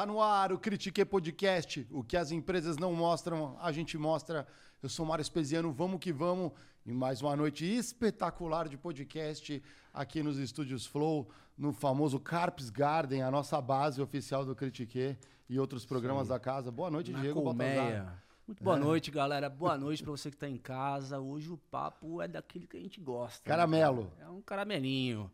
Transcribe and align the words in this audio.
Tá 0.00 0.06
no 0.06 0.18
ar 0.22 0.50
o 0.50 0.58
Critique 0.58 1.04
Podcast. 1.04 1.86
O 1.90 2.02
que 2.02 2.16
as 2.16 2.32
empresas 2.32 2.78
não 2.78 2.94
mostram, 2.94 3.58
a 3.60 3.70
gente 3.70 3.98
mostra. 3.98 4.46
Eu 4.82 4.88
sou 4.88 5.04
Mário 5.04 5.20
Espesiano, 5.20 5.70
vamos 5.70 6.00
que 6.00 6.10
vamos. 6.10 6.52
E 6.86 6.90
mais 6.90 7.20
uma 7.20 7.36
noite 7.36 7.66
espetacular 7.66 8.66
de 8.66 8.78
podcast 8.78 9.62
aqui 9.92 10.22
nos 10.22 10.38
estúdios 10.38 10.86
Flow, 10.86 11.28
no 11.54 11.70
famoso 11.70 12.18
Carpes 12.18 12.70
Garden, 12.70 13.20
a 13.20 13.30
nossa 13.30 13.60
base 13.60 14.00
oficial 14.00 14.42
do 14.42 14.56
Critique 14.56 15.18
e 15.46 15.60
outros 15.60 15.84
programas 15.84 16.28
Sim. 16.28 16.32
da 16.32 16.40
casa. 16.40 16.70
Boa 16.70 16.90
noite, 16.90 17.12
Na 17.12 17.20
Diego 17.20 17.42
colmeia. 17.42 17.74
Baltazar. 17.74 18.24
Muito 18.46 18.64
boa 18.64 18.76
é. 18.76 18.80
noite, 18.80 19.10
galera. 19.10 19.50
Boa 19.50 19.76
noite 19.76 20.02
para 20.02 20.12
você 20.12 20.30
que 20.30 20.36
está 20.36 20.48
em 20.48 20.56
casa. 20.56 21.20
Hoje 21.20 21.52
o 21.52 21.58
papo 21.58 22.22
é 22.22 22.26
daquele 22.26 22.66
que 22.66 22.78
a 22.78 22.80
gente 22.80 22.98
gosta. 23.02 23.46
Né, 23.46 23.54
Caramelo. 23.54 24.04
Né? 24.16 24.24
É 24.24 24.28
um 24.30 24.40
caramelinho 24.40 25.30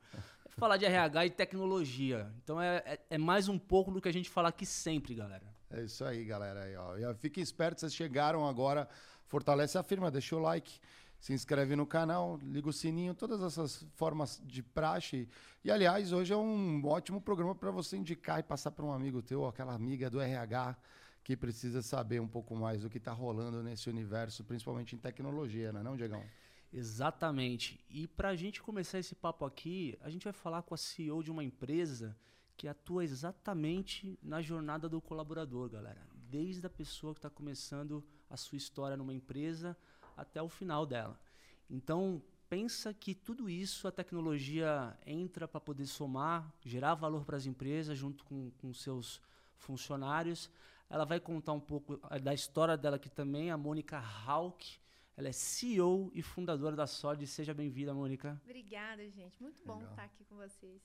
falar 0.58 0.78
de 0.78 0.86
RH 0.86 1.26
e 1.26 1.30
tecnologia. 1.30 2.32
Então 2.42 2.60
é, 2.60 2.82
é, 2.86 3.00
é, 3.10 3.18
mais 3.18 3.46
um 3.46 3.58
pouco 3.58 3.90
do 3.90 4.00
que 4.00 4.08
a 4.08 4.12
gente 4.12 4.30
fala 4.30 4.48
aqui 4.48 4.64
sempre, 4.64 5.14
galera. 5.14 5.44
É 5.70 5.82
isso 5.82 6.02
aí, 6.02 6.24
galera. 6.24 6.62
Aí, 6.62 7.04
ó. 7.04 7.14
Fiquem 7.14 7.42
espertos, 7.42 7.80
vocês 7.80 7.94
chegaram 7.94 8.48
agora. 8.48 8.88
Fortalece 9.26 9.76
a 9.76 9.82
firma, 9.82 10.10
deixa 10.10 10.34
o 10.34 10.38
like, 10.38 10.80
se 11.20 11.32
inscreve 11.32 11.76
no 11.76 11.84
canal, 11.84 12.38
liga 12.42 12.68
o 12.68 12.72
sininho, 12.72 13.12
todas 13.12 13.42
essas 13.42 13.84
formas 13.96 14.40
de 14.44 14.62
praxe. 14.62 15.28
E, 15.62 15.70
aliás, 15.70 16.12
hoje 16.12 16.32
é 16.32 16.36
um 16.36 16.82
ótimo 16.86 17.20
programa 17.20 17.54
para 17.54 17.70
você 17.70 17.96
indicar 17.96 18.38
e 18.38 18.42
passar 18.42 18.70
para 18.70 18.84
um 18.84 18.92
amigo 18.92 19.20
teu, 19.20 19.46
aquela 19.46 19.74
amiga 19.74 20.08
do 20.08 20.20
RH 20.20 20.76
que 21.22 21.36
precisa 21.36 21.82
saber 21.82 22.20
um 22.20 22.28
pouco 22.28 22.54
mais 22.54 22.82
do 22.82 22.88
que 22.88 22.98
está 22.98 23.12
rolando 23.12 23.60
nesse 23.60 23.90
universo, 23.90 24.44
principalmente 24.44 24.94
em 24.94 24.98
tecnologia, 24.98 25.72
não 25.72 25.80
é 25.80 25.82
não, 25.82 25.96
Diegão? 25.96 26.22
Exatamente. 26.72 27.80
E 27.88 28.06
para 28.06 28.30
a 28.30 28.36
gente 28.36 28.62
começar 28.62 28.98
esse 28.98 29.14
papo 29.14 29.44
aqui, 29.44 29.96
a 30.00 30.10
gente 30.10 30.24
vai 30.24 30.32
falar 30.32 30.62
com 30.62 30.74
a 30.74 30.78
CEO 30.78 31.22
de 31.22 31.30
uma 31.30 31.44
empresa 31.44 32.16
que 32.56 32.66
atua 32.66 33.04
exatamente 33.04 34.18
na 34.22 34.40
jornada 34.40 34.88
do 34.88 35.00
colaborador, 35.00 35.68
galera. 35.68 36.06
Desde 36.14 36.66
a 36.66 36.70
pessoa 36.70 37.14
que 37.14 37.18
está 37.18 37.30
começando 37.30 38.04
a 38.28 38.36
sua 38.36 38.56
história 38.56 38.96
numa 38.96 39.14
empresa 39.14 39.76
até 40.16 40.42
o 40.42 40.48
final 40.48 40.86
dela. 40.86 41.20
Então, 41.68 42.22
pensa 42.48 42.94
que 42.94 43.14
tudo 43.14 43.48
isso 43.48 43.86
a 43.86 43.92
tecnologia 43.92 44.96
entra 45.04 45.46
para 45.46 45.60
poder 45.60 45.86
somar, 45.86 46.52
gerar 46.64 46.94
valor 46.94 47.24
para 47.24 47.36
as 47.36 47.46
empresas 47.46 47.98
junto 47.98 48.24
com, 48.24 48.50
com 48.58 48.72
seus 48.72 49.20
funcionários. 49.56 50.50
Ela 50.88 51.04
vai 51.04 51.20
contar 51.20 51.52
um 51.52 51.60
pouco 51.60 51.98
da 52.22 52.32
história 52.32 52.76
dela 52.76 52.96
aqui 52.96 53.10
também, 53.10 53.50
a 53.50 53.56
Mônica 53.56 53.98
Hawk 53.98 54.78
ela 55.16 55.28
é 55.28 55.32
CEO 55.32 56.10
e 56.14 56.20
fundadora 56.22 56.76
da 56.76 56.86
Solid. 56.86 57.26
Seja 57.26 57.54
bem-vinda, 57.54 57.94
Mônica. 57.94 58.38
Obrigada, 58.44 59.08
gente. 59.08 59.42
Muito 59.42 59.64
bom 59.64 59.76
legal. 59.78 59.90
estar 59.90 60.04
aqui 60.04 60.24
com 60.24 60.36
vocês. 60.36 60.82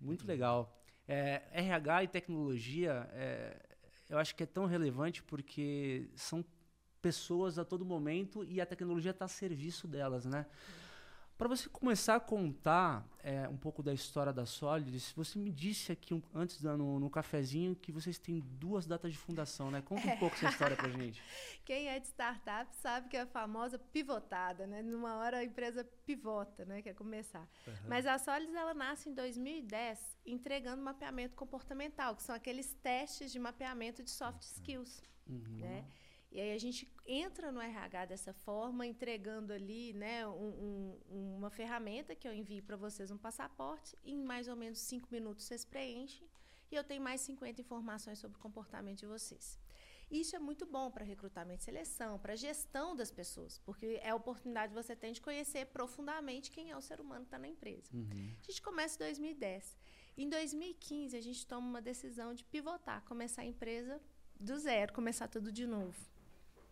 Muito 0.00 0.26
legal. 0.26 0.76
É, 1.06 1.42
RH 1.52 2.04
e 2.04 2.08
tecnologia, 2.08 3.08
é, 3.12 3.56
eu 4.08 4.18
acho 4.18 4.34
que 4.34 4.42
é 4.42 4.46
tão 4.46 4.66
relevante 4.66 5.22
porque 5.22 6.10
são 6.16 6.44
pessoas 7.00 7.58
a 7.58 7.64
todo 7.64 7.84
momento 7.84 8.44
e 8.44 8.60
a 8.60 8.66
tecnologia 8.66 9.12
está 9.12 9.26
a 9.26 9.28
serviço 9.28 9.86
delas, 9.86 10.24
né? 10.26 10.46
Para 11.40 11.48
você 11.48 11.70
começar 11.70 12.16
a 12.16 12.20
contar 12.20 13.02
é, 13.22 13.48
um 13.48 13.56
pouco 13.56 13.82
da 13.82 13.94
história 13.94 14.30
da 14.30 14.44
Solid, 14.44 14.94
você 15.16 15.38
me 15.38 15.50
disse 15.50 15.90
aqui 15.90 16.12
um, 16.12 16.20
antes 16.34 16.60
no, 16.60 17.00
no, 17.00 17.08
cafezinho 17.08 17.74
que 17.74 17.90
vocês 17.90 18.18
têm 18.18 18.40
duas 18.40 18.86
datas 18.86 19.10
de 19.10 19.16
fundação, 19.16 19.70
né? 19.70 19.80
Conta 19.80 20.06
um 20.06 20.10
é. 20.10 20.16
pouco 20.16 20.36
essa 20.36 20.50
história 20.50 20.76
para 20.76 20.90
gente. 20.90 21.22
Quem 21.64 21.88
é 21.88 21.98
de 21.98 22.08
startup 22.08 22.76
sabe 22.76 23.08
que 23.08 23.16
é 23.16 23.22
a 23.22 23.26
famosa 23.26 23.78
pivotada, 23.78 24.66
né? 24.66 24.82
Numa 24.82 25.16
hora 25.16 25.38
a 25.38 25.42
empresa 25.42 25.82
pivota, 26.04 26.66
né? 26.66 26.82
Quer 26.82 26.92
começar. 26.92 27.48
Uhum. 27.66 27.74
Mas 27.88 28.04
a 28.04 28.18
Solid 28.18 28.54
ela 28.54 28.74
nasce 28.74 29.08
em 29.08 29.14
2010 29.14 30.18
entregando 30.26 30.82
mapeamento 30.82 31.34
comportamental, 31.36 32.14
que 32.16 32.22
são 32.22 32.34
aqueles 32.34 32.74
testes 32.82 33.32
de 33.32 33.38
mapeamento 33.38 34.02
de 34.02 34.10
soft 34.10 34.42
skills, 34.42 35.02
uhum. 35.26 35.56
né? 35.58 35.86
E 36.32 36.40
aí 36.40 36.52
a 36.52 36.58
gente 36.58 36.88
entra 37.04 37.50
no 37.50 37.60
RH 37.60 38.04
dessa 38.06 38.32
forma, 38.32 38.86
entregando 38.86 39.52
ali 39.52 39.92
né, 39.92 40.26
um, 40.28 40.96
um, 41.10 41.36
uma 41.36 41.50
ferramenta 41.50 42.14
que 42.14 42.26
eu 42.26 42.32
envio 42.32 42.62
para 42.62 42.76
vocês 42.76 43.10
um 43.10 43.18
passaporte. 43.18 43.96
Em 44.04 44.22
mais 44.22 44.46
ou 44.46 44.54
menos 44.54 44.78
cinco 44.78 45.08
minutos 45.10 45.44
vocês 45.44 45.64
preenchem 45.64 46.28
e 46.70 46.76
eu 46.76 46.84
tenho 46.84 47.02
mais 47.02 47.20
50 47.22 47.60
informações 47.60 48.18
sobre 48.18 48.38
o 48.38 48.40
comportamento 48.40 49.00
de 49.00 49.06
vocês. 49.06 49.58
Isso 50.10 50.34
é 50.34 50.38
muito 50.38 50.66
bom 50.66 50.90
para 50.90 51.04
recrutamento 51.04 51.62
e 51.62 51.64
seleção, 51.64 52.18
para 52.18 52.34
gestão 52.34 52.96
das 52.96 53.12
pessoas, 53.12 53.58
porque 53.58 54.00
é 54.02 54.10
a 54.10 54.14
oportunidade 54.14 54.74
que 54.74 54.82
você 54.82 54.96
tem 54.96 55.12
de 55.12 55.20
conhecer 55.20 55.66
profundamente 55.66 56.50
quem 56.50 56.70
é 56.70 56.76
o 56.76 56.80
ser 56.80 57.00
humano 57.00 57.20
que 57.20 57.28
está 57.28 57.38
na 57.38 57.46
empresa. 57.46 57.88
Uhum. 57.94 58.34
A 58.40 58.50
gente 58.50 58.60
começa 58.60 58.96
em 58.96 58.98
2010. 58.98 59.76
Em 60.16 60.28
2015, 60.28 61.16
a 61.16 61.20
gente 61.20 61.46
toma 61.46 61.66
uma 61.66 61.80
decisão 61.80 62.34
de 62.34 62.44
pivotar, 62.44 63.04
começar 63.04 63.42
a 63.42 63.44
empresa 63.44 64.00
do 64.38 64.58
zero, 64.58 64.92
começar 64.92 65.28
tudo 65.28 65.52
de 65.52 65.66
novo. 65.66 66.09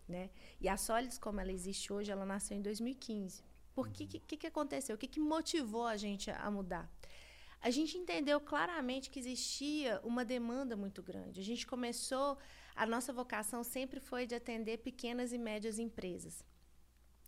Né? 0.08 0.30
E 0.60 0.68
a 0.68 0.76
Solids, 0.76 1.18
como 1.18 1.40
ela 1.40 1.52
existe 1.52 1.92
hoje, 1.92 2.10
ela 2.10 2.24
nasceu 2.24 2.56
em 2.56 2.62
2015. 2.62 3.44
Por 3.74 3.90
que, 3.90 4.06
que, 4.06 4.36
que 4.36 4.46
aconteceu? 4.46 4.96
O 4.96 4.98
que, 4.98 5.06
que 5.06 5.20
motivou 5.20 5.86
a 5.86 5.96
gente 5.96 6.30
a 6.30 6.50
mudar? 6.50 6.90
A 7.60 7.70
gente 7.70 7.98
entendeu 7.98 8.40
claramente 8.40 9.10
que 9.10 9.18
existia 9.18 10.00
uma 10.04 10.24
demanda 10.24 10.76
muito 10.76 11.02
grande. 11.02 11.40
A 11.40 11.44
gente 11.44 11.66
começou, 11.66 12.38
a 12.74 12.86
nossa 12.86 13.12
vocação 13.12 13.62
sempre 13.62 14.00
foi 14.00 14.26
de 14.26 14.34
atender 14.34 14.78
pequenas 14.78 15.32
e 15.32 15.38
médias 15.38 15.78
empresas. 15.78 16.44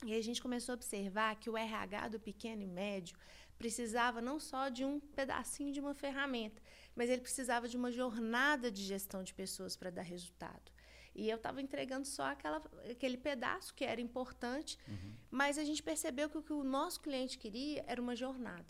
E 0.04 0.14
a 0.14 0.22
gente 0.22 0.40
começou 0.40 0.72
a 0.72 0.76
observar 0.76 1.36
que 1.36 1.50
o 1.50 1.58
RH 1.58 2.08
do 2.08 2.20
pequeno 2.20 2.62
e 2.62 2.66
médio 2.66 3.18
precisava 3.58 4.22
não 4.22 4.40
só 4.40 4.70
de 4.70 4.84
um 4.84 4.98
pedacinho 4.98 5.72
de 5.72 5.80
uma 5.80 5.94
ferramenta, 5.94 6.62
mas 6.94 7.10
ele 7.10 7.20
precisava 7.20 7.68
de 7.68 7.76
uma 7.76 7.92
jornada 7.92 8.70
de 8.70 8.82
gestão 8.82 9.22
de 9.22 9.34
pessoas 9.34 9.76
para 9.76 9.90
dar 9.90 10.02
resultado. 10.02 10.72
E 11.14 11.28
eu 11.28 11.36
estava 11.36 11.60
entregando 11.60 12.06
só 12.06 12.24
aquela, 12.24 12.62
aquele 12.90 13.16
pedaço 13.16 13.74
que 13.74 13.84
era 13.84 14.00
importante, 14.00 14.78
uhum. 14.88 15.14
mas 15.30 15.58
a 15.58 15.64
gente 15.64 15.82
percebeu 15.82 16.30
que 16.30 16.38
o 16.38 16.42
que 16.42 16.52
o 16.52 16.62
nosso 16.62 17.00
cliente 17.00 17.38
queria 17.38 17.84
era 17.86 18.00
uma 18.00 18.14
jornada. 18.14 18.66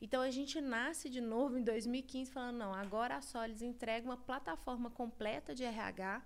Então 0.00 0.20
a 0.20 0.30
gente 0.30 0.60
nasce 0.60 1.08
de 1.08 1.20
novo 1.20 1.56
em 1.56 1.62
2015 1.62 2.30
falando 2.30 2.58
não, 2.58 2.74
agora 2.74 3.16
a 3.16 3.22
Solids 3.22 3.62
entrega 3.62 4.04
uma 4.04 4.16
plataforma 4.16 4.90
completa 4.90 5.54
de 5.54 5.64
RH, 5.64 6.22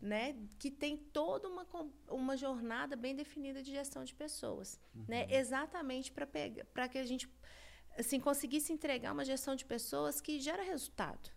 né, 0.00 0.34
que 0.58 0.70
tem 0.70 0.96
toda 0.96 1.46
uma, 1.46 1.66
uma 2.08 2.36
jornada 2.36 2.96
bem 2.96 3.14
definida 3.14 3.62
de 3.62 3.70
gestão 3.70 4.02
de 4.04 4.14
pessoas, 4.14 4.80
né, 4.94 5.00
uhum. 5.00 5.04
né, 5.08 5.26
exatamente 5.28 6.10
para 6.10 6.26
para 6.72 6.88
que 6.88 6.96
a 6.96 7.04
gente 7.04 7.28
assim 7.98 8.18
conseguisse 8.18 8.72
entregar 8.72 9.12
uma 9.12 9.24
gestão 9.24 9.54
de 9.54 9.64
pessoas 9.64 10.20
que 10.20 10.40
gera 10.40 10.62
resultado. 10.62 11.30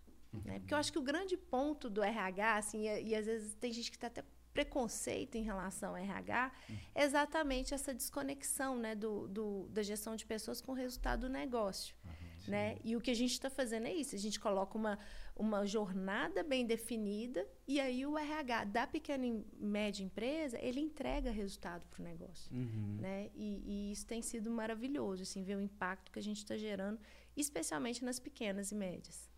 Né? 0.44 0.58
Porque 0.58 0.74
eu 0.74 0.78
acho 0.78 0.92
que 0.92 0.98
o 0.98 1.02
grande 1.02 1.36
ponto 1.36 1.90
do 1.90 2.02
RH, 2.02 2.56
assim, 2.56 2.88
e, 2.88 3.08
e 3.08 3.14
às 3.14 3.26
vezes 3.26 3.54
tem 3.54 3.72
gente 3.72 3.90
que 3.90 3.96
está 3.96 4.06
até 4.06 4.24
preconceito 4.54 5.34
em 5.34 5.42
relação 5.42 5.90
ao 5.90 5.96
RH, 5.96 6.52
é 6.94 7.02
exatamente 7.02 7.74
essa 7.74 7.92
desconexão 7.92 8.76
né, 8.76 8.94
do, 8.94 9.26
do, 9.26 9.68
da 9.68 9.82
gestão 9.82 10.14
de 10.14 10.24
pessoas 10.24 10.60
com 10.60 10.72
o 10.72 10.74
resultado 10.74 11.22
do 11.22 11.28
negócio. 11.28 11.94
Uhum, 12.04 12.50
né? 12.52 12.78
E 12.84 12.94
o 12.94 13.00
que 13.00 13.10
a 13.10 13.14
gente 13.14 13.32
está 13.32 13.50
fazendo 13.50 13.86
é 13.88 13.92
isso, 13.92 14.14
a 14.14 14.18
gente 14.18 14.38
coloca 14.38 14.78
uma, 14.78 14.98
uma 15.34 15.66
jornada 15.66 16.44
bem 16.44 16.64
definida 16.64 17.46
e 17.66 17.80
aí 17.80 18.06
o 18.06 18.16
RH 18.16 18.64
da 18.66 18.86
pequena 18.86 19.26
e 19.26 19.44
média 19.58 20.04
empresa, 20.04 20.56
ele 20.60 20.80
entrega 20.80 21.32
resultado 21.32 21.84
para 21.88 22.00
o 22.00 22.04
negócio. 22.04 22.54
Uhum. 22.54 22.98
Né? 23.00 23.30
E, 23.34 23.62
e, 23.66 23.92
isso 23.92 24.06
tem 24.06 24.22
sido 24.22 24.50
maravilhoso, 24.50 25.24
assim, 25.24 25.42
ver 25.42 25.56
o 25.56 25.60
impacto 25.60 26.12
que 26.12 26.18
a 26.20 26.22
gente 26.22 26.38
está 26.38 26.56
gerando, 26.56 27.00
especialmente 27.36 28.04
nas 28.04 28.20
pequenas 28.20 28.70
e 28.70 28.74
médias. 28.76 29.28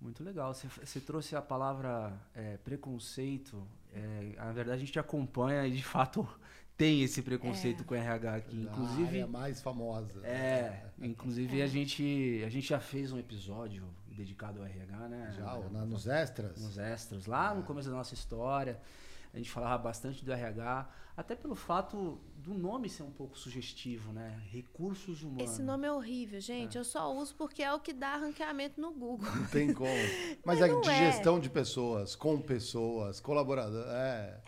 Muito 0.00 0.22
legal. 0.22 0.52
Você, 0.52 0.68
você 0.68 1.00
trouxe 1.00 1.34
a 1.34 1.42
palavra 1.42 2.12
é, 2.34 2.56
preconceito. 2.58 3.66
É, 3.92 4.34
na 4.36 4.52
verdade, 4.52 4.82
a 4.82 4.84
gente 4.84 4.98
acompanha 4.98 5.66
e, 5.66 5.70
de 5.70 5.82
fato, 5.82 6.28
tem 6.76 7.02
esse 7.02 7.22
preconceito 7.22 7.82
é. 7.82 7.84
com 7.84 7.94
o 7.94 7.96
RH 7.96 8.34
aqui. 8.34 8.62
Inclusive, 8.62 9.04
a 9.04 9.08
área 9.08 9.26
mais 9.26 9.60
famosa. 9.60 10.26
É, 10.26 10.84
inclusive 11.00 11.62
a, 11.62 11.66
gente, 11.66 12.42
a 12.44 12.48
gente 12.50 12.68
já 12.68 12.78
fez 12.78 13.12
um 13.12 13.18
episódio 13.18 13.88
dedicado 14.08 14.60
ao 14.60 14.66
RH, 14.66 15.08
né? 15.08 15.34
Já, 15.36 15.58
na, 15.70 15.84
nos 15.84 16.06
extras? 16.06 16.60
Nos 16.60 16.78
extras, 16.78 17.26
lá 17.26 17.54
no 17.54 17.62
começo 17.62 17.88
da 17.88 17.96
nossa 17.96 18.14
história. 18.14 18.80
A 19.32 19.38
gente 19.38 19.50
falava 19.50 19.82
bastante 19.82 20.24
do 20.24 20.32
RH, 20.32 20.88
até 21.14 21.34
pelo 21.34 21.54
fato 21.54 22.18
do 22.46 22.54
nome 22.54 22.88
ser 22.88 23.02
um 23.02 23.10
pouco 23.10 23.36
sugestivo, 23.36 24.12
né? 24.12 24.40
Recursos 24.52 25.24
humanos. 25.24 25.50
Esse 25.50 25.62
nome 25.62 25.84
é 25.84 25.90
horrível, 25.90 26.40
gente. 26.40 26.76
É. 26.76 26.80
Eu 26.80 26.84
só 26.84 27.12
uso 27.12 27.34
porque 27.34 27.60
é 27.60 27.72
o 27.72 27.80
que 27.80 27.92
dá 27.92 28.16
ranqueamento 28.16 28.80
no 28.80 28.92
Google. 28.92 29.28
Não 29.34 29.46
tem 29.48 29.74
como. 29.74 29.90
Mas, 30.44 30.60
Mas 30.60 30.62
é 30.62 30.80
de 30.80 30.88
é. 30.88 31.12
gestão 31.12 31.40
de 31.40 31.50
pessoas, 31.50 32.14
com 32.14 32.40
pessoas, 32.40 33.18
colaboradores. 33.18 33.90
É. 33.90 34.40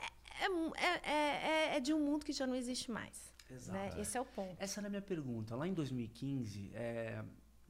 É, 0.77 1.11
é, 1.11 1.77
é, 1.77 1.81
de 1.81 1.93
um 1.93 1.99
mundo 1.99 2.25
que 2.25 2.33
já 2.33 2.47
não 2.47 2.55
existe 2.55 2.89
mais. 2.89 3.35
Exato. 3.51 3.77
Né? 3.77 4.01
Esse 4.01 4.17
é 4.17 4.21
o 4.21 4.25
ponto. 4.25 4.55
Essa 4.61 4.79
era 4.79 4.87
a 4.87 4.91
minha 4.91 5.03
pergunta. 5.03 5.57
Lá 5.57 5.67
em 5.67 5.75
2015, 5.75 6.71
é, 6.75 7.25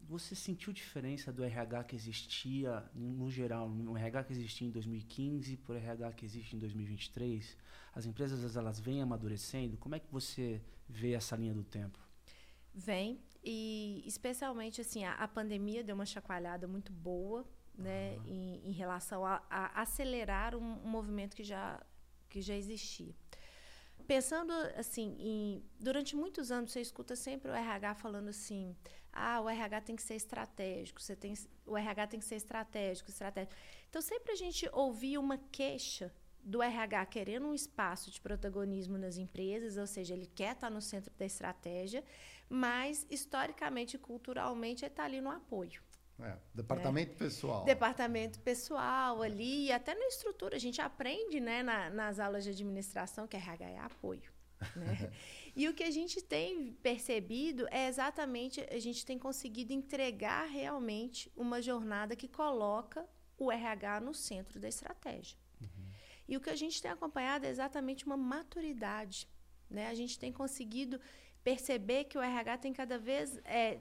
você 0.06 0.34
sentiu 0.34 0.74
diferença 0.74 1.32
do 1.32 1.42
RH 1.42 1.84
que 1.84 1.96
existia, 1.96 2.84
no 2.94 3.30
geral, 3.30 3.70
no 3.70 3.96
RH 3.96 4.24
que 4.24 4.32
existia 4.34 4.68
em 4.68 4.70
2015 4.70 5.56
por 5.56 5.74
RH 5.74 6.12
que 6.12 6.26
existe 6.26 6.54
em 6.54 6.58
2023? 6.58 7.56
As 7.94 8.06
empresas 8.06 8.56
elas 8.56 8.78
vêm 8.78 9.02
amadurecendo? 9.02 9.76
Como 9.76 9.94
é 9.94 9.98
que 9.98 10.10
você 10.10 10.62
vê 10.88 11.12
essa 11.12 11.36
linha 11.36 11.54
do 11.54 11.64
tempo? 11.64 11.98
Vem, 12.74 13.20
e 13.42 14.02
especialmente 14.06 14.80
assim, 14.80 15.04
a, 15.04 15.14
a 15.14 15.26
pandemia 15.26 15.82
deu 15.82 15.94
uma 15.94 16.06
chacoalhada 16.06 16.68
muito 16.68 16.92
boa 16.92 17.44
né, 17.78 18.16
uhum. 18.18 18.26
em, 18.26 18.68
em, 18.68 18.72
relação 18.72 19.24
a, 19.24 19.42
a 19.48 19.82
acelerar 19.82 20.54
um, 20.56 20.84
um, 20.84 20.88
movimento 20.88 21.36
que 21.36 21.44
já, 21.44 21.80
que 22.28 22.40
já 22.40 22.54
existia. 22.54 23.14
Pensando 24.06 24.52
assim, 24.76 25.16
em, 25.18 25.64
durante 25.78 26.16
muitos 26.16 26.50
anos 26.50 26.72
você 26.72 26.80
escuta 26.80 27.14
sempre 27.14 27.50
o 27.50 27.54
RH 27.54 27.94
falando 27.96 28.28
assim: 28.28 28.74
ah, 29.12 29.40
o 29.40 29.48
RH 29.48 29.80
tem 29.82 29.96
que 29.96 30.02
ser 30.02 30.14
estratégico, 30.14 31.00
você 31.00 31.14
tem, 31.14 31.34
o 31.66 31.76
RH 31.76 32.06
tem 32.08 32.20
que 32.20 32.26
ser 32.26 32.36
estratégico, 32.36 33.10
estratégico. 33.10 33.54
Então 33.88 34.02
sempre 34.02 34.32
a 34.32 34.36
gente 34.36 34.68
ouvia 34.72 35.20
uma 35.20 35.38
queixa 35.38 36.12
do 36.48 36.62
RH 36.62 37.04
querendo 37.06 37.46
um 37.46 37.54
espaço 37.54 38.10
de 38.10 38.18
protagonismo 38.20 38.96
nas 38.96 39.18
empresas, 39.18 39.76
ou 39.76 39.86
seja, 39.86 40.14
ele 40.14 40.26
quer 40.26 40.54
estar 40.54 40.70
no 40.70 40.80
centro 40.80 41.12
da 41.18 41.26
estratégia, 41.26 42.02
mas 42.48 43.06
historicamente 43.10 43.96
e 43.96 43.98
culturalmente 43.98 44.82
ele 44.82 44.90
está 44.90 45.04
ali 45.04 45.20
no 45.20 45.30
apoio. 45.30 45.82
É, 46.18 46.36
departamento 46.54 47.12
é. 47.12 47.16
pessoal. 47.16 47.64
Departamento 47.64 48.40
pessoal 48.40 49.20
ali, 49.22 49.66
e 49.66 49.72
até 49.72 49.94
na 49.94 50.06
estrutura. 50.06 50.56
A 50.56 50.58
gente 50.58 50.80
aprende 50.80 51.38
né, 51.38 51.62
na, 51.62 51.90
nas 51.90 52.18
aulas 52.18 52.44
de 52.44 52.50
administração 52.50 53.28
que 53.28 53.36
RH 53.36 53.68
é 53.68 53.78
apoio. 53.78 54.32
Né? 54.74 55.12
e 55.54 55.68
o 55.68 55.74
que 55.74 55.84
a 55.84 55.90
gente 55.90 56.22
tem 56.22 56.72
percebido 56.82 57.68
é 57.70 57.86
exatamente 57.88 58.66
a 58.70 58.80
gente 58.80 59.04
tem 59.04 59.18
conseguido 59.18 59.72
entregar 59.74 60.46
realmente 60.46 61.30
uma 61.36 61.60
jornada 61.60 62.16
que 62.16 62.26
coloca 62.26 63.06
o 63.36 63.52
RH 63.52 64.00
no 64.00 64.14
centro 64.14 64.58
da 64.58 64.66
estratégia. 64.66 65.38
E 66.28 66.36
o 66.36 66.40
que 66.40 66.50
a 66.50 66.56
gente 66.56 66.80
tem 66.80 66.90
acompanhado 66.90 67.46
é 67.46 67.48
exatamente 67.48 68.04
uma 68.04 68.16
maturidade. 68.16 69.26
Né? 69.70 69.88
A 69.88 69.94
gente 69.94 70.18
tem 70.18 70.32
conseguido 70.32 71.00
perceber 71.42 72.04
que 72.04 72.18
o 72.18 72.22
RH 72.22 72.58
tem 72.58 72.72
cada 72.72 72.98
vez 72.98 73.38
é, 73.44 73.80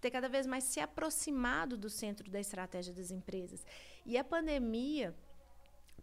ter 0.00 0.10
cada 0.10 0.28
vez 0.28 0.46
mais 0.46 0.64
se 0.64 0.80
aproximado 0.80 1.76
do 1.76 1.88
centro 1.88 2.28
da 2.30 2.40
estratégia 2.40 2.92
das 2.92 3.10
empresas. 3.10 3.64
E 4.04 4.18
a 4.18 4.24
pandemia 4.24 5.14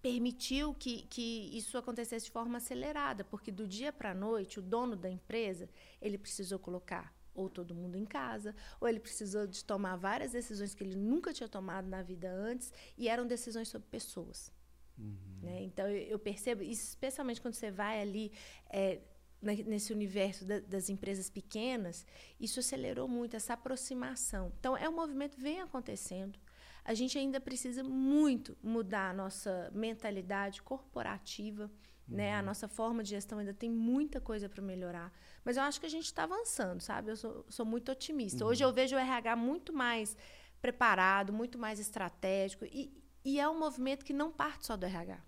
permitiu 0.02 0.74
que, 0.74 1.04
que 1.08 1.50
isso 1.58 1.78
acontecesse 1.78 2.26
de 2.26 2.32
forma 2.32 2.58
acelerada, 2.58 3.26
porque 3.26 3.52
do 3.52 3.68
dia 3.68 3.92
para 3.92 4.12
a 4.12 4.16
noite, 4.16 4.60
o 4.60 4.62
dono 4.62 4.96
da 4.96 5.10
empresa, 5.10 5.70
ele 6.02 6.18
precisou 6.18 6.58
colocar 6.58 7.14
ou 7.34 7.50
todo 7.50 7.76
mundo 7.76 7.98
em 7.98 8.06
casa, 8.06 8.56
ou 8.82 8.88
ele 8.88 9.00
precisou 9.00 9.48
de 9.48 9.64
tomar 9.64 9.96
várias 9.96 10.32
decisões 10.32 10.74
que 10.74 10.84
ele 10.84 10.96
nunca 10.96 11.32
tinha 11.32 11.48
tomado 11.48 11.88
na 11.88 12.02
vida 12.02 12.30
antes, 12.30 12.74
e 12.98 13.08
eram 13.08 13.26
decisões 13.26 13.70
sobre 13.70 13.88
pessoas. 13.88 14.52
Uhum. 15.00 15.40
Né? 15.42 15.64
Então, 15.64 15.88
eu, 15.88 15.98
eu, 15.98 16.20
percebo, 16.20 16.62
especialmente 16.62 17.42
quando 17.42 17.54
você 17.54 17.72
vai 17.72 18.02
ali 18.02 18.32
é, 18.70 19.00
nesse 19.42 19.94
universo 19.94 20.46
da, 20.46 20.60
das 20.60 20.90
empresas 20.90 21.30
pequenas, 21.30 22.06
isso 22.40 22.60
acelerou 22.60 23.08
muito 23.08 23.36
essa 23.36 23.54
aproximação. 23.54 24.52
Então, 24.60 24.76
é 24.76 24.88
um 24.90 24.96
movimento 24.96 25.36
que 25.36 25.42
vem 25.42 25.62
acontecendo. 25.62 26.38
A 26.84 26.94
gente 26.94 27.18
ainda 27.18 27.40
precisa 27.40 27.84
muito 27.84 28.58
mudar 28.62 29.12
a 29.12 29.14
nossa 29.14 29.72
mentalidade 29.74 30.62
corporativa, 30.62 31.64
uhum. 31.64 32.16
né? 32.18 32.36
A 32.36 32.40
uhum. 32.40 32.46
nossa 32.46 32.68
forma 32.68 33.04
de 33.04 33.10
gestão 33.12 33.40
ainda 33.40 33.54
tem 33.54 33.70
muita 33.70 34.20
coisa 34.20 34.50
para 34.50 34.62
melhorar. 34.62 35.14
Mas 35.46 35.56
eu 35.56 35.64
acho 35.64 35.80
que 35.80 35.86
a 35.86 35.90
gente 35.90 36.06
está 36.06 36.24
avançando, 36.24 36.82
sabe? 36.82 37.12
Eu 37.12 37.16
sou, 37.16 37.46
sou 37.50 37.66
muito 37.66 37.92
otimista. 37.92 38.44
Uhum. 38.44 38.52
Hoje 38.52 38.64
eu 38.64 38.74
vejo 38.74 38.96
o 38.96 39.00
RH 39.00 39.36
muito 39.36 39.72
mais 39.72 40.18
preparado, 40.62 41.32
muito 41.32 41.58
mais 41.58 41.80
estratégico. 41.80 42.66
E, 42.66 42.92
e 43.30 43.40
é 43.40 43.48
um 43.48 43.60
movimento 43.60 44.04
que 44.04 44.12
não 44.12 44.32
parte 44.32 44.66
só 44.66 44.76
do 44.76 44.88
RH. 44.88 45.20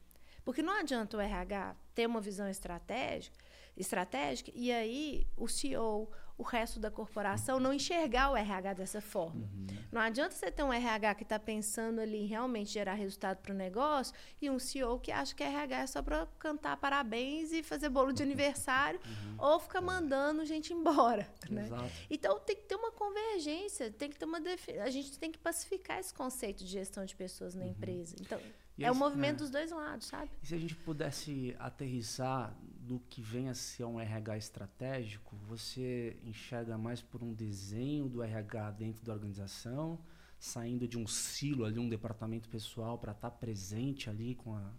Porque 0.43 0.63
não 0.63 0.79
adianta 0.79 1.17
o 1.17 1.21
RH 1.21 1.75
ter 1.93 2.07
uma 2.07 2.19
visão 2.19 2.49
estratégica 2.49 3.37
estratégica, 3.75 4.51
e 4.53 4.71
aí 4.71 5.25
o 5.37 5.47
CEO, 5.47 6.09
o 6.37 6.43
resto 6.43 6.79
da 6.79 6.89
corporação 6.89 7.59
não 7.59 7.73
enxergar 7.73 8.31
o 8.31 8.35
RH 8.35 8.73
dessa 8.73 9.01
forma. 9.01 9.41
Uhum. 9.41 9.67
Não 9.91 10.01
adianta 10.01 10.33
você 10.33 10.51
ter 10.51 10.63
um 10.63 10.73
RH 10.73 11.15
que 11.15 11.23
está 11.23 11.37
pensando 11.37 11.99
ali 11.99 12.23
em 12.23 12.25
realmente 12.25 12.71
gerar 12.71 12.93
resultado 12.93 13.37
para 13.37 13.53
o 13.53 13.55
negócio 13.55 14.13
e 14.41 14.49
um 14.49 14.57
CEO 14.57 14.99
que 14.99 15.11
acha 15.11 15.35
que 15.35 15.43
RH 15.43 15.81
é 15.81 15.87
só 15.87 16.01
para 16.01 16.25
cantar 16.39 16.77
parabéns 16.77 17.51
e 17.51 17.61
fazer 17.61 17.89
bolo 17.89 18.11
de 18.11 18.23
aniversário 18.23 18.99
uhum. 19.05 19.35
ou 19.37 19.59
ficar 19.59 19.81
mandando 19.81 20.45
gente 20.45 20.73
embora. 20.73 21.27
Né? 21.49 21.69
Então 22.09 22.39
tem 22.39 22.55
que 22.55 22.63
ter 22.63 22.75
uma 22.75 22.91
convergência, 22.91 23.91
tem 23.91 24.09
que 24.09 24.17
ter 24.17 24.25
uma 24.25 24.39
a 24.83 24.89
gente 24.89 25.17
tem 25.19 25.31
que 25.31 25.37
pacificar 25.37 25.99
esse 25.99 26.13
conceito 26.13 26.63
de 26.63 26.71
gestão 26.71 27.05
de 27.05 27.15
pessoas 27.15 27.53
na 27.53 27.63
uhum. 27.63 27.71
empresa. 27.71 28.15
Então 28.19 28.39
é 28.79 28.91
o 28.91 28.95
movimento 28.95 29.35
é. 29.35 29.37
dos 29.39 29.49
dois 29.49 29.71
lados, 29.71 30.07
sabe? 30.07 30.31
E 30.41 30.47
se 30.47 30.55
a 30.55 30.57
gente 30.57 30.75
pudesse 30.75 31.55
aterrissar 31.59 32.55
do 32.63 32.99
que 32.99 33.21
vem 33.21 33.49
a 33.49 33.53
ser 33.53 33.85
um 33.85 33.99
RH 33.99 34.37
estratégico, 34.37 35.35
você 35.47 36.17
enxerga 36.23 36.77
mais 36.77 37.01
por 37.01 37.21
um 37.21 37.33
desenho 37.33 38.09
do 38.09 38.23
RH 38.23 38.71
dentro 38.71 39.05
da 39.05 39.13
organização, 39.13 39.99
saindo 40.39 40.87
de 40.87 40.97
um 40.97 41.05
silo 41.05 41.65
ali, 41.65 41.77
um 41.79 41.89
departamento 41.89 42.49
pessoal 42.49 42.97
para 42.97 43.11
estar 43.11 43.29
tá 43.29 43.35
presente 43.35 44.09
ali 44.09 44.35
com 44.35 44.55
a 44.55 44.71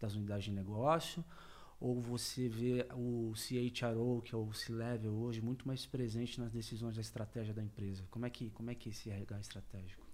das 0.00 0.14
unidades 0.14 0.46
de 0.46 0.52
negócio, 0.52 1.24
ou 1.78 2.00
você 2.00 2.48
vê 2.48 2.86
o 2.94 3.32
CHRO, 3.34 4.22
que 4.22 4.34
é 4.34 4.38
o 4.38 4.52
C-Level 4.52 5.12
hoje, 5.12 5.40
muito 5.40 5.66
mais 5.66 5.86
presente 5.86 6.40
nas 6.40 6.50
decisões 6.50 6.94
da 6.94 7.00
estratégia 7.00 7.54
da 7.54 7.62
empresa. 7.62 8.06
Como 8.10 8.26
é 8.26 8.30
que, 8.30 8.50
como 8.50 8.70
é 8.70 8.74
que 8.74 8.88
é 8.88 8.92
esse 8.92 9.10
RH 9.10 9.40
estratégico? 9.40 10.06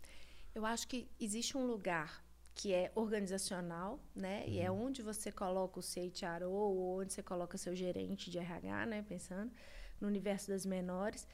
Eu 0.55 0.65
acho 0.65 0.89
que 0.89 1.09
existe 1.21 1.57
um 1.57 1.67
lugar 1.67 2.25
que 2.57 2.73
é 2.73 2.91
organizacional, 2.95 4.01
né? 4.15 4.43
Uhum. 4.47 4.53
E 4.53 4.61
é 4.61 4.71
uhum. 4.71 4.87
onde 4.87 5.03
você 5.03 5.31
coloca 5.31 5.79
o 5.79 5.83
CHRO 5.83 6.51
ou 6.51 7.01
onde 7.01 7.13
você 7.13 7.23
coloca 7.23 7.59
seu 7.59 7.77
gerente 7.77 8.31
de 8.31 8.39
RH, 8.39 8.87
né? 8.87 9.05
Pensando 9.07 9.53
no 10.01 10.09
universo 10.09 10.49
das 10.49 10.65
menores. 10.65 11.29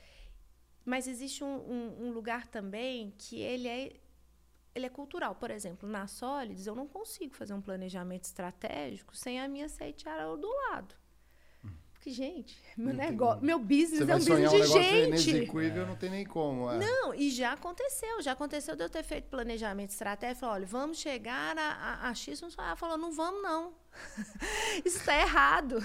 Mas 0.85 1.07
existe 1.07 1.45
um, 1.45 1.47
um, 1.47 2.07
um 2.07 2.11
lugar 2.11 2.49
também 2.49 3.15
que 3.17 3.41
ele 3.41 3.69
é 3.69 3.97
ele 4.75 4.87
é 4.87 4.89
cultural. 4.89 5.35
Por 5.35 5.51
exemplo, 5.51 5.89
na 5.89 6.07
Solids, 6.07 6.67
eu 6.67 6.75
não 6.75 6.89
consigo 6.89 7.35
fazer 7.35 7.55
um 7.55 7.61
planejamento 7.61 8.25
estratégico 8.25 9.17
sem 9.17 9.39
a 9.39 9.47
minha 9.47 9.69
CHRO 9.69 10.37
do 10.37 10.49
lado. 10.49 10.95
Porque, 12.03 12.11
gente, 12.11 12.61
meu 12.77 12.93
negócio, 12.93 13.45
meu 13.45 13.61
business 13.61 14.01
é 14.01 14.15
um 14.17 14.19
business 14.19 14.51
de 14.51 14.57
um 14.57 14.67
gente. 14.67 15.57
É. 15.61 15.87
não 15.87 15.95
tem 15.95 16.11
nem 16.11 16.27
como. 16.27 16.69
É. 16.69 16.77
Não, 16.77 17.15
e 17.15 17.31
já 17.31 17.53
aconteceu. 17.53 18.21
Já 18.21 18.33
aconteceu 18.33 18.75
de 18.75 18.83
eu 18.83 18.91
ter 18.91 19.05
feito 19.05 19.29
planejamento 19.29 19.91
estratégico. 19.91 20.41
Falei, 20.41 20.57
olha, 20.57 20.67
vamos 20.67 20.99
chegar 20.99 21.57
a, 21.57 21.63
a, 21.63 22.09
a 22.09 22.15
X. 22.15 22.43
Ela 22.59 22.75
falou, 22.75 22.99
não 22.99 23.13
vamos, 23.13 23.41
não. 23.41 23.73
Isso 24.85 24.99
está 24.99 25.17
errado. 25.17 25.79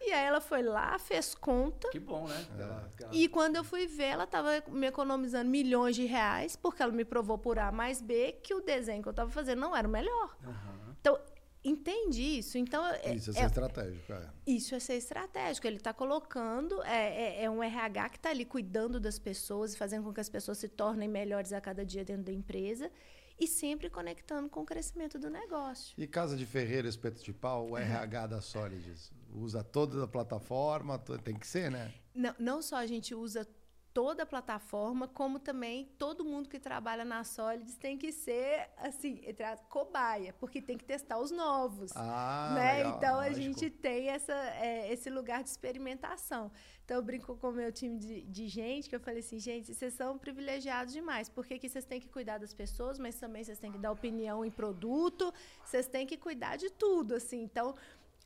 E 0.00 0.12
aí 0.12 0.26
ela 0.26 0.40
foi 0.40 0.60
lá, 0.60 0.98
fez 0.98 1.36
conta. 1.36 1.88
Que 1.90 2.00
bom, 2.00 2.26
né? 2.26 2.46
É. 2.58 3.06
E 3.12 3.28
quando 3.28 3.54
eu 3.54 3.62
fui 3.62 3.86
ver, 3.86 4.06
ela 4.06 4.24
estava 4.24 4.60
me 4.66 4.88
economizando 4.88 5.48
milhões 5.48 5.94
de 5.94 6.04
reais, 6.04 6.56
porque 6.56 6.82
ela 6.82 6.90
me 6.90 7.04
provou 7.04 7.38
por 7.38 7.60
A 7.60 7.70
mais 7.70 8.02
B 8.02 8.40
que 8.42 8.54
o 8.54 8.60
desenho 8.60 9.02
que 9.02 9.08
eu 9.08 9.12
estava 9.12 9.30
fazendo 9.30 9.60
não 9.60 9.76
era 9.76 9.86
o 9.86 9.90
melhor. 9.90 10.36
Uhum. 10.44 10.94
Então, 11.00 11.16
entende 11.64 12.22
isso. 12.22 12.58
Então, 12.58 12.84
é, 12.86 13.14
isso 13.14 13.30
é, 13.30 13.32
é 13.32 13.36
ser 13.36 13.46
estratégico. 13.46 14.12
É. 14.12 14.30
Isso 14.46 14.74
é 14.74 14.80
ser 14.80 14.94
estratégico. 14.94 15.66
Ele 15.66 15.76
está 15.76 15.92
colocando, 15.92 16.82
é, 16.82 17.40
é, 17.40 17.44
é, 17.44 17.50
um 17.50 17.62
RH 17.62 18.08
que 18.10 18.16
está 18.16 18.30
ali 18.30 18.44
cuidando 18.44 19.00
das 19.00 19.18
pessoas 19.18 19.74
e 19.74 19.78
fazendo 19.78 20.04
com 20.04 20.12
que 20.12 20.20
as 20.20 20.28
pessoas 20.28 20.58
se 20.58 20.68
tornem 20.68 21.08
melhores 21.08 21.52
a 21.52 21.60
cada 21.60 21.84
dia 21.84 22.04
dentro 22.04 22.24
da 22.24 22.32
empresa 22.32 22.90
e 23.38 23.46
sempre 23.46 23.90
conectando 23.90 24.48
com 24.48 24.60
o 24.60 24.64
crescimento 24.64 25.18
do 25.18 25.28
negócio. 25.28 25.94
E 25.98 26.06
Casa 26.06 26.36
de 26.36 26.46
Ferreira, 26.46 26.88
Espeto 26.88 27.22
de 27.22 27.32
Pau, 27.32 27.70
o 27.70 27.76
RH 27.76 28.26
da 28.28 28.40
Solids, 28.40 29.10
usa 29.32 29.64
toda 29.64 30.04
a 30.04 30.06
plataforma, 30.06 30.98
tem 30.98 31.34
que 31.34 31.46
ser, 31.46 31.70
né? 31.70 31.92
Não, 32.14 32.34
não 32.38 32.62
só 32.62 32.76
a 32.76 32.86
gente 32.86 33.14
usa 33.14 33.46
toda 33.94 34.24
a 34.24 34.26
plataforma, 34.26 35.06
como 35.06 35.38
também 35.38 35.88
todo 35.96 36.24
mundo 36.24 36.48
que 36.48 36.58
trabalha 36.58 37.04
na 37.04 37.22
Solids 37.22 37.76
tem 37.76 37.96
que 37.96 38.10
ser, 38.10 38.68
assim, 38.76 39.22
cobaia, 39.68 40.34
porque 40.40 40.60
tem 40.60 40.76
que 40.76 40.84
testar 40.84 41.18
os 41.20 41.30
novos. 41.30 41.92
Ah, 41.94 42.52
né? 42.56 42.78
Legal, 42.78 42.96
então, 42.96 43.14
lógico. 43.14 43.38
a 43.38 43.40
gente 43.40 43.70
tem 43.70 44.08
essa, 44.08 44.34
é, 44.56 44.92
esse 44.92 45.08
lugar 45.08 45.44
de 45.44 45.50
experimentação. 45.50 46.50
Então, 46.84 46.96
eu 46.96 47.02
brinco 47.02 47.36
com 47.36 47.48
o 47.48 47.52
meu 47.52 47.70
time 47.72 47.96
de, 47.96 48.22
de, 48.22 48.48
gente, 48.48 48.88
que 48.88 48.96
eu 48.96 49.00
falei 49.00 49.20
assim, 49.20 49.38
gente, 49.38 49.72
vocês 49.72 49.94
são 49.94 50.18
privilegiados 50.18 50.92
demais, 50.92 51.28
porque 51.28 51.54
aqui 51.54 51.68
vocês 51.68 51.84
têm 51.84 52.00
que 52.00 52.08
cuidar 52.08 52.38
das 52.38 52.52
pessoas, 52.52 52.98
mas 52.98 53.14
também 53.14 53.44
vocês 53.44 53.60
têm 53.60 53.70
que 53.70 53.78
dar 53.78 53.92
opinião 53.92 54.44
em 54.44 54.50
produto, 54.50 55.32
vocês 55.64 55.86
têm 55.86 56.04
que 56.04 56.16
cuidar 56.16 56.56
de 56.56 56.68
tudo, 56.68 57.14
assim. 57.14 57.42
Então, 57.42 57.76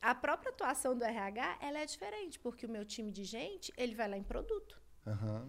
a 0.01 0.15
própria 0.15 0.49
atuação 0.49 0.97
do 0.97 1.05
RH, 1.05 1.59
ela 1.61 1.77
é 1.77 1.85
diferente, 1.85 2.39
porque 2.39 2.65
o 2.65 2.69
meu 2.69 2.83
time 2.83 3.11
de 3.11 3.23
gente, 3.23 3.71
ele 3.77 3.93
vai 3.93 4.09
lá 4.09 4.17
em 4.17 4.23
produto. 4.23 4.78
Uhum. 5.05 5.47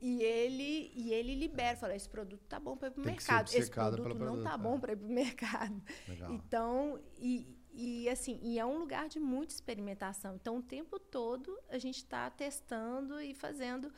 E 0.00 0.20
ele 0.20 0.90
e 0.96 1.12
ele 1.12 1.34
libera, 1.36 1.76
fala, 1.76 1.94
esse 1.94 2.08
produto 2.08 2.44
tá 2.48 2.58
bom 2.58 2.76
para 2.76 2.88
ir 2.88 2.90
pro 2.90 3.04
Tem 3.04 3.12
mercado, 3.12 3.48
esse 3.54 3.70
produto 3.70 4.18
não 4.18 4.42
tá 4.42 4.58
bom 4.58 4.76
é. 4.76 4.78
para 4.80 4.92
ir 4.92 4.96
pro 4.96 5.08
mercado. 5.08 5.80
Legal. 6.08 6.32
Então, 6.32 7.00
e, 7.16 7.46
e 7.72 8.08
assim, 8.08 8.40
e 8.42 8.58
é 8.58 8.66
um 8.66 8.78
lugar 8.78 9.08
de 9.08 9.20
muita 9.20 9.54
experimentação. 9.54 10.34
Então, 10.34 10.58
o 10.58 10.62
tempo 10.62 10.98
todo 10.98 11.56
a 11.68 11.78
gente 11.78 11.98
está 11.98 12.28
testando 12.30 13.20
e 13.20 13.32
fazendo 13.32 13.92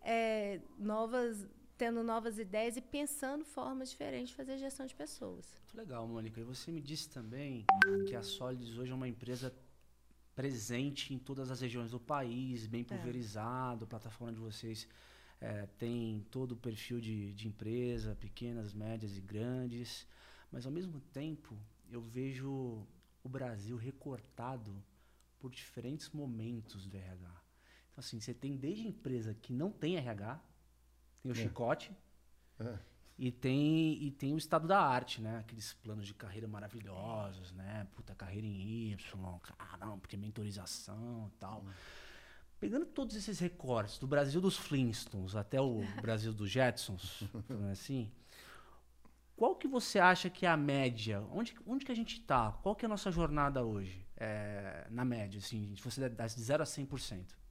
é, 0.00 0.58
novas, 0.78 1.46
tendo 1.76 2.02
novas 2.02 2.38
ideias 2.38 2.78
e 2.78 2.80
pensando 2.80 3.44
formas 3.44 3.90
diferentes 3.90 4.30
de 4.30 4.34
fazer 4.34 4.56
gestão 4.56 4.86
de 4.86 4.94
pessoas. 4.94 5.60
Muito 5.64 5.76
legal, 5.76 6.08
Mônica. 6.08 6.40
E 6.40 6.44
você 6.44 6.72
me 6.72 6.80
disse 6.80 7.10
também 7.10 7.66
que 8.08 8.16
a 8.16 8.22
Solids 8.22 8.78
hoje 8.78 8.90
é 8.90 8.94
uma 8.94 9.08
empresa 9.08 9.54
presente 10.34 11.12
em 11.12 11.18
todas 11.18 11.50
as 11.50 11.60
regiões 11.60 11.90
do 11.90 12.00
país, 12.00 12.66
bem 12.66 12.82
é. 12.82 12.84
pulverizado, 12.84 13.84
é. 13.84 13.86
a 13.86 13.88
plataforma 13.88 14.32
de 14.32 14.40
vocês 14.40 14.88
é, 15.40 15.66
tem 15.78 16.26
todo 16.30 16.52
o 16.52 16.56
perfil 16.56 17.00
de, 17.00 17.34
de 17.34 17.48
empresa, 17.48 18.14
pequenas, 18.14 18.72
médias 18.72 19.16
e 19.16 19.20
grandes, 19.20 20.06
mas 20.50 20.66
ao 20.66 20.72
mesmo 20.72 21.00
tempo 21.12 21.58
eu 21.90 22.00
vejo 22.00 22.86
o 23.22 23.28
Brasil 23.28 23.76
recortado 23.76 24.82
por 25.38 25.50
diferentes 25.50 26.10
momentos 26.10 26.86
do 26.86 26.96
RH. 26.96 27.42
Então, 27.90 27.98
assim, 27.98 28.20
você 28.20 28.32
tem 28.32 28.56
desde 28.56 28.86
empresa 28.86 29.34
que 29.34 29.52
não 29.52 29.70
tem 29.70 29.96
RH, 29.96 30.40
tem 31.20 31.30
o 31.30 31.34
é. 31.34 31.38
chicote, 31.38 31.92
é. 32.58 32.78
E, 33.22 33.30
tem, 33.30 34.02
e 34.02 34.10
tem 34.10 34.34
o 34.34 34.36
estado 34.36 34.66
da 34.66 34.80
arte, 34.80 35.22
né? 35.22 35.38
Aqueles 35.38 35.74
planos 35.74 36.08
de 36.08 36.12
carreira 36.12 36.48
maravilhosos, 36.48 37.52
né? 37.52 37.86
Puta, 37.94 38.16
carreira 38.16 38.44
em 38.44 38.90
Y, 38.90 38.96
caramba, 39.56 39.96
porque 39.98 40.16
mentorização 40.16 41.30
e 41.32 41.38
tal. 41.38 41.60
Hum. 41.60 41.70
Pegando 42.58 42.84
todos 42.84 43.14
esses 43.14 43.38
recortes, 43.38 43.96
do 43.96 44.08
Brasil 44.08 44.40
dos 44.40 44.56
Flintstones 44.56 45.36
até 45.36 45.60
o 45.60 45.84
Brasil 46.02 46.32
dos 46.32 46.50
Jetsons, 46.50 47.22
assim, 47.70 48.10
qual 49.36 49.54
que 49.54 49.68
você 49.68 50.00
acha 50.00 50.28
que 50.28 50.44
é 50.44 50.48
a 50.48 50.56
média? 50.56 51.22
Onde, 51.30 51.54
onde 51.64 51.84
que 51.84 51.92
a 51.92 51.96
gente 51.96 52.18
está? 52.18 52.50
Qual 52.50 52.74
que 52.74 52.84
é 52.84 52.86
a 52.86 52.88
nossa 52.88 53.12
jornada 53.12 53.64
hoje? 53.64 54.04
É, 54.16 54.88
na 54.90 55.04
média, 55.04 55.38
assim, 55.38 55.72
se 55.76 55.82
você 55.82 56.08
der 56.08 56.26
de 56.26 56.42
0 56.42 56.60
a 56.64 56.66
100%. 56.66 57.41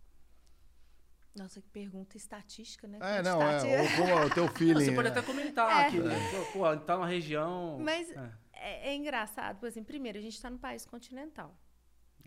Nossa, 1.35 1.61
que 1.61 1.69
pergunta 1.69 2.17
estatística, 2.17 2.87
né? 2.87 2.99
É, 3.01 3.21
não, 3.21 3.41
é, 3.41 3.61
ou 4.01 4.07
é 4.07 4.25
o 4.25 4.29
teu 4.33 4.47
feeling. 4.49 4.85
Você 4.85 4.91
pode 4.91 5.07
até 5.07 5.21
comentar 5.21 5.69
é. 5.71 5.87
aqui, 5.87 5.99
né? 5.99 6.15
Pô, 6.51 6.77
tá 6.77 6.95
numa 6.95 7.07
região... 7.07 7.79
Mas 7.79 8.09
é. 8.11 8.31
é, 8.53 8.89
é 8.89 8.95
engraçado, 8.95 9.59
por 9.59 9.67
exemplo, 9.67 9.87
primeiro, 9.87 10.17
a 10.17 10.21
gente 10.21 10.35
está 10.35 10.49
no 10.49 10.59
país 10.59 10.85
continental. 10.85 11.57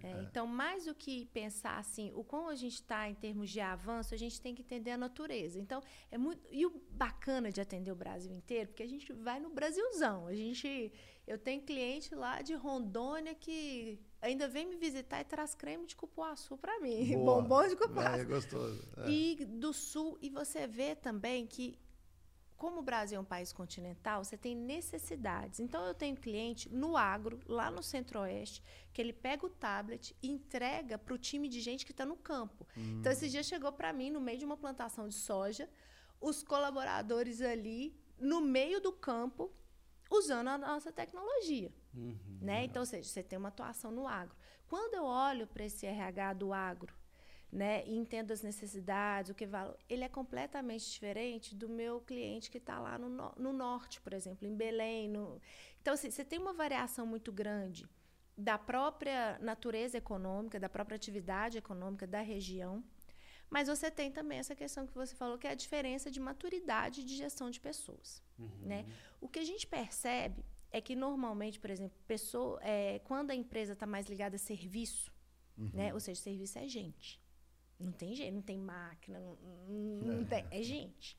É, 0.05 0.11
é. 0.11 0.23
Então, 0.23 0.47
mais 0.47 0.85
do 0.85 0.95
que 0.95 1.27
pensar 1.27 1.79
assim, 1.79 2.13
o 2.15 2.23
quão 2.23 2.49
a 2.49 2.55
gente 2.55 2.75
está 2.75 3.09
em 3.09 3.15
termos 3.15 3.51
de 3.51 3.61
avanço, 3.61 4.15
a 4.15 4.19
gente 4.19 4.41
tem 4.41 4.55
que 4.55 4.63
entender 4.63 4.91
a 4.91 4.99
natureza. 4.99 5.59
Então, 5.59 5.83
é 6.11 6.19
muito. 6.19 6.47
E 6.51 6.67
o 6.67 6.83
bacana 6.91 7.51
de 7.51 7.61
atender 7.61 7.91
o 7.91 7.97
Brasil 7.97 8.33
inteiro, 8.33 8.69
porque 8.69 8.83
a 8.83 8.89
gente 8.89 9.13
vai 9.13 9.41
no 9.41 9.51
Brasilzão. 9.51 10.27
A 10.27 10.35
gente. 10.35 10.93
Eu 11.27 11.39
tenho 11.39 11.63
cliente 11.63 12.15
lá 12.15 12.43
de 12.43 12.55
Rondônia 12.55 13.35
que 13.35 13.99
ainda 14.25 14.49
vem 14.49 14.67
me 14.67 14.77
visitar 14.77 15.21
e 15.21 15.25
traz 15.25 15.55
creme 15.55 15.87
de 15.87 15.95
cupuaçu 15.95 16.57
para 16.57 16.81
mim. 16.81 17.13
Boa. 17.15 17.43
Bombom 17.43 17.69
de 17.69 17.77
cupuaçu. 17.77 18.21
É, 18.21 18.25
gostoso. 18.25 18.89
É. 18.99 19.11
E 19.11 19.45
do 19.45 19.73
sul, 19.73 20.19
e 20.21 20.31
você 20.31 20.67
vê 20.67 20.95
também 20.95 21.47
que 21.47 21.79
como 22.57 22.81
o 22.81 22.83
Brasil 22.83 23.19
é 23.19 23.21
um 23.21 23.25
país 23.25 23.53
continental, 23.53 24.25
você 24.25 24.39
tem 24.39 24.57
necessidades. 24.57 25.61
Então, 25.61 25.85
eu 25.85 25.93
tenho 25.93 26.17
cliente 26.17 26.73
no 26.73 26.97
agro, 26.97 27.41
lá 27.47 27.71
no 27.71 27.83
centro-oeste, 27.83 28.63
que 28.93 29.03
ele 29.03 29.13
pega 29.13 29.45
o 29.45 29.51
tablet 29.51 30.17
e 30.23 30.31
entrega 30.31 30.97
para 30.97 31.13
o 31.13 31.19
time 31.19 31.49
de 31.49 31.61
gente 31.61 31.85
que 31.85 31.91
está 31.91 32.07
no 32.07 32.17
campo. 32.17 32.67
Hum. 32.77 33.01
Então, 33.01 33.13
esse 33.13 33.29
dia 33.29 33.43
chegou 33.43 33.73
para 33.73 33.93
mim, 33.93 34.09
no 34.09 34.21
meio 34.21 34.39
de 34.39 34.45
uma 34.45 34.57
plantação 34.57 35.09
de 35.09 35.15
soja, 35.15 35.69
os 36.21 36.43
colaboradores 36.43 37.43
ali, 37.43 38.01
no 38.19 38.41
meio 38.41 38.81
do 38.81 38.93
campo, 38.93 39.53
usando 40.11 40.49
a 40.49 40.57
nossa 40.57 40.93
tecnologia. 40.93 41.73
Uhum, 41.95 42.39
né? 42.41 42.65
Então, 42.65 42.83
ou 42.83 42.87
seja, 42.87 43.09
você 43.09 43.23
tem 43.23 43.39
uma 43.39 43.49
atuação 43.49 43.91
no 43.91 44.07
agro. 44.07 44.35
Quando 44.67 44.95
eu 44.95 45.05
olho 45.05 45.47
para 45.47 45.65
esse 45.65 45.87
RH 45.87 46.33
do 46.35 46.53
agro, 46.53 46.93
né, 47.53 47.85
e 47.87 47.97
entendo 47.97 48.33
as 48.33 48.43
necessidades, 48.43 49.31
o 49.31 49.35
que 49.35 49.47
vale, 49.47 49.73
ele 49.89 50.03
é 50.03 50.09
completamente 50.09 50.91
diferente 50.91 51.55
do 51.55 51.69
meu 51.69 52.01
cliente 52.01 52.51
que 52.51 52.59
está 52.59 52.81
lá 52.81 52.99
no, 52.99 53.09
no, 53.37 53.53
norte, 53.53 54.01
por 54.01 54.13
exemplo, 54.13 54.47
em 54.47 54.57
Belém. 54.57 55.09
No... 55.09 55.41
Então, 55.81 55.95
assim, 55.95 56.11
você 56.11 56.25
tem 56.25 56.39
uma 56.39 56.53
variação 56.53 57.07
muito 57.07 57.31
grande 57.31 57.87
da 58.37 58.59
própria 58.59 59.39
natureza 59.41 59.97
econômica, 59.97 60.59
da 60.59 60.69
própria 60.69 60.97
atividade 60.97 61.57
econômica 61.57 62.09
da 62.09 62.21
região, 62.21 62.83
mas 63.49 63.69
você 63.69 63.89
tem 63.89 64.11
também 64.11 64.39
essa 64.41 64.57
questão 64.57 64.85
que 64.85 64.93
você 64.93 65.15
falou, 65.15 65.39
que 65.39 65.47
é 65.47 65.51
a 65.51 65.55
diferença 65.55 66.11
de 66.11 66.19
maturidade 66.19 67.05
de 67.05 67.17
gestão 67.17 67.51
de 67.51 67.61
pessoas. 67.61 68.21
Uhum. 68.37 68.51
Né? 68.63 68.85
O 69.21 69.29
que 69.29 69.39
a 69.39 69.45
gente 69.45 69.65
percebe 69.65 70.45
é 70.75 70.81
que, 70.81 70.97
normalmente, 70.97 71.61
por 71.61 71.71
exemplo, 71.71 71.97
pessoa, 72.05 72.59
é, 72.61 72.99
quando 73.05 73.31
a 73.31 73.35
empresa 73.35 73.75
está 73.75 73.87
mais 73.87 74.09
ligada 74.09 74.35
a 74.35 74.39
serviço, 74.41 75.13
uhum. 75.57 75.71
né? 75.73 75.95
ou 75.95 76.01
seja, 76.01 76.21
serviço 76.21 76.59
é 76.59 76.67
gente. 76.67 77.23
Não 77.79 77.93
tem 77.93 78.13
jeito, 78.13 78.35
não 78.35 78.43
tem 78.43 78.59
máquina, 78.59 79.21
não, 79.21 79.37
não 79.69 80.23
é. 80.23 80.25
tem, 80.25 80.47
é 80.51 80.63
gente. 80.65 81.17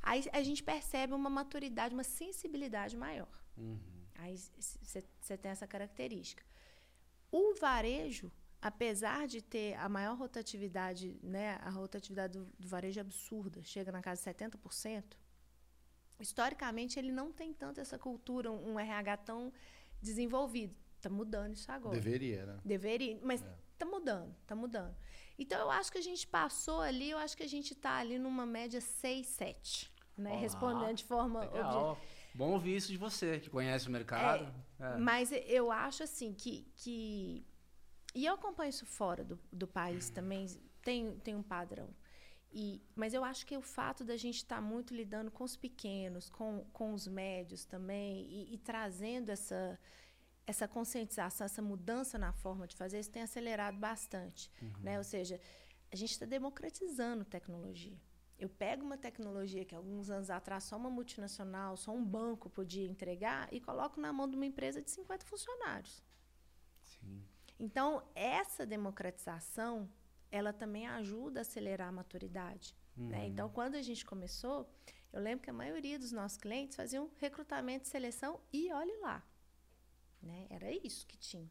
Aí 0.00 0.22
a 0.32 0.40
gente 0.40 0.62
percebe 0.62 1.12
uma 1.14 1.28
maturidade, 1.28 1.94
uma 1.94 2.04
sensibilidade 2.04 2.96
maior. 2.96 3.36
Uhum. 3.56 3.76
Aí 4.14 4.36
você 4.36 5.36
tem 5.36 5.50
essa 5.50 5.66
característica. 5.66 6.44
O 7.28 7.54
varejo, 7.54 8.30
apesar 8.62 9.26
de 9.26 9.42
ter 9.42 9.74
a 9.74 9.88
maior 9.88 10.16
rotatividade, 10.16 11.18
né, 11.24 11.58
a 11.60 11.70
rotatividade 11.70 12.38
do, 12.38 12.46
do 12.56 12.68
varejo 12.68 13.00
é 13.00 13.02
absurda, 13.02 13.64
chega 13.64 13.90
na 13.90 14.00
casa 14.00 14.22
de 14.22 14.38
70%, 14.38 15.16
historicamente 16.20 16.98
ele 16.98 17.12
não 17.12 17.32
tem 17.32 17.52
tanto 17.52 17.80
essa 17.80 17.98
cultura, 17.98 18.50
um, 18.50 18.78
RH 18.78 19.16
tão 19.18 19.52
desenvolvido. 20.00 20.74
Está 20.96 21.10
mudando 21.10 21.54
isso 21.54 21.70
agora. 21.70 21.94
Deveria, 21.94 22.46
né? 22.46 22.58
Deveria, 22.64 23.18
mas 23.22 23.40
está 23.40 23.52
é. 23.52 23.56
Tá 23.78 23.86
mudando, 23.86 24.34
está 24.42 24.54
mudando. 24.54 24.96
Então, 25.38 25.60
eu 25.60 25.70
acho 25.70 25.92
que 25.92 25.98
a 25.98 26.02
gente 26.02 26.26
passou 26.26 26.80
ali, 26.80 27.10
eu 27.10 27.18
acho 27.18 27.36
que 27.36 27.42
a 27.42 27.48
gente 27.48 27.74
está 27.74 27.96
ali 27.96 28.18
numa 28.18 28.46
média 28.46 28.80
6, 28.80 29.26
7. 29.26 29.92
Né? 30.16 30.30
Olá, 30.30 30.40
Respondendo 30.40 30.96
de 30.96 31.04
forma 31.04 31.44
objetiva. 31.44 31.98
Bom 32.34 32.52
ouvir 32.52 32.76
isso 32.76 32.92
de 32.92 32.98
você, 32.98 33.40
que 33.40 33.48
conhece 33.48 33.88
o 33.88 33.90
mercado. 33.90 34.52
É, 34.78 34.94
é. 34.94 34.96
Mas 34.96 35.30
eu 35.46 35.70
acho 35.70 36.02
assim 36.02 36.34
que, 36.34 36.66
que. 36.76 37.46
E 38.14 38.26
eu 38.26 38.34
acompanho 38.34 38.70
isso 38.70 38.84
fora 38.84 39.24
do, 39.24 39.38
do 39.50 39.66
país 39.66 40.08
também, 40.10 40.46
tem, 40.82 41.18
tem 41.20 41.34
um 41.34 41.42
padrão. 41.42 41.88
E, 42.52 42.80
mas 42.94 43.12
eu 43.12 43.22
acho 43.24 43.44
que 43.44 43.56
o 43.56 43.60
fato 43.60 44.04
da 44.04 44.16
gente 44.16 44.36
estar 44.36 44.56
tá 44.56 44.62
muito 44.62 44.94
lidando 44.94 45.30
com 45.30 45.44
os 45.44 45.56
pequenos, 45.56 46.30
com, 46.30 46.64
com 46.72 46.94
os 46.94 47.06
médios 47.06 47.64
também, 47.64 48.26
e, 48.26 48.54
e 48.54 48.58
trazendo 48.58 49.30
essa, 49.30 49.78
essa 50.46 50.66
conscientização, 50.66 51.44
essa 51.44 51.60
mudança 51.60 52.18
na 52.18 52.32
forma 52.32 52.66
de 52.66 52.76
fazer, 52.76 53.00
isso 53.00 53.10
tem 53.10 53.22
acelerado 53.22 53.76
bastante. 53.76 54.50
Uhum. 54.62 54.72
Né? 54.80 54.98
Ou 54.98 55.04
seja, 55.04 55.40
a 55.92 55.96
gente 55.96 56.12
está 56.12 56.24
democratizando 56.24 57.24
tecnologia. 57.24 58.00
Eu 58.38 58.48
pego 58.48 58.84
uma 58.84 58.98
tecnologia 58.98 59.64
que 59.64 59.74
alguns 59.74 60.10
anos 60.10 60.28
atrás 60.28 60.64
só 60.64 60.76
uma 60.76 60.90
multinacional, 60.90 61.76
só 61.76 61.90
um 61.90 62.04
banco 62.04 62.50
podia 62.50 62.86
entregar 62.86 63.48
e 63.52 63.60
coloco 63.60 64.00
na 64.00 64.12
mão 64.12 64.28
de 64.28 64.36
uma 64.36 64.44
empresa 64.44 64.82
de 64.82 64.90
50 64.90 65.24
funcionários. 65.24 66.02
Sim. 66.82 67.24
Então, 67.58 68.02
essa 68.14 68.66
democratização, 68.66 69.88
ela 70.36 70.52
também 70.52 70.86
ajuda 70.86 71.40
a 71.40 71.42
acelerar 71.42 71.88
a 71.88 71.92
maturidade. 71.92 72.74
Né? 72.96 73.04
Uhum. 73.04 73.08
Né? 73.10 73.26
Então, 73.26 73.48
quando 73.48 73.74
a 73.74 73.82
gente 73.82 74.04
começou, 74.04 74.68
eu 75.12 75.20
lembro 75.20 75.42
que 75.42 75.50
a 75.50 75.52
maioria 75.52 75.98
dos 75.98 76.12
nossos 76.12 76.38
clientes 76.38 76.76
faziam 76.76 77.10
recrutamento 77.16 77.86
e 77.86 77.88
seleção 77.88 78.40
e 78.52 78.72
olhe 78.72 78.96
lá. 78.98 79.22
Né? 80.22 80.46
Era 80.50 80.70
isso 80.70 81.06
que 81.06 81.16
tinha. 81.16 81.50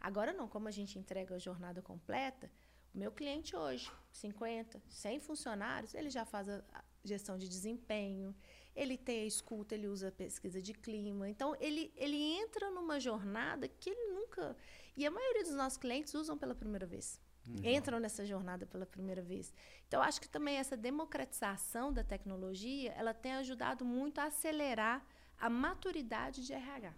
Agora 0.00 0.32
não, 0.32 0.48
como 0.48 0.68
a 0.68 0.70
gente 0.70 0.98
entrega 0.98 1.34
a 1.34 1.38
jornada 1.38 1.80
completa, 1.80 2.50
o 2.94 2.98
meu 2.98 3.10
cliente 3.10 3.56
hoje, 3.56 3.90
50, 4.12 4.80
100 4.88 5.20
funcionários, 5.20 5.94
ele 5.94 6.10
já 6.10 6.24
faz 6.24 6.48
a 6.48 6.62
gestão 7.02 7.36
de 7.36 7.48
desempenho, 7.48 8.34
ele 8.74 8.96
tem 8.96 9.20
a 9.20 9.26
escuta, 9.26 9.74
ele 9.74 9.86
usa 9.86 10.08
a 10.08 10.12
pesquisa 10.12 10.60
de 10.60 10.72
clima. 10.74 11.28
Então, 11.28 11.56
ele, 11.60 11.92
ele 11.96 12.16
entra 12.16 12.70
numa 12.70 12.98
jornada 13.00 13.68
que 13.68 13.90
ele 13.90 14.12
nunca. 14.12 14.56
E 14.96 15.06
a 15.06 15.10
maioria 15.10 15.42
dos 15.42 15.54
nossos 15.54 15.78
clientes 15.78 16.14
usam 16.14 16.36
pela 16.36 16.54
primeira 16.54 16.86
vez. 16.86 17.20
Uhum. 17.46 17.56
Entram 17.62 18.00
nessa 18.00 18.24
jornada 18.24 18.66
pela 18.66 18.86
primeira 18.86 19.22
vez. 19.22 19.52
Então, 19.86 20.02
acho 20.02 20.20
que 20.20 20.28
também 20.28 20.56
essa 20.56 20.76
democratização 20.76 21.92
da 21.92 22.02
tecnologia, 22.02 22.92
ela 22.92 23.12
tem 23.12 23.34
ajudado 23.34 23.84
muito 23.84 24.18
a 24.18 24.24
acelerar 24.24 25.04
a 25.38 25.50
maturidade 25.50 26.46
de 26.46 26.52
RH. 26.52 26.94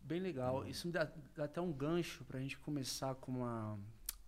Bem 0.00 0.20
legal. 0.20 0.66
Isso 0.68 0.86
me 0.86 0.92
dá, 0.92 1.10
dá 1.34 1.44
até 1.44 1.60
um 1.60 1.72
gancho 1.72 2.24
para 2.24 2.38
a 2.38 2.40
gente 2.40 2.58
começar 2.58 3.14
com 3.16 3.32
uma. 3.32 3.78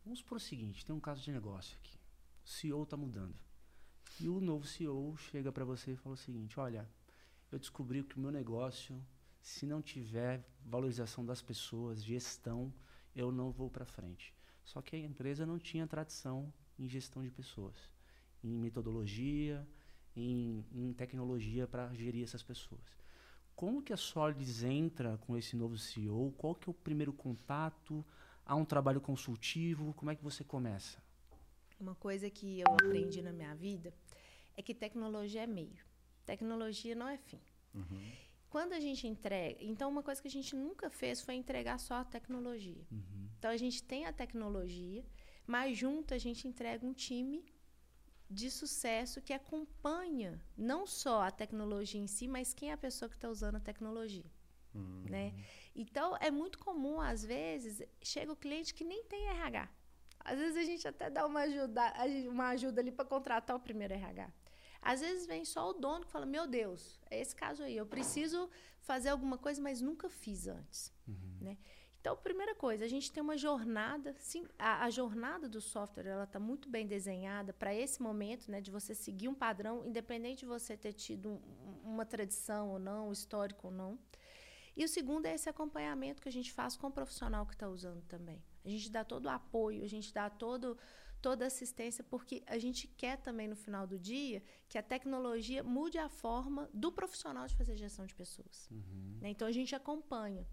Vamos 0.04 0.22
por 0.22 0.36
o 0.36 0.40
seguinte: 0.40 0.84
tem 0.84 0.94
um 0.94 1.00
caso 1.00 1.22
de 1.22 1.30
negócio 1.30 1.76
aqui. 1.78 1.96
O 2.44 2.48
CEO 2.48 2.82
está 2.82 2.96
mudando. 2.96 3.36
E 4.20 4.28
o 4.28 4.40
novo 4.40 4.66
CEO 4.66 5.16
chega 5.16 5.52
para 5.52 5.64
você 5.64 5.92
e 5.92 5.96
fala 5.96 6.14
o 6.14 6.18
seguinte: 6.18 6.58
olha, 6.58 6.88
eu 7.52 7.58
descobri 7.58 8.02
que 8.02 8.16
o 8.16 8.20
meu 8.20 8.32
negócio, 8.32 9.00
se 9.40 9.66
não 9.66 9.80
tiver 9.80 10.44
valorização 10.64 11.24
das 11.24 11.40
pessoas, 11.40 12.02
gestão, 12.02 12.74
eu 13.14 13.30
não 13.30 13.52
vou 13.52 13.70
para 13.70 13.84
frente. 13.84 14.34
Só 14.68 14.82
que 14.82 14.94
a 14.94 14.98
empresa 14.98 15.46
não 15.46 15.58
tinha 15.58 15.86
tradição 15.86 16.52
em 16.78 16.86
gestão 16.86 17.22
de 17.22 17.30
pessoas, 17.30 17.74
em 18.44 18.50
metodologia, 18.50 19.66
em, 20.14 20.62
em 20.70 20.92
tecnologia 20.92 21.66
para 21.66 21.90
gerir 21.94 22.22
essas 22.22 22.42
pessoas. 22.42 22.98
Como 23.56 23.82
que 23.82 23.94
a 23.94 23.96
Solids 23.96 24.62
entra 24.62 25.16
com 25.22 25.38
esse 25.38 25.56
novo 25.56 25.78
CEO? 25.78 26.34
Qual 26.36 26.54
que 26.54 26.68
é 26.68 26.70
o 26.70 26.74
primeiro 26.74 27.14
contato? 27.14 28.04
Há 28.44 28.54
um 28.54 28.64
trabalho 28.64 29.00
consultivo? 29.00 29.94
Como 29.94 30.10
é 30.10 30.14
que 30.14 30.22
você 30.22 30.44
começa? 30.44 31.02
Uma 31.80 31.94
coisa 31.94 32.28
que 32.28 32.60
eu 32.60 32.66
aprendi 32.70 33.22
na 33.22 33.32
minha 33.32 33.54
vida 33.54 33.94
é 34.54 34.60
que 34.60 34.74
tecnologia 34.74 35.44
é 35.44 35.46
meio. 35.46 35.82
Tecnologia 36.26 36.94
não 36.94 37.08
é 37.08 37.16
fim. 37.16 37.40
Uhum. 37.74 38.12
Quando 38.50 38.74
a 38.74 38.80
gente 38.80 39.06
entrega. 39.06 39.64
Então, 39.64 39.90
uma 39.90 40.02
coisa 40.02 40.20
que 40.20 40.28
a 40.28 40.30
gente 40.30 40.54
nunca 40.54 40.90
fez 40.90 41.22
foi 41.22 41.36
entregar 41.36 41.78
só 41.78 41.94
a 41.94 42.04
tecnologia. 42.04 42.86
Uhum. 42.92 43.17
Então, 43.38 43.50
a 43.50 43.56
gente 43.56 43.82
tem 43.82 44.04
a 44.04 44.12
tecnologia, 44.12 45.04
mas 45.46 45.78
junto 45.78 46.12
a 46.12 46.18
gente 46.18 46.48
entrega 46.48 46.84
um 46.84 46.92
time 46.92 47.44
de 48.28 48.50
sucesso 48.50 49.22
que 49.22 49.32
acompanha 49.32 50.40
não 50.56 50.86
só 50.86 51.22
a 51.22 51.30
tecnologia 51.30 52.00
em 52.00 52.06
si, 52.06 52.28
mas 52.28 52.52
quem 52.52 52.70
é 52.70 52.72
a 52.72 52.76
pessoa 52.76 53.08
que 53.08 53.14
está 53.14 53.28
usando 53.28 53.56
a 53.56 53.60
tecnologia. 53.60 54.30
Uhum. 54.74 55.04
Né? 55.08 55.32
Então, 55.74 56.16
é 56.20 56.30
muito 56.30 56.58
comum, 56.58 57.00
às 57.00 57.24
vezes, 57.24 57.82
chega 58.02 58.32
o 58.32 58.36
cliente 58.36 58.74
que 58.74 58.84
nem 58.84 59.04
tem 59.04 59.28
RH. 59.28 59.68
Às 60.20 60.38
vezes 60.38 60.56
a 60.56 60.64
gente 60.64 60.86
até 60.86 61.08
dá 61.08 61.24
uma 61.24 61.40
ajuda, 61.40 61.94
uma 62.28 62.48
ajuda 62.48 62.80
ali 62.80 62.92
para 62.92 63.04
contratar 63.04 63.56
o 63.56 63.60
primeiro 63.60 63.94
RH. 63.94 64.30
Às 64.82 65.00
vezes 65.00 65.26
vem 65.26 65.44
só 65.44 65.70
o 65.70 65.72
dono 65.72 66.04
que 66.04 66.10
fala: 66.10 66.26
Meu 66.26 66.46
Deus, 66.46 67.00
é 67.10 67.20
esse 67.20 67.34
caso 67.34 67.62
aí, 67.62 67.76
eu 67.76 67.86
preciso 67.86 68.50
fazer 68.80 69.08
alguma 69.08 69.38
coisa, 69.38 69.60
mas 69.62 69.80
nunca 69.80 70.08
fiz 70.08 70.46
antes. 70.46 70.92
Uhum. 71.06 71.38
Né? 71.40 71.58
Então, 72.00 72.16
primeira 72.16 72.54
coisa, 72.54 72.84
a 72.84 72.88
gente 72.88 73.10
tem 73.10 73.22
uma 73.22 73.36
jornada, 73.36 74.14
sim, 74.18 74.46
a, 74.58 74.84
a 74.84 74.90
jornada 74.90 75.48
do 75.48 75.60
software 75.60 76.06
ela 76.06 76.24
está 76.24 76.38
muito 76.38 76.68
bem 76.68 76.86
desenhada 76.86 77.52
para 77.52 77.74
esse 77.74 78.00
momento, 78.00 78.50
né, 78.50 78.60
de 78.60 78.70
você 78.70 78.94
seguir 78.94 79.28
um 79.28 79.34
padrão, 79.34 79.84
independente 79.84 80.40
de 80.40 80.46
você 80.46 80.76
ter 80.76 80.92
tido 80.92 81.30
um, 81.30 81.40
uma 81.84 82.06
tradição 82.06 82.70
ou 82.70 82.78
não, 82.78 83.12
histórico 83.12 83.66
ou 83.66 83.72
não. 83.72 83.98
E 84.76 84.84
o 84.84 84.88
segundo 84.88 85.26
é 85.26 85.34
esse 85.34 85.48
acompanhamento 85.48 86.22
que 86.22 86.28
a 86.28 86.32
gente 86.32 86.52
faz 86.52 86.76
com 86.76 86.86
o 86.86 86.92
profissional 86.92 87.44
que 87.44 87.54
está 87.54 87.68
usando 87.68 88.00
também. 88.02 88.40
A 88.64 88.68
gente 88.68 88.90
dá 88.90 89.04
todo 89.04 89.26
o 89.26 89.28
apoio, 89.28 89.82
a 89.82 89.88
gente 89.88 90.14
dá 90.14 90.30
todo, 90.30 90.78
toda 91.20 91.44
a 91.44 91.48
assistência, 91.48 92.04
porque 92.04 92.44
a 92.46 92.58
gente 92.58 92.86
quer 92.86 93.16
também, 93.18 93.48
no 93.48 93.56
final 93.56 93.88
do 93.88 93.98
dia, 93.98 94.40
que 94.68 94.78
a 94.78 94.82
tecnologia 94.82 95.64
mude 95.64 95.98
a 95.98 96.08
forma 96.08 96.70
do 96.72 96.92
profissional 96.92 97.48
de 97.48 97.56
fazer 97.56 97.76
gestão 97.76 98.06
de 98.06 98.14
pessoas. 98.14 98.68
Uhum. 98.70 99.18
Né? 99.20 99.30
Então, 99.30 99.48
a 99.48 99.52
gente 99.52 99.74
acompanha. 99.74 100.46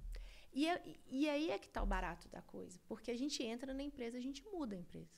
E, 0.55 0.69
é, 0.69 0.81
e 1.07 1.29
aí 1.29 1.51
é 1.51 1.59
que 1.59 1.67
está 1.67 1.83
o 1.83 1.85
barato 1.85 2.29
da 2.29 2.41
coisa, 2.41 2.79
porque 2.87 3.11
a 3.11 3.17
gente 3.17 3.43
entra 3.43 3.73
na 3.73 3.83
empresa, 3.83 4.17
a 4.17 4.21
gente 4.21 4.41
muda 4.45 4.73
a 4.73 4.79
empresa. 4.79 5.13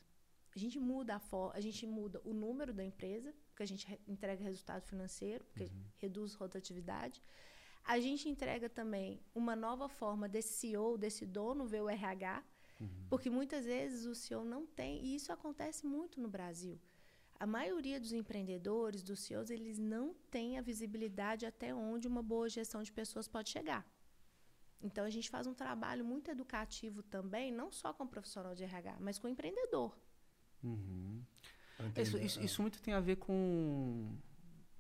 A 0.56 0.58
gente 0.58 0.80
muda 0.80 1.16
a 1.16 1.20
forma, 1.20 1.54
a 1.56 1.62
gente 1.62 1.86
muda 1.86 2.20
o 2.26 2.34
número 2.34 2.74
da 2.74 2.84
empresa, 2.84 3.32
porque 3.50 3.62
a 3.62 3.68
gente 3.68 3.86
re 3.86 4.00
entrega 4.08 4.44
resultado 4.44 4.82
financeiro, 4.82 5.46
porque 5.46 5.66
uhum. 5.66 5.84
reduz 5.98 6.34
rotatividade. 6.34 7.22
A 7.84 8.00
gente 8.00 8.28
entrega 8.28 8.68
também 8.68 9.22
uma 9.36 9.56
nova 9.56 9.88
forma 9.88 10.28
desse 10.28 10.54
CEO, 10.54 10.98
desse 10.98 11.24
dono 11.24 11.68
ver 11.68 11.84
o 11.84 11.90
RH, 11.90 12.44
uhum. 12.82 13.06
porque 13.08 13.30
muitas 13.30 13.66
vezes 13.66 14.06
o 14.06 14.16
CEO 14.16 14.44
não 14.44 14.66
tem, 14.66 15.06
e 15.06 15.14
isso 15.14 15.32
acontece 15.32 15.86
muito 15.86 16.20
no 16.20 16.28
Brasil. 16.28 16.82
A 17.40 17.46
maioria 17.46 18.00
dos 18.00 18.12
empreendedores, 18.12 19.04
dos 19.04 19.20
CEOs, 19.20 19.52
eles 19.52 19.78
não 19.78 20.16
têm 20.32 20.58
a 20.58 20.62
visibilidade 20.62 21.46
até 21.46 21.76
onde 21.76 22.08
uma 22.08 22.24
boa 22.24 22.50
gestão 22.50 22.82
de 22.82 22.92
pessoas 22.92 23.28
pode 23.28 23.52
chegar. 23.52 23.86
Então 24.82 25.06
a 25.06 25.10
gente 25.10 25.30
faz 25.30 25.48
um 25.48 25.54
trabalho 25.54 26.06
muito 26.06 26.30
educativo 26.30 27.02
também, 27.04 27.52
não 27.52 27.72
só 27.72 27.94
com 27.94 28.04
o 28.04 28.08
profissional 28.08 28.54
de 28.54 28.64
RH, 28.64 28.98
mas 29.00 29.18
com 29.18 29.28
o 29.28 29.30
empreendedor. 29.30 29.98
Uhum. 30.64 31.24
Isso, 31.96 32.18
isso, 32.18 32.42
isso, 32.42 32.62
muito 32.62 32.82
tem 32.82 32.94
a 32.94 33.00
ver 33.00 33.18
com, 33.18 34.16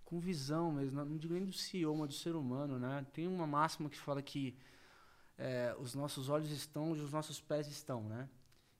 com 0.04 0.20
visão 0.20 0.72
mesmo, 0.72 1.04
não 1.04 1.18
digo 1.18 1.34
nem 1.34 1.46
do 1.46 1.54
CEO, 1.54 1.96
mas 1.96 2.10
do 2.10 2.14
ser 2.16 2.36
humano, 2.36 2.80
né? 2.80 3.06
Tem 3.14 3.28
uma 3.28 3.46
máxima 3.46 3.90
que 3.90 3.98
fala 3.98 4.22
que 4.22 4.58
é, 5.38 5.76
os 5.80 5.94
nossos 5.94 6.30
olhos 6.30 6.50
estão 6.50 6.92
onde 6.92 7.02
os 7.02 7.12
nossos 7.12 7.40
pés 7.40 7.68
estão, 7.68 8.04
né? 8.04 8.28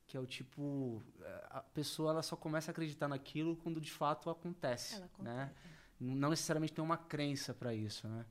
Que 0.06 0.16
é 0.16 0.20
o 0.20 0.26
tipo, 0.26 1.02
é, 1.20 1.46
a 1.50 1.60
pessoa 1.60 2.10
ela 2.10 2.22
só 2.22 2.34
começa 2.34 2.70
a 2.70 2.72
acreditar 2.72 3.06
naquilo 3.06 3.56
quando 3.56 3.80
de 3.80 3.90
fato 3.90 4.30
acontece, 4.30 4.96
ela 4.96 5.10
né? 5.20 5.54
Não 6.00 6.30
necessariamente 6.30 6.72
tem 6.72 6.84
uma 6.84 6.96
crença 6.96 7.52
para 7.54 7.74
isso, 7.74 8.08
né? 8.08 8.24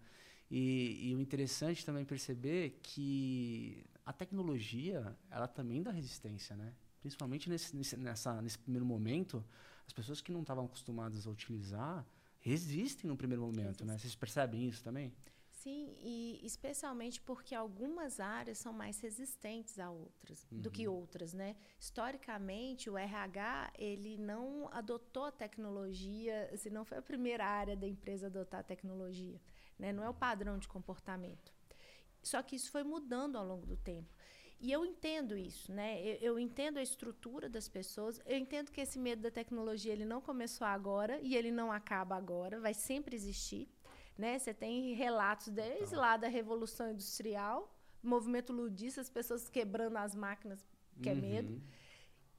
E, 0.49 1.10
e, 1.10 1.15
o 1.15 1.19
interessante 1.19 1.86
também 1.86 2.05
perceber 2.05 2.79
que 2.81 3.86
a 4.05 4.13
tecnologia, 4.13 5.17
ela 5.29 5.47
também 5.47 5.83
dá 5.83 5.91
resistência, 5.91 6.55
né? 6.55 6.73
Principalmente 7.01 7.49
nesse, 7.49 7.75
nesse, 7.75 7.97
nessa, 7.97 8.41
nesse 8.41 8.57
primeiro 8.57 8.86
momento, 8.86 9.43
as 9.86 9.93
pessoas 9.93 10.21
que 10.21 10.31
não 10.31 10.41
estavam 10.41 10.65
acostumadas 10.65 11.27
a 11.27 11.29
utilizar 11.29 12.05
resistem 12.39 13.10
no 13.10 13.17
primeiro 13.17 13.41
momento, 13.43 13.83
né? 13.83 13.97
Vocês 13.97 14.15
percebem 14.15 14.67
isso 14.67 14.83
também? 14.83 15.13
Sim, 15.67 15.93
e 16.01 16.39
especialmente 16.43 17.19
porque 17.19 17.53
algumas 17.53 18.21
áreas 18.21 18.57
são 18.57 18.71
mais 18.71 19.01
resistentes 19.01 19.77
a 19.79 19.89
outras 19.89 20.47
uhum. 20.49 20.62
do 20.62 20.71
que 20.71 20.88
uhum. 20.88 20.95
outras, 20.95 21.33
né? 21.33 21.57
Historicamente, 21.79 22.89
o 22.89 22.97
RH 22.97 23.73
ele 23.77 24.17
não 24.17 24.69
adotou 24.71 25.25
a 25.25 25.31
tecnologia, 25.31 26.49
se 26.55 26.69
não 26.69 26.86
foi 26.86 26.99
a 26.99 27.01
primeira 27.01 27.45
área 27.45 27.75
da 27.75 27.88
empresa 27.88 28.27
a 28.27 28.29
adotar 28.29 28.62
a 28.62 28.63
tecnologia. 28.63 29.41
Né? 29.78 29.94
Não 29.94 30.04
é 30.04 30.10
o 30.10 30.13
padrão 30.13 30.58
de 30.58 30.68
comportamento. 30.68 31.54
Só 32.22 32.42
que 32.42 32.56
isso 32.56 32.72
foi 32.72 32.84
mudando 32.84 33.38
ao 33.38 33.46
longo 33.46 33.66
do 33.66 33.78
tempo. 33.78 34.13
E 34.60 34.72
eu 34.72 34.84
entendo 34.84 35.38
isso, 35.38 35.72
né? 35.72 36.02
Eu, 36.02 36.16
eu, 36.16 36.40
entendo 36.40 36.78
a 36.78 36.82
estrutura 36.82 37.48
das 37.48 37.68
pessoas. 37.68 38.20
Eu 38.26 38.38
entendo 38.38 38.72
que 38.72 38.82
esse 38.82 38.98
medo 38.98 39.22
da 39.22 39.30
tecnologia 39.30 39.94
ele 39.94 40.06
não 40.06 40.20
começou 40.20 40.66
agora 40.66 41.20
e 41.22 41.36
ele 41.36 41.52
não 41.52 41.72
acaba 41.72 42.16
agora. 42.16 42.60
Vai 42.60 42.74
sempre 42.74 43.16
existir, 43.16 43.70
né? 44.18 44.40
Você 44.40 44.54
tem 44.54 44.94
relatos 44.94 45.50
desde 45.50 45.84
então. 45.84 46.00
lá 46.00 46.18
da 46.18 46.28
revolução 46.28 46.92
industrial, 46.92 47.72
movimento 48.02 48.52
ludista, 48.52 49.00
as 49.00 49.12
pessoas 49.12 49.48
quebrando 49.48 49.98
as 49.98 50.16
máquinas, 50.16 50.66
que 51.04 51.10
é 51.10 51.13
uhum. 51.13 51.20
medo. 51.20 51.62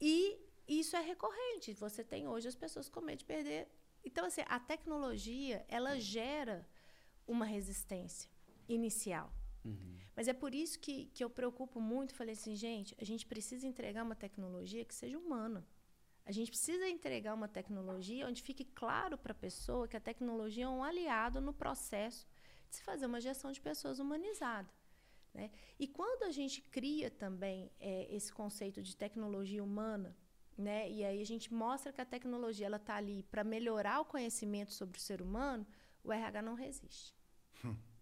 E 0.01 0.41
isso 0.67 0.97
é 0.97 1.01
recorrente. 1.01 1.73
Você 1.75 2.03
tem 2.03 2.27
hoje 2.27 2.49
as 2.49 2.57
pessoas 2.57 2.89
com 2.89 3.01
medo 3.01 3.19
de 3.19 3.25
perder. 3.27 3.69
Então 4.05 4.25
assim, 4.25 4.43
a 4.49 4.59
tecnologia 4.59 5.65
ela 5.69 6.01
gera 6.01 6.67
uma 7.29 7.45
resistência 7.45 8.31
inicial. 8.69 9.33
Uhum. 9.65 9.99
Mas 10.17 10.27
é 10.27 10.33
por 10.33 10.55
isso 10.55 10.79
que, 10.81 11.07
que 11.15 11.23
eu 11.23 11.31
preocupo 11.31 11.81
muito. 11.81 12.15
Falei 12.15 12.33
assim, 12.33 12.57
gente, 12.57 12.97
a 12.99 13.05
gente 13.05 13.25
precisa 13.27 13.67
entregar 13.67 14.03
uma 14.03 14.17
tecnologia 14.17 14.85
que 14.85 14.95
seja 14.95 15.19
humana. 15.19 15.65
A 16.25 16.33
gente 16.33 16.51
precisa 16.51 16.87
entregar 16.89 17.35
uma 17.35 17.49
tecnologia 17.49 18.27
onde 18.27 18.43
fique 18.43 18.65
claro 18.65 19.17
para 19.17 19.33
a 19.33 19.35
pessoa 19.35 19.89
que 19.89 19.97
a 19.97 20.01
tecnologia 20.01 20.65
é 20.65 20.69
um 20.69 20.85
aliado 20.85 21.41
no 21.41 21.55
processo 21.55 22.27
de 22.69 22.77
se 22.77 22.83
fazer 22.83 23.07
uma 23.07 23.21
gestão 23.21 23.51
de 23.51 23.61
pessoas 23.61 23.99
humanizada. 23.99 24.69
Né? 25.33 25.51
E 25.79 25.87
quando 25.87 26.25
a 26.25 26.31
gente 26.31 26.61
cria 26.61 27.11
também 27.11 27.71
é, 27.81 28.15
esse 28.15 28.33
conceito 28.33 28.83
de 28.83 28.97
tecnologia 28.97 29.63
humana, 29.63 30.17
né? 30.57 30.91
e 30.91 31.05
aí 31.05 31.23
a 31.23 31.25
gente 31.25 31.53
mostra 31.55 31.93
que 31.93 32.01
a 32.01 32.05
tecnologia 32.05 32.69
está 32.75 32.97
ali 32.97 33.23
para 33.23 33.45
melhorar 33.45 34.01
o 34.01 34.05
conhecimento 34.05 34.73
sobre 34.73 34.99
o 34.99 35.01
ser 35.01 35.23
humano, 35.23 35.67
o 36.05 36.13
RH 36.13 36.43
não 36.43 36.55
resiste. 36.55 37.15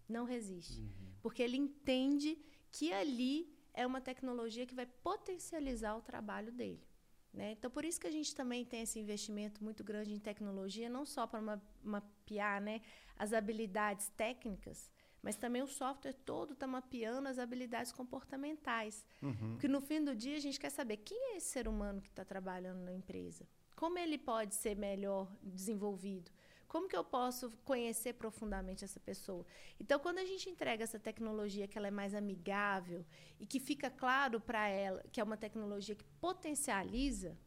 Não 0.07 0.23
resiste. 0.23 0.79
Uhum. 0.79 1.13
Porque 1.21 1.43
ele 1.43 1.57
entende 1.57 2.37
que 2.71 2.93
ali 2.93 3.53
é 3.73 3.85
uma 3.85 4.01
tecnologia 4.01 4.65
que 4.65 4.75
vai 4.75 4.85
potencializar 4.85 5.95
o 5.95 6.01
trabalho 6.01 6.51
dele. 6.51 6.85
Né? 7.33 7.51
Então, 7.51 7.69
por 7.69 7.85
isso 7.85 7.99
que 7.99 8.07
a 8.07 8.11
gente 8.11 8.33
também 8.33 8.65
tem 8.65 8.81
esse 8.81 8.99
investimento 8.99 9.63
muito 9.63 9.83
grande 9.83 10.13
em 10.13 10.19
tecnologia, 10.19 10.89
não 10.89 11.05
só 11.05 11.27
para 11.27 11.61
mapear 11.83 12.61
né, 12.61 12.81
as 13.15 13.33
habilidades 13.33 14.09
técnicas, 14.17 14.89
mas 15.21 15.35
também 15.35 15.61
o 15.61 15.67
software 15.67 16.13
todo 16.13 16.53
está 16.53 16.65
mapeando 16.65 17.27
as 17.27 17.37
habilidades 17.37 17.91
comportamentais. 17.91 19.05
Uhum. 19.21 19.51
Porque 19.51 19.67
no 19.67 19.81
fim 19.81 20.03
do 20.03 20.15
dia 20.15 20.37
a 20.37 20.39
gente 20.39 20.59
quer 20.59 20.71
saber 20.71 20.97
quem 20.97 21.33
é 21.33 21.37
esse 21.37 21.47
ser 21.47 21.67
humano 21.67 22.01
que 22.01 22.09
está 22.09 22.25
trabalhando 22.25 22.79
na 22.79 22.93
empresa, 22.93 23.47
como 23.75 23.99
ele 23.99 24.17
pode 24.17 24.55
ser 24.55 24.75
melhor 24.75 25.31
desenvolvido, 25.43 26.31
como 26.67 26.87
que 26.87 26.95
eu 26.95 27.03
posso 27.03 27.49
conhecer 27.63 28.13
profundamente 28.13 28.83
essa 28.83 28.99
pessoa? 28.99 29.45
Então, 29.79 29.99
quando 29.99 30.19
a 30.19 30.25
gente 30.25 30.49
entrega 30.49 30.83
essa 30.83 30.99
tecnologia 30.99 31.67
que 31.67 31.77
ela 31.77 31.87
é 31.87 31.91
mais 31.91 32.13
amigável 32.13 33.05
e 33.39 33.45
que 33.45 33.59
fica 33.59 33.89
claro 33.89 34.39
para 34.39 34.67
ela 34.67 35.03
que 35.11 35.21
é 35.21 35.23
uma 35.23 35.37
tecnologia 35.37 35.95
que 35.95 36.03
potencializa, 36.19 37.37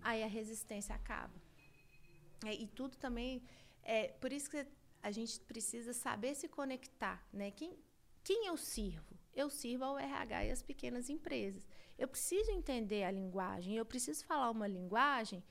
aí 0.00 0.22
a 0.22 0.26
resistência 0.26 0.94
acaba. 0.94 1.34
É, 2.44 2.54
e 2.54 2.66
tudo 2.66 2.96
também 2.96 3.42
é 3.82 4.08
por 4.08 4.32
isso 4.32 4.50
que 4.50 4.66
a 5.02 5.10
gente 5.10 5.40
precisa 5.40 5.92
saber 5.92 6.34
se 6.34 6.48
conectar, 6.48 7.24
né? 7.32 7.50
Quem, 7.50 7.78
quem 8.24 8.46
eu 8.46 8.56
sirvo? 8.56 9.18
Eu 9.34 9.48
sirvo 9.48 9.84
ao 9.84 9.98
RH 9.98 10.44
e 10.46 10.50
às 10.50 10.62
pequenas 10.62 11.08
empresas. 11.08 11.66
Eu 11.96 12.08
preciso 12.08 12.50
entender 12.50 13.04
a 13.04 13.10
linguagem, 13.10 13.76
eu 13.76 13.84
preciso 13.84 14.24
falar 14.24 14.50
uma 14.50 14.66
linguagem 14.66 15.42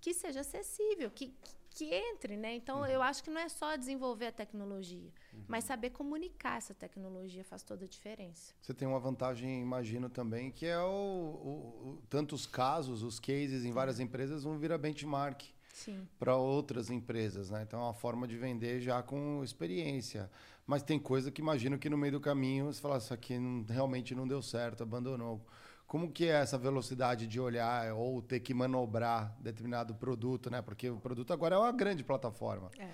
que 0.00 0.12
seja 0.14 0.40
acessível, 0.40 1.10
que, 1.10 1.34
que 1.70 1.94
entre, 1.94 2.36
né? 2.36 2.54
Então, 2.54 2.80
uhum. 2.80 2.86
eu 2.86 3.02
acho 3.02 3.22
que 3.22 3.30
não 3.30 3.40
é 3.40 3.48
só 3.48 3.76
desenvolver 3.76 4.26
a 4.26 4.32
tecnologia, 4.32 5.10
uhum. 5.32 5.44
mas 5.48 5.64
saber 5.64 5.90
comunicar 5.90 6.58
essa 6.58 6.74
tecnologia 6.74 7.44
faz 7.44 7.62
toda 7.62 7.84
a 7.84 7.88
diferença. 7.88 8.52
Você 8.60 8.74
tem 8.74 8.86
uma 8.86 8.98
vantagem, 8.98 9.60
imagino 9.60 10.08
também, 10.08 10.50
que 10.50 10.66
é 10.66 10.78
o, 10.78 10.88
o, 10.90 11.88
o 11.88 12.02
tantos 12.08 12.46
casos, 12.46 13.02
os 13.02 13.18
cases 13.18 13.64
em 13.64 13.72
várias 13.72 14.00
empresas 14.00 14.44
vão 14.44 14.58
virar 14.58 14.78
benchmark 14.78 15.42
para 16.18 16.36
outras 16.36 16.90
empresas, 16.90 17.50
né? 17.50 17.62
Então, 17.66 17.80
é 17.80 17.84
uma 17.84 17.94
forma 17.94 18.28
de 18.28 18.36
vender 18.36 18.80
já 18.80 19.02
com 19.02 19.42
experiência. 19.42 20.30
Mas 20.66 20.82
tem 20.82 20.98
coisa 20.98 21.30
que 21.30 21.40
imagino 21.40 21.78
que 21.78 21.88
no 21.88 21.96
meio 21.96 22.12
do 22.12 22.20
caminho 22.20 22.66
você 22.66 22.80
fala, 22.80 22.98
isso 22.98 23.14
aqui 23.14 23.38
não, 23.38 23.64
realmente 23.64 24.14
não 24.14 24.28
deu 24.28 24.42
certo, 24.42 24.82
abandonou. 24.82 25.44
Como 25.90 26.08
que 26.08 26.26
é 26.26 26.40
essa 26.40 26.56
velocidade 26.56 27.26
de 27.26 27.40
olhar 27.40 27.92
ou 27.94 28.22
ter 28.22 28.38
que 28.38 28.54
manobrar 28.54 29.36
determinado 29.40 29.92
produto, 29.92 30.48
né? 30.48 30.62
Porque 30.62 30.88
o 30.88 30.98
produto 30.98 31.32
agora 31.32 31.56
é 31.56 31.58
uma 31.58 31.72
grande 31.72 32.04
plataforma. 32.04 32.70
É. 32.78 32.86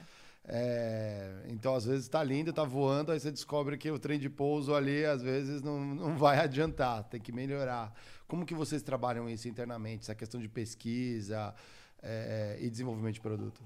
É, 0.49 1.43
então, 1.51 1.75
às 1.75 1.85
vezes 1.85 2.05
está 2.05 2.25
lindo, 2.25 2.49
está 2.49 2.65
voando, 2.65 3.13
aí 3.13 3.21
você 3.21 3.31
descobre 3.31 3.77
que 3.77 3.91
o 3.91 3.99
trem 3.99 4.19
de 4.19 4.31
pouso 4.31 4.75
ali, 4.75 5.05
às 5.05 5.21
vezes, 5.21 5.61
não, 5.61 5.79
não 5.79 6.17
vai 6.17 6.39
adiantar, 6.41 7.05
tem 7.05 7.21
que 7.21 7.33
melhorar. 7.33 7.93
Como 8.27 8.47
que 8.47 8.55
vocês 8.55 8.83
trabalham 8.83 9.29
isso 9.29 9.47
internamente? 9.47 10.05
Essa 10.05 10.15
questão 10.15 10.41
de 10.41 10.49
pesquisa, 10.49 11.55
é, 12.03 12.57
e 12.63 12.71
desenvolvimento 12.71 13.17
de 13.17 13.21
produto? 13.21 13.63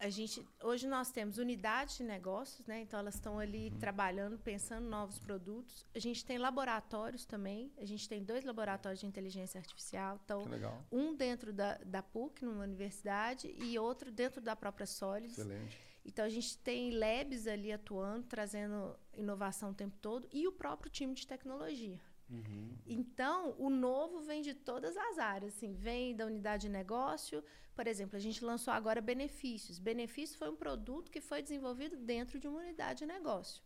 A 0.00 0.08
gente, 0.08 0.46
hoje 0.62 0.86
nós 0.86 1.10
temos 1.10 1.38
unidades 1.38 1.96
de 1.96 2.04
negócios, 2.04 2.64
né? 2.66 2.80
Então 2.82 3.00
elas 3.00 3.14
estão 3.14 3.38
ali 3.38 3.70
uhum. 3.70 3.78
trabalhando, 3.78 4.38
pensando 4.38 4.86
em 4.86 4.88
novos 4.88 5.18
produtos. 5.18 5.84
A 5.92 5.98
gente 5.98 6.24
tem 6.24 6.38
laboratórios 6.38 7.24
também. 7.24 7.72
A 7.76 7.84
gente 7.84 8.08
tem 8.08 8.22
dois 8.22 8.44
laboratórios 8.44 9.00
de 9.00 9.06
inteligência 9.06 9.58
artificial. 9.58 10.20
Então, 10.24 10.44
um 10.92 11.16
dentro 11.16 11.52
da, 11.52 11.78
da 11.78 12.00
PUC, 12.00 12.44
numa 12.44 12.62
universidade, 12.62 13.52
e 13.58 13.76
outro 13.76 14.12
dentro 14.12 14.40
da 14.40 14.54
própria 14.54 14.86
Solids. 14.86 15.36
Excelente. 15.36 15.88
Então 16.04 16.24
a 16.24 16.28
gente 16.28 16.56
tem 16.58 16.90
labs 16.90 17.46
ali 17.46 17.70
atuando, 17.70 18.26
trazendo 18.26 18.96
inovação 19.14 19.70
o 19.70 19.74
tempo 19.74 19.96
todo, 20.00 20.26
e 20.32 20.48
o 20.48 20.52
próprio 20.52 20.90
time 20.90 21.12
de 21.12 21.26
tecnologia. 21.26 22.00
Uhum. 22.30 22.76
Então, 22.86 23.54
o 23.58 23.70
novo 23.70 24.20
vem 24.20 24.42
de 24.42 24.54
todas 24.54 24.96
as 24.96 25.18
áreas. 25.18 25.54
Assim, 25.54 25.72
vem 25.72 26.14
da 26.14 26.26
unidade 26.26 26.62
de 26.62 26.68
negócio. 26.68 27.42
Por 27.78 27.86
exemplo, 27.86 28.16
a 28.16 28.18
gente 28.18 28.44
lançou 28.44 28.74
agora 28.74 29.00
benefícios. 29.00 29.78
Benefícios 29.78 30.36
foi 30.36 30.50
um 30.50 30.56
produto 30.56 31.12
que 31.12 31.20
foi 31.20 31.40
desenvolvido 31.40 31.96
dentro 31.96 32.36
de 32.36 32.48
uma 32.48 32.58
unidade 32.58 32.98
de 32.98 33.06
negócio. 33.06 33.62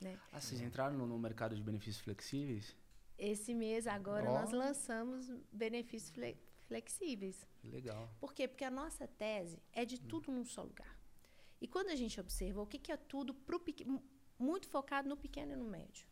Né? 0.00 0.16
Ah, 0.30 0.40
vocês 0.40 0.60
entraram 0.60 0.96
no, 0.96 1.04
no 1.04 1.18
mercado 1.18 1.56
de 1.56 1.60
benefícios 1.60 2.00
flexíveis? 2.04 2.76
Esse 3.18 3.52
mês 3.52 3.88
agora 3.88 4.30
oh. 4.30 4.34
nós 4.34 4.52
lançamos 4.52 5.28
benefícios 5.50 6.12
fle 6.12 6.36
flexíveis. 6.68 7.44
Legal. 7.64 8.08
Por 8.20 8.32
quê? 8.32 8.46
Porque 8.46 8.62
a 8.62 8.70
nossa 8.70 9.08
tese 9.08 9.60
é 9.72 9.84
de 9.84 9.98
tudo 10.00 10.30
hum. 10.30 10.36
num 10.36 10.44
só 10.44 10.62
lugar. 10.62 10.96
E 11.60 11.66
quando 11.66 11.88
a 11.88 11.96
gente 11.96 12.20
observa 12.20 12.62
o 12.62 12.66
que, 12.68 12.78
que 12.78 12.92
é 12.92 12.96
tudo 12.96 13.34
pro, 13.34 13.60
muito 14.38 14.68
focado 14.68 15.08
no 15.08 15.16
pequeno 15.16 15.54
e 15.54 15.56
no 15.56 15.64
médio 15.64 16.06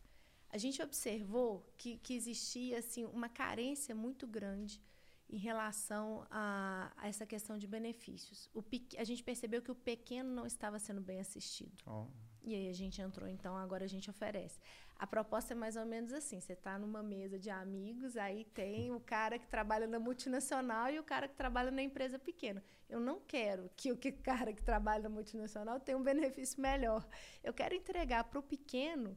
a 0.51 0.57
gente 0.57 0.83
observou 0.83 1.71
que, 1.77 1.99
que 1.99 2.15
existia 2.15 2.79
assim, 2.79 3.05
uma 3.05 3.29
carência 3.29 3.95
muito 3.95 4.27
grande 4.27 4.81
em 5.29 5.37
relação 5.37 6.27
a, 6.31 6.91
a 6.97 7.09
essa 7.09 7.27
questão 7.27 7.59
de 7.59 7.67
benefícios. 7.67 8.49
O, 8.55 8.65
a 8.97 9.05
gente 9.05 9.23
percebeu 9.23 9.61
que 9.61 9.71
o 9.71 9.75
pequeno 9.75 10.31
não 10.31 10.47
estava 10.47 10.79
sendo 10.79 11.01
bem 11.01 11.21
assistido. 11.21 11.73
Oh. 11.87 12.07
E 12.43 12.55
aí 12.55 12.69
a 12.69 12.73
gente 12.73 13.01
entrou, 13.03 13.29
então 13.29 13.57
agora 13.57 13.85
a 13.85 13.89
gente 13.89 14.09
oferece. 14.09 14.59
A 14.99 15.07
proposta 15.07 15.53
é 15.53 15.57
mais 15.57 15.77
ou 15.77 15.85
menos 15.85 16.13
assim: 16.13 16.41
você 16.41 16.55
está 16.55 16.79
numa 16.79 17.03
mesa 17.03 17.39
de 17.39 17.51
amigos, 17.51 18.17
aí 18.17 18.45
tem 18.47 18.91
o 18.91 19.01
cara 19.01 19.39
que 19.39 19.47
trabalha 19.47 19.87
na 19.87 19.99
multinacional 19.99 20.91
e 20.91 20.99
o 20.99 21.05
cara 21.05 21.29
que 21.29 21.35
trabalha 21.35 21.71
na 21.71 21.83
empresa 21.83 22.19
pequena. 22.19 22.65
Eu 22.89 22.99
não 22.99 23.21
quero 23.21 23.71
que 23.77 23.93
o 23.93 23.97
que 23.97 24.11
cara 24.31 24.53
que 24.53 24.63
trabalha 24.63 25.03
na 25.03 25.09
multinacional 25.11 25.79
tenha 25.79 25.99
um 25.99 26.03
benefício 26.03 26.61
melhor. 26.61 27.07
Eu 27.45 27.53
quero 27.53 27.75
entregar 27.75 28.25
para 28.25 28.39
o 28.39 28.43
pequeno 28.43 29.17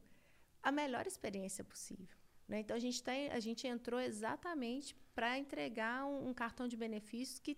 a 0.62 0.70
melhor 0.70 1.06
experiência 1.06 1.64
possível. 1.64 2.21
Né? 2.52 2.60
Então, 2.60 2.76
a 2.76 2.78
gente, 2.78 3.02
tá, 3.02 3.12
a 3.32 3.40
gente 3.40 3.66
entrou 3.66 3.98
exatamente 3.98 4.94
para 5.14 5.38
entregar 5.38 6.04
um, 6.04 6.28
um, 6.28 6.34
cartão 6.34 6.68
de 6.68 6.76
benefícios 6.76 7.38
que, 7.38 7.56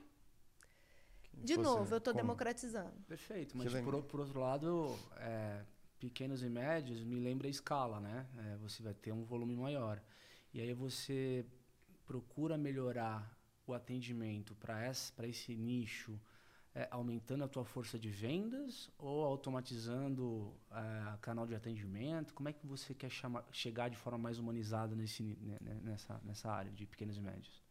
de 1.33 1.57
novo, 1.57 1.93
eu 1.93 1.99
estou 1.99 2.15
democratizando. 2.15 2.95
Perfeito, 3.09 3.59
mas 3.59 3.73
por, 3.83 4.05
por, 4.05 4.21
outro 4.21 4.39
lado, 4.39 4.97
é, 5.17 5.65
pequenos 5.99 6.45
e 6.45 6.49
médios 6.49 7.03
me 7.03 7.19
lembra 7.19 7.49
a 7.49 7.51
escala, 7.51 7.99
né? 7.99 8.25
É, 8.39 8.57
você 8.59 8.85
vai 8.85 8.95
ter 8.95 9.11
um 9.11 9.25
volume 9.25 9.57
maior. 9.57 10.01
E 10.53 10.61
aí 10.61 10.73
você 10.73 11.45
procura 12.07 12.57
melhorar 12.57 13.37
o 13.67 13.75
atendimento 13.75 14.55
para 14.55 15.27
esse 15.27 15.57
nicho, 15.57 16.21
é, 16.75 16.89
aumentando 16.91 17.45
a 17.45 17.49
tua 17.49 17.65
força 17.65 17.99
de 17.99 18.11
vendas 18.11 18.91
ou 18.99 19.25
automatizando 19.25 20.53
é, 20.71 21.17
canal 21.21 21.47
de 21.47 21.55
atendimento? 21.55 22.35
Como 22.35 22.49
é 22.49 22.53
que 22.53 22.67
você 22.67 22.95
quer 22.95 23.11
chama, 23.11 23.45
chegar 23.53 23.89
de 23.89 23.97
forma 23.97 24.19
mais 24.19 24.39
humanizada 24.39 24.95
nesse, 24.97 25.23
nessa, 25.83 26.21
nessa 26.25 26.51
área 26.51 26.73
de 26.73 26.85
pequenos 26.87 27.17
e 27.17 27.21
médios? 27.21 27.63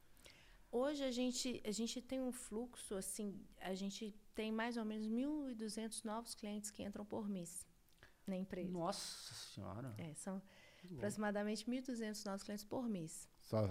Hoje 0.72 1.04
a 1.04 1.12
gente, 1.12 1.62
a 1.63 1.72
gente 1.72 2.02
tem 2.02 2.20
um 2.20 2.32
fluxo, 2.32 2.96
assim, 2.96 3.39
a 3.62 3.76
gente 3.76 4.12
tem 4.34 4.52
mais 4.52 4.76
ou 4.78 4.86
menos 4.86 5.08
1.200 5.08 6.04
novos 6.04 6.34
clientes 6.34 6.72
que 6.72 6.82
entram 6.82 7.06
por 7.06 7.30
mês 7.30 7.68
na 8.26 8.38
empresa. 8.38 8.72
Nossa 8.72 9.34
Senhora! 9.34 9.94
É, 9.98 10.13
são 10.16 10.42
aproximadamente 10.96 11.66
1.200 11.66 12.26
novos 12.26 12.44
clientes 12.44 12.66
por 12.66 12.89
mês. 12.89 13.30
Só 13.43 13.67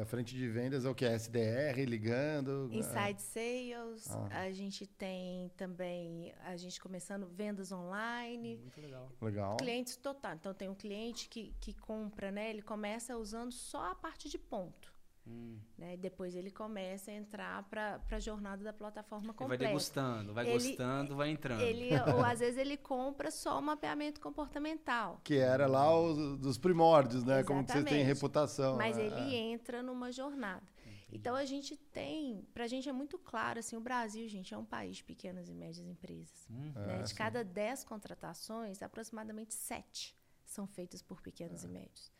a 0.00 0.04
frente 0.04 0.34
de 0.34 0.48
vendas 0.48 0.84
é 0.84 0.90
o 0.90 0.94
que? 0.94 1.04
SDR 1.04 1.84
ligando? 1.86 2.68
Inside 2.72 3.22
Sales. 3.22 4.10
Ah. 4.10 4.42
A 4.42 4.50
gente 4.50 4.84
tem 4.84 5.48
também, 5.56 6.34
a 6.44 6.56
gente 6.56 6.80
começando 6.80 7.26
vendas 7.28 7.70
online. 7.70 8.58
Muito 8.58 8.80
legal. 8.80 9.12
Legal. 9.20 9.56
Clientes 9.58 9.96
total. 9.96 10.34
Então 10.34 10.52
tem 10.52 10.68
um 10.68 10.74
cliente 10.74 11.28
que, 11.28 11.54
que 11.60 11.72
compra, 11.72 12.32
né? 12.32 12.50
Ele 12.50 12.62
começa 12.62 13.16
usando 13.16 13.52
só 13.52 13.92
a 13.92 13.94
parte 13.94 14.28
de 14.28 14.38
ponto. 14.38 14.91
Hum. 15.26 15.58
Né? 15.78 15.96
Depois 15.96 16.34
ele 16.34 16.50
começa 16.50 17.10
a 17.10 17.14
entrar 17.14 17.62
para 17.64 18.00
a 18.10 18.18
jornada 18.18 18.64
da 18.64 18.72
plataforma 18.72 19.32
completa. 19.32 19.54
Ele 19.54 19.64
vai 19.64 19.68
degustando, 19.68 20.34
vai 20.34 20.48
ele, 20.48 20.52
gostando, 20.52 21.16
vai 21.16 21.30
entrando. 21.30 21.60
Ele, 21.60 21.90
ou 22.14 22.24
às 22.24 22.40
vezes 22.40 22.58
ele 22.58 22.76
compra 22.76 23.30
só 23.30 23.58
o 23.58 23.62
mapeamento 23.62 24.20
comportamental. 24.20 25.20
Que 25.22 25.36
era 25.36 25.66
lá 25.66 25.98
os, 25.98 26.38
dos 26.38 26.58
primórdios, 26.58 27.24
né? 27.24 27.40
Exatamente. 27.40 27.46
Como 27.46 27.64
que 27.64 27.72
vocês 27.72 27.84
têm 27.84 28.04
reputação. 28.04 28.76
Mas 28.76 28.96
né? 28.96 29.06
ele 29.06 29.34
entra 29.34 29.82
numa 29.82 30.10
jornada. 30.10 30.66
Entendi. 30.84 31.06
Então 31.12 31.36
a 31.36 31.44
gente 31.44 31.76
tem, 31.76 32.44
para 32.52 32.64
a 32.64 32.68
gente 32.68 32.88
é 32.88 32.92
muito 32.92 33.18
claro, 33.18 33.58
assim, 33.58 33.76
o 33.76 33.80
Brasil, 33.80 34.26
gente, 34.28 34.52
é 34.52 34.58
um 34.58 34.64
país 34.64 34.96
de 34.96 35.04
pequenas 35.04 35.48
e 35.48 35.54
médias 35.54 35.86
empresas. 35.86 36.48
Hum. 36.50 36.72
Né? 36.74 36.98
É, 36.98 37.02
de 37.02 37.10
sim. 37.10 37.14
cada 37.14 37.44
10 37.44 37.84
contratações, 37.84 38.82
aproximadamente 38.82 39.54
7 39.54 40.16
são 40.44 40.66
feitas 40.66 41.00
por 41.00 41.20
pequenos 41.20 41.64
é. 41.64 41.66
e 41.66 41.70
médios. 41.70 42.12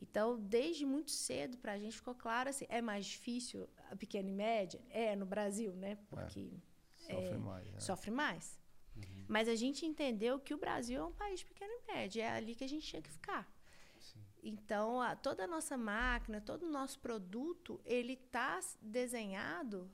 Então, 0.00 0.38
desde 0.38 0.84
muito 0.84 1.10
cedo, 1.10 1.56
para 1.58 1.72
a 1.72 1.78
gente 1.78 1.96
ficou 1.96 2.14
claro 2.14 2.50
assim, 2.50 2.66
é 2.68 2.82
mais 2.82 3.06
difícil 3.06 3.68
a 3.90 3.96
pequena 3.96 4.28
e 4.28 4.32
média? 4.32 4.80
É, 4.90 5.16
no 5.16 5.24
Brasil, 5.24 5.74
né? 5.74 5.96
Porque 6.08 6.52
é, 7.08 7.14
sofre 7.14 7.34
é, 7.34 7.38
mais. 7.38 7.70
Né? 7.70 7.80
Sofre 7.80 8.10
mais. 8.10 8.60
Uhum. 8.96 9.24
Mas 9.28 9.48
a 9.48 9.54
gente 9.54 9.86
entendeu 9.86 10.38
que 10.38 10.54
o 10.54 10.58
Brasil 10.58 11.00
é 11.00 11.04
um 11.04 11.12
país 11.12 11.42
pequeno 11.42 11.72
e 11.72 11.92
médio, 11.92 12.22
é 12.22 12.28
ali 12.28 12.54
que 12.54 12.64
a 12.64 12.68
gente 12.68 12.86
tinha 12.86 13.00
que 13.00 13.10
ficar. 13.10 13.50
Sim. 13.98 14.20
Então, 14.42 15.00
a, 15.00 15.16
toda 15.16 15.44
a 15.44 15.46
nossa 15.46 15.76
máquina, 15.76 16.40
todo 16.40 16.64
o 16.66 16.70
nosso 16.70 16.98
produto, 17.00 17.80
ele 17.84 18.12
está 18.12 18.60
desenhado 18.80 19.90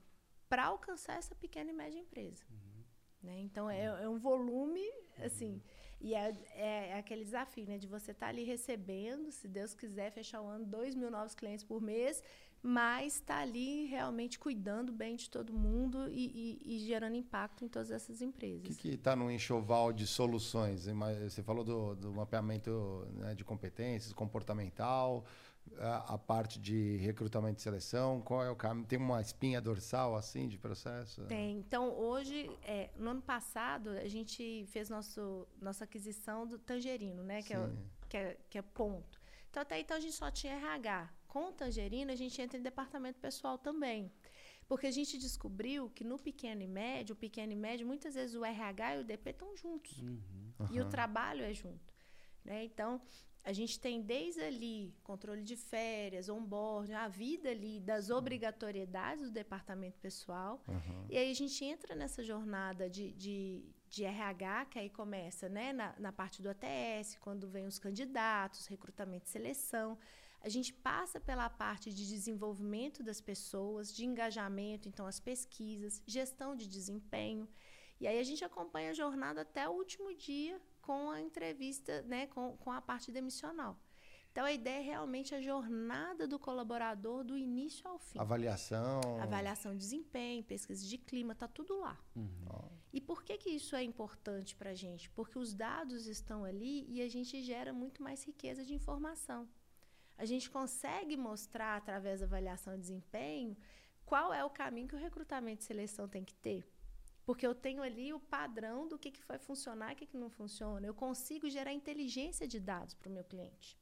para 0.48 0.64
alcançar 0.64 1.16
essa 1.16 1.34
pequena 1.34 1.70
e 1.70 1.74
média 1.74 1.98
empresa. 1.98 2.44
Uhum. 2.50 2.84
Né? 3.22 3.40
Então, 3.40 3.70
é, 3.70 3.84
é, 3.84 4.08
um 4.08 4.18
volume, 4.18 4.84
assim... 5.18 5.62
E 6.02 6.14
é, 6.14 6.32
é, 6.54 6.88
é, 6.88 6.98
aquele 6.98 7.24
desafio, 7.24 7.64
né? 7.64 7.78
De 7.78 7.86
você 7.86 8.10
estar 8.10 8.26
tá 8.26 8.30
ali 8.30 8.42
recebendo, 8.42 9.30
se 9.30 9.46
Deus 9.46 9.72
quiser, 9.72 10.10
fechar 10.10 10.42
o 10.42 10.48
ano, 10.48 10.64
2 10.64 10.96
mil 10.96 11.10
novos 11.10 11.32
clientes 11.32 11.64
por 11.64 11.80
mês, 11.80 12.20
mas 12.60 13.14
estar 13.14 13.36
tá 13.36 13.40
ali 13.40 13.86
realmente 13.86 14.36
cuidando 14.36 14.92
bem 14.92 15.14
de 15.14 15.30
todo 15.30 15.52
mundo 15.52 16.08
e, 16.08 16.58
e, 16.64 16.76
e 16.76 16.78
gerando 16.80 17.14
impacto 17.14 17.64
em 17.64 17.68
todas 17.68 17.92
essas 17.92 18.20
empresas. 18.20 18.74
O 18.74 18.78
que 18.78 18.88
está 18.88 19.14
no 19.14 19.30
enxoval 19.30 19.92
de 19.92 20.06
soluções? 20.06 20.86
Você 21.22 21.42
falou 21.42 21.64
do, 21.64 21.94
do 21.94 22.12
mapeamento 22.12 23.06
né, 23.14 23.34
de 23.34 23.44
competências, 23.44 24.12
comportamental, 24.12 25.24
a, 25.78 26.14
a, 26.14 26.18
parte 26.18 26.60
de 26.60 26.96
recrutamento 26.98 27.58
e 27.58 27.62
seleção? 27.62 28.20
Qual 28.20 28.42
é 28.42 28.50
o 28.50 28.56
caminho? 28.56 28.86
Tem 28.86 28.98
uma 28.98 29.20
espinha 29.20 29.60
dorsal 29.60 30.14
assim 30.16 30.48
de 30.48 30.58
processo? 30.58 31.22
Tem. 31.24 31.58
Então, 31.58 31.90
hoje, 31.90 32.50
é, 32.62 32.90
no 32.96 33.10
ano 33.10 33.22
passado, 33.22 33.90
a 33.90 34.08
gente 34.08 34.66
fez 34.68 34.88
nosso, 34.88 35.46
nossa 35.60 35.84
aquisição 35.84 36.46
do 36.46 36.58
Tangerino, 36.58 37.22
né? 37.22 37.42
Que 37.42 37.54
é, 37.54 37.70
que, 38.08 38.16
é, 38.16 38.38
que 38.50 38.58
é 38.58 38.62
ponto. 38.62 39.20
Então, 39.50 39.62
até 39.62 39.78
então, 39.80 39.96
a 39.96 40.00
gente 40.00 40.14
só 40.14 40.30
tinha 40.30 40.54
RH. 40.54 41.10
Com 41.28 41.48
o 41.48 41.52
Tangerino, 41.52 42.10
a 42.10 42.16
gente 42.16 42.40
entra 42.40 42.58
em 42.58 42.62
departamento 42.62 43.18
pessoal 43.18 43.58
também. 43.58 44.10
Porque 44.68 44.86
a 44.86 44.90
gente 44.90 45.18
descobriu 45.18 45.90
que 45.90 46.04
no 46.04 46.18
pequeno 46.18 46.62
e 46.62 46.66
médio, 46.66 47.12
o 47.14 47.16
pequeno 47.16 47.52
e 47.52 47.56
médio, 47.56 47.86
muitas 47.86 48.14
vezes 48.14 48.34
o 48.34 48.44
RH 48.44 48.96
e 48.96 49.00
o 49.00 49.04
DP 49.04 49.30
estão 49.30 49.56
juntos. 49.56 49.98
Uhum. 49.98 50.52
E 50.70 50.80
uhum. 50.80 50.86
o 50.86 50.88
trabalho 50.88 51.42
é 51.44 51.52
junto. 51.52 51.92
Né? 52.44 52.64
Então, 52.64 53.00
a 53.44 53.52
gente 53.52 53.78
tem 53.80 54.00
desde 54.00 54.40
ali 54.40 54.94
controle 55.02 55.42
de 55.42 55.56
férias, 55.56 56.28
onboard, 56.28 56.92
a 56.92 57.08
vida 57.08 57.50
ali 57.50 57.80
das 57.80 58.08
obrigatoriedades 58.08 59.24
do 59.24 59.32
departamento 59.32 59.98
pessoal. 59.98 60.62
Uhum. 60.68 61.06
E 61.10 61.18
aí 61.18 61.30
a 61.30 61.34
gente 61.34 61.64
entra 61.64 61.94
nessa 61.94 62.22
jornada 62.22 62.88
de, 62.88 63.12
de, 63.12 63.64
de 63.88 64.04
RH, 64.04 64.66
que 64.66 64.78
aí 64.78 64.88
começa 64.88 65.48
né, 65.48 65.72
na, 65.72 65.94
na 65.98 66.12
parte 66.12 66.40
do 66.40 66.48
ATS, 66.50 67.16
quando 67.20 67.48
vem 67.48 67.66
os 67.66 67.80
candidatos, 67.80 68.66
recrutamento 68.66 69.26
e 69.26 69.30
seleção. 69.30 69.98
A 70.40 70.48
gente 70.48 70.72
passa 70.72 71.20
pela 71.20 71.50
parte 71.50 71.92
de 71.92 72.06
desenvolvimento 72.06 73.02
das 73.02 73.20
pessoas, 73.20 73.92
de 73.92 74.04
engajamento, 74.04 74.88
então 74.88 75.06
as 75.06 75.18
pesquisas, 75.18 76.00
gestão 76.06 76.54
de 76.54 76.68
desempenho. 76.68 77.48
E 78.00 78.06
aí 78.06 78.20
a 78.20 78.24
gente 78.24 78.44
acompanha 78.44 78.90
a 78.90 78.94
jornada 78.94 79.42
até 79.42 79.68
o 79.68 79.72
último 79.72 80.14
dia 80.14 80.60
com 80.82 81.10
a 81.10 81.20
entrevista, 81.20 82.02
né, 82.02 82.26
com, 82.26 82.56
com 82.58 82.70
a 82.70 82.82
parte 82.82 83.10
demissional. 83.10 83.78
Então, 84.32 84.46
a 84.46 84.52
ideia 84.52 84.78
é 84.78 84.82
realmente 84.82 85.34
a 85.34 85.42
jornada 85.42 86.26
do 86.26 86.38
colaborador 86.38 87.22
do 87.22 87.36
início 87.36 87.86
ao 87.86 87.98
fim. 87.98 88.18
Avaliação. 88.18 89.00
Avaliação 89.20 89.72
de 89.72 89.78
desempenho, 89.78 90.42
pesquisa 90.42 90.86
de 90.86 90.96
clima, 90.96 91.34
está 91.34 91.46
tudo 91.46 91.78
lá. 91.78 91.98
Uhum. 92.16 92.70
E 92.94 93.00
por 93.00 93.22
que, 93.22 93.36
que 93.36 93.50
isso 93.50 93.76
é 93.76 93.82
importante 93.82 94.56
para 94.56 94.70
a 94.70 94.74
gente? 94.74 95.10
Porque 95.10 95.38
os 95.38 95.52
dados 95.52 96.06
estão 96.06 96.44
ali 96.44 96.86
e 96.88 97.02
a 97.02 97.08
gente 97.08 97.42
gera 97.42 97.74
muito 97.74 98.02
mais 98.02 98.24
riqueza 98.24 98.64
de 98.64 98.74
informação. 98.74 99.46
A 100.16 100.24
gente 100.24 100.50
consegue 100.50 101.14
mostrar, 101.14 101.76
através 101.76 102.20
da 102.20 102.26
avaliação 102.26 102.74
de 102.74 102.80
desempenho, 102.80 103.54
qual 104.06 104.32
é 104.32 104.42
o 104.42 104.50
caminho 104.50 104.88
que 104.88 104.94
o 104.94 104.98
recrutamento 104.98 105.62
e 105.62 105.64
seleção 105.64 106.08
tem 106.08 106.24
que 106.24 106.34
ter. 106.34 106.66
Porque 107.24 107.46
eu 107.46 107.54
tenho 107.54 107.82
ali 107.82 108.12
o 108.12 108.18
padrão 108.18 108.88
do 108.88 108.98
que, 108.98 109.10
que 109.10 109.24
vai 109.26 109.38
funcionar 109.38 109.90
e 109.90 109.94
o 109.94 109.96
que, 109.96 110.06
que 110.06 110.16
não 110.16 110.28
funciona. 110.28 110.86
Eu 110.86 110.94
consigo 110.94 111.48
gerar 111.48 111.72
inteligência 111.72 112.46
de 112.48 112.58
dados 112.58 112.94
para 112.94 113.08
o 113.08 113.12
meu 113.12 113.24
cliente. 113.24 113.78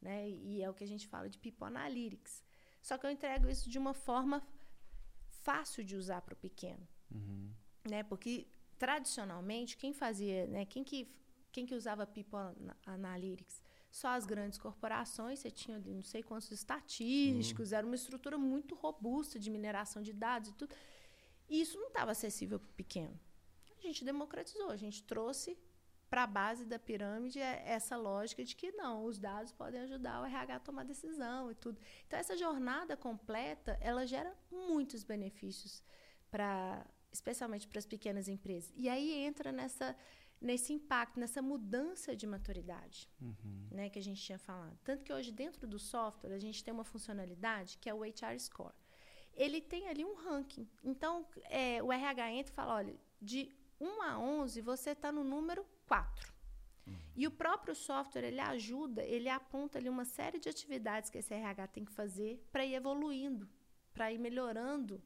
Né? 0.00 0.30
E 0.30 0.62
é 0.62 0.70
o 0.70 0.74
que 0.74 0.84
a 0.84 0.86
gente 0.86 1.06
fala 1.06 1.28
de 1.28 1.38
People 1.38 1.66
Analytics. 1.66 2.42
Só 2.80 2.96
que 2.96 3.06
eu 3.06 3.10
entrego 3.10 3.48
isso 3.48 3.68
de 3.68 3.78
uma 3.78 3.92
forma 3.92 4.42
fácil 5.42 5.84
de 5.84 5.94
usar 5.94 6.22
para 6.22 6.32
o 6.32 6.36
pequeno. 6.36 6.86
Uhum. 7.10 7.50
Né? 7.88 8.02
Porque, 8.02 8.46
tradicionalmente, 8.78 9.76
quem 9.76 9.92
fazia, 9.92 10.46
né? 10.46 10.64
quem, 10.64 10.82
que, 10.82 11.14
quem 11.52 11.66
que 11.66 11.74
usava 11.74 12.06
People 12.06 12.38
Analytics? 12.86 13.62
Só 13.90 14.08
as 14.08 14.24
grandes 14.24 14.58
corporações, 14.58 15.40
você 15.40 15.50
tinha 15.50 15.76
ali 15.76 15.92
não 15.92 16.02
sei 16.02 16.22
quantos 16.22 16.50
estatísticos, 16.52 17.72
uhum. 17.72 17.78
era 17.78 17.86
uma 17.86 17.96
estrutura 17.96 18.38
muito 18.38 18.74
robusta 18.74 19.38
de 19.38 19.50
mineração 19.50 20.00
de 20.00 20.12
dados 20.12 20.50
e 20.50 20.54
tudo. 20.54 20.74
E 21.50 21.60
isso 21.60 21.76
não 21.78 21.88
estava 21.88 22.12
acessível 22.12 22.60
para 22.60 22.70
o 22.70 22.74
pequeno. 22.74 23.18
A 23.78 23.82
gente 23.82 24.04
democratizou, 24.04 24.70
a 24.70 24.76
gente 24.76 25.02
trouxe 25.02 25.58
para 26.08 26.24
a 26.24 26.26
base 26.26 26.64
da 26.64 26.78
pirâmide 26.78 27.38
essa 27.38 27.96
lógica 27.96 28.44
de 28.44 28.54
que 28.56 28.72
não, 28.72 29.04
os 29.04 29.18
dados 29.18 29.52
podem 29.52 29.80
ajudar 29.82 30.20
o 30.20 30.24
RH 30.24 30.56
a 30.56 30.60
tomar 30.60 30.84
decisão 30.84 31.50
e 31.50 31.54
tudo. 31.54 31.80
Então 32.06 32.18
essa 32.18 32.36
jornada 32.36 32.96
completa, 32.96 33.76
ela 33.80 34.06
gera 34.06 34.36
muitos 34.50 35.04
benefícios 35.04 35.82
para 36.30 36.86
especialmente 37.12 37.66
para 37.66 37.78
as 37.78 37.86
pequenas 37.86 38.28
empresas. 38.28 38.72
E 38.76 38.88
aí 38.88 39.12
entra 39.12 39.50
nessa 39.50 39.96
nesse 40.40 40.72
impacto, 40.72 41.20
nessa 41.20 41.42
mudança 41.42 42.16
de 42.16 42.26
maturidade, 42.26 43.10
uhum. 43.20 43.68
né, 43.70 43.90
que 43.90 43.98
a 43.98 44.02
gente 44.02 44.22
tinha 44.22 44.38
falado. 44.38 44.78
Tanto 44.82 45.04
que 45.04 45.12
hoje 45.12 45.30
dentro 45.30 45.66
do 45.66 45.78
software 45.78 46.32
a 46.32 46.38
gente 46.38 46.64
tem 46.64 46.72
uma 46.72 46.84
funcionalidade 46.84 47.76
que 47.76 47.90
é 47.90 47.94
o 47.94 48.00
HR 48.02 48.38
Score 48.38 48.74
ele 49.40 49.62
tem 49.62 49.88
ali 49.88 50.04
um 50.04 50.14
ranking. 50.14 50.68
Então, 50.84 51.26
é, 51.44 51.82
o 51.82 51.90
RH 51.90 52.30
entra 52.32 52.52
e 52.52 52.54
fala, 52.54 52.74
olha, 52.74 52.94
de 53.20 53.50
1 53.80 54.02
a 54.02 54.18
11, 54.18 54.60
você 54.60 54.90
está 54.90 55.10
no 55.10 55.24
número 55.24 55.64
4. 55.88 56.30
Uhum. 56.86 56.94
E 57.16 57.26
o 57.26 57.30
próprio 57.30 57.74
software, 57.74 58.24
ele 58.24 58.38
ajuda, 58.38 59.02
ele 59.02 59.30
aponta 59.30 59.78
ali 59.78 59.88
uma 59.88 60.04
série 60.04 60.38
de 60.38 60.50
atividades 60.50 61.08
que 61.08 61.16
esse 61.16 61.32
RH 61.32 61.68
tem 61.68 61.86
que 61.86 61.92
fazer 61.92 62.46
para 62.52 62.66
ir 62.66 62.74
evoluindo, 62.74 63.48
para 63.94 64.12
ir 64.12 64.18
melhorando 64.18 65.02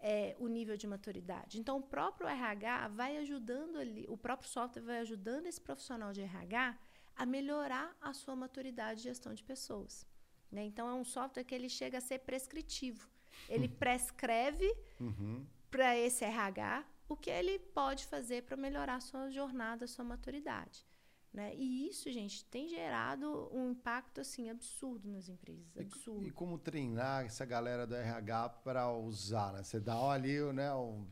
é, 0.00 0.34
o 0.40 0.48
nível 0.48 0.76
de 0.76 0.88
maturidade. 0.88 1.60
Então, 1.60 1.78
o 1.78 1.82
próprio 1.82 2.26
RH 2.26 2.88
vai 2.88 3.18
ajudando 3.18 3.76
ali, 3.76 4.04
o 4.08 4.16
próprio 4.16 4.50
software 4.50 4.82
vai 4.82 4.98
ajudando 4.98 5.46
esse 5.46 5.60
profissional 5.60 6.12
de 6.12 6.22
RH 6.22 6.76
a 7.14 7.24
melhorar 7.24 7.96
a 8.00 8.12
sua 8.12 8.34
maturidade 8.34 9.02
de 9.02 9.04
gestão 9.10 9.32
de 9.32 9.44
pessoas. 9.44 10.04
Né? 10.50 10.64
Então, 10.64 10.88
é 10.88 10.94
um 10.94 11.04
software 11.04 11.44
que 11.44 11.54
ele 11.54 11.68
chega 11.68 11.98
a 11.98 12.00
ser 12.00 12.18
prescritivo. 12.20 13.08
Ele 13.48 13.68
prescreve 13.68 14.72
uhum. 15.00 15.44
para 15.70 15.96
esse 15.96 16.24
RH 16.24 16.84
o 17.08 17.16
que 17.16 17.30
ele 17.30 17.58
pode 17.58 18.06
fazer 18.06 18.42
para 18.42 18.56
melhorar 18.56 18.96
a 18.96 19.00
sua 19.00 19.30
jornada, 19.30 19.84
a 19.84 19.88
sua 19.88 20.04
maturidade. 20.04 20.86
Né? 21.32 21.54
E 21.54 21.88
isso, 21.88 22.10
gente, 22.10 22.44
tem 22.46 22.68
gerado 22.68 23.48
um 23.52 23.70
impacto 23.70 24.20
assim 24.20 24.50
absurdo 24.50 25.08
nas 25.08 25.28
empresas. 25.28 25.76
Absurdo. 25.76 26.24
E, 26.24 26.28
e 26.28 26.30
como 26.30 26.58
treinar 26.58 27.24
essa 27.24 27.44
galera 27.44 27.86
do 27.86 27.94
RH 27.94 28.48
para 28.64 28.92
usar? 28.92 29.52
Né? 29.52 29.62
Você 29.62 29.78
dá 29.78 29.96
ali 30.10 30.40
né, 30.52 30.72
um, 30.74 31.06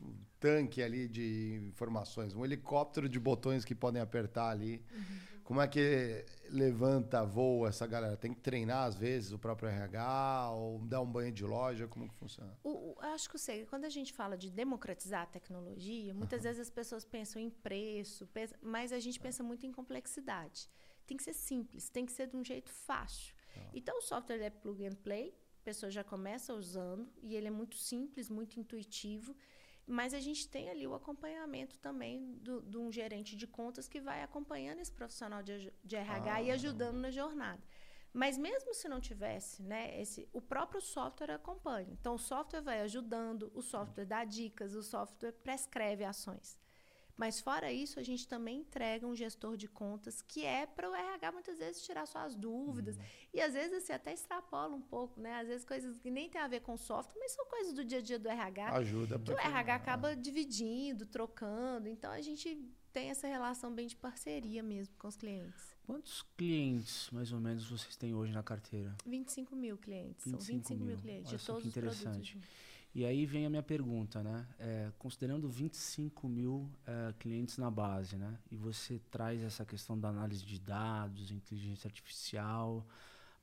um, 0.00 0.14
tanque 0.38 0.82
ali 0.82 1.08
de 1.08 1.58
informações, 1.68 2.34
um 2.34 2.44
helicóptero 2.44 3.08
de 3.08 3.18
botões 3.18 3.64
que 3.64 3.74
podem 3.74 4.00
apertar 4.00 4.50
ali. 4.50 4.84
Uhum 4.92 5.31
como 5.44 5.60
é 5.60 5.66
que 5.66 6.24
levanta 6.48 7.24
voo 7.24 7.66
essa 7.66 7.86
galera? 7.86 8.16
Tem 8.16 8.32
que 8.32 8.40
treinar, 8.40 8.84
às 8.84 8.96
vezes, 8.96 9.32
o 9.32 9.38
próprio 9.38 9.68
RH 9.68 10.50
ou 10.52 10.78
dar 10.80 11.00
um 11.00 11.10
banho 11.10 11.32
de 11.32 11.44
loja? 11.44 11.88
Como 11.88 12.08
que 12.08 12.14
funciona? 12.14 12.56
O, 12.62 12.92
o, 12.92 13.00
acho 13.00 13.28
que 13.28 13.38
sei. 13.38 13.66
Quando 13.66 13.84
a 13.84 13.88
gente 13.88 14.12
fala 14.12 14.36
de 14.36 14.50
democratizar 14.50 15.22
a 15.22 15.26
tecnologia, 15.26 16.14
muitas 16.14 16.40
uhum. 16.40 16.44
vezes 16.44 16.60
as 16.60 16.70
pessoas 16.70 17.04
pensam 17.04 17.40
em 17.42 17.50
preço, 17.50 18.28
mas 18.60 18.92
a 18.92 19.00
gente 19.00 19.18
pensa 19.18 19.42
muito 19.42 19.66
em 19.66 19.72
complexidade. 19.72 20.70
Tem 21.06 21.16
que 21.16 21.22
ser 21.22 21.34
simples, 21.34 21.88
tem 21.88 22.06
que 22.06 22.12
ser 22.12 22.28
de 22.28 22.36
um 22.36 22.44
jeito 22.44 22.70
fácil. 22.70 23.34
Uhum. 23.56 23.62
Então, 23.74 23.98
o 23.98 24.02
software 24.02 24.40
é 24.40 24.50
plug 24.50 24.86
and 24.86 24.94
play, 25.02 25.34
a 25.60 25.64
pessoa 25.64 25.90
já 25.90 26.04
começa 26.04 26.54
usando 26.54 27.08
e 27.22 27.34
ele 27.34 27.48
é 27.48 27.50
muito 27.50 27.76
simples, 27.76 28.30
muito 28.30 28.58
intuitivo. 28.58 29.34
Mas 29.92 30.14
a 30.14 30.20
gente 30.20 30.48
tem 30.48 30.70
ali 30.70 30.86
o 30.86 30.94
acompanhamento 30.94 31.78
também 31.78 32.40
de 32.40 32.78
um 32.78 32.90
gerente 32.90 33.36
de 33.36 33.46
contas 33.46 33.86
que 33.86 34.00
vai 34.00 34.22
acompanhando 34.22 34.80
esse 34.80 34.90
profissional 34.90 35.42
de, 35.42 35.70
de 35.84 35.96
RH 35.96 36.34
ah, 36.34 36.42
e 36.42 36.50
ajudando 36.50 36.96
na 36.96 37.10
jornada. 37.10 37.62
Mas 38.10 38.38
mesmo 38.38 38.72
se 38.72 38.88
não 38.88 39.02
tivesse, 39.02 39.62
né, 39.62 40.00
esse, 40.00 40.26
o 40.32 40.40
próprio 40.40 40.80
software 40.80 41.32
acompanha. 41.32 41.88
Então, 41.92 42.14
o 42.14 42.18
software 42.18 42.62
vai 42.62 42.80
ajudando, 42.80 43.52
o 43.54 43.60
software 43.60 44.06
dá 44.06 44.24
dicas, 44.24 44.74
o 44.74 44.82
software 44.82 45.32
prescreve 45.32 46.04
ações. 46.04 46.58
Mas 47.22 47.38
fora 47.38 47.70
isso, 47.70 48.00
a 48.00 48.02
gente 48.02 48.26
também 48.26 48.58
entrega 48.58 49.06
um 49.06 49.14
gestor 49.14 49.56
de 49.56 49.68
contas 49.68 50.20
que 50.22 50.44
é 50.44 50.66
para 50.66 50.90
o 50.90 50.92
RH 50.92 51.30
muitas 51.30 51.56
vezes 51.56 51.80
tirar 51.80 52.04
suas 52.04 52.34
dúvidas. 52.34 52.96
Uhum. 52.96 53.02
E 53.34 53.40
às 53.40 53.52
vezes 53.54 53.74
assim, 53.74 53.92
até 53.92 54.12
extrapola 54.12 54.74
um 54.74 54.80
pouco, 54.80 55.20
né? 55.20 55.36
Às 55.36 55.46
vezes 55.46 55.64
coisas 55.64 55.96
que 56.00 56.10
nem 56.10 56.28
tem 56.28 56.40
a 56.40 56.48
ver 56.48 56.62
com 56.62 56.76
software, 56.76 57.16
mas 57.20 57.30
são 57.30 57.46
coisas 57.46 57.72
do 57.74 57.84
dia 57.84 57.98
a 57.98 58.02
dia 58.02 58.18
do 58.18 58.28
RH. 58.28 58.72
Ajuda. 58.74 59.20
Que 59.20 59.30
o 59.30 59.38
RH 59.38 59.72
acaba 59.72 60.16
dividindo, 60.16 61.06
trocando. 61.06 61.88
Então 61.88 62.10
a 62.10 62.20
gente 62.20 62.58
tem 62.92 63.10
essa 63.10 63.28
relação 63.28 63.72
bem 63.72 63.86
de 63.86 63.94
parceria 63.94 64.60
mesmo 64.60 64.92
com 64.98 65.06
os 65.06 65.14
clientes. 65.14 65.76
Quantos 65.86 66.22
clientes, 66.36 67.08
mais 67.12 67.32
ou 67.32 67.38
menos, 67.38 67.70
vocês 67.70 67.96
têm 67.96 68.12
hoje 68.12 68.32
na 68.32 68.42
carteira? 68.42 68.96
25 69.06 69.54
mil 69.54 69.78
clientes. 69.78 70.24
25 70.24 70.44
são 70.44 70.54
25 70.56 70.78
mil, 70.80 70.86
mil 70.88 70.98
clientes 70.98 71.28
Olha 71.28 71.38
de 71.38 71.46
todos 71.46 71.66
os 71.66 71.72
produtos. 71.72 72.36
E 72.94 73.06
aí 73.06 73.24
vem 73.24 73.46
a 73.46 73.50
minha 73.50 73.62
pergunta, 73.62 74.22
né? 74.22 74.46
É, 74.58 74.92
considerando 74.98 75.48
25 75.48 76.28
mil 76.28 76.70
é, 76.86 77.14
clientes 77.18 77.56
na 77.56 77.70
base, 77.70 78.16
né? 78.16 78.38
E 78.50 78.56
você 78.56 79.00
traz 79.10 79.42
essa 79.42 79.64
questão 79.64 79.98
da 79.98 80.08
análise 80.08 80.44
de 80.44 80.58
dados, 80.58 81.30
inteligência 81.30 81.88
artificial, 81.88 82.86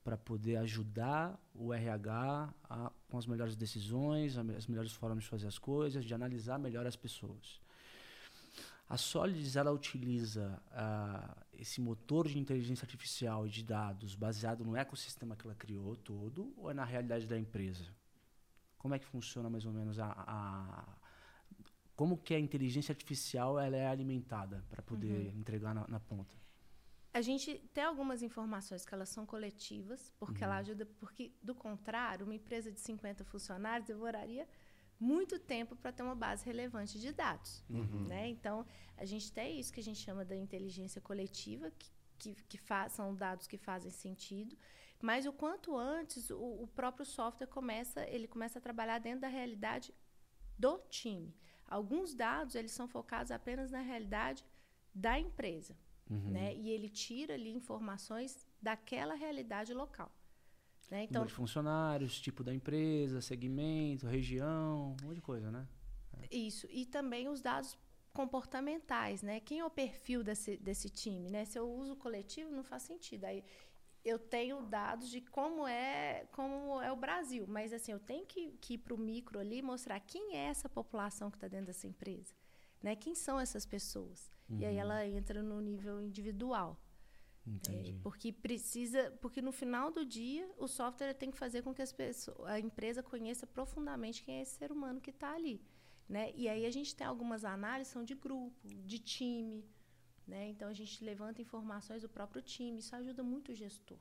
para 0.03 0.15
poder 0.15 0.57
ajudar 0.57 1.39
o 1.53 1.73
RH 1.73 2.53
a, 2.69 2.91
com 3.07 3.17
as 3.17 3.25
melhores 3.25 3.55
decisões, 3.55 4.38
as 4.38 4.67
melhores 4.67 4.91
formas 4.91 5.23
de 5.23 5.29
fazer 5.29 5.47
as 5.47 5.57
coisas, 5.57 6.05
de 6.05 6.13
analisar 6.13 6.59
melhor 6.59 6.85
as 6.85 6.95
pessoas. 6.95 7.59
A 8.88 8.97
Solids 8.97 9.55
ela 9.55 9.71
utiliza 9.71 10.62
uh, 10.71 11.45
esse 11.53 11.79
motor 11.81 12.27
de 12.27 12.39
inteligência 12.39 12.85
artificial 12.85 13.45
e 13.45 13.49
de 13.49 13.63
dados 13.63 14.15
baseado 14.15 14.63
no 14.63 14.75
ecossistema 14.75 15.35
que 15.35 15.45
ela 15.45 15.55
criou 15.55 15.95
todo 15.95 16.53
ou 16.57 16.71
é 16.71 16.73
na 16.73 16.85
realidade 16.85 17.27
da 17.27 17.38
empresa? 17.38 17.85
Como 18.79 18.95
é 18.95 18.99
que 18.99 19.05
funciona 19.05 19.49
mais 19.49 19.65
ou 19.65 19.71
menos 19.71 19.99
a, 19.99 20.07
a 20.07 20.97
como 21.95 22.17
que 22.17 22.33
a 22.33 22.39
inteligência 22.39 22.93
artificial 22.93 23.59
ela 23.59 23.75
é 23.75 23.85
alimentada 23.85 24.63
para 24.69 24.81
poder 24.81 25.27
uhum. 25.27 25.39
entregar 25.39 25.75
na, 25.75 25.85
na, 25.85 25.99
ponta? 25.99 26.33
A 27.13 27.21
gente 27.21 27.57
tem 27.73 27.83
algumas 27.83 28.23
informações 28.23 28.85
que 28.85 28.93
elas 28.93 29.09
são 29.09 29.25
coletivas, 29.25 30.09
porque 30.17 30.37
uhum. 30.37 30.45
ela 30.45 30.57
ajuda, 30.59 30.85
porque 30.97 31.33
do 31.43 31.53
contrário, 31.53 32.25
uma 32.25 32.33
empresa 32.33 32.71
de 32.71 32.79
50 32.79 33.25
funcionários 33.25 33.85
demoraria 33.85 34.47
muito 34.97 35.37
tempo 35.37 35.75
para 35.75 35.91
ter 35.91 36.03
uma 36.03 36.15
base 36.15 36.45
relevante 36.45 36.97
de 36.97 37.11
dados, 37.11 37.61
uhum. 37.69 38.07
né? 38.07 38.29
Então, 38.29 38.65
a 38.97 39.03
gente 39.03 39.29
tem 39.33 39.59
isso 39.59 39.73
que 39.73 39.81
a 39.81 39.83
gente 39.83 39.99
chama 39.99 40.23
da 40.23 40.37
inteligência 40.37 41.01
coletiva, 41.01 41.69
que, 41.71 41.89
que, 42.17 42.43
que 42.45 42.57
faz, 42.57 42.93
são 42.93 43.13
dados 43.13 43.45
que 43.45 43.57
fazem 43.57 43.91
sentido, 43.91 44.57
mas 45.01 45.25
o 45.25 45.31
quanto 45.31 45.77
antes 45.77 46.29
o, 46.29 46.63
o 46.63 46.67
próprio 46.67 47.05
software 47.05 47.47
começa, 47.47 48.05
ele 48.09 48.27
começa 48.27 48.59
a 48.59 48.62
trabalhar 48.62 48.99
dentro 48.99 49.21
da 49.21 49.27
realidade 49.27 49.93
do 50.57 50.77
time. 50.89 51.33
Alguns 51.65 52.13
dados 52.13 52.55
eles 52.55 52.71
são 52.71 52.88
focados 52.88 53.31
apenas 53.31 53.71
na 53.71 53.79
realidade 53.79 54.43
da 54.93 55.19
empresa, 55.19 55.77
uhum. 56.09 56.31
né? 56.31 56.53
E 56.55 56.69
ele 56.69 56.89
tira 56.89 57.35
ali 57.35 57.51
informações 57.51 58.45
daquela 58.62 59.13
realidade 59.13 59.73
local. 59.73 60.12
Né? 60.89 61.03
Então, 61.03 61.21
Número 61.21 61.29
de 61.29 61.35
funcionários, 61.35 62.19
tipo 62.19 62.43
da 62.43 62.53
empresa, 62.53 63.21
segmento, 63.21 64.07
região, 64.07 64.95
um 64.99 65.05
monte 65.05 65.15
de 65.15 65.21
coisa, 65.21 65.51
né? 65.51 65.67
É. 66.23 66.35
Isso. 66.35 66.67
E 66.71 66.85
também 66.85 67.29
os 67.29 67.41
dados 67.41 67.77
comportamentais, 68.12 69.21
né? 69.21 69.39
Quem 69.39 69.59
é 69.59 69.65
o 69.65 69.69
perfil 69.69 70.23
desse, 70.23 70.57
desse 70.57 70.89
time, 70.89 71.29
né? 71.29 71.45
Se 71.45 71.59
eu 71.59 71.71
uso 71.71 71.95
coletivo, 71.95 72.51
não 72.51 72.63
faz 72.63 72.83
sentido. 72.83 73.25
Aí 73.25 73.43
eu 74.03 74.17
tenho 74.17 74.62
dados 74.62 75.09
de 75.09 75.21
como 75.21 75.67
é 75.67 76.25
como 76.31 76.81
é 76.81 76.91
o 76.91 76.95
Brasil, 76.95 77.45
mas 77.47 77.73
assim 77.73 77.91
eu 77.91 77.99
tenho 77.99 78.25
que, 78.25 78.51
que 78.62 78.73
ir 78.75 78.77
para 78.77 78.93
o 78.93 78.97
micro 78.97 79.39
ali 79.39 79.62
mostrar 79.62 79.99
quem 79.99 80.35
é 80.35 80.45
essa 80.45 80.69
população 80.69 81.29
que 81.29 81.38
está 81.38 81.47
dentro 81.47 81.67
dessa 81.67 81.88
empresa, 81.88 82.33
né? 82.81 82.95
Quem 82.95 83.13
são 83.13 83.39
essas 83.39 83.65
pessoas? 83.65 84.31
Uhum. 84.49 84.59
E 84.59 84.65
aí 84.65 84.75
uhum. 84.75 84.81
ela 84.81 85.05
entra 85.05 85.43
no 85.43 85.59
nível 85.62 86.01
individual. 86.01 86.79
É, 87.67 87.95
porque 88.03 88.31
precisa, 88.31 89.12
porque 89.21 89.41
no 89.41 89.51
final 89.51 89.89
do 89.89 90.05
dia 90.05 90.47
o 90.57 90.67
software 90.67 91.13
tem 91.13 91.31
que 91.31 91.38
fazer 91.38 91.63
com 91.63 91.73
que 91.73 91.81
as 91.81 91.91
pessoas, 91.91 92.38
a 92.47 92.59
empresa 92.59 93.01
conheça 93.01 93.47
profundamente 93.47 94.21
quem 94.21 94.35
é 94.35 94.41
esse 94.41 94.55
ser 94.55 94.71
humano 94.71 95.01
que 95.01 95.09
está 95.09 95.33
ali, 95.33 95.59
né? 96.07 96.31
E 96.35 96.47
aí 96.47 96.65
a 96.65 96.71
gente 96.71 96.95
tem 96.95 97.07
algumas 97.07 97.43
análises 97.43 97.91
são 97.91 98.03
de 98.03 98.13
grupo, 98.13 98.55
de 98.63 98.99
time, 98.99 99.65
né? 100.29 100.47
Então 100.47 100.69
a 100.69 100.73
gente 100.73 101.03
levanta 101.03 101.41
informações 101.41 102.01
do 102.01 102.09
próprio 102.09 102.41
time, 102.41 102.79
isso 102.79 102.95
ajuda 102.95 103.23
muito 103.23 103.51
o 103.51 103.55
gestor. 103.55 103.97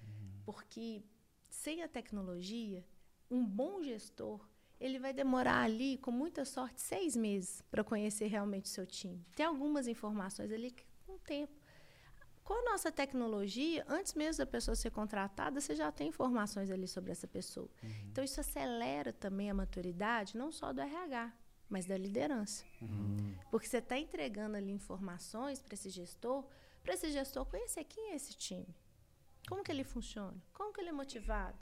Uhum. 0.00 0.42
Porque 0.44 1.02
sem 1.48 1.82
a 1.82 1.88
tecnologia, 1.88 2.84
um 3.30 3.44
bom 3.44 3.82
gestor, 3.82 4.46
ele 4.78 4.98
vai 4.98 5.12
demorar 5.12 5.62
ali, 5.62 5.96
com 5.98 6.10
muita 6.10 6.44
sorte, 6.44 6.80
seis 6.80 7.16
meses 7.16 7.62
para 7.70 7.84
conhecer 7.84 8.26
realmente 8.26 8.66
o 8.66 8.68
seu 8.68 8.86
time. 8.86 9.24
Tem 9.34 9.46
algumas 9.46 9.86
informações 9.86 10.50
ali 10.52 10.70
que 10.70 10.84
com 11.06 11.14
o 11.14 11.18
tempo. 11.18 11.52
Com 12.42 12.54
a 12.54 12.72
nossa 12.72 12.90
tecnologia, 12.90 13.84
antes 13.88 14.14
mesmo 14.14 14.44
da 14.44 14.50
pessoa 14.50 14.74
ser 14.74 14.90
contratada, 14.90 15.60
você 15.60 15.76
já 15.76 15.92
tem 15.92 16.08
informações 16.08 16.70
ali 16.70 16.88
sobre 16.88 17.12
essa 17.12 17.28
pessoa. 17.28 17.70
Uhum. 17.82 17.90
Então, 18.10 18.24
isso 18.24 18.40
acelera 18.40 19.12
também 19.12 19.48
a 19.48 19.54
maturidade, 19.54 20.36
não 20.36 20.50
só 20.50 20.72
do 20.72 20.80
RH, 20.80 21.32
mas 21.72 21.86
da 21.86 21.96
liderança. 21.96 22.64
Uhum. 22.82 23.34
Porque 23.50 23.66
você 23.66 23.78
está 23.78 23.98
entregando 23.98 24.58
ali 24.58 24.70
informações 24.70 25.62
para 25.62 25.72
esse 25.72 25.88
gestor, 25.88 26.44
para 26.82 26.92
esse 26.92 27.10
gestor 27.10 27.46
conhecer 27.46 27.84
quem 27.84 28.10
é 28.10 28.14
esse 28.14 28.34
time, 28.34 28.76
como 29.48 29.64
que 29.64 29.72
ele 29.72 29.82
funciona, 29.82 30.36
como 30.52 30.70
que 30.70 30.80
ele 30.82 30.90
é 30.90 30.92
motivado, 30.92 31.58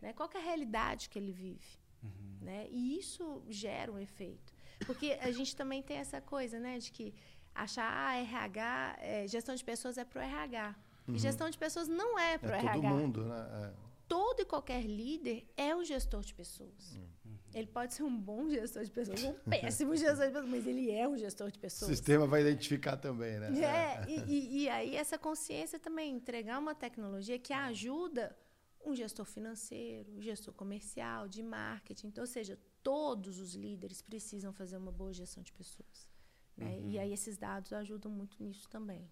né? 0.00 0.12
qual 0.12 0.30
é 0.32 0.38
a 0.38 0.40
realidade 0.40 1.08
que 1.08 1.18
ele 1.18 1.32
vive. 1.32 1.76
Uhum. 2.04 2.38
Né? 2.40 2.68
E 2.70 2.96
isso 2.96 3.42
gera 3.48 3.90
um 3.90 3.98
efeito. 3.98 4.54
Porque 4.86 5.18
a 5.20 5.32
gente 5.32 5.56
também 5.56 5.82
tem 5.82 5.96
essa 5.96 6.20
coisa 6.20 6.60
né, 6.60 6.78
de 6.78 6.92
que 6.92 7.12
achar 7.52 7.92
ah, 7.92 8.16
RH, 8.16 8.96
é, 9.00 9.26
gestão 9.26 9.56
de 9.56 9.64
pessoas 9.64 9.98
é 9.98 10.04
para 10.04 10.20
o 10.20 10.24
RH. 10.24 10.76
Uhum. 11.08 11.14
E 11.16 11.18
gestão 11.18 11.50
de 11.50 11.58
pessoas 11.58 11.88
não 11.88 12.16
é 12.16 12.38
para 12.38 12.52
o 12.52 12.54
é 12.54 12.58
RH. 12.60 12.74
Todo 12.74 12.88
mundo, 12.94 13.24
né? 13.24 13.74
É. 13.74 13.88
Todo 14.06 14.40
e 14.40 14.44
qualquer 14.44 14.84
líder 14.84 15.52
é 15.56 15.74
um 15.74 15.84
gestor 15.84 16.22
de 16.22 16.32
pessoas. 16.32 16.94
Uhum. 16.94 17.08
Ele 17.54 17.66
pode 17.66 17.94
ser 17.94 18.02
um 18.02 18.20
bom 18.20 18.48
gestor 18.50 18.84
de 18.84 18.90
pessoas, 18.90 19.24
um 19.24 19.32
péssimo 19.32 19.96
gestor 19.96 20.26
de 20.26 20.32
pessoas, 20.32 20.50
mas 20.50 20.66
ele 20.66 20.90
é 20.90 21.08
um 21.08 21.16
gestor 21.16 21.50
de 21.50 21.58
pessoas. 21.58 21.90
O 21.90 21.94
sistema 21.94 22.26
vai 22.26 22.42
identificar 22.42 22.96
também, 22.96 23.38
né? 23.38 23.48
É, 23.60 24.04
e, 24.08 24.20
e, 24.26 24.62
e 24.62 24.68
aí 24.68 24.94
essa 24.94 25.18
consciência 25.18 25.78
também, 25.78 26.14
entregar 26.14 26.58
uma 26.58 26.74
tecnologia 26.74 27.38
que 27.38 27.52
ajuda 27.52 28.36
um 28.84 28.94
gestor 28.94 29.24
financeiro, 29.24 30.12
um 30.12 30.22
gestor 30.22 30.54
comercial, 30.54 31.28
de 31.28 31.42
marketing. 31.42 32.08
Então, 32.08 32.22
ou 32.22 32.28
seja, 32.28 32.58
todos 32.82 33.38
os 33.38 33.54
líderes 33.54 34.00
precisam 34.02 34.52
fazer 34.52 34.76
uma 34.76 34.92
boa 34.92 35.12
gestão 35.12 35.42
de 35.42 35.52
pessoas. 35.52 36.08
Né? 36.56 36.76
Uhum. 36.76 36.90
E 36.90 36.98
aí 36.98 37.12
esses 37.12 37.36
dados 37.36 37.72
ajudam 37.72 38.10
muito 38.10 38.42
nisso 38.42 38.68
também. 38.68 39.08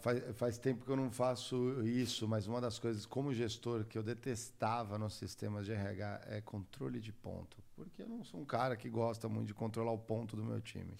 Faz, 0.00 0.36
faz 0.36 0.58
tempo 0.58 0.84
que 0.84 0.90
eu 0.90 0.96
não 0.96 1.10
faço 1.10 1.82
isso, 1.84 2.28
mas 2.28 2.46
uma 2.46 2.60
das 2.60 2.78
coisas 2.78 3.04
como 3.04 3.34
gestor 3.34 3.84
que 3.84 3.98
eu 3.98 4.02
detestava 4.02 4.96
nos 4.96 5.14
sistemas 5.14 5.66
de 5.66 5.72
RH 5.72 6.20
é 6.26 6.40
controle 6.40 7.00
de 7.00 7.12
ponto. 7.12 7.56
Porque 7.74 8.02
eu 8.02 8.08
não 8.08 8.22
sou 8.22 8.40
um 8.40 8.44
cara 8.44 8.76
que 8.76 8.88
gosta 8.88 9.28
muito 9.28 9.48
de 9.48 9.54
controlar 9.54 9.92
o 9.92 9.98
ponto 9.98 10.36
do 10.36 10.44
meu 10.44 10.60
time. 10.60 10.94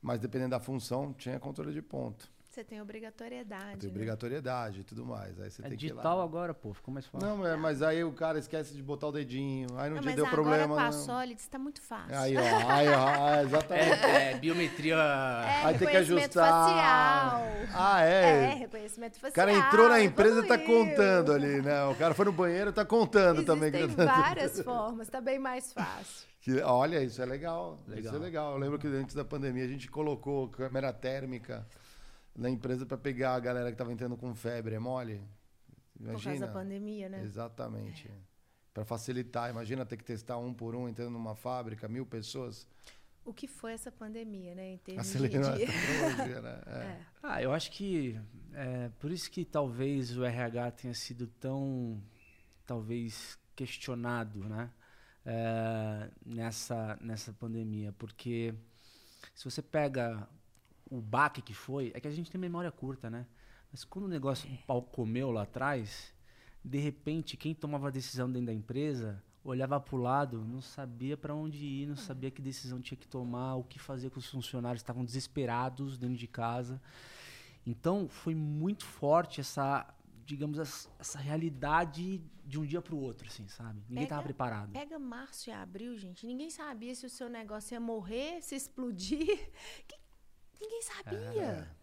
Mas 0.00 0.20
dependendo 0.20 0.50
da 0.50 0.60
função, 0.60 1.12
tinha 1.12 1.38
controle 1.38 1.72
de 1.72 1.82
ponto. 1.82 2.30
Você 2.58 2.64
tem 2.64 2.82
obrigatoriedade. 2.82 3.78
Tem 3.78 3.88
né? 3.88 3.94
obrigatoriedade 3.94 4.80
e 4.80 4.82
tudo 4.82 5.06
mais. 5.06 5.38
Aí 5.38 5.48
você 5.48 5.62
é 5.62 5.68
tem 5.68 5.78
digital 5.78 6.02
que 6.02 6.08
ir 6.08 6.18
lá. 6.18 6.24
agora, 6.24 6.52
pô, 6.52 6.74
ficou 6.74 6.92
mais 6.92 7.06
fácil. 7.06 7.28
Não, 7.28 7.46
é, 7.46 7.56
mas 7.56 7.82
aí 7.82 8.02
o 8.02 8.10
cara 8.10 8.36
esquece 8.36 8.74
de 8.74 8.82
botar 8.82 9.06
o 9.06 9.12
dedinho, 9.12 9.68
aí 9.76 9.88
não, 9.88 9.98
não 9.98 10.02
te 10.02 10.12
deu 10.12 10.26
problema. 10.26 10.64
Agora 10.64 10.82
com 10.82 10.88
a 10.88 10.90
Solid 10.90 11.40
está 11.40 11.56
muito 11.56 11.80
fácil. 11.80 12.18
Aí, 12.18 12.36
ó, 12.36 12.68
aí, 12.68 12.88
ó, 12.88 13.40
exatamente. 13.46 14.04
É, 14.04 14.32
é 14.32 14.38
biometria. 14.38 14.96
É, 14.96 15.66
aí 15.66 15.78
tem 15.78 15.86
que 15.86 15.96
ajustar. 15.98 16.50
facial. 16.50 17.42
Ah, 17.72 18.02
é? 18.02 18.24
É, 18.24 18.54
reconhecimento 18.54 19.20
facial. 19.20 19.30
O 19.30 19.34
cara 19.34 19.52
entrou 19.52 19.88
na 19.88 20.02
empresa 20.02 20.44
e 20.44 20.48
tá 20.48 20.58
contando 20.58 21.32
ali, 21.32 21.62
né? 21.62 21.84
O 21.84 21.94
cara 21.94 22.12
foi 22.12 22.24
no 22.24 22.32
banheiro 22.32 22.72
tá 22.72 22.84
contando 22.84 23.36
Existem 23.36 23.54
também. 23.54 23.70
Tem 23.70 23.86
várias 23.86 24.60
formas, 24.62 25.08
tá 25.08 25.20
bem 25.20 25.38
mais 25.38 25.72
fácil. 25.72 26.26
Que, 26.40 26.60
olha, 26.62 27.02
isso 27.02 27.20
é 27.20 27.26
legal, 27.26 27.78
legal. 27.86 28.04
Isso 28.04 28.14
é 28.14 28.18
legal. 28.18 28.52
Eu 28.52 28.58
lembro 28.58 28.78
que 28.78 28.86
antes 28.86 29.14
da 29.14 29.24
pandemia 29.24 29.64
a 29.64 29.68
gente 29.68 29.90
colocou 29.90 30.48
câmera 30.48 30.92
térmica 30.92 31.66
na 32.38 32.48
empresa 32.48 32.86
para 32.86 32.96
pegar 32.96 33.34
a 33.34 33.40
galera 33.40 33.66
que 33.66 33.74
estava 33.74 33.92
entrando 33.92 34.16
com 34.16 34.32
febre, 34.32 34.76
é 34.76 34.78
mole? 34.78 35.20
Imagina. 35.98 36.16
Por 36.16 36.24
causa 36.24 36.46
da 36.46 36.52
pandemia, 36.52 37.08
né? 37.08 37.22
Exatamente. 37.24 38.06
É. 38.08 38.12
Para 38.72 38.84
facilitar, 38.84 39.50
imagina 39.50 39.84
ter 39.84 39.96
que 39.96 40.04
testar 40.04 40.38
um 40.38 40.54
por 40.54 40.76
um 40.76 40.88
entrando 40.88 41.10
numa 41.10 41.34
fábrica, 41.34 41.88
mil 41.88 42.06
pessoas. 42.06 42.64
O 43.24 43.34
que 43.34 43.48
foi 43.48 43.72
essa 43.72 43.90
pandemia, 43.90 44.54
né? 44.54 44.74
Em 44.74 44.78
termos 44.78 45.08
Acelerou 45.08 45.52
de... 45.56 45.66
né? 45.66 46.62
É. 46.68 46.78
É. 46.78 47.06
Ah, 47.20 47.42
eu 47.42 47.52
acho 47.52 47.72
que 47.72 48.18
é 48.54 48.88
por 49.00 49.10
isso 49.10 49.28
que 49.28 49.44
talvez 49.44 50.16
o 50.16 50.24
RH 50.24 50.70
tenha 50.70 50.94
sido 50.94 51.26
tão, 51.26 52.00
talvez, 52.64 53.36
questionado, 53.56 54.48
né? 54.48 54.70
É, 55.26 56.10
nessa, 56.24 56.96
nessa 57.02 57.32
pandemia, 57.32 57.92
porque 57.98 58.54
se 59.34 59.44
você 59.44 59.60
pega 59.60 60.26
o 60.90 61.00
baque 61.00 61.42
que 61.42 61.54
foi, 61.54 61.92
é 61.94 62.00
que 62.00 62.08
a 62.08 62.10
gente 62.10 62.30
tem 62.30 62.40
memória 62.40 62.70
curta, 62.70 63.10
né? 63.10 63.26
Mas 63.70 63.84
quando 63.84 64.06
o 64.06 64.08
negócio, 64.08 64.50
o 64.50 64.58
pau 64.66 64.82
comeu 64.82 65.30
lá 65.30 65.42
atrás, 65.42 66.14
de 66.64 66.78
repente, 66.78 67.36
quem 67.36 67.54
tomava 67.54 67.88
a 67.88 67.90
decisão 67.90 68.30
dentro 68.30 68.46
da 68.46 68.54
empresa 68.54 69.22
olhava 69.44 69.80
para 69.80 69.96
o 69.96 69.98
lado, 69.98 70.44
não 70.44 70.60
sabia 70.60 71.16
para 71.16 71.34
onde 71.34 71.64
ir, 71.64 71.86
não 71.86 71.96
sabia 71.96 72.30
que 72.30 72.42
decisão 72.42 72.80
tinha 72.80 72.98
que 72.98 73.08
tomar, 73.08 73.56
o 73.56 73.64
que 73.64 73.78
fazer 73.78 74.10
com 74.10 74.18
os 74.18 74.28
funcionários, 74.28 74.82
estavam 74.82 75.04
desesperados 75.04 75.96
dentro 75.96 76.16
de 76.16 76.26
casa. 76.26 76.80
Então, 77.66 78.08
foi 78.08 78.34
muito 78.34 78.84
forte 78.84 79.40
essa, 79.40 79.86
digamos, 80.24 80.58
essa 80.58 81.18
realidade 81.18 82.22
de 82.44 82.58
um 82.58 82.64
dia 82.64 82.80
para 82.80 82.94
o 82.94 83.00
outro, 83.00 83.28
assim, 83.28 83.46
sabe? 83.48 83.82
Ninguém 83.88 84.04
estava 84.04 84.22
preparado. 84.22 84.72
Pega 84.72 84.98
março 84.98 85.50
e 85.50 85.52
abril, 85.52 85.96
gente. 85.96 86.26
Ninguém 86.26 86.48
sabia 86.48 86.94
se 86.94 87.04
o 87.04 87.10
seu 87.10 87.28
negócio 87.28 87.74
ia 87.74 87.80
morrer, 87.80 88.40
se 88.42 88.54
explodir. 88.54 89.50
Que 89.86 89.97
Ninguém 90.60 90.82
sabia. 90.82 91.42
É. 91.42 91.78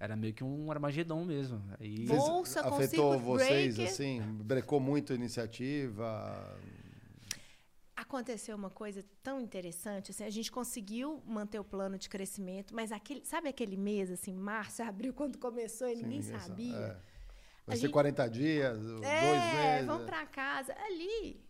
Era 0.00 0.16
meio 0.16 0.32
que 0.32 0.42
um 0.42 0.72
Armagedon 0.72 1.24
mesmo. 1.26 1.62
Aí... 1.78 2.06
Bolsa 2.06 2.66
Afetou 2.66 3.18
vocês, 3.18 3.76
breaker. 3.76 3.92
assim? 3.92 4.22
Brecou 4.42 4.80
muito 4.80 5.12
a 5.12 5.16
iniciativa? 5.16 6.58
Aconteceu 7.94 8.56
uma 8.56 8.70
coisa 8.70 9.04
tão 9.22 9.38
interessante, 9.38 10.10
assim, 10.10 10.24
a 10.24 10.30
gente 10.30 10.50
conseguiu 10.50 11.22
manter 11.26 11.58
o 11.60 11.64
plano 11.64 11.98
de 11.98 12.08
crescimento, 12.08 12.74
mas 12.74 12.90
aquele, 12.90 13.22
sabe 13.26 13.50
aquele 13.50 13.76
mês, 13.76 14.10
assim, 14.10 14.32
março, 14.34 14.82
abril, 14.82 15.12
quando 15.12 15.36
começou 15.36 15.86
e 15.86 15.96
Sim, 15.96 16.02
ninguém 16.04 16.22
sabia? 16.22 16.76
É. 16.76 16.96
Vai 17.66 17.74
a 17.74 17.76
ser 17.76 17.82
gente... 17.82 17.92
40 17.92 18.30
dias, 18.30 18.78
é, 19.02 19.20
dois 19.20 19.54
meses. 19.54 19.86
vamos 19.86 20.06
para 20.06 20.26
casa. 20.26 20.74
Ali, 20.86 21.44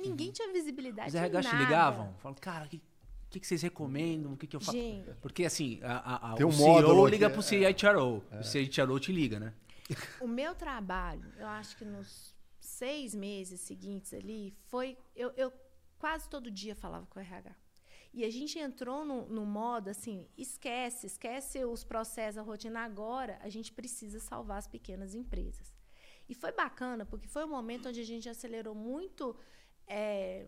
ninguém 0.00 0.30
tinha 0.30 0.50
visibilidade 0.52 1.08
Os 1.08 1.14
RH 1.16 1.42
te 1.42 1.56
ligavam? 1.56 2.14
Falaram, 2.14 2.40
cara, 2.40 2.68
que 2.68 2.80
o 3.28 3.30
que, 3.30 3.38
que, 3.40 3.46
vocês 3.46 3.60
recomendam? 3.60 4.32
O 4.32 4.36
que, 4.38 4.46
que 4.46 4.56
eu 4.56 4.60
faço? 4.60 4.72
Gente. 4.72 5.12
Porque 5.20 5.44
assim, 5.44 5.78
a, 5.82 6.32
a, 6.32 6.34
Tem 6.34 6.46
um 6.46 6.48
o 6.48 6.52
CEO 6.52 7.06
liga 7.06 7.28
para 7.28 7.38
o 7.38 7.42
CHRO. 7.42 8.24
É. 8.30 8.40
O 8.40 8.42
CHRO 8.42 8.98
te 8.98 9.12
liga, 9.12 9.38
né? 9.38 9.52
O 10.18 10.26
meu 10.26 10.54
trabalho, 10.54 11.30
eu 11.36 11.46
acho 11.46 11.76
que 11.76 11.84
nos 11.84 12.34
seis 12.58 13.14
meses 13.14 13.60
seguintes 13.60 14.14
ali, 14.14 14.54
foi. 14.68 14.96
Eu, 15.14 15.30
eu 15.36 15.52
quase 15.98 16.26
todo 16.30 16.50
dia 16.50 16.74
falava 16.74 17.04
com 17.06 17.18
o 17.18 17.22
RH. 17.22 17.54
E 18.14 18.24
a 18.24 18.30
gente 18.30 18.58
entrou 18.58 19.04
no, 19.04 19.28
no 19.28 19.44
modo 19.44 19.90
assim: 19.90 20.26
esquece, 20.36 21.06
esquece 21.06 21.62
os 21.66 21.84
processos, 21.84 22.38
a 22.38 22.42
rotina. 22.42 22.80
Agora 22.80 23.38
a 23.42 23.50
gente 23.50 23.72
precisa 23.72 24.18
salvar 24.20 24.56
as 24.56 24.66
pequenas 24.66 25.14
empresas. 25.14 25.76
E 26.26 26.34
foi 26.34 26.52
bacana, 26.52 27.04
porque 27.04 27.28
foi 27.28 27.44
um 27.44 27.48
momento 27.48 27.90
onde 27.90 28.00
a 28.00 28.04
gente 28.04 28.26
acelerou 28.26 28.74
muito. 28.74 29.36
É, 29.86 30.46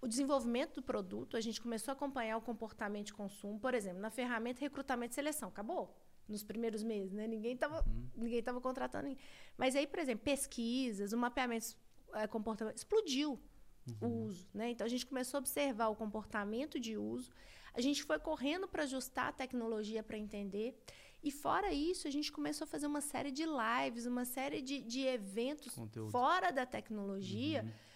o 0.00 0.08
desenvolvimento 0.08 0.76
do 0.76 0.82
produto, 0.82 1.36
a 1.36 1.40
gente 1.40 1.60
começou 1.60 1.92
a 1.92 1.94
acompanhar 1.94 2.36
o 2.38 2.40
comportamento 2.40 3.06
de 3.06 3.12
consumo. 3.12 3.60
Por 3.60 3.74
exemplo, 3.74 4.00
na 4.00 4.10
ferramenta 4.10 4.60
recrutamento 4.60 5.12
e 5.12 5.14
seleção, 5.14 5.48
acabou 5.48 5.94
nos 6.26 6.42
primeiros 6.42 6.82
meses, 6.82 7.12
né? 7.12 7.26
Ninguém 7.26 7.54
estava 7.54 7.84
uhum. 7.86 8.08
ninguém 8.14 8.42
tava 8.42 8.60
contratando 8.60 9.08
ninguém. 9.08 9.22
Mas 9.58 9.76
aí, 9.76 9.86
por 9.86 9.98
exemplo, 9.98 10.24
pesquisas, 10.24 11.12
o 11.12 11.18
mapeamento 11.18 11.76
é, 12.14 12.26
comportamento 12.26 12.76
explodiu 12.76 13.38
uhum. 14.00 14.08
o 14.08 14.26
uso, 14.26 14.48
né? 14.54 14.70
Então 14.70 14.86
a 14.86 14.90
gente 14.90 15.04
começou 15.04 15.38
a 15.38 15.40
observar 15.40 15.88
o 15.88 15.96
comportamento 15.96 16.80
de 16.80 16.96
uso. 16.96 17.30
A 17.74 17.80
gente 17.80 18.02
foi 18.02 18.18
correndo 18.18 18.66
para 18.66 18.84
ajustar 18.84 19.28
a 19.28 19.32
tecnologia 19.32 20.02
para 20.02 20.16
entender. 20.16 20.80
E 21.22 21.30
fora 21.30 21.72
isso, 21.72 22.08
a 22.08 22.10
gente 22.10 22.32
começou 22.32 22.64
a 22.64 22.68
fazer 22.68 22.86
uma 22.86 23.02
série 23.02 23.30
de 23.30 23.44
lives, 23.44 24.06
uma 24.06 24.24
série 24.24 24.62
de, 24.62 24.80
de 24.80 25.02
eventos 25.02 25.74
Conteúdo. 25.74 26.10
fora 26.10 26.50
da 26.50 26.64
tecnologia. 26.64 27.62
Uhum 27.62 27.89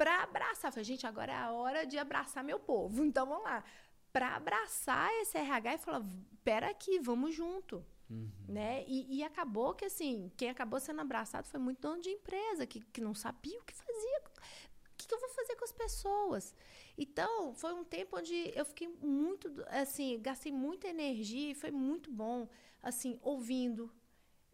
para 0.00 0.22
abraçar. 0.22 0.72
Falei, 0.72 0.84
gente, 0.84 1.06
agora 1.06 1.30
é 1.30 1.36
a 1.36 1.52
hora 1.52 1.84
de 1.84 1.98
abraçar 1.98 2.42
meu 2.42 2.58
povo. 2.58 3.04
Então 3.04 3.26
vamos 3.26 3.44
lá. 3.44 3.62
Para 4.10 4.34
abraçar 4.34 5.12
esse 5.20 5.36
RH 5.36 5.74
e 5.74 5.78
falar, 5.78 6.02
pera 6.42 6.70
aqui, 6.70 6.98
vamos 6.98 7.34
junto. 7.34 7.84
Uhum. 8.08 8.30
Né? 8.48 8.82
E, 8.88 9.18
e, 9.18 9.22
acabou 9.22 9.74
que, 9.74 9.84
assim, 9.84 10.32
quem 10.38 10.48
acabou 10.48 10.80
sendo 10.80 11.02
abraçado 11.02 11.46
foi 11.46 11.60
muito 11.60 11.82
dono 11.82 12.00
de 12.00 12.08
empresa, 12.08 12.66
que, 12.66 12.80
que 12.80 13.00
não 13.02 13.14
sabia 13.14 13.60
o 13.60 13.62
que 13.62 13.74
fazia. 13.74 14.22
O 14.24 14.96
que, 14.96 15.06
que 15.06 15.14
eu 15.14 15.20
vou 15.20 15.28
fazer 15.28 15.54
com 15.56 15.64
as 15.64 15.72
pessoas? 15.72 16.54
Então, 16.96 17.54
foi 17.54 17.74
um 17.74 17.84
tempo 17.84 18.16
onde 18.16 18.52
eu 18.56 18.64
fiquei 18.64 18.88
muito, 18.88 19.52
assim, 19.68 20.18
gastei 20.20 20.50
muita 20.50 20.88
energia 20.88 21.50
e 21.50 21.54
foi 21.54 21.70
muito 21.70 22.10
bom, 22.10 22.48
assim, 22.82 23.20
ouvindo, 23.22 23.92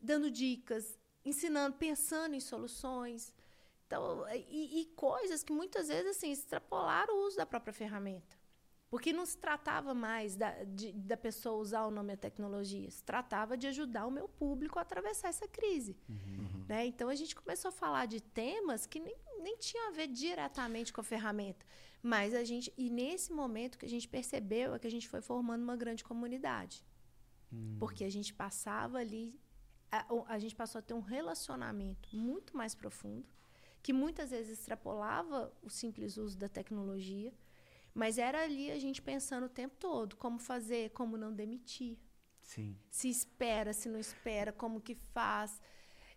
dando 0.02 0.28
dicas, 0.28 0.98
ensinando, 1.24 1.76
pensando 1.76 2.34
em 2.34 2.40
soluções. 2.40 3.32
Então, 3.86 4.26
e, 4.34 4.80
e, 4.80 4.86
coisas 4.96 5.44
que 5.44 5.52
muitas 5.52 5.88
vezes 5.88 6.16
assim, 6.16 6.32
extrapolaram 6.32 7.14
o 7.14 7.26
uso 7.26 7.36
da 7.36 7.46
própria 7.46 7.72
ferramenta. 7.72 8.36
Porque 8.88 9.12
não 9.12 9.26
se 9.26 9.36
tratava 9.36 9.94
mais 9.94 10.36
da, 10.36 10.64
de, 10.64 10.92
da 10.92 11.16
pessoa 11.16 11.60
usar 11.60 11.84
o 11.86 11.90
nome 11.90 12.10
da 12.10 12.16
tecnologia, 12.16 12.90
se 12.90 13.02
tratava 13.02 13.56
de 13.56 13.66
ajudar 13.66 14.06
o 14.06 14.10
meu 14.10 14.28
público 14.28 14.78
a 14.78 14.82
atravessar 14.82 15.28
essa 15.28 15.46
crise. 15.48 15.96
Uhum. 16.08 16.64
Né? 16.68 16.86
Então 16.86 17.08
a 17.08 17.14
gente 17.14 17.34
começou 17.34 17.68
a 17.68 17.72
falar 17.72 18.06
de 18.06 18.20
temas 18.20 18.86
que 18.86 19.00
nem, 19.00 19.16
nem 19.40 19.56
tinha 19.56 19.88
a 19.88 19.90
ver 19.92 20.08
diretamente 20.08 20.92
com 20.92 21.00
a 21.00 21.04
ferramenta. 21.04 21.66
Mas 22.02 22.34
a 22.34 22.44
gente. 22.44 22.72
E 22.76 22.88
nesse 22.88 23.32
momento 23.32 23.76
que 23.78 23.86
a 23.86 23.88
gente 23.88 24.06
percebeu 24.08 24.74
é 24.74 24.78
que 24.78 24.86
a 24.86 24.90
gente 24.90 25.08
foi 25.08 25.20
formando 25.20 25.62
uma 25.62 25.76
grande 25.76 26.04
comunidade. 26.04 26.84
Hum. 27.52 27.76
Porque 27.78 28.04
a 28.04 28.10
gente 28.10 28.32
passava 28.32 28.98
ali. 28.98 29.40
A, 29.90 30.06
a 30.28 30.38
gente 30.38 30.54
passou 30.54 30.78
a 30.78 30.82
ter 30.82 30.94
um 30.94 31.00
relacionamento 31.00 32.14
muito 32.16 32.56
mais 32.56 32.74
profundo, 32.74 33.26
que 33.86 33.92
muitas 33.92 34.32
vezes 34.32 34.58
extrapolava 34.58 35.52
o 35.62 35.70
simples 35.70 36.16
uso 36.16 36.36
da 36.36 36.48
tecnologia. 36.48 37.32
Mas 37.94 38.18
era 38.18 38.42
ali 38.42 38.68
a 38.68 38.80
gente 38.80 39.00
pensando 39.00 39.46
o 39.46 39.48
tempo 39.48 39.76
todo 39.78 40.16
como 40.16 40.40
fazer, 40.40 40.90
como 40.90 41.16
não 41.16 41.32
demitir. 41.32 41.96
Sim. 42.42 42.76
Se 42.90 43.08
espera, 43.08 43.72
se 43.72 43.88
não 43.88 44.00
espera, 44.00 44.52
como 44.52 44.80
que 44.80 44.96
faz. 44.96 45.62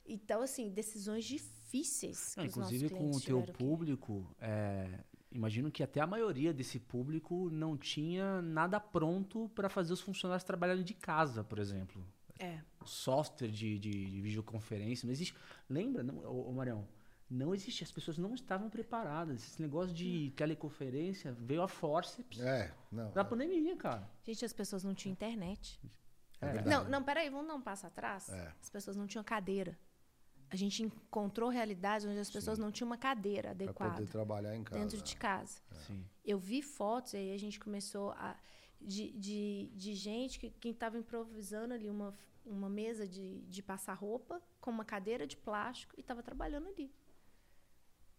Então, 0.04 0.42
assim, 0.42 0.72
decisões 0.72 1.26
difíceis. 1.26 2.34
Não, 2.36 2.44
inclusive 2.44 2.90
com 2.90 3.12
o 3.12 3.22
teu 3.22 3.44
público, 3.44 4.26
é, 4.40 5.04
imagino 5.32 5.70
que 5.70 5.84
até 5.84 6.02
a 6.02 6.08
maioria 6.08 6.52
desse 6.52 6.80
público 6.80 7.52
não 7.52 7.78
tinha 7.78 8.42
nada 8.42 8.80
pronto 8.80 9.48
para 9.50 9.70
fazer 9.70 9.94
os 9.94 10.02
funcionários 10.02 10.44
trabalharem 10.44 10.84
de 10.84 10.96
casa, 10.96 11.44
por 11.44 11.60
exemplo. 11.60 12.04
É. 12.40 12.62
Software 12.84 13.52
de, 13.52 13.78
de, 13.78 13.92
de 14.10 14.22
videoconferência 14.22 15.06
não 15.06 15.14
existe. 15.14 15.36
Lembra, 15.70 16.02
não, 16.02 16.18
ô, 16.26 16.50
ô 16.50 16.52
Marião? 16.52 16.88
Não 17.30 17.54
existe, 17.54 17.84
as 17.84 17.92
pessoas 17.92 18.18
não 18.18 18.34
estavam 18.34 18.70
preparadas. 18.70 19.44
Esse 19.44 19.62
negócio 19.62 19.94
de 19.94 20.34
teleconferência 20.36 21.32
veio 21.34 21.62
a 21.62 21.68
forceps 21.68 22.40
é, 22.40 22.74
não, 22.92 23.12
na 23.14 23.22
é. 23.22 23.24
pandemia, 23.24 23.76
cara. 23.76 24.10
Gente, 24.24 24.44
as 24.44 24.54
pessoas 24.54 24.84
não 24.84 24.96
tinham 24.96 25.14
internet. 25.14 25.80
É 26.42 26.62
não, 26.64 26.90
não, 26.90 27.04
peraí, 27.04 27.30
vamos 27.30 27.48
dar 27.48 27.54
um 27.54 27.62
passo 27.62 27.86
atrás. 27.86 28.30
É. 28.30 28.54
As 28.60 28.70
pessoas 28.70 28.96
não 28.96 29.06
tinham 29.06 29.24
cadeira. 29.24 29.78
A 30.50 30.56
gente 30.56 30.82
encontrou 30.82 31.50
realidades 31.50 32.08
onde 32.08 32.18
as 32.18 32.32
pessoas 32.32 32.58
Sim. 32.58 32.64
não 32.64 32.72
tinham 32.72 32.88
uma 32.88 32.98
cadeira 32.98 33.52
adequada. 33.52 33.92
Para 33.92 34.00
poder 34.00 34.12
trabalhar 34.12 34.56
em 34.56 34.64
casa. 34.64 34.82
Dentro 34.82 35.02
de 35.02 35.16
casa. 35.16 35.60
É. 35.92 35.94
Eu 36.26 36.40
vi 36.40 36.64
fotos, 36.64 37.14
e 37.14 37.18
aí 37.18 37.34
a 37.34 37.38
gente 37.38 37.60
começou 37.60 38.12
a. 38.12 38.36
De, 38.82 39.12
de, 39.12 39.70
de 39.76 39.94
gente 39.94 40.40
que 40.40 40.50
quem 40.52 40.72
estava 40.72 40.98
improvisando 40.98 41.74
ali 41.74 41.90
uma, 41.90 42.16
uma 42.46 42.70
mesa 42.70 43.06
de, 43.06 43.42
de 43.42 43.62
passar 43.62 43.94
roupa 43.94 44.42
com 44.62 44.72
uma 44.72 44.86
cadeira 44.86 45.28
de 45.28 45.36
plástico 45.36 45.94
e 45.98 46.00
estava 46.00 46.24
trabalhando 46.24 46.70
ali. 46.70 46.90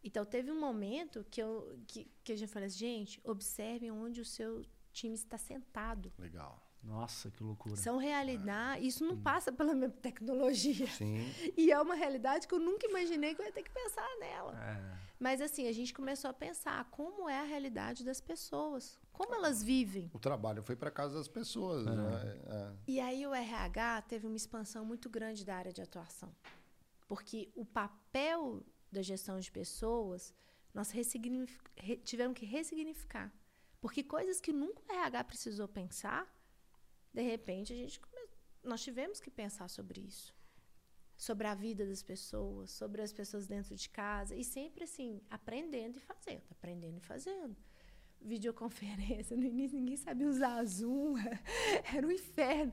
Então 0.03 0.25
teve 0.25 0.51
um 0.51 0.59
momento 0.59 1.25
que, 1.31 1.43
eu, 1.43 1.79
que, 1.87 2.11
que 2.25 2.33
a 2.33 2.37
gente 2.37 2.51
falou 2.51 2.67
assim, 2.67 2.79
gente, 2.79 3.21
observem 3.25 3.91
onde 3.91 4.21
o 4.21 4.25
seu 4.25 4.65
time 4.93 5.15
está 5.15 5.37
sentado. 5.37 6.13
Legal. 6.19 6.67
Nossa, 6.83 7.31
que 7.31 7.43
loucura. 7.43 7.77
São 7.77 7.99
realidades. 7.99 8.87
Isso 8.87 9.05
não 9.05 9.15
hum. 9.15 9.23
passa 9.23 9.53
pela 9.53 9.75
minha 9.75 9.91
tecnologia. 9.91 10.87
Sim. 10.87 11.31
E 11.57 11.71
é 11.71 11.81
uma 11.81 11.95
realidade 11.95 12.49
que 12.49 12.55
eu 12.55 12.59
nunca 12.59 12.87
imaginei 12.87 13.35
que 13.35 13.43
eu 13.43 13.47
ia 13.47 13.53
ter 13.53 13.63
que 13.63 13.71
pensar 13.71 14.09
nela. 14.19 14.59
É. 14.59 14.99
Mas 15.19 15.43
assim, 15.43 15.69
a 15.69 15.73
gente 15.73 15.93
começou 15.93 16.31
a 16.31 16.33
pensar 16.33 16.83
como 16.91 17.29
é 17.29 17.39
a 17.39 17.45
realidade 17.45 18.03
das 18.03 18.21
pessoas. 18.21 18.99
Como 19.13 19.35
elas 19.35 19.63
vivem. 19.63 20.11
O 20.15 20.19
trabalho 20.19 20.63
foi 20.63 20.75
para 20.75 20.91
casa 20.91 21.19
das 21.19 21.29
pessoas. 21.29 21.87
É. 21.87 21.91
Né? 21.91 22.41
É. 22.47 22.73
E 22.89 23.01
aí 23.01 23.27
o 23.27 23.35
RH 23.35 24.03
teve 24.03 24.27
uma 24.27 24.37
expansão 24.37 24.83
muito 24.85 25.11
grande 25.11 25.45
da 25.45 25.57
área 25.57 25.73
de 25.73 25.83
atuação. 25.83 26.35
Porque 27.07 27.51
o 27.55 27.67
papel 27.67 28.63
da 28.91 29.03
gestão 29.03 29.39
de 29.39 29.51
pessoas, 29.51 30.35
nós 30.73 30.93
tivemos 32.05 32.39
que 32.39 32.47
ressignificar. 32.47 33.33
Porque 33.81 34.03
coisas 34.03 34.41
que 34.41 34.53
nunca 34.53 34.83
o 34.89 34.93
RH 34.93 35.25
precisou 35.25 35.67
pensar, 35.67 36.29
de 37.13 37.23
repente, 37.23 37.73
a 37.73 37.77
gente 37.77 37.99
come... 37.99 38.21
nós 38.63 38.83
tivemos 38.83 39.21
que 39.21 39.31
pensar 39.31 39.69
sobre 39.69 40.01
isso. 40.01 40.35
Sobre 41.17 41.47
a 41.47 41.55
vida 41.55 41.85
das 41.85 42.03
pessoas, 42.03 42.71
sobre 42.71 43.03
as 43.03 43.13
pessoas 43.13 43.47
dentro 43.47 43.75
de 43.75 43.89
casa. 43.89 44.35
E 44.35 44.45
sempre 44.45 44.85
assim, 44.85 45.21
aprendendo 45.29 45.97
e 45.97 46.01
fazendo, 46.01 46.43
aprendendo 46.51 46.99
e 46.99 47.01
fazendo. 47.01 47.57
Videoconferência, 48.23 49.35
no 49.37 49.45
início 49.45 49.79
ninguém 49.79 49.97
sabia 49.97 50.29
usar 50.29 50.63
Zoom, 50.65 51.15
era 51.95 52.07
um 52.07 52.11
inferno. 52.11 52.73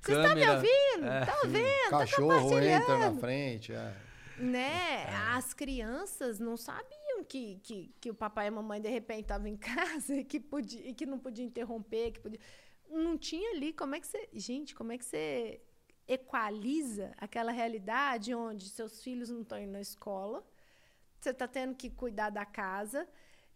Você 0.00 0.12
está 0.12 0.34
me 0.34 0.48
ouvindo? 0.48 1.06
É. 1.06 1.24
Tá 1.24 1.40
vendo? 1.46 1.90
Tá 1.90 1.98
Cachorro 1.98 2.50
tá 2.50 2.64
entra 2.64 2.98
na 2.98 3.14
frente. 3.14 3.72
É. 3.72 4.11
Né? 4.38 5.04
É. 5.04 5.14
As 5.34 5.52
crianças 5.52 6.38
não 6.38 6.56
sabiam 6.56 7.24
que, 7.28 7.60
que, 7.62 7.94
que 8.00 8.10
o 8.10 8.14
papai 8.14 8.46
e 8.46 8.48
a 8.48 8.52
mamãe 8.52 8.80
de 8.80 8.88
repente 8.88 9.22
estavam 9.22 9.46
em 9.46 9.56
casa 9.58 10.16
e 10.16 10.24
que, 10.24 10.40
podia, 10.40 10.88
e 10.88 10.94
que 10.94 11.06
não 11.06 11.18
podia 11.18 11.44
interromper, 11.44 12.12
que 12.12 12.20
podia 12.20 12.40
não 12.92 13.16
tinha 13.16 13.50
ali 13.50 13.72
como 13.72 13.94
é 13.94 14.00
que 14.00 14.06
você. 14.06 14.28
Gente, 14.32 14.74
como 14.74 14.92
é 14.92 14.98
que 14.98 15.04
você 15.04 15.60
equaliza 16.06 17.12
aquela 17.16 17.52
realidade 17.52 18.34
onde 18.34 18.68
seus 18.68 19.02
filhos 19.02 19.30
não 19.30 19.42
estão 19.42 19.58
indo 19.58 19.72
na 19.72 19.80
escola, 19.80 20.44
você 21.18 21.30
está 21.30 21.46
tendo 21.48 21.74
que 21.74 21.88
cuidar 21.88 22.30
da 22.30 22.44
casa 22.44 23.08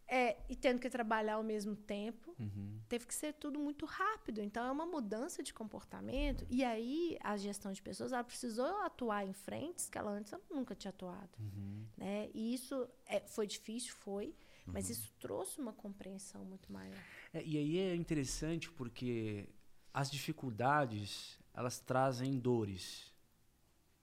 é, 0.08 0.36
e 0.48 0.54
tendo 0.54 0.78
que 0.78 0.88
trabalhar 0.88 1.34
ao 1.34 1.42
mesmo 1.42 1.74
tempo. 1.74 2.34
Uhum. 2.38 2.80
Teve 2.88 3.06
que 3.06 3.14
ser 3.14 3.34
tudo 3.34 3.58
muito 3.58 3.84
rápido. 3.84 4.40
Então, 4.40 4.64
é 4.64 4.70
uma 4.70 4.86
mudança 4.86 5.42
de 5.42 5.52
comportamento. 5.52 6.46
E 6.48 6.64
aí, 6.64 7.18
a 7.20 7.36
gestão 7.36 7.72
de 7.72 7.82
pessoas, 7.82 8.12
ela 8.12 8.22
precisou 8.22 8.82
atuar 8.82 9.26
em 9.26 9.32
frentes 9.32 9.88
que 9.88 9.98
ela 9.98 10.10
antes 10.10 10.32
nunca 10.50 10.74
tinha 10.74 10.90
atuado. 10.90 11.30
Uhum. 11.38 11.86
Né? 11.96 12.30
E 12.32 12.54
isso 12.54 12.88
é, 13.06 13.20
foi 13.20 13.46
difícil, 13.46 13.94
foi. 13.94 14.34
Mas 14.66 14.86
uhum. 14.86 14.92
isso 14.92 15.12
trouxe 15.18 15.60
uma 15.60 15.72
compreensão 15.72 16.44
muito 16.44 16.72
maior. 16.72 16.98
É, 17.32 17.42
e 17.42 17.56
aí 17.56 17.78
é 17.78 17.94
interessante 17.94 18.70
porque 18.70 19.48
as 19.92 20.10
dificuldades 20.10 21.38
elas 21.54 21.80
trazem 21.80 22.38
dores 22.38 23.12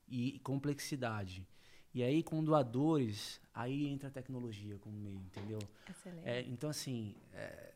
e 0.07 0.39
complexidade. 0.39 1.45
E 1.93 2.01
aí, 2.03 2.23
quando 2.23 2.55
há 2.55 2.63
dores, 2.63 3.39
aí 3.53 3.87
entra 3.87 4.09
a 4.09 4.11
tecnologia 4.11 4.77
como 4.79 4.97
meio, 4.97 5.19
entendeu? 5.19 5.59
É, 6.25 6.41
então, 6.41 6.69
assim, 6.69 7.15
é, 7.33 7.73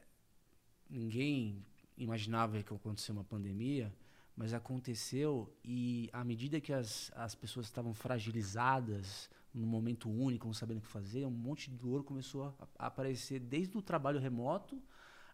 ninguém 0.90 1.64
imaginava 1.96 2.62
que 2.64 2.74
acontecesse 2.74 3.12
uma 3.12 3.24
pandemia, 3.24 3.94
mas 4.36 4.54
aconteceu 4.54 5.52
e 5.64 6.10
à 6.14 6.24
medida 6.24 6.60
que 6.60 6.74
as, 6.74 7.12
as 7.16 7.36
pessoas 7.36 7.68
estavam 7.68 7.94
fragilizadas, 7.94 9.30
num 9.54 9.66
momento 9.68 10.10
único, 10.10 10.46
não 10.46 10.54
sabendo 10.54 10.78
o 10.78 10.82
que 10.82 10.88
fazer, 10.88 11.26
um 11.26 11.32
monte 11.32 11.70
de 11.70 11.78
dor 11.78 12.04
começou 12.04 12.44
a, 12.44 12.54
a 12.78 12.88
aparecer 12.88 13.40
desde 13.40 13.78
o 13.78 13.82
trabalho 13.82 14.20
remoto 14.20 14.82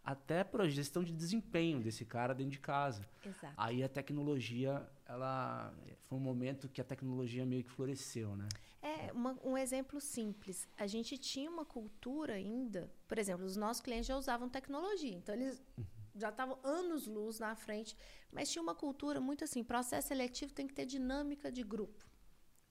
até 0.03 0.43
para 0.43 0.63
a 0.63 0.69
gestão 0.69 1.03
de 1.03 1.13
desempenho 1.13 1.79
desse 1.79 2.03
cara 2.03 2.33
dentro 2.33 2.51
de 2.51 2.59
casa. 2.59 3.07
Exato. 3.25 3.53
Aí 3.55 3.83
a 3.83 3.89
tecnologia, 3.89 4.85
ela 5.05 5.73
foi 6.03 6.17
um 6.17 6.21
momento 6.21 6.67
que 6.67 6.81
a 6.81 6.83
tecnologia 6.83 7.45
meio 7.45 7.63
que 7.63 7.69
floresceu, 7.69 8.35
né? 8.35 8.47
É, 8.81 9.13
uma, 9.13 9.37
um 9.43 9.57
exemplo 9.57 10.01
simples. 10.01 10.67
A 10.77 10.85
gente 10.85 11.17
tinha 11.17 11.49
uma 11.49 11.63
cultura 11.63 12.33
ainda, 12.33 12.91
por 13.07 13.17
exemplo, 13.17 13.45
os 13.45 13.55
nossos 13.55 13.81
clientes 13.81 14.07
já 14.07 14.17
usavam 14.17 14.49
tecnologia, 14.49 15.15
então 15.15 15.33
eles 15.33 15.63
uhum. 15.77 15.85
já 16.13 16.27
estavam 16.27 16.59
anos 16.63 17.07
luz 17.07 17.39
na 17.39 17.55
frente, 17.55 17.95
mas 18.29 18.51
tinha 18.51 18.61
uma 18.61 18.75
cultura 18.75 19.21
muito 19.21 19.45
assim, 19.45 19.63
processo 19.63 20.09
seletivo 20.09 20.53
tem 20.53 20.67
que 20.67 20.73
ter 20.73 20.85
dinâmica 20.85 21.49
de 21.49 21.63
grupo 21.63 22.05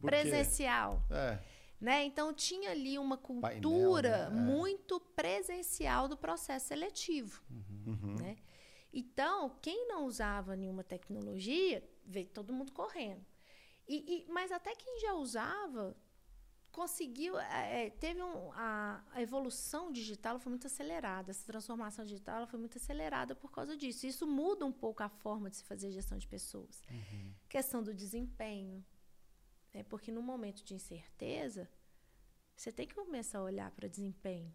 presencial. 0.03 1.03
É. 1.11 1.39
Né? 1.83 2.05
Então 2.05 2.33
tinha 2.33 2.71
ali 2.71 2.97
uma 2.97 3.19
cultura 3.19 3.51
Painel, 3.51 4.01
né? 4.01 4.27
É. 4.27 4.31
muito 4.31 5.01
presencial 5.01 6.07
do 6.07 6.17
processo 6.17 6.69
seletivo. 6.69 7.43
Uhum. 7.85 8.15
Né? 8.21 8.37
Então, 8.93 9.57
quem 9.61 9.89
não 9.89 10.05
usava 10.05 10.55
nenhuma 10.55 10.85
tecnologia, 10.85 11.83
veio 12.07 12.29
todo 12.29 12.53
mundo 12.53 12.71
correndo. 12.71 13.27
E, 13.89 13.97
e 14.29 14.31
mas 14.31 14.53
até 14.53 14.77
quem 14.77 15.01
já 15.01 15.15
usava 15.15 15.97
conseguiu 16.71 17.37
é, 17.37 17.87
é 17.87 17.91
teve 17.91 18.23
um, 18.23 18.53
a, 18.53 19.03
a, 19.11 19.21
evolução 19.21 19.91
digital 19.91 20.39
foi 20.39 20.51
muito 20.51 20.67
acelerada 20.67 21.31
essa 21.31 21.45
transformação 21.45 22.03
digital 22.03 22.47
foi 22.47 22.59
muito 22.59 22.79
acelerada 22.79 23.35
por 23.35 23.51
causa 23.51 23.77
disso 23.77 24.07
isso 24.07 24.27
muda 24.27 24.65
um 24.65 24.73
pouco 24.73 25.03
a 25.03 25.09
forma 25.11 25.51
de 25.51 25.57
se 25.57 25.65
fazer 25.65 25.91
gestão 25.91 26.17
de 26.17 26.27
pessoas 26.27 26.81
uhum. 26.91 27.35
questão 27.47 27.83
do 27.83 27.93
desempenho 27.93 28.83
né? 29.73 29.83
Porque 29.85 30.13
no 30.13 30.23
momento 30.23 30.65
de 30.65 30.75
incerteza, 30.75 31.69
você 32.57 32.71
tem 32.71 32.87
que 32.87 32.95
começar 32.95 33.39
a 33.39 33.43
olhar 33.43 33.71
para 33.71 33.89
desempenho. 33.89 34.53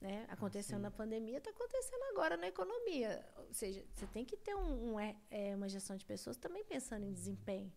Né? 0.00 0.26
Aconteceu 0.28 0.76
ah, 0.76 0.80
na 0.80 0.90
pandemia, 0.90 1.38
está 1.38 1.50
acontecendo 1.50 2.02
agora 2.10 2.36
na 2.36 2.48
economia. 2.48 3.24
Ou 3.38 3.52
seja, 3.54 3.84
você 3.92 4.06
tem 4.06 4.24
que 4.24 4.36
ter 4.36 4.54
um, 4.54 4.92
um 4.92 5.00
é, 5.00 5.16
é, 5.30 5.56
uma 5.56 5.68
gestão 5.68 5.96
de 5.96 6.04
pessoas 6.04 6.36
também 6.36 6.64
pensando 6.64 7.04
em 7.04 7.12
desempenho. 7.12 7.72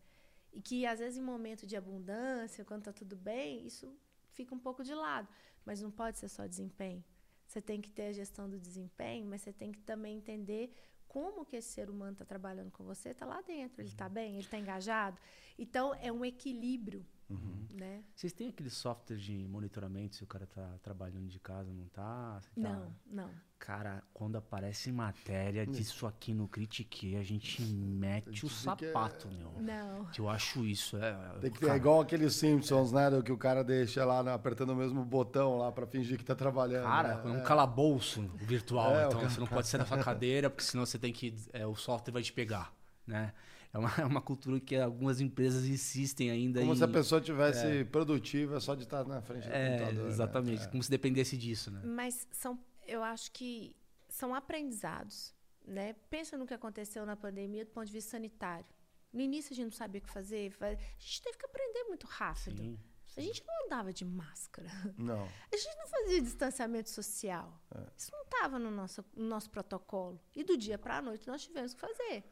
E 0.51 0.61
que, 0.61 0.85
às 0.85 0.99
vezes, 0.99 1.17
em 1.17 1.21
momento 1.21 1.65
de 1.65 1.77
abundância, 1.77 2.65
quando 2.65 2.81
está 2.81 2.91
tudo 2.91 3.15
bem, 3.15 3.65
isso 3.65 3.97
fica 4.33 4.53
um 4.53 4.59
pouco 4.59 4.83
de 4.83 4.93
lado. 4.93 5.27
Mas 5.63 5.81
não 5.81 5.91
pode 5.91 6.17
ser 6.17 6.27
só 6.27 6.45
desempenho. 6.45 7.03
Você 7.47 7.61
tem 7.61 7.81
que 7.81 7.89
ter 7.89 8.07
a 8.07 8.13
gestão 8.13 8.49
do 8.49 8.59
desempenho, 8.59 9.25
mas 9.25 9.41
você 9.41 9.53
tem 9.53 9.71
que 9.71 9.79
também 9.79 10.17
entender 10.17 10.71
como 11.09 11.43
que 11.43 11.57
esse 11.57 11.69
ser 11.69 11.89
humano 11.89 12.13
está 12.13 12.23
trabalhando 12.23 12.71
com 12.71 12.85
você, 12.85 13.09
está 13.09 13.25
lá 13.25 13.41
dentro. 13.41 13.81
Ele 13.81 13.89
está 13.89 14.05
uhum. 14.05 14.13
bem, 14.13 14.31
ele 14.33 14.45
está 14.45 14.57
engajado. 14.57 15.19
Então, 15.57 15.93
é 15.95 16.11
um 16.11 16.23
equilíbrio. 16.23 17.05
Uhum. 17.29 17.67
Né? 17.73 18.03
Vocês 18.15 18.31
têm 18.31 18.49
aquele 18.49 18.69
software 18.69 19.17
de 19.17 19.47
monitoramento 19.47 20.15
se 20.15 20.23
o 20.23 20.27
cara 20.27 20.45
está 20.45 20.77
trabalhando 20.79 21.27
de 21.27 21.39
casa, 21.39 21.73
não 21.73 21.85
está? 21.85 22.39
Tá... 22.39 22.41
Não, 22.55 22.95
não. 23.05 23.48
Cara, 23.59 24.01
quando 24.13 24.37
aparece 24.37 24.89
matéria 24.91 25.67
disso 25.67 26.07
aqui 26.07 26.33
no 26.33 26.47
Critique, 26.47 27.15
a 27.17 27.23
gente 27.23 27.61
mete 27.61 28.45
o 28.45 28.49
sapato, 28.49 29.27
meu. 29.27 29.51
Não. 29.59 30.05
Que 30.05 30.21
eu 30.21 30.29
acho 30.29 30.65
isso. 30.65 30.97
É, 30.97 31.13
Tem 31.41 31.51
que 31.51 31.59
ter 31.59 31.65
cara, 31.67 31.77
igual 31.77 31.99
aqueles 32.01 32.33
Simpsons, 32.35 32.91
né? 32.93 33.09
do 33.11 33.21
Que 33.21 33.31
o 33.33 33.37
cara 33.37 33.61
deixa 33.63 34.03
lá 34.05 34.23
né, 34.23 34.33
apertando 34.33 34.69
o 34.71 34.75
mesmo 34.75 35.03
botão 35.03 35.57
lá 35.57 35.71
pra 35.73 35.85
fingir 35.85 36.17
que 36.17 36.23
tá 36.23 36.33
trabalhando. 36.33 36.85
Cara, 36.85 37.15
né? 37.17 37.21
é 37.25 37.27
um 37.33 37.37
É. 37.39 37.41
calabouço 37.43 38.21
virtual. 38.37 38.91
É, 38.95 39.05
então 39.07 39.19
cara- 39.19 39.29
você 39.29 39.39
não 39.41 39.47
pode 39.47 39.67
sair 39.67 39.79
da 39.81 39.85
sua 39.85 39.97
cadeira, 40.03 40.49
porque 40.49 40.63
senão 40.63 40.85
você 40.85 40.97
tem 40.97 41.11
que. 41.11 41.35
é, 41.51 41.67
o 41.67 41.75
software 41.75 42.13
vai 42.13 42.23
te 42.23 42.31
pegar. 42.33 42.73
Né? 43.05 43.33
É 43.73 43.77
uma, 43.77 43.91
é 43.99 44.05
uma 44.05 44.21
cultura 44.21 44.59
que 44.59 44.75
algumas 44.77 45.19
empresas 45.21 45.65
insistem 45.65 46.31
ainda 46.31 46.61
Como 46.61 46.73
em. 46.73 46.75
se 46.77 46.83
a 46.83 46.87
pessoa 46.87 47.19
tivesse 47.21 47.83
produtiva 47.85 48.59
só 48.59 48.73
de 48.73 48.83
estar 48.83 49.03
na 49.05 49.21
frente 49.21 49.47
do 49.47 49.53
É, 49.53 49.69
computador. 49.79 50.03
né? 50.05 50.09
exatamente. 50.09 50.67
Como 50.69 50.81
se 50.81 50.89
dependesse 50.89 51.37
disso, 51.37 51.69
né? 51.69 51.81
Mas 51.83 52.25
são, 52.31 52.57
eu 52.89 53.03
acho 53.03 53.31
que 53.31 53.75
são 54.07 54.33
aprendizados, 54.33 55.33
né? 55.65 55.93
Pensa 56.09 56.37
no 56.37 56.45
que 56.45 56.53
aconteceu 56.53 57.05
na 57.05 57.15
pandemia 57.15 57.63
do 57.65 57.71
ponto 57.71 57.85
de 57.87 57.93
vista 57.93 58.11
sanitário. 58.11 58.65
No 59.11 59.21
início 59.21 59.53
a 59.53 59.55
gente 59.55 59.65
não 59.65 59.71
sabia 59.71 59.99
o 59.99 60.03
que 60.03 60.09
fazer, 60.09 60.51
fa- 60.51 60.67
a 60.67 60.75
gente 60.99 61.21
teve 61.21 61.37
que 61.37 61.45
aprender 61.45 61.83
muito 61.85 62.05
rápido. 62.07 62.61
Sim. 62.61 62.79
A 63.17 63.21
gente 63.21 63.43
não 63.45 63.65
andava 63.65 63.91
de 63.91 64.05
máscara. 64.05 64.69
Não. 64.97 65.23
A 65.51 65.57
gente 65.57 65.75
não 65.77 65.87
fazia 65.87 66.21
distanciamento 66.21 66.89
social. 66.89 67.59
Isso 67.97 68.11
não 68.11 68.21
estava 68.21 68.57
no 68.59 68.69
nosso, 68.71 69.03
no 69.15 69.25
nosso 69.25 69.49
protocolo. 69.49 70.21
E 70.35 70.43
do 70.43 70.55
dia 70.55 70.77
para 70.77 70.97
a 70.97 71.01
noite 71.01 71.27
nós 71.27 71.43
tivemos 71.43 71.73
que 71.73 71.81
fazer. 71.81 72.23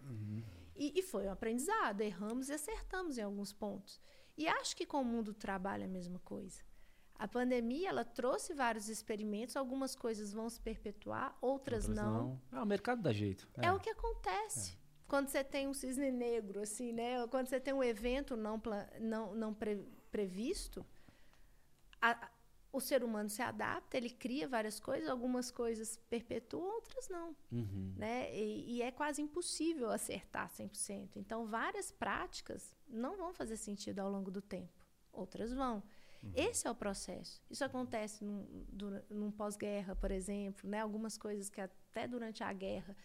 E, 0.76 0.98
e 1.00 1.02
foi 1.02 1.26
um 1.28 1.32
aprendizado. 1.32 2.02
Erramos 2.02 2.48
e 2.50 2.54
acertamos 2.54 3.18
em 3.18 3.22
alguns 3.24 3.52
pontos. 3.52 4.00
E 4.38 4.48
acho 4.48 4.76
que 4.78 4.86
com 4.86 5.02
o 5.02 5.06
mundo 5.06 5.34
do 5.34 5.40
trabalho 5.40 5.82
é 5.82 5.88
a 5.88 5.90
mesma 5.90 6.20
coisa. 6.20 6.62
A 7.20 7.28
pandemia 7.28 7.90
ela 7.90 8.06
trouxe 8.06 8.54
vários 8.54 8.90
experimentos, 8.90 9.56
algumas 9.56 9.96
coisas 9.96 10.32
vão 10.34 10.50
se 10.50 10.60
perpetuar, 10.62 11.36
outras, 11.42 11.88
Outras 11.88 12.06
não. 12.06 12.40
Ah, 12.52 12.62
o 12.64 12.66
mercado 12.66 13.02
dá 13.02 13.12
jeito. 13.12 13.48
É, 13.58 13.72
o 13.72 13.80
que 13.80 13.90
acontece. 13.90 14.78
Quando 15.08 15.30
você 15.30 15.44
tem 15.44 15.68
um 15.68 15.74
cisne 15.74 16.12
negro, 16.12 16.62
assim, 16.62 16.92
né? 16.92 17.22
Ou 17.22 17.28
Quando 17.28 17.48
você 17.48 17.60
tem 17.60 17.74
um 17.74 17.84
evento 17.84 18.36
não, 18.36 18.62
não, 19.00 19.34
não 19.34 19.54
pre- 19.54 19.84
previsto, 20.12 20.86
a- 22.02 22.30
o 22.72 22.80
ser 22.80 23.04
humano 23.04 23.30
se 23.30 23.42
adapta, 23.42 23.98
ele 23.98 24.10
cria 24.10 24.48
várias 24.48 24.80
coisas, 24.80 25.10
algumas 25.10 25.50
coisas 25.50 25.98
perpetuam, 26.10 26.76
outras 26.76 27.08
não. 27.10 27.36
Uhum. 27.52 27.94
Né? 27.96 28.36
E, 28.36 28.76
e 28.76 28.82
é 28.82 28.92
quase 28.92 29.22
impossível 29.22 29.90
acertar 29.90 30.50
100%. 30.50 31.16
Então, 31.16 31.48
várias 31.48 31.92
práticas 31.92 32.76
não 32.88 33.18
vão 33.18 33.34
fazer 33.34 33.58
sentido 33.58 34.00
ao 34.00 34.12
longo 34.12 34.30
do 34.30 34.42
tempo, 34.42 34.86
outras 35.12 35.54
vão. 35.54 35.82
Esse 36.36 36.68
é 36.68 36.72
o 36.72 36.76
processo. 36.76 37.42
Isso 37.50 37.64
acontece 37.64 38.24
num, 38.24 38.46
num 39.10 39.32
pós-guerra, 39.32 39.96
por 39.96 40.12
exemplo, 40.12 40.70
né? 40.70 40.82
algumas 40.82 41.18
coisas 41.18 41.50
que 41.50 41.62
até 41.62 42.08
durante 42.08 42.44
a 42.44 42.52
guerra 42.54 42.96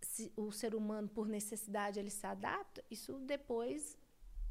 se 0.00 0.32
o 0.36 0.52
ser 0.52 0.74
humano, 0.74 1.08
por 1.08 1.26
necessidade, 1.26 1.98
ele 1.98 2.10
se 2.10 2.26
adapta, 2.26 2.84
isso 2.90 3.18
depois 3.20 3.98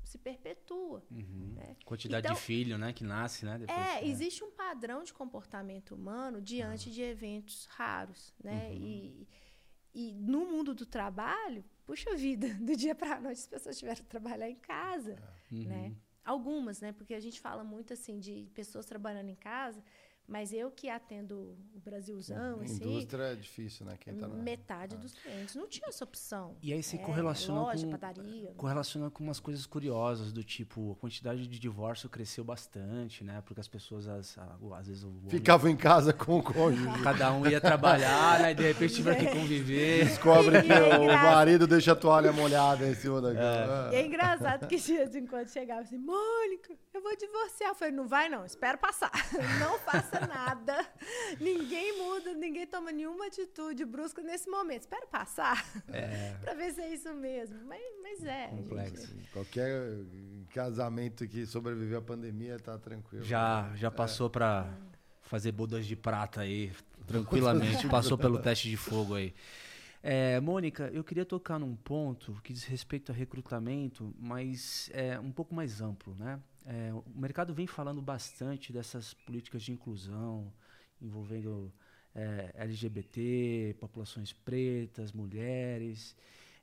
se 0.04 0.18
perpetua. 0.18 1.04
né? 1.10 1.76
Quantidade 1.86 2.26
Então- 2.28 2.36
de 2.36 2.42
filho, 2.42 2.78
né? 2.78 2.92
Que 2.94 3.04
nasce, 3.04 3.46
né? 3.46 3.58
Depois, 3.58 3.78
É, 3.78 4.06
existe 4.06 4.44
um 4.44 4.52
padrão 4.52 5.04
de 5.04 5.14
comportamento 5.14 5.96
humano 5.96 6.42
diante 6.42 6.92
de 6.92 7.02
eventos 7.02 7.66
raros, 7.68 8.34
né? 8.44 8.74
E, 8.74 9.28
e 9.94 10.14
no 10.16 10.46
mundo 10.46 10.74
do 10.76 10.86
trabalho, 10.86 11.64
puxa 11.86 12.16
vida, 12.16 12.48
do 12.62 12.76
dia 12.76 12.94
para 12.94 13.16
a 13.16 13.20
noite 13.22 13.40
as 13.40 13.48
pessoas 13.48 13.78
tiveram 13.80 13.98
que 14.04 14.10
trabalhar 14.10 14.50
em 14.50 14.56
casa, 14.58 15.16
né? 15.50 15.96
Algumas, 16.26 16.82
né? 16.82 16.92
Porque 16.92 17.14
a 17.14 17.20
gente 17.20 17.40
fala 17.40 17.64
muito 17.64 17.94
assim 17.94 18.20
de 18.20 18.50
pessoas 18.56 18.86
trabalhando 18.88 19.30
em 19.30 19.36
casa, 19.36 19.84
mas 20.28 20.52
eu 20.54 20.72
que 20.72 20.90
atendo 20.90 21.36
o 21.74 21.80
Brasilzão, 21.80 22.60
assim, 22.62 22.76
Indústria 22.76 23.24
é 23.24 23.36
difícil, 23.36 23.86
né? 23.86 23.96
Quem 24.00 24.16
tá 24.16 24.28
na... 24.28 24.36
metade 24.36 24.98
dos 24.98 25.14
clientes 25.14 25.54
não 25.56 25.68
tinha 25.68 25.88
essa 25.88 26.04
opção. 26.04 26.56
E 26.62 26.74
aí 26.74 26.82
você 26.82 26.96
É, 26.96 27.00
correlaciona 27.00 27.62
loja, 27.62 27.86
com, 27.86 27.92
padaria. 27.92 28.54
correlaciona 28.58 29.10
com 29.12 29.24
umas 29.24 29.40
coisas 29.40 29.66
curiosas, 29.66 30.32
do 30.32 30.44
tipo, 30.44 30.94
a 30.94 30.96
quantidade 30.96 31.48
de 31.48 31.60
divórcio 31.60 32.10
cresceu 32.10 32.44
bastante, 32.44 33.24
né? 33.24 33.42
Porque 33.46 33.60
as 33.62 33.68
pessoas, 33.68 34.08
às, 34.08 34.36
às 34.78 34.88
vezes, 34.88 35.04
o 35.04 35.10
homem- 35.10 35.30
Ficavam 35.30 35.70
em 35.70 35.78
casa 35.78 36.12
com 36.12 36.40
o 36.40 36.44
cônjuge. 36.44 36.86
cada 37.04 37.32
um 37.34 37.46
ia 37.48 37.62
trabalhar, 37.62 38.40
né? 38.40 38.52
E 38.52 38.56
de 38.56 38.64
repente 38.64 38.96
tiveram 38.96 39.20
que 39.20 39.32
conviver. 39.32 40.06
Descobre 40.06 40.62
que 40.64 40.72
é 40.72 40.98
o 40.98 41.06
marido 41.06 41.68
deixa 41.68 41.92
a 41.92 41.96
toalha 41.96 42.32
molhada 42.32 42.88
em 42.90 42.96
cima 42.96 43.22
da 43.22 43.34
cama. 43.34 43.94
E 43.94 43.96
é 43.98 44.06
engraçado 44.06 44.68
que 44.68 44.78
de 44.78 44.94
vez 44.94 45.16
em 45.16 45.26
quando 45.28 45.48
chegava 45.50 45.82
assim, 45.82 45.98
Mônica, 45.98 46.74
eu 46.94 47.02
vou 47.02 47.16
divorciar. 47.16 47.70
Eu 47.72 47.76
falei, 47.76 47.94
não 47.94 48.08
vai 48.08 48.28
não, 48.30 48.46
espera 48.46 48.78
passar. 48.78 49.12
Não 49.60 49.78
faça 50.16 50.28
nada. 50.28 50.88
Ninguém 51.40 51.98
muda, 51.98 52.34
ninguém 52.34 52.66
toma 52.66 52.92
nenhuma 52.92 53.28
atitude 53.28 53.86
brusca 53.86 54.22
nesse 54.22 54.50
momento. 54.50 54.82
Espera 54.82 55.06
passar. 55.08 55.66
pra 56.42 56.54
ver 56.54 56.74
se 56.74 56.82
é 56.82 56.94
isso 56.94 57.14
mesmo. 57.14 57.58
Mas, 57.66 57.82
mas 58.02 58.24
é. 58.26 58.48
Complexo. 58.48 59.08
gente. 59.08 59.30
Qualquer 59.32 59.72
casamento 60.54 61.28
que 61.28 61.46
sobreviveu 61.46 62.00
à 62.00 62.02
pandemia 62.02 62.58
tá 62.60 62.78
tranquilo. 62.78 63.24
Já, 63.24 63.72
já 63.76 63.92
passou 63.92 64.30
pra 64.30 64.74
fazer 65.22 65.52
bodas 65.52 65.86
de 65.86 65.96
prata 65.96 66.42
aí, 66.42 66.72
tranquilamente. 67.06 67.88
Passou 67.88 68.18
pelo 68.18 68.40
teste 68.40 68.70
de 68.70 68.78
fogo 68.78 69.16
aí. 69.16 69.34
É, 70.08 70.40
Mônica, 70.40 70.92
eu 70.94 71.04
queria 71.04 71.26
tocar 71.26 71.58
num 71.58 71.76
ponto 71.76 72.40
que 72.44 72.54
diz 72.54 72.64
respeito 72.66 73.12
a 73.12 73.16
recrutamento, 73.16 74.14
mas 74.20 74.88
é 74.94 75.20
um 75.20 75.32
pouco 75.32 75.56
mais 75.56 75.82
amplo, 75.82 76.14
né? 76.14 76.40
É, 76.66 76.92
o 76.94 77.04
mercado 77.16 77.54
vem 77.54 77.68
falando 77.68 78.02
bastante 78.02 78.74
dessas 78.74 79.14
políticas 79.14 79.62
de 79.62 79.72
inclusão 79.72 80.52
envolvendo 81.02 81.72
é, 82.16 82.52
LGBT, 82.56 83.76
populações 83.80 84.34
pretas, 84.34 85.12
mulheres, 85.12 86.16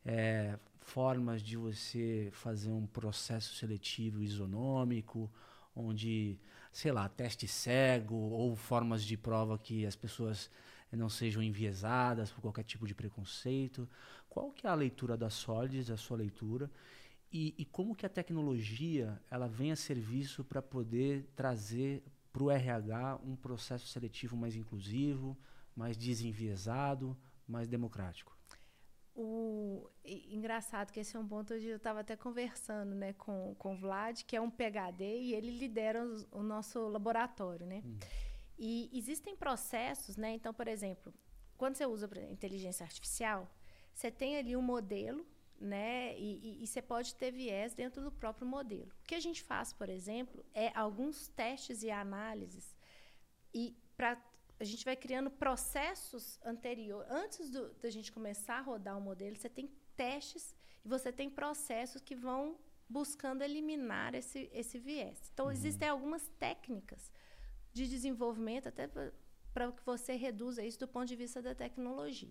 é, 0.04 0.58
formas 0.80 1.42
de 1.42 1.56
você 1.56 2.30
fazer 2.32 2.70
um 2.70 2.86
processo 2.86 3.54
seletivo 3.54 4.22
isonômico, 4.22 5.30
onde, 5.76 6.38
sei 6.72 6.90
lá, 6.90 7.08
teste 7.08 7.46
cego 7.46 8.16
ou 8.16 8.56
formas 8.56 9.04
de 9.04 9.16
prova 9.16 9.58
que 9.58 9.86
as 9.86 9.94
pessoas 9.94 10.50
não 10.90 11.08
sejam 11.08 11.42
enviesadas 11.42 12.30
por 12.30 12.40
qualquer 12.40 12.64
tipo 12.64 12.86
de 12.86 12.94
preconceito. 12.94 13.88
Qual 14.28 14.50
que 14.50 14.66
é 14.66 14.70
a 14.70 14.74
leitura 14.74 15.16
da 15.16 15.30
Solids, 15.30 15.90
a 15.90 15.96
sua 15.96 16.16
leitura? 16.16 16.70
E, 17.32 17.54
e 17.56 17.64
como 17.64 17.94
que 17.94 18.04
a 18.04 18.10
tecnologia 18.10 19.20
ela 19.30 19.48
vem 19.48 19.72
a 19.72 19.76
serviço 19.76 20.44
para 20.44 20.60
poder 20.60 21.26
trazer 21.34 22.02
para 22.30 22.42
o 22.42 22.50
RH 22.50 23.20
um 23.24 23.34
processo 23.36 23.86
seletivo 23.86 24.36
mais 24.36 24.54
inclusivo, 24.54 25.36
mais 25.74 25.96
desenviesado, 25.96 27.16
mais 27.46 27.66
democrático? 27.68 28.36
O, 29.14 29.88
engraçado 30.04 30.90
que 30.90 31.00
esse 31.00 31.16
é 31.16 31.20
um 31.20 31.28
ponto 31.28 31.52
onde 31.54 31.66
eu 31.66 31.76
estava 31.76 32.00
até 32.00 32.16
conversando 32.16 32.94
né, 32.94 33.12
com, 33.14 33.54
com 33.58 33.74
o 33.74 33.76
Vlad, 33.76 34.22
que 34.24 34.34
é 34.36 34.40
um 34.40 34.50
PhD, 34.50 35.04
e 35.04 35.34
ele 35.34 35.50
lidera 35.58 36.02
os- 36.04 36.26
o 36.30 36.42
nosso 36.42 36.88
laboratório. 36.88 37.66
Né? 37.66 37.82
E 38.58 38.90
existem 38.92 39.36
processos, 39.36 40.16
né? 40.16 40.32
Então, 40.34 40.52
por 40.54 40.66
exemplo, 40.68 41.12
quando 41.58 41.76
você 41.76 41.84
usa 41.84 42.08
exemplo, 42.08 42.32
inteligência 42.32 42.84
artificial, 42.84 43.50
você 43.94 44.10
tem 44.10 44.36
ali 44.38 44.56
um 44.56 44.62
modelo, 44.62 45.26
né? 45.62 46.18
E, 46.18 46.66
você 46.66 46.82
pode 46.82 47.14
ter 47.14 47.30
viés 47.30 47.74
dentro 47.74 48.02
do 48.02 48.10
próprio 48.10 48.46
modelo. 48.46 48.90
O 49.00 49.06
que 49.06 49.14
a 49.14 49.20
gente 49.20 49.42
faz, 49.42 49.72
por 49.72 49.88
exemplo, 49.88 50.44
é 50.52 50.76
alguns 50.76 51.28
testes 51.28 51.82
e 51.82 51.90
análises 51.90 52.76
e 53.54 53.76
para 53.96 54.20
a 54.60 54.64
gente 54.64 54.84
vai 54.84 54.94
criando 54.94 55.30
processos 55.30 56.38
anteriores. 56.44 57.10
Antes 57.10 57.50
do- 57.50 57.72
da 57.74 57.90
gente 57.90 58.12
começar 58.12 58.58
a 58.58 58.60
rodar 58.60 58.96
o 58.96 59.00
modelo, 59.00 59.34
você 59.36 59.48
tem 59.48 59.68
testes 59.96 60.54
e 60.84 60.88
você 60.88 61.12
tem 61.12 61.28
processos 61.28 62.00
que 62.00 62.14
vão 62.14 62.56
buscando 62.88 63.42
eliminar 63.42 64.14
esse, 64.14 64.48
esse 64.52 64.78
viés. 64.78 65.30
Então, 65.32 65.46
existem 65.50 65.88
algumas 65.88 66.28
técnicas 66.38 67.10
de 67.72 67.88
desenvolvimento 67.88 68.68
até 68.68 68.86
para 68.86 69.72
que 69.72 69.84
você 69.84 70.14
reduza 70.14 70.64
isso 70.64 70.78
do 70.78 70.86
ponto 70.86 71.06
de 71.06 71.16
vista 71.16 71.40
da 71.42 71.54
tecnologia. 71.54 72.30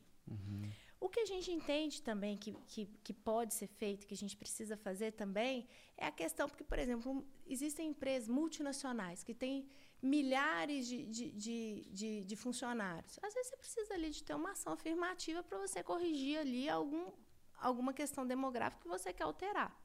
O 1.06 1.10
que 1.10 1.20
a 1.22 1.26
gente 1.26 1.49
entende 1.52 1.99
também 2.10 2.38
que, 2.38 2.52
que, 2.68 2.86
que 3.04 3.12
pode 3.12 3.56
ser 3.56 3.66
feito, 3.66 4.06
que 4.06 4.14
a 4.14 4.22
gente 4.24 4.38
precisa 4.38 4.78
fazer 4.78 5.14
também, 5.14 5.68
é 5.97 6.06
a 6.06 6.12
questão, 6.12 6.47
porque, 6.47 6.64
por 6.64 6.78
exemplo, 6.78 7.26
existem 7.47 7.89
empresas 7.89 8.30
multinacionais 8.30 9.24
que 9.24 9.34
têm 9.34 9.68
milhares 9.99 10.88
de, 10.88 10.99
de, 11.08 11.32
de, 11.32 11.88
de, 11.99 12.24
de 12.24 12.36
funcionários. 12.36 13.18
Às 13.24 13.34
vezes 13.34 13.49
você 13.49 13.58
precisa 13.58 13.93
ali 13.95 14.12
de 14.12 14.24
ter 14.24 14.36
uma 14.36 14.52
ação 14.52 14.74
afirmativa 14.74 15.41
para 15.41 15.58
você 15.58 15.82
corrigir 15.82 16.38
ali 16.38 16.70
algum, 16.70 17.12
alguma 17.58 17.93
questão 17.93 18.24
demográfica 18.26 18.84
que 18.84 18.88
você 18.88 19.12
quer 19.12 19.24
alterar. 19.24 19.76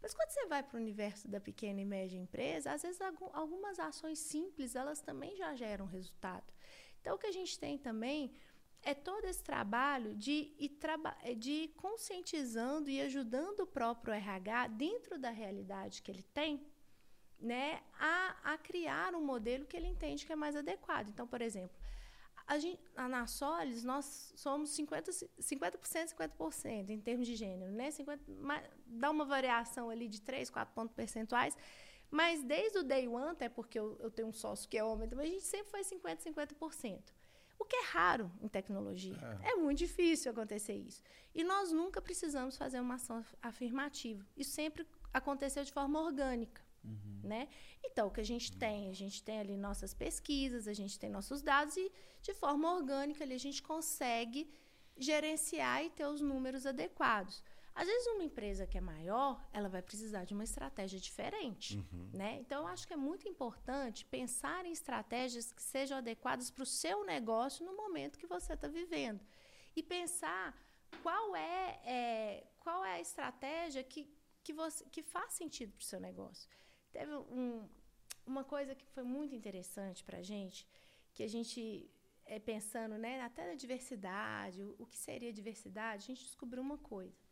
Mas 0.00 0.14
quando 0.14 0.30
você 0.30 0.46
vai 0.46 0.62
para 0.62 0.78
o 0.78 0.80
universo 0.80 1.26
da 1.26 1.40
pequena 1.40 1.80
e 1.80 1.84
média 1.84 2.16
empresa, 2.16 2.70
às 2.72 2.82
vezes 2.82 3.00
algum- 3.00 3.28
algumas 3.32 3.80
ações 3.80 4.20
simples, 4.20 4.76
elas 4.76 5.00
também 5.00 5.34
já 5.34 5.52
geram 5.56 5.84
resultado. 5.84 6.46
Então, 7.00 7.16
o 7.16 7.18
que 7.18 7.26
a 7.26 7.32
gente 7.32 7.58
tem 7.58 7.78
também 7.78 8.32
é 8.82 8.94
todo 8.94 9.24
esse 9.26 9.42
trabalho 9.42 10.14
de 10.14 10.52
ir, 10.58 10.70
traba 10.80 11.16
de 11.36 11.50
ir 11.50 11.68
conscientizando 11.76 12.88
e 12.88 13.00
ajudando 13.00 13.60
o 13.60 13.66
próprio 13.66 14.14
RH, 14.14 14.68
dentro 14.68 15.18
da 15.18 15.30
realidade 15.30 16.02
que 16.02 16.10
ele 16.10 16.22
tem, 16.22 16.66
né, 17.38 17.80
a, 17.98 18.52
a 18.52 18.58
criar 18.58 19.14
um 19.14 19.24
modelo 19.24 19.66
que 19.66 19.76
ele 19.76 19.86
entende 19.86 20.26
que 20.26 20.32
é 20.32 20.36
mais 20.36 20.56
adequado. 20.56 21.08
Então, 21.08 21.26
por 21.26 21.40
exemplo, 21.40 21.76
a 22.46 22.58
gente, 22.58 22.80
na 22.96 23.26
Solis, 23.26 23.84
nós 23.84 24.32
somos 24.36 24.70
50%, 24.76 25.28
50%, 25.38 26.14
50% 26.16 26.90
em 26.90 27.00
termos 27.00 27.26
de 27.26 27.36
gênero, 27.36 27.70
né? 27.70 27.90
50, 27.90 28.22
dá 28.86 29.10
uma 29.10 29.24
variação 29.24 29.88
ali 29.88 30.08
de 30.08 30.20
3, 30.20 30.50
4 30.50 30.74
pontos 30.74 30.94
percentuais, 30.94 31.56
mas 32.10 32.42
desde 32.42 32.78
o 32.78 32.82
day 32.82 33.06
one, 33.06 33.30
até 33.30 33.48
porque 33.48 33.78
eu, 33.78 33.96
eu 34.00 34.10
tenho 34.10 34.28
um 34.28 34.32
sócio 34.32 34.68
que 34.68 34.76
é 34.76 34.82
homem, 34.82 35.08
a 35.16 35.26
gente 35.26 35.44
sempre 35.44 35.70
foi 35.70 35.82
50%, 35.82 36.34
50%. 36.34 37.19
O 37.60 37.64
que 37.66 37.76
é 37.76 37.84
raro 37.84 38.32
em 38.40 38.48
tecnologia. 38.48 39.14
É. 39.44 39.50
é. 39.50 39.54
muito 39.54 39.78
difícil 39.78 40.32
acontecer 40.32 40.72
isso. 40.72 41.02
E 41.34 41.44
nós 41.44 41.70
nunca 41.70 42.00
precisamos 42.00 42.56
fazer 42.56 42.80
uma 42.80 42.94
ação 42.94 43.22
afirmativa. 43.42 44.26
Isso 44.34 44.52
sempre 44.52 44.86
aconteceu 45.12 45.62
de 45.62 45.70
forma 45.70 46.00
orgânica. 46.00 46.62
Uhum. 46.82 47.20
Né? 47.22 47.48
Então, 47.84 48.08
o 48.08 48.10
que 48.10 48.22
a 48.22 48.24
gente 48.24 48.56
tem? 48.56 48.88
A 48.88 48.94
gente 48.94 49.22
tem 49.22 49.38
ali 49.38 49.58
nossas 49.58 49.92
pesquisas, 49.92 50.66
a 50.66 50.72
gente 50.72 50.98
tem 50.98 51.10
nossos 51.10 51.42
dados 51.42 51.76
e, 51.76 51.92
de 52.22 52.32
forma 52.32 52.72
orgânica, 52.72 53.22
ali, 53.22 53.34
a 53.34 53.38
gente 53.38 53.62
consegue 53.62 54.50
gerenciar 54.96 55.84
e 55.84 55.90
ter 55.90 56.06
os 56.06 56.22
números 56.22 56.64
adequados. 56.64 57.42
Às 57.74 57.86
vezes, 57.86 58.06
uma 58.08 58.24
empresa 58.24 58.66
que 58.66 58.76
é 58.76 58.80
maior, 58.80 59.42
ela 59.52 59.68
vai 59.68 59.80
precisar 59.80 60.24
de 60.24 60.34
uma 60.34 60.44
estratégia 60.44 60.98
diferente. 60.98 61.76
Uhum. 61.76 62.10
Né? 62.12 62.38
Então, 62.40 62.62
eu 62.62 62.66
acho 62.66 62.86
que 62.86 62.92
é 62.92 62.96
muito 62.96 63.28
importante 63.28 64.04
pensar 64.04 64.66
em 64.66 64.72
estratégias 64.72 65.52
que 65.52 65.62
sejam 65.62 65.98
adequadas 65.98 66.50
para 66.50 66.62
o 66.62 66.66
seu 66.66 67.04
negócio 67.04 67.64
no 67.64 67.76
momento 67.76 68.18
que 68.18 68.26
você 68.26 68.54
está 68.54 68.68
vivendo. 68.68 69.20
E 69.74 69.82
pensar 69.82 70.54
qual 71.02 71.36
é, 71.36 71.80
é, 71.84 72.46
qual 72.58 72.84
é 72.84 72.94
a 72.94 73.00
estratégia 73.00 73.82
que, 73.82 74.08
que, 74.42 74.52
você, 74.52 74.84
que 74.86 75.02
faz 75.02 75.32
sentido 75.34 75.72
para 75.72 75.82
o 75.82 75.84
seu 75.84 76.00
negócio. 76.00 76.48
Teve 76.92 77.14
um, 77.14 77.68
uma 78.26 78.44
coisa 78.44 78.74
que 78.74 78.86
foi 78.86 79.04
muito 79.04 79.34
interessante 79.34 80.02
para 80.04 80.18
a 80.18 80.22
gente, 80.22 80.66
que 81.14 81.22
a 81.22 81.28
gente, 81.28 81.88
é, 82.26 82.38
pensando 82.38 82.98
né, 82.98 83.22
até 83.22 83.46
na 83.46 83.54
diversidade, 83.54 84.62
o, 84.62 84.74
o 84.78 84.86
que 84.86 84.98
seria 84.98 85.32
diversidade, 85.32 86.04
a 86.04 86.06
gente 86.06 86.24
descobriu 86.24 86.62
uma 86.62 86.78
coisa. 86.78 87.29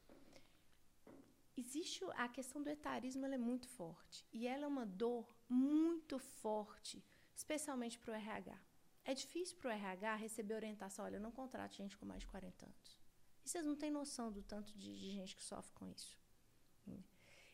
Existe 1.58 2.04
a 2.14 2.28
questão 2.28 2.62
do 2.62 2.70
etarismo, 2.70 3.24
ela 3.24 3.34
é 3.34 3.38
muito 3.38 3.68
forte. 3.68 4.24
E 4.32 4.46
ela 4.46 4.64
é 4.64 4.68
uma 4.68 4.86
dor 4.86 5.26
muito 5.48 6.18
forte, 6.18 7.04
especialmente 7.34 7.98
para 7.98 8.12
o 8.12 8.14
RH. 8.14 8.58
É 9.04 9.14
difícil 9.14 9.56
para 9.56 9.68
o 9.68 9.72
RH 9.72 10.14
receber 10.16 10.54
orientação, 10.54 11.04
olha, 11.04 11.18
não 11.18 11.32
contrate 11.32 11.78
gente 11.78 11.96
com 11.96 12.06
mais 12.06 12.20
de 12.20 12.28
40 12.28 12.66
anos. 12.66 13.00
E 13.44 13.48
vocês 13.48 13.64
não 13.64 13.74
têm 13.74 13.90
noção 13.90 14.30
do 14.30 14.42
tanto 14.42 14.72
de, 14.78 14.98
de 14.98 15.10
gente 15.10 15.34
que 15.34 15.42
sofre 15.42 15.72
com 15.72 15.88
isso. 15.88 16.18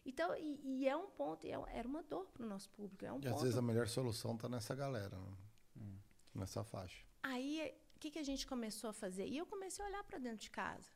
Então, 0.04 0.36
e, 0.36 0.60
e 0.62 0.88
é 0.88 0.94
um 0.94 1.08
ponto, 1.08 1.46
é, 1.46 1.52
era 1.72 1.88
uma 1.88 2.02
dor 2.02 2.26
para 2.26 2.44
o 2.44 2.48
nosso 2.48 2.68
público. 2.70 3.04
É 3.04 3.12
um 3.12 3.18
e 3.18 3.22
ponto... 3.22 3.34
às 3.34 3.42
vezes 3.42 3.56
a 3.56 3.62
melhor 3.62 3.88
solução 3.88 4.34
está 4.34 4.48
nessa 4.48 4.74
galera, 4.74 5.16
né? 5.16 5.36
hum. 5.78 5.98
nessa 6.34 6.62
faixa. 6.62 7.04
Aí, 7.22 7.74
o 7.96 7.98
que, 7.98 8.10
que 8.10 8.18
a 8.18 8.22
gente 8.22 8.46
começou 8.46 8.90
a 8.90 8.92
fazer? 8.92 9.26
E 9.26 9.38
eu 9.38 9.46
comecei 9.46 9.82
a 9.82 9.88
olhar 9.88 10.04
para 10.04 10.18
dentro 10.18 10.40
de 10.40 10.50
casa. 10.50 10.90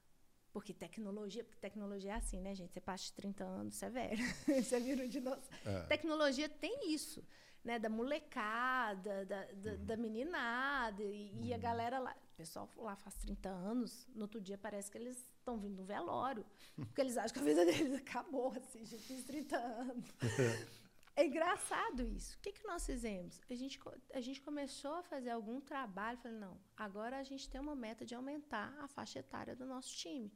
Porque 0.58 0.74
tecnologia, 0.74 1.44
porque 1.44 1.60
tecnologia 1.60 2.10
é 2.10 2.14
assim, 2.16 2.40
né, 2.40 2.52
gente? 2.52 2.72
Você 2.72 2.80
passa 2.80 3.04
de 3.04 3.12
30 3.12 3.44
anos, 3.44 3.76
você 3.76 3.86
é 3.86 3.90
velho. 3.90 4.18
você 4.60 4.80
vira 4.80 5.04
um 5.04 5.08
dinossauro. 5.08 5.46
É. 5.64 5.82
Tecnologia 5.82 6.48
tem 6.48 6.92
isso, 6.92 7.24
né? 7.62 7.78
Da 7.78 7.88
molecada, 7.88 9.24
da, 9.24 9.44
da, 9.44 9.70
uhum. 9.70 9.86
da 9.86 9.96
meninada. 9.96 11.04
E, 11.04 11.30
uhum. 11.32 11.44
e, 11.44 11.52
a 11.52 11.56
uhum. 11.56 11.62
galera 11.62 12.00
lá. 12.00 12.12
O 12.32 12.36
pessoal 12.36 12.68
lá 12.76 12.96
faz 12.96 13.16
30 13.18 13.48
anos, 13.48 14.08
no 14.12 14.22
outro 14.22 14.40
dia 14.40 14.58
parece 14.58 14.90
que 14.90 14.98
eles 14.98 15.16
estão 15.38 15.56
vindo 15.58 15.76
do 15.76 15.84
velório. 15.84 16.44
Porque 16.74 17.02
eles 17.02 17.16
acham 17.16 17.34
que 17.34 17.38
a 17.38 17.42
vida 17.44 17.64
deles 17.64 17.94
acabou, 18.02 18.52
assim, 18.56 18.84
já 18.84 18.98
fiz 18.98 19.22
30 19.22 19.56
anos. 19.56 20.06
é 21.14 21.24
engraçado 21.24 22.02
isso. 22.02 22.36
O 22.36 22.40
que, 22.40 22.50
que 22.50 22.66
nós 22.66 22.84
fizemos? 22.84 23.40
A 23.48 23.54
gente, 23.54 23.78
a 24.12 24.20
gente 24.20 24.40
começou 24.40 24.94
a 24.94 25.04
fazer 25.04 25.30
algum 25.30 25.60
trabalho, 25.60 26.18
falei, 26.18 26.36
não, 26.36 26.58
agora 26.76 27.16
a 27.20 27.22
gente 27.22 27.48
tem 27.48 27.60
uma 27.60 27.76
meta 27.76 28.04
de 28.04 28.16
aumentar 28.16 28.76
a 28.80 28.88
faixa 28.88 29.20
etária 29.20 29.54
do 29.54 29.64
nosso 29.64 29.94
time. 29.94 30.32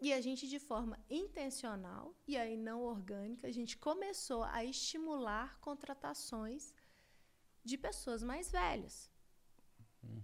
E 0.00 0.12
a 0.12 0.20
gente, 0.20 0.46
de 0.48 0.60
forma 0.60 0.98
intencional 1.10 2.14
e 2.26 2.36
aí 2.36 2.56
não 2.56 2.82
orgânica, 2.82 3.48
a 3.48 3.52
gente 3.52 3.76
começou 3.76 4.44
a 4.44 4.64
estimular 4.64 5.58
contratações 5.60 6.72
de 7.64 7.76
pessoas 7.76 8.22
mais 8.22 8.50
velhas. 8.50 9.10
Uhum. 10.02 10.22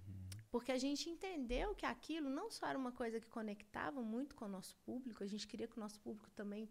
Porque 0.50 0.70
a 0.70 0.78
gente 0.78 1.10
entendeu 1.10 1.74
que 1.74 1.84
aquilo 1.84 2.30
não 2.30 2.48
só 2.50 2.68
era 2.68 2.78
uma 2.78 2.92
coisa 2.92 3.18
que 3.20 3.26
conectava 3.26 4.00
muito 4.00 4.36
com 4.36 4.44
o 4.44 4.48
nosso 4.56 4.76
público, 4.78 5.24
a 5.24 5.26
gente 5.26 5.48
queria 5.48 5.66
que 5.66 5.76
o 5.76 5.80
nosso 5.80 6.00
público 6.00 6.30
também 6.30 6.70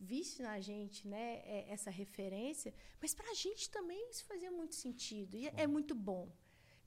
visse 0.00 0.42
na 0.42 0.58
gente 0.60 1.06
né, 1.06 1.42
é, 1.44 1.66
essa 1.68 1.90
referência, 1.90 2.72
mas 3.00 3.14
para 3.14 3.30
a 3.30 3.34
gente 3.34 3.68
também 3.68 4.10
isso 4.10 4.24
fazia 4.24 4.50
muito 4.50 4.74
sentido 4.74 5.36
e 5.36 5.48
é 5.48 5.66
muito 5.66 5.94
bom. 5.94 6.32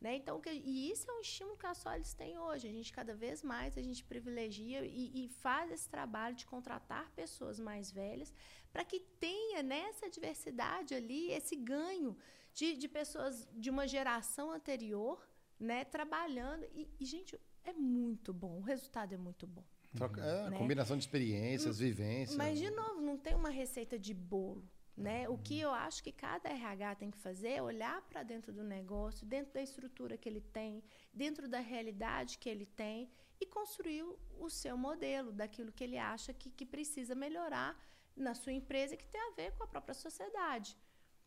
Né? 0.01 0.15
Então, 0.15 0.41
e 0.47 0.91
isso 0.91 1.09
é 1.09 1.13
um 1.13 1.21
estímulo 1.21 1.55
que 1.55 1.67
a 1.67 1.75
Solis 1.75 2.11
tem 2.15 2.35
hoje. 2.39 2.67
A 2.67 2.71
gente, 2.71 2.91
cada 2.91 3.13
vez 3.13 3.43
mais, 3.43 3.77
a 3.77 3.81
gente 3.83 4.03
privilegia 4.03 4.83
e, 4.83 5.25
e 5.25 5.29
faz 5.29 5.71
esse 5.71 5.87
trabalho 5.87 6.35
de 6.35 6.43
contratar 6.47 7.11
pessoas 7.11 7.59
mais 7.59 7.91
velhas 7.91 8.33
para 8.73 8.83
que 8.83 8.99
tenha 8.99 9.61
nessa 9.61 10.09
diversidade 10.09 10.95
ali 10.95 11.31
esse 11.31 11.55
ganho 11.55 12.17
de, 12.51 12.75
de 12.75 12.87
pessoas 12.87 13.47
de 13.53 13.69
uma 13.69 13.87
geração 13.87 14.51
anterior 14.51 15.23
né, 15.59 15.85
trabalhando. 15.85 16.65
E, 16.73 16.89
e, 16.99 17.05
gente, 17.05 17.39
é 17.63 17.71
muito 17.71 18.33
bom. 18.33 18.57
O 18.57 18.61
resultado 18.61 19.13
é 19.13 19.17
muito 19.17 19.45
bom. 19.45 19.63
Troca, 19.93 20.19
é, 20.19 20.49
né? 20.49 20.57
combinação 20.57 20.97
de 20.97 21.03
experiências, 21.03 21.77
vivências. 21.77 22.35
Mas, 22.35 22.57
de 22.57 22.71
novo, 22.71 23.01
não 23.01 23.17
tem 23.17 23.35
uma 23.35 23.49
receita 23.49 23.99
de 23.99 24.15
bolo. 24.15 24.67
Né? 25.01 25.27
O 25.27 25.37
que 25.37 25.59
eu 25.59 25.71
acho 25.71 26.03
que 26.03 26.11
cada 26.11 26.49
RH 26.49 26.95
tem 26.95 27.09
que 27.09 27.17
fazer 27.17 27.53
é 27.53 27.61
olhar 27.61 28.01
para 28.03 28.21
dentro 28.21 28.53
do 28.53 28.63
negócio, 28.63 29.25
dentro 29.25 29.51
da 29.53 29.61
estrutura 29.61 30.17
que 30.17 30.29
ele 30.29 30.41
tem, 30.41 30.83
dentro 31.11 31.47
da 31.47 31.59
realidade 31.59 32.37
que 32.37 32.47
ele 32.47 32.65
tem 32.65 33.09
e 33.39 33.45
construir 33.45 34.03
o 34.39 34.49
seu 34.49 34.77
modelo 34.77 35.31
daquilo 35.31 35.71
que 35.71 35.83
ele 35.83 35.97
acha 35.97 36.31
que, 36.33 36.51
que 36.51 36.65
precisa 36.65 37.15
melhorar 37.15 37.75
na 38.15 38.35
sua 38.35 38.53
empresa 38.53 38.95
que 38.95 39.07
tem 39.07 39.21
a 39.21 39.31
ver 39.31 39.51
com 39.53 39.63
a 39.63 39.67
própria 39.67 39.95
sociedade. 39.95 40.77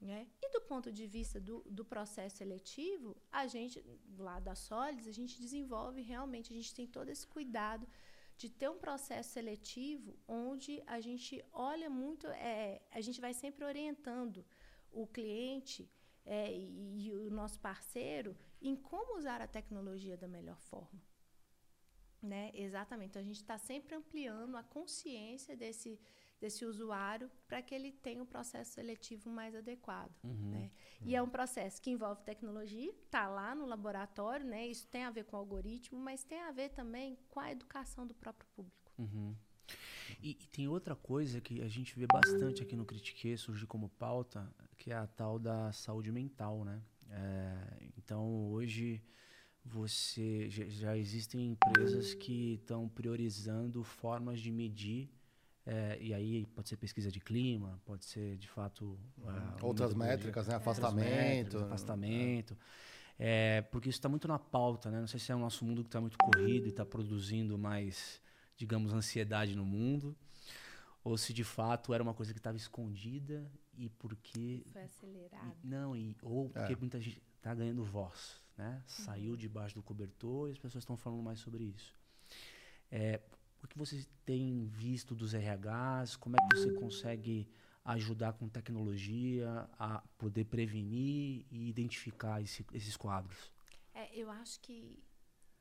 Né? 0.00 0.28
E 0.40 0.50
do 0.52 0.60
ponto 0.60 0.92
de 0.92 1.06
vista 1.06 1.40
do, 1.40 1.64
do 1.68 1.84
processo 1.84 2.36
seletivo, 2.36 3.16
a 3.32 3.46
gente, 3.46 3.82
lá 4.18 4.38
da 4.38 4.54
Solis, 4.54 5.08
a 5.08 5.12
gente 5.12 5.40
desenvolve 5.40 6.00
realmente, 6.02 6.52
a 6.52 6.56
gente 6.56 6.74
tem 6.74 6.86
todo 6.86 7.08
esse 7.08 7.26
cuidado 7.26 7.88
de 8.36 8.48
ter 8.48 8.68
um 8.68 8.78
processo 8.78 9.30
seletivo 9.30 10.18
onde 10.26 10.82
a 10.86 11.00
gente 11.00 11.44
olha 11.52 11.88
muito, 11.88 12.26
é, 12.26 12.82
a 12.90 13.00
gente 13.00 13.20
vai 13.20 13.32
sempre 13.32 13.64
orientando 13.64 14.44
o 14.90 15.06
cliente 15.06 15.90
é, 16.24 16.52
e, 16.52 17.06
e, 17.06 17.12
o 17.12 17.30
nosso 17.30 17.60
parceiro 17.60 18.36
em 18.60 18.74
como 18.74 19.18
usar 19.18 19.40
a 19.40 19.46
tecnologia 19.46 20.16
da 20.16 20.26
melhor 20.26 20.58
forma. 20.58 21.02
Né? 22.22 22.50
Exatamente. 22.54 23.10
Então, 23.10 23.20
a 23.20 23.24
gente 23.24 23.36
está 23.36 23.58
sempre 23.58 23.94
ampliando 23.94 24.56
a 24.56 24.62
consciência 24.62 25.54
desse, 25.54 26.00
desse 26.40 26.64
usuário 26.64 27.30
para 27.46 27.62
que 27.62 27.74
ele 27.74 27.92
tenha 27.92 28.22
um 28.22 28.26
processo 28.26 28.72
seletivo 28.72 29.30
mais 29.30 29.54
adequado. 29.54 30.12
Uhum, 30.22 30.50
né? 30.50 30.70
uhum. 31.00 31.08
E 31.08 31.16
é 31.16 31.22
um 31.22 31.28
processo 31.28 31.80
que 31.80 31.90
envolve 31.90 32.22
tecnologia, 32.22 32.90
está 32.90 33.26
lá 33.28 33.54
no 33.54 33.66
laboratório, 33.66 34.46
né? 34.46 34.66
isso 34.66 34.86
tem 34.88 35.04
a 35.04 35.10
ver 35.10 35.24
com 35.24 35.36
o 35.36 35.38
algoritmo, 35.38 35.98
mas 35.98 36.24
tem 36.24 36.40
a 36.40 36.50
ver 36.50 36.70
também 36.70 37.18
com 37.28 37.40
a 37.40 37.50
educação 37.50 38.06
do 38.06 38.14
próprio 38.14 38.48
público. 38.54 38.92
Uhum. 38.98 39.34
E, 40.22 40.30
e, 40.30 40.46
tem 40.48 40.68
outra 40.68 40.94
coisa 40.94 41.40
que 41.40 41.62
a 41.62 41.68
gente 41.68 41.98
vê 41.98 42.06
bastante 42.06 42.62
aqui 42.62 42.76
no 42.76 42.84
Critique, 42.84 43.36
surgir 43.36 43.66
como 43.66 43.88
pauta, 43.88 44.54
que 44.76 44.90
é 44.90 44.94
a 44.94 45.06
tal 45.06 45.38
da 45.38 45.72
saúde 45.72 46.12
mental. 46.12 46.64
Né? 46.64 46.82
É, 47.10 47.88
então, 47.96 48.50
hoje 48.50 49.02
você 49.64 50.48
já, 50.50 50.64
já 50.66 50.96
existem 50.96 51.52
empresas 51.52 52.14
que 52.14 52.54
estão 52.54 52.88
priorizando 52.88 53.82
formas 53.82 54.40
de 54.40 54.50
medir 54.50 55.10
é, 55.66 55.98
e 56.00 56.12
aí 56.12 56.46
pode 56.46 56.68
ser 56.68 56.76
pesquisa 56.76 57.10
de 57.10 57.20
clima, 57.20 57.80
pode 57.84 58.04
ser 58.04 58.36
de 58.36 58.48
fato. 58.48 58.98
Uh, 59.18 59.64
Outras 59.64 59.94
métricas, 59.94 60.46
né? 60.46 60.56
Afastamento. 60.56 61.08
Métricas, 61.08 61.62
afastamento. 61.62 62.58
É. 63.18 63.62
porque 63.70 63.88
isso 63.88 63.98
está 63.98 64.08
muito 64.08 64.28
na 64.28 64.38
pauta, 64.38 64.90
né? 64.90 65.00
Não 65.00 65.06
sei 65.06 65.18
se 65.20 65.32
é 65.32 65.34
o 65.34 65.38
nosso 65.38 65.64
mundo 65.64 65.82
que 65.82 65.88
está 65.88 66.00
muito 66.00 66.18
corrido 66.18 66.66
e 66.66 66.70
está 66.70 66.84
produzindo 66.84 67.56
mais, 67.56 68.20
digamos, 68.56 68.92
ansiedade 68.92 69.56
no 69.56 69.64
mundo. 69.64 70.16
Ou 71.02 71.16
se 71.16 71.32
de 71.32 71.44
fato 71.44 71.94
era 71.94 72.02
uma 72.02 72.14
coisa 72.14 72.32
que 72.32 72.38
estava 72.38 72.56
escondida 72.56 73.50
e 73.74 73.88
porque. 73.88 74.64
Foi 74.72 74.82
acelerado. 74.82 75.56
E, 75.62 75.66
não, 75.66 75.96
e, 75.96 76.16
ou 76.22 76.50
porque 76.50 76.72
é. 76.72 76.76
muita 76.76 77.00
gente 77.00 77.22
está 77.36 77.54
ganhando 77.54 77.84
voz, 77.84 78.42
né? 78.56 78.74
Uhum. 78.74 79.04
Saiu 79.04 79.36
debaixo 79.36 79.74
do 79.74 79.82
cobertor 79.82 80.48
e 80.48 80.52
as 80.52 80.58
pessoas 80.58 80.82
estão 80.82 80.96
falando 80.96 81.22
mais 81.22 81.38
sobre 81.38 81.64
isso. 81.64 81.94
É, 82.90 83.20
o 83.64 83.68
que 83.68 83.78
você 83.78 84.06
tem 84.24 84.66
visto 84.66 85.14
dos 85.14 85.32
RHs? 85.32 86.16
Como 86.16 86.36
é 86.36 86.48
que 86.48 86.56
você 86.56 86.72
consegue 86.74 87.48
ajudar 87.84 88.34
com 88.34 88.48
tecnologia 88.48 89.68
a 89.78 90.02
poder 90.18 90.44
prevenir 90.44 91.46
e 91.50 91.68
identificar 91.68 92.42
esse, 92.42 92.64
esses 92.72 92.96
quadros? 92.96 93.52
É, 93.94 94.14
eu 94.14 94.30
acho 94.30 94.60
que 94.60 95.02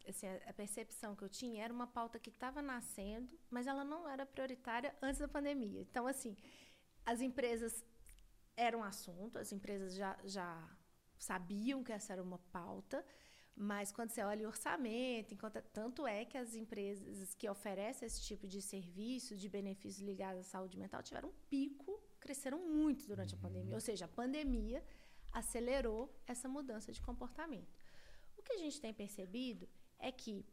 assim, 0.07 0.27
a 0.45 0.53
percepção 0.53 1.15
que 1.15 1.23
eu 1.23 1.29
tinha 1.29 1.63
era 1.63 1.73
uma 1.73 1.87
pauta 1.87 2.19
que 2.19 2.29
estava 2.29 2.61
nascendo, 2.61 3.39
mas 3.49 3.67
ela 3.67 3.85
não 3.85 4.09
era 4.09 4.25
prioritária 4.25 4.93
antes 5.01 5.19
da 5.19 5.27
pandemia. 5.27 5.81
Então, 5.81 6.05
assim, 6.05 6.35
as 7.05 7.21
empresas 7.21 7.85
eram 8.55 8.83
assunto, 8.83 9.37
as 9.37 9.51
empresas 9.51 9.95
já, 9.95 10.17
já 10.25 10.69
sabiam 11.17 11.83
que 11.83 11.91
essa 11.91 12.13
era 12.13 12.21
uma 12.21 12.37
pauta, 12.51 13.05
Mas 13.55 13.91
quando 13.91 14.09
você 14.09 14.23
olha 14.23 14.45
o 14.45 14.49
orçamento, 14.49 15.33
enquanto, 15.33 15.61
tanto 15.71 16.07
é 16.07 16.25
que 16.25 16.37
as 16.37 16.55
empresas 16.55 17.35
que 17.35 17.47
oferecem 17.47 18.05
esse 18.05 18.21
tipo 18.21 18.47
de 18.47 18.61
serviço, 18.61 19.35
de 19.35 19.47
benefícios 19.47 20.01
ligados 20.01 20.41
à 20.41 20.43
saúde 20.43 20.77
mental, 20.77 21.03
tiveram 21.03 21.29
um 21.29 21.33
pico, 21.49 22.01
cresceram 22.19 22.57
muito 22.67 23.05
durante 23.05 23.33
uhum. 23.35 23.39
a 23.39 23.43
pandemia. 23.43 23.75
Ou 23.75 23.81
seja, 23.81 24.05
a 24.05 24.07
pandemia 24.07 24.83
acelerou 25.31 26.11
essa 26.25 26.47
mudança 26.47 26.91
de 26.91 27.01
comportamento. 27.01 27.71
O 28.37 28.41
que 28.41 28.53
a 28.53 28.57
gente 28.57 28.81
tem 28.81 28.93
percebido 28.93 29.69
é 29.99 30.11
que 30.11 30.45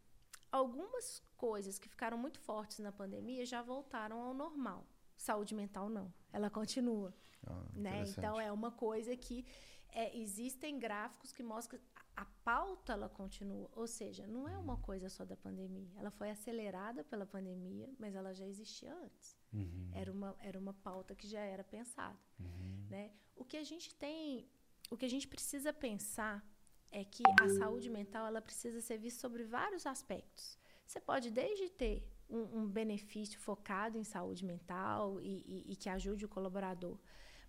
algumas 0.53 1.23
coisas 1.37 1.79
que 1.79 1.89
ficaram 1.89 2.19
muito 2.19 2.39
fortes 2.39 2.81
na 2.81 2.93
pandemia 2.93 3.47
já 3.47 3.63
voltaram 3.63 4.21
ao 4.21 4.35
normal. 4.35 4.87
Saúde 5.17 5.55
mental 5.55 5.89
não, 5.89 6.13
ela 6.33 6.51
continua. 6.51 7.15
Ah, 7.47 7.65
né? 7.75 8.05
Então 8.09 8.41
é 8.41 8.51
uma 8.53 8.71
coisa 8.71 9.17
que 9.17 9.45
é, 9.93 10.17
existem 10.17 10.79
gráficos 10.79 11.33
que 11.33 11.43
mostram 11.43 11.81
a 12.17 12.25
pauta 12.45 12.93
ela 12.93 13.09
continua, 13.09 13.71
ou 13.75 13.87
seja, 13.87 14.27
não 14.27 14.49
é 14.49 14.57
uma 14.59 14.77
coisa 14.77 15.09
só 15.09 15.25
da 15.25 15.37
pandemia. 15.37 15.91
Ela 15.97 16.11
foi 16.11 16.31
acelerada 16.31 17.03
pela 17.05 17.27
pandemia, 17.27 17.89
mas 17.99 18.15
ela 18.15 18.35
já 18.35 18.47
existia 18.47 18.95
antes. 18.95 19.37
Uhum. 19.53 19.91
Era 19.93 20.13
uma 20.13 20.37
era 20.41 20.59
uma 20.59 20.75
pauta 20.75 21.15
que 21.15 21.27
já 21.27 21.41
era 21.41 21.65
pensada, 21.65 22.19
uhum. 22.39 22.87
né? 22.89 23.13
O 23.35 23.45
que 23.45 23.57
a 23.57 23.65
gente 23.65 23.95
tem, 23.95 24.49
o 24.91 24.97
que 24.97 25.07
a 25.07 25.09
gente 25.09 25.27
precisa 25.27 25.73
pensar 25.73 26.45
é 26.91 27.05
que 27.05 27.23
a 27.41 27.49
saúde 27.49 27.89
mental 27.89 28.27
ela 28.27 28.43
precisa 28.43 28.81
ser 28.81 28.99
vista 28.99 29.21
sobre 29.21 29.45
vários 29.45 29.87
aspectos. 29.87 30.59
Você 30.87 31.01
pode 31.01 31.31
desde 31.31 31.71
ter 31.71 32.05
um, 32.29 32.61
um 32.61 32.69
benefício 32.69 33.39
focado 33.39 33.97
em 33.97 34.05
saúde 34.05 34.45
mental 34.45 35.21
e, 35.21 35.45
e, 35.47 35.73
e 35.73 35.77
que 35.77 35.89
ajude 35.89 36.25
o 36.25 36.29
colaborador, 36.29 36.99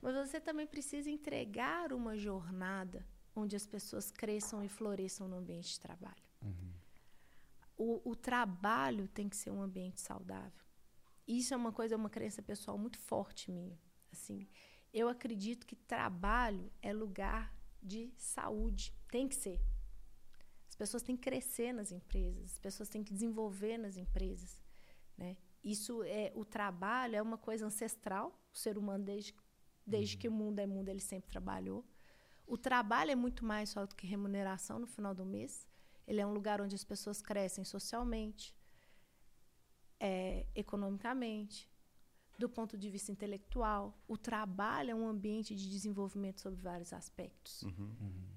mas 0.01 0.16
você 0.16 0.39
também 0.39 0.68
precisa 0.68 1.09
entregar 1.09 1.91
uma 1.91 2.16
jornada 2.16 3.05
onde 3.41 3.55
as 3.55 3.65
pessoas 3.65 4.11
cresçam 4.11 4.63
e 4.63 4.69
floresçam 4.69 5.27
no 5.27 5.37
ambiente 5.37 5.73
de 5.73 5.79
trabalho. 5.79 6.23
Uhum. 6.41 6.73
O, 7.77 8.11
o, 8.11 8.15
trabalho 8.15 9.07
tem 9.07 9.27
que 9.27 9.35
ser 9.35 9.49
um 9.49 9.61
ambiente 9.61 9.99
saudável. 9.99 10.65
Isso 11.27 11.53
é 11.53 11.57
uma 11.57 11.71
coisa, 11.71 11.95
é 11.95 11.97
uma 11.97 12.09
crença 12.09 12.41
pessoal 12.41 12.77
muito 12.77 12.97
forte 12.99 13.49
minha. 13.49 13.79
Assim, 14.11 14.47
eu 14.93 15.07
acredito 15.07 15.65
que 15.65 15.75
trabalho 15.75 16.71
é 16.81 16.93
lugar 16.93 17.55
de 17.81 18.13
saúde. 18.17 18.93
Tem 19.09 19.27
que 19.27 19.35
ser. 19.35 19.59
As 20.67 20.75
pessoas 20.75 21.03
têm 21.03 21.15
que 21.15 21.23
crescer 21.23 21.73
nas 21.73 21.91
empresas, 21.91 22.53
as 22.53 22.59
pessoas 22.59 22.89
têm 22.89 23.03
que 23.03 23.13
desenvolver 23.13 23.77
nas 23.77 23.97
empresas. 23.97 24.61
Né? 25.17 25.37
Isso 25.63 26.03
é 26.03 26.31
o 26.35 26.45
trabalho 26.45 27.15
é 27.15 27.21
uma 27.21 27.37
coisa 27.37 27.65
ancestral. 27.65 28.37
O 28.53 28.57
ser 28.57 28.77
humano 28.77 29.03
desde 29.03 29.33
desde 29.85 30.15
uhum. 30.15 30.21
que 30.21 30.27
o 30.27 30.31
mundo 30.31 30.59
é 30.59 30.67
mundo 30.67 30.89
ele 30.89 30.99
sempre 30.99 31.29
trabalhou. 31.29 31.85
O 32.51 32.57
trabalho 32.57 33.11
é 33.11 33.15
muito 33.15 33.45
mais 33.45 33.69
só 33.69 33.85
do 33.85 33.95
que 33.95 34.05
remuneração 34.05 34.77
no 34.77 34.85
final 34.85 35.15
do 35.15 35.25
mês. 35.25 35.65
Ele 36.05 36.19
é 36.19 36.27
um 36.27 36.33
lugar 36.33 36.59
onde 36.59 36.75
as 36.75 36.83
pessoas 36.83 37.21
crescem 37.21 37.63
socialmente, 37.63 38.53
é, 39.97 40.45
economicamente, 40.53 41.71
do 42.37 42.49
ponto 42.49 42.77
de 42.77 42.89
vista 42.89 43.09
intelectual. 43.09 43.97
O 44.05 44.17
trabalho 44.17 44.91
é 44.91 44.93
um 44.93 45.07
ambiente 45.07 45.55
de 45.55 45.69
desenvolvimento 45.69 46.41
sobre 46.41 46.59
vários 46.59 46.91
aspectos. 46.91 47.63
Uhum. 47.63 47.95
Uhum. 48.01 48.27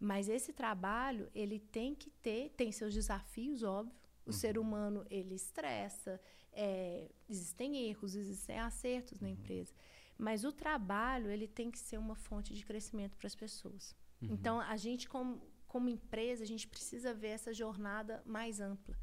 Mas 0.00 0.28
esse 0.28 0.52
trabalho, 0.52 1.30
ele 1.32 1.60
tem 1.60 1.94
que 1.94 2.10
ter, 2.10 2.50
tem 2.56 2.72
seus 2.72 2.92
desafios, 2.92 3.62
óbvio. 3.62 3.94
O 4.26 4.30
uhum. 4.30 4.32
ser 4.32 4.58
humano, 4.58 5.06
ele 5.08 5.36
estressa, 5.36 6.20
é, 6.52 7.08
existem 7.28 7.88
erros, 7.88 8.16
existem 8.16 8.58
acertos 8.58 9.20
na 9.20 9.28
uhum. 9.28 9.34
empresa. 9.34 9.72
Mas 10.20 10.44
o 10.44 10.52
trabalho, 10.52 11.30
ele 11.30 11.48
tem 11.48 11.70
que 11.70 11.78
ser 11.78 11.98
uma 11.98 12.14
fonte 12.14 12.52
de 12.52 12.62
crescimento 12.62 13.16
para 13.16 13.26
as 13.26 13.34
pessoas. 13.34 13.96
Uhum. 14.20 14.28
Então, 14.32 14.60
a 14.60 14.76
gente, 14.76 15.08
como, 15.08 15.40
como 15.66 15.88
empresa, 15.88 16.44
a 16.44 16.46
gente 16.46 16.68
precisa 16.68 17.14
ver 17.14 17.28
essa 17.28 17.54
jornada 17.54 18.22
mais 18.26 18.60
ampla, 18.60 18.94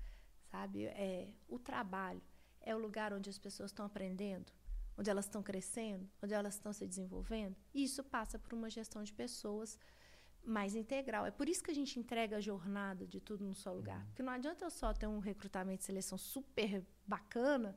sabe? 0.52 0.86
É, 0.86 1.34
o 1.48 1.58
trabalho 1.58 2.22
é 2.62 2.76
o 2.76 2.78
lugar 2.78 3.14
onde 3.14 3.32
as 3.32 3.40
pessoas 3.40 3.72
estão 3.72 3.84
aprendendo, 3.84 4.52
onde 4.96 5.10
elas 5.10 5.26
estão 5.26 5.42
crescendo, 5.42 6.08
onde 6.22 6.36
elas 6.36 6.54
estão 6.54 6.72
se 6.72 6.86
desenvolvendo. 6.86 7.56
E 7.74 7.84
isso 7.84 8.04
passa 8.04 8.38
por 8.38 8.54
uma 8.54 8.70
gestão 8.70 9.02
de 9.02 9.12
pessoas 9.12 9.80
mais 10.46 10.76
integral. 10.76 11.26
É 11.26 11.32
por 11.32 11.50
isso 11.50 11.64
que 11.64 11.72
a 11.72 11.76
gente 11.76 12.00
entrega 12.00 12.38
a 12.38 12.40
jornada 12.40 13.08
de 13.08 13.20
tudo 13.20 13.44
num 13.44 13.56
só 13.56 13.74
lugar. 13.74 14.02
Uhum. 14.02 14.06
Porque 14.06 14.22
não 14.22 14.34
adianta 14.34 14.64
eu 14.64 14.70
só 14.70 14.94
ter 14.94 15.08
um 15.08 15.18
recrutamento 15.18 15.82
e 15.82 15.86
seleção 15.86 16.18
super 16.18 16.86
bacana, 17.08 17.76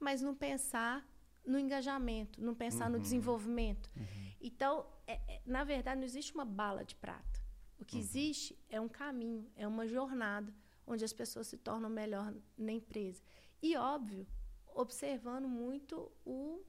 mas 0.00 0.20
não 0.20 0.34
pensar 0.34 1.06
no 1.44 1.58
engajamento, 1.58 2.42
não 2.42 2.54
pensar 2.54 2.86
uhum. 2.86 2.92
no 2.92 3.00
desenvolvimento. 3.00 3.90
Uhum. 3.96 4.32
Então, 4.40 4.86
é, 5.06 5.14
é, 5.34 5.42
na 5.44 5.64
verdade, 5.64 5.98
não 5.98 6.04
existe 6.04 6.32
uma 6.32 6.44
bala 6.44 6.84
de 6.84 6.94
prata. 6.94 7.40
O 7.78 7.84
que 7.84 7.96
uhum. 7.96 8.02
existe 8.02 8.58
é 8.68 8.80
um 8.80 8.88
caminho, 8.88 9.50
é 9.56 9.66
uma 9.66 9.86
jornada 9.86 10.52
onde 10.86 11.04
as 11.04 11.12
pessoas 11.12 11.46
se 11.46 11.56
tornam 11.56 11.88
melhor 11.88 12.34
na 12.56 12.72
empresa. 12.72 13.22
E, 13.62 13.76
óbvio, 13.76 14.26
observando 14.74 15.48
muito 15.48 16.10
o, 16.24 16.62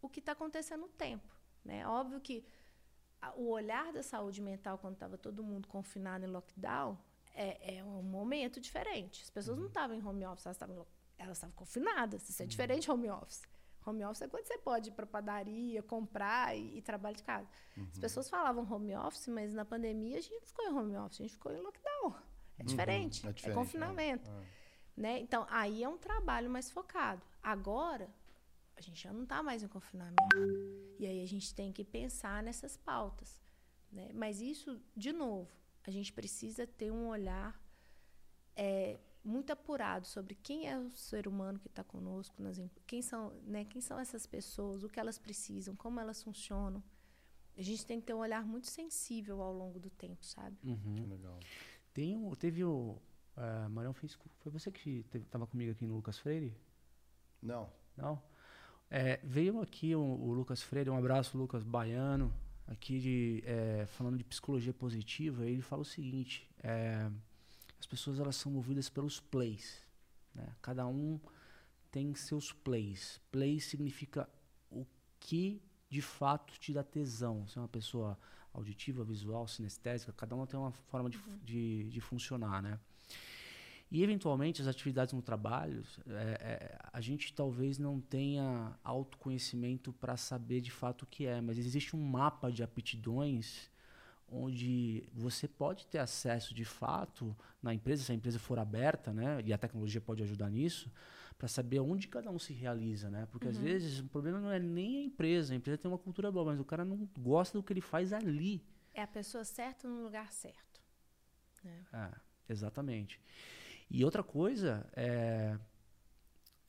o 0.00 0.08
que 0.08 0.20
está 0.20 0.32
acontecendo 0.32 0.82
no 0.82 0.88
tempo. 0.88 1.36
Né? 1.64 1.86
Óbvio 1.86 2.20
que 2.20 2.44
o 3.36 3.50
olhar 3.50 3.92
da 3.92 4.02
saúde 4.02 4.40
mental 4.40 4.78
quando 4.78 4.94
estava 4.94 5.18
todo 5.18 5.42
mundo 5.42 5.68
confinado 5.68 6.24
em 6.24 6.28
lockdown 6.28 6.98
é, 7.34 7.76
é 7.76 7.84
um 7.84 8.02
momento 8.02 8.60
diferente. 8.60 9.22
As 9.22 9.30
pessoas 9.30 9.56
uhum. 9.56 9.64
não 9.64 9.68
estavam 9.68 9.96
em 9.96 10.04
home 10.04 10.24
office, 10.26 10.46
elas 10.46 10.56
estavam, 10.56 10.86
elas 11.18 11.36
estavam 11.36 11.54
confinadas. 11.54 12.28
Isso 12.28 12.42
é 12.42 12.44
uhum. 12.44 12.48
diferente 12.48 12.90
home 12.90 13.10
office. 13.10 13.42
Home 13.84 14.04
office 14.04 14.22
é 14.22 14.28
quando 14.28 14.46
você 14.46 14.58
pode 14.58 14.90
ir 14.90 14.92
para 14.92 15.06
padaria, 15.06 15.82
comprar 15.82 16.56
e, 16.56 16.78
e 16.78 16.82
trabalhar 16.82 17.16
de 17.16 17.22
casa. 17.22 17.48
Uhum. 17.76 17.88
As 17.90 17.98
pessoas 17.98 18.28
falavam 18.28 18.70
home 18.70 18.94
office, 18.94 19.28
mas 19.28 19.54
na 19.54 19.64
pandemia 19.64 20.18
a 20.18 20.20
gente 20.20 20.34
não 20.34 20.46
ficou 20.46 20.64
em 20.66 20.74
home 20.74 20.96
office, 20.96 21.20
a 21.20 21.22
gente 21.22 21.32
ficou 21.34 21.52
em 21.52 21.60
lockdown. 21.60 22.14
É 22.58 22.62
diferente, 22.62 23.24
uhum. 23.24 23.30
é, 23.30 23.32
diferente, 23.32 23.58
é, 23.58 23.62
confinamento. 23.62 24.30
É. 24.30 24.60
Né? 24.96 25.18
Então, 25.20 25.46
aí 25.48 25.82
é 25.82 25.88
um 25.88 25.96
trabalho 25.96 26.50
mais 26.50 26.70
focado. 26.70 27.22
Agora, 27.42 28.08
a 28.76 28.80
gente 28.82 29.02
já 29.02 29.12
não 29.12 29.22
está 29.22 29.42
mais 29.42 29.62
em 29.62 29.68
confinamento. 29.68 30.36
E 30.98 31.06
aí 31.06 31.22
a 31.22 31.26
gente 31.26 31.54
tem 31.54 31.72
que 31.72 31.84
pensar 31.84 32.42
nessas 32.42 32.76
pautas. 32.76 33.40
Né? 33.90 34.10
Mas 34.14 34.40
isso, 34.40 34.80
de 34.94 35.12
novo, 35.12 35.50
a 35.84 35.90
gente 35.90 36.12
precisa 36.12 36.66
ter 36.66 36.90
um 36.90 37.08
olhar 37.08 37.58
é, 38.54 38.98
muito 39.24 39.52
apurado 39.52 40.06
sobre 40.06 40.34
quem 40.34 40.68
é 40.68 40.78
o 40.78 40.90
ser 40.94 41.28
humano 41.28 41.58
que 41.58 41.68
está 41.68 41.84
conosco, 41.84 42.42
nas, 42.42 42.60
quem, 42.86 43.02
são, 43.02 43.32
né, 43.44 43.64
quem 43.64 43.80
são 43.80 43.98
essas 43.98 44.26
pessoas, 44.26 44.82
o 44.82 44.88
que 44.88 44.98
elas 44.98 45.18
precisam, 45.18 45.76
como 45.76 46.00
elas 46.00 46.22
funcionam. 46.22 46.82
A 47.56 47.62
gente 47.62 47.84
tem 47.84 48.00
que 48.00 48.06
ter 48.06 48.14
um 48.14 48.18
olhar 48.18 48.44
muito 48.44 48.68
sensível 48.68 49.42
ao 49.42 49.52
longo 49.52 49.78
do 49.78 49.90
tempo, 49.90 50.24
sabe? 50.24 50.56
Uhum. 50.64 51.06
Legal. 51.08 51.38
Tem 51.92 52.16
um, 52.16 52.34
teve 52.34 52.64
o. 52.64 52.96
Uh, 53.36 53.68
Marião 53.70 53.92
fez. 53.92 54.18
Foi 54.38 54.50
você 54.50 54.70
que 54.70 55.04
estava 55.12 55.46
comigo 55.46 55.72
aqui 55.72 55.84
no 55.84 55.94
Lucas 55.94 56.18
Freire? 56.18 56.56
Não. 57.42 57.70
Não? 57.96 58.22
É, 58.90 59.20
veio 59.22 59.60
aqui 59.60 59.94
o, 59.94 60.00
o, 60.00 60.32
Lucas 60.32 60.62
Freire, 60.62 60.90
um 60.90 60.96
abraço, 60.96 61.38
Lucas 61.38 61.62
Baiano, 61.62 62.34
aqui 62.66 62.98
de, 62.98 63.42
é, 63.46 63.86
falando 63.86 64.16
de 64.18 64.24
psicologia 64.24 64.72
positiva. 64.72 65.44
Ele 65.44 65.62
fala 65.62 65.82
o 65.82 65.84
seguinte: 65.84 66.48
é, 66.62 67.10
as 67.80 67.86
pessoas 67.86 68.20
elas 68.20 68.36
são 68.36 68.52
movidas 68.52 68.88
pelos 68.90 69.18
plays. 69.18 69.82
Né? 70.34 70.46
Cada 70.60 70.86
um 70.86 71.18
tem 71.90 72.14
seus 72.14 72.52
plays. 72.52 73.18
Play 73.32 73.58
significa 73.58 74.28
o 74.70 74.86
que 75.18 75.60
de 75.88 76.02
fato 76.02 76.52
te 76.60 76.72
dá 76.72 76.84
tesão. 76.84 77.48
Você 77.48 77.58
é 77.58 77.62
uma 77.62 77.68
pessoa 77.68 78.18
auditiva, 78.52 79.02
visual, 79.02 79.48
sinestésica, 79.48 80.12
cada 80.12 80.34
uma 80.34 80.46
tem 80.46 80.58
uma 80.58 80.72
forma 80.72 81.08
de, 81.08 81.16
uhum. 81.16 81.38
de, 81.42 81.88
de 81.88 82.00
funcionar, 82.00 82.62
né? 82.62 82.78
E, 83.90 84.04
eventualmente, 84.04 84.62
as 84.62 84.68
atividades 84.68 85.12
no 85.12 85.22
trabalho, 85.22 85.82
é, 86.06 86.12
é, 86.12 86.78
a 86.92 87.00
gente 87.00 87.32
talvez 87.32 87.76
não 87.76 88.00
tenha 88.00 88.78
autoconhecimento 88.84 89.92
para 89.92 90.16
saber 90.16 90.60
de 90.60 90.70
fato 90.70 91.02
o 91.02 91.06
que 91.06 91.26
é, 91.26 91.40
mas 91.40 91.58
existe 91.58 91.96
um 91.96 92.00
mapa 92.00 92.52
de 92.52 92.62
aptidões 92.62 93.68
onde 94.30 95.04
você 95.12 95.48
pode 95.48 95.86
ter 95.86 95.98
acesso 95.98 96.54
de 96.54 96.64
fato 96.64 97.36
na 97.62 97.74
empresa, 97.74 98.04
se 98.04 98.12
a 98.12 98.14
empresa 98.14 98.38
for 98.38 98.58
aberta, 98.58 99.12
né, 99.12 99.40
e 99.44 99.52
a 99.52 99.58
tecnologia 99.58 100.00
pode 100.00 100.22
ajudar 100.22 100.50
nisso, 100.50 100.90
para 101.36 101.48
saber 101.48 101.80
onde 101.80 102.06
cada 102.06 102.30
um 102.30 102.38
se 102.38 102.52
realiza, 102.52 103.10
né? 103.10 103.26
Porque 103.30 103.46
uhum. 103.46 103.52
às 103.52 103.58
vezes 103.58 104.00
o 104.00 104.08
problema 104.08 104.38
não 104.38 104.50
é 104.50 104.58
nem 104.58 104.98
a 104.98 105.04
empresa, 105.04 105.54
a 105.54 105.56
empresa 105.56 105.78
tem 105.78 105.90
uma 105.90 105.98
cultura 105.98 106.30
boa, 106.30 106.44
mas 106.44 106.60
o 106.60 106.64
cara 106.64 106.84
não 106.84 107.08
gosta 107.18 107.56
do 107.56 107.64
que 107.64 107.72
ele 107.72 107.80
faz 107.80 108.12
ali. 108.12 108.62
É 108.92 109.02
a 109.02 109.06
pessoa 109.06 109.42
certa 109.42 109.88
no 109.88 110.02
lugar 110.02 110.30
certo. 110.32 110.82
Né? 111.64 111.82
É, 111.94 112.10
exatamente. 112.52 113.18
E 113.90 114.04
outra 114.04 114.22
coisa 114.22 114.86
é 114.94 115.58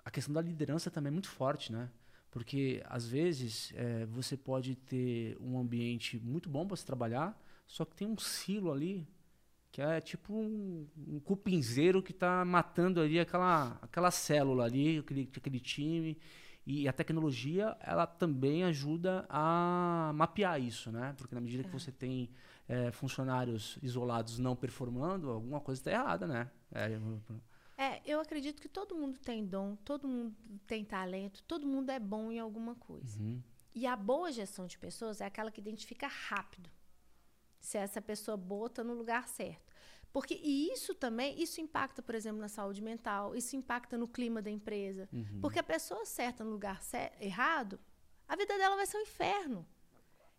a 0.03 0.09
questão 0.09 0.34
da 0.34 0.41
liderança 0.41 0.89
também 0.89 1.09
é 1.09 1.12
muito 1.12 1.30
forte, 1.30 1.72
né? 1.72 1.89
Porque 2.30 2.82
às 2.86 3.05
vezes 3.05 3.74
é, 3.76 4.05
você 4.05 4.38
pode 4.38 4.76
ter 4.76 5.38
um 5.39 5.59
ambiente 5.59 6.18
muito 6.20 6.49
bom 6.49 6.66
para 6.66 6.78
se 6.78 6.86
trabalhar, 6.86 7.38
só 7.72 7.86
que 7.86 7.95
tem 7.95 8.05
um 8.05 8.17
silo 8.17 8.69
ali 8.69 9.07
que 9.72 9.82
é 9.82 10.01
tipo 10.01 10.34
um, 10.34 10.86
um 11.07 11.22
cupinzeiro 11.22 12.03
que 12.03 12.11
está 12.11 12.43
matando 12.43 12.99
ali 12.99 13.17
aquela, 13.17 13.80
aquela 13.82 14.11
célula 14.11 14.65
ali, 14.65 14.97
aquele, 14.97 15.30
aquele 15.34 15.59
time. 15.61 16.17
E 16.67 16.86
a 16.86 16.91
tecnologia, 16.91 17.78
ela 17.80 18.05
também 18.05 18.65
ajuda 18.65 19.26
a 19.30 20.11
mapear 20.13 20.61
isso, 20.61 20.91
né? 20.91 21.15
Porque 21.17 21.34
na 21.34 21.39
medida 21.39 21.63
que 21.63 21.72
você 21.72 21.93
tem 21.93 22.30
é, 22.67 22.91
funcionários 22.91 23.80
isolados 23.82 24.38
não 24.38 24.53
performando, 24.53 25.30
alguma 25.30 25.61
coisa 25.61 25.80
está 25.80 25.91
errada, 25.91 26.28
né? 26.28 26.51
É, 26.74 26.99
É, 27.78 28.01
eu 28.05 28.19
acredito 28.19 28.61
que 28.61 28.67
todo 28.67 28.93
mundo 28.93 29.17
tem 29.17 29.45
dom, 29.45 29.78
todo 29.78 30.09
mundo 30.09 30.36
tem 30.67 30.84
talento, 30.84 31.41
todo 31.43 31.65
mundo 31.65 31.89
é 31.89 31.99
bom 31.99 32.34
em 32.34 32.39
alguma 32.39 32.76
coisa. 32.76 33.17
uhum, 33.17 33.41
E 33.74 33.88
a 33.88 33.95
boa 33.95 34.30
gestão 34.30 34.67
de 34.67 34.78
pessoas 34.78 35.22
é 35.22 35.26
aquela 35.26 35.49
que 35.49 35.61
identifica 35.61 36.07
rápido 36.07 36.69
se 37.62 37.78
essa 37.78 38.01
pessoa 38.01 38.38
está 38.66 38.84
no 38.84 38.93
lugar 38.93 39.28
certo. 39.30 39.72
Porque 40.12 40.34
e 40.43 40.74
isso 40.74 40.93
também, 40.93 41.41
isso 41.41 41.62
impacta, 41.62 42.01
por 42.01 42.14
exemplo, 42.16 42.41
na 42.41 42.49
saúde 42.49 42.82
mental, 42.82 43.34
isso 43.34 43.55
impacta 43.55 43.97
no 43.97 44.07
clima 44.09 44.41
da 44.41 44.49
empresa. 44.51 45.07
uhum. 45.14 45.39
Porque 45.41 45.59
a 45.59 45.64
pessoa 45.64 46.03
certa 46.05 46.43
no 46.43 46.49
lugar 46.51 46.82
cer- 46.84 47.14
errado, 47.22 47.80
a 48.28 48.36
vida 48.36 48.57
dela 48.57 48.76
vai 48.76 48.86
ser 48.86 48.97
um 48.97 49.01
inferno. 49.01 49.66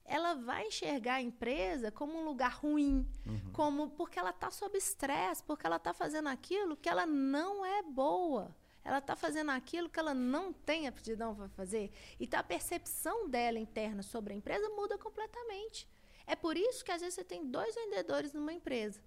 Ela 0.04 0.34
vai 0.34 0.66
enxergar 0.66 1.14
a 1.14 1.22
empresa 1.22 1.90
como 1.90 2.18
um 2.18 2.24
lugar 2.24 2.52
ruim, 2.56 3.08
como 3.52 3.88
porque 3.90 4.18
ela 4.18 4.30
está 4.30 4.50
sob 4.50 4.76
estresse, 4.76 5.42
porque 5.44 5.64
ela 5.64 5.76
está 5.76 5.94
fazendo 5.94 6.28
aquilo 6.28 6.76
que 6.76 6.88
ela 6.88 7.06
não 7.06 7.64
é 7.64 7.82
boa. 7.82 8.54
Ela 8.84 8.98
está 8.98 9.14
fazendo 9.14 9.50
aquilo 9.52 9.88
que 9.88 9.98
ela 10.00 10.12
não 10.12 10.52
tem 10.52 10.88
aptidão 10.88 11.36
para 11.36 11.48
fazer. 11.48 11.92
Então 12.18 12.38
a 12.40 12.42
percepção 12.42 13.28
dela 13.28 13.58
interna 13.60 14.02
sobre 14.02 14.34
a 14.34 14.36
empresa 14.36 14.68
muda 14.70 14.98
completamente. 14.98 15.88
É 16.26 16.36
por 16.36 16.56
isso 16.56 16.84
que 16.84 16.92
às 16.92 17.00
vezes 17.00 17.14
você 17.14 17.24
tem 17.24 17.46
dois 17.46 17.74
vendedores 17.74 18.32
numa 18.32 18.52
empresa. 18.52 19.00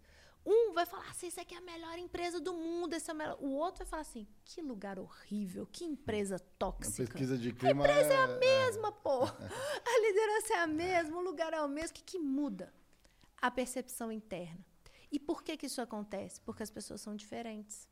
Um 0.45 0.73
vai 0.73 0.85
falar 0.85 1.09
assim, 1.09 1.27
isso 1.27 1.41
aqui 1.41 1.55
é 1.55 1.57
a 1.57 1.61
melhor 1.61 1.97
empresa 1.97 2.39
do 2.39 2.53
mundo, 2.53 2.93
esse 2.93 3.09
é 3.09 3.13
o 3.13 3.17
melhor. 3.17 3.37
O 3.41 3.49
outro 3.55 3.79
vai 3.79 3.87
falar 3.87 4.01
assim, 4.03 4.27
que 4.43 4.61
lugar 4.61 4.99
horrível, 4.99 5.65
que 5.65 5.83
empresa 5.83 6.35
A 6.35 6.39
tóxica. 6.39 7.03
pesquisa 7.03 7.35
de 7.35 7.51
clima 7.51 7.81
empresa 7.81 8.13
é 8.13 8.17
a 8.17 8.29
é, 8.29 8.37
mesma, 8.37 8.91
pô. 8.91 9.23
A 9.25 10.01
liderança 10.01 10.53
é 10.53 10.59
a 10.59 10.67
mesma, 10.67 11.17
o 11.17 11.21
lugar 11.21 11.51
é 11.51 11.61
o 11.61 11.67
mesmo. 11.67 11.89
O 11.89 11.93
que, 11.93 12.03
que 12.03 12.19
muda? 12.19 12.71
A 13.41 13.49
percepção 13.49 14.11
interna. 14.11 14.63
E 15.11 15.19
por 15.19 15.43
que, 15.43 15.57
que 15.57 15.65
isso 15.65 15.81
acontece? 15.81 16.39
Porque 16.41 16.61
as 16.61 16.69
pessoas 16.69 17.01
são 17.01 17.15
diferentes. 17.15 17.87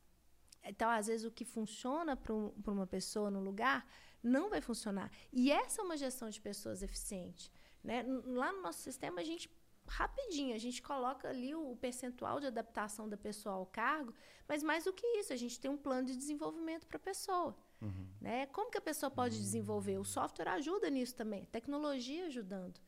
Então, 0.63 0.89
às 0.89 1.07
vezes, 1.07 1.25
o 1.25 1.31
que 1.31 1.45
funciona 1.45 2.15
para 2.15 2.33
um, 2.33 2.53
uma 2.67 2.85
pessoa 2.85 3.31
no 3.31 3.41
lugar 3.41 3.85
não 4.21 4.49
vai 4.49 4.61
funcionar. 4.61 5.11
E 5.31 5.51
essa 5.51 5.81
é 5.81 5.83
uma 5.83 5.97
gestão 5.97 6.29
de 6.29 6.39
pessoas 6.39 6.83
eficiente. 6.83 7.51
Né? 7.83 8.03
Lá 8.25 8.51
no 8.51 8.61
nosso 8.61 8.79
sistema, 8.79 9.21
a 9.21 9.23
gente, 9.23 9.49
rapidinho, 9.87 10.55
a 10.55 10.59
gente 10.59 10.81
coloca 10.81 11.27
ali 11.27 11.53
o 11.53 11.75
percentual 11.75 12.39
de 12.39 12.47
adaptação 12.47 13.09
da 13.09 13.17
pessoa 13.17 13.55
ao 13.55 13.65
cargo, 13.65 14.13
mas 14.47 14.63
mais 14.63 14.85
do 14.85 14.93
que 14.93 15.05
isso, 15.17 15.33
a 15.33 15.35
gente 15.35 15.59
tem 15.59 15.69
um 15.69 15.77
plano 15.77 16.07
de 16.07 16.15
desenvolvimento 16.15 16.87
para 16.87 16.97
a 16.97 16.99
pessoa. 16.99 17.55
Né? 18.21 18.45
Como 18.47 18.71
que 18.71 18.77
a 18.77 18.81
pessoa 18.81 19.11
pode 19.11 19.37
desenvolver? 19.37 19.97
O 19.97 20.05
software 20.05 20.47
ajuda 20.47 20.89
nisso 20.89 21.15
também, 21.15 21.43
tecnologia 21.45 22.27
ajudando. 22.27 22.79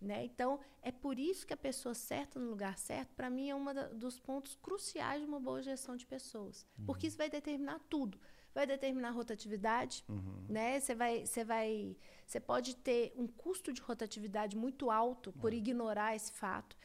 Né? 0.00 0.24
Então, 0.24 0.58
é 0.82 0.90
por 0.90 1.18
isso 1.18 1.46
que 1.46 1.54
a 1.54 1.56
pessoa 1.56 1.94
certa 1.94 2.40
no 2.40 2.50
lugar 2.50 2.76
certo, 2.76 3.14
para 3.14 3.30
mim, 3.30 3.50
é 3.50 3.54
um 3.54 3.64
dos 3.96 4.18
pontos 4.18 4.56
cruciais 4.56 5.22
de 5.22 5.28
uma 5.28 5.38
boa 5.38 5.62
gestão 5.62 5.96
de 5.96 6.04
pessoas. 6.04 6.66
Porque 6.84 7.06
isso 7.06 7.16
vai 7.16 7.30
determinar 7.30 7.78
tudo. 7.88 8.18
Vai 8.54 8.66
determinar 8.66 9.08
a 9.08 9.10
rotatividade, 9.10 10.04
né? 10.48 10.78
Você 10.78 10.94
vai, 10.94 11.26
você 11.26 11.42
vai, 11.44 11.96
você 12.24 12.38
pode 12.38 12.76
ter 12.76 13.12
um 13.16 13.26
custo 13.26 13.72
de 13.72 13.80
rotatividade 13.80 14.56
muito 14.56 14.90
alto 14.90 15.32
por 15.32 15.52
ignorar 15.52 16.14
esse 16.14 16.30
fato. 16.32 16.76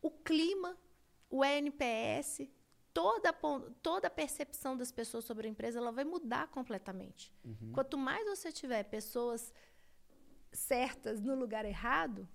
O 0.00 0.10
clima, 0.10 0.76
o 1.28 1.44
NPS, 1.44 2.48
toda 2.94 3.30
toda 3.82 4.08
a 4.08 4.10
percepção 4.10 4.74
das 4.76 4.90
pessoas 4.90 5.24
sobre 5.26 5.46
a 5.46 5.50
empresa, 5.50 5.78
ela 5.78 5.92
vai 5.92 6.04
mudar 6.04 6.48
completamente. 6.48 7.30
Quanto 7.72 7.98
mais 7.98 8.24
você 8.26 8.50
tiver 8.50 8.84
pessoas 8.84 9.52
certas 10.52 11.20
no 11.20 11.34
lugar 11.34 11.64
errado, 11.64 12.26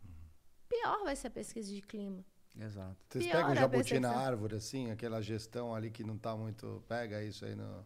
pior 0.70 1.04
vai 1.04 1.16
ser 1.16 1.28
a 1.28 1.32
pesquisa 1.32 1.74
de 1.74 1.82
clima. 1.82 2.24
Exato. 2.56 2.96
Vocês 3.10 3.26
Piora 3.26 3.38
pegam 3.40 3.52
a 3.52 3.56
jabuti 3.56 4.00
na 4.00 4.12
árvore, 4.16 4.56
assim, 4.56 4.92
aquela 4.92 5.20
gestão 5.22 5.74
ali 5.74 5.90
que 5.90 6.04
não 6.04 6.16
está 6.16 6.36
muito. 6.38 6.84
Pega 6.88 7.24
isso 7.24 7.44
aí 7.46 7.56
no- 7.56 7.84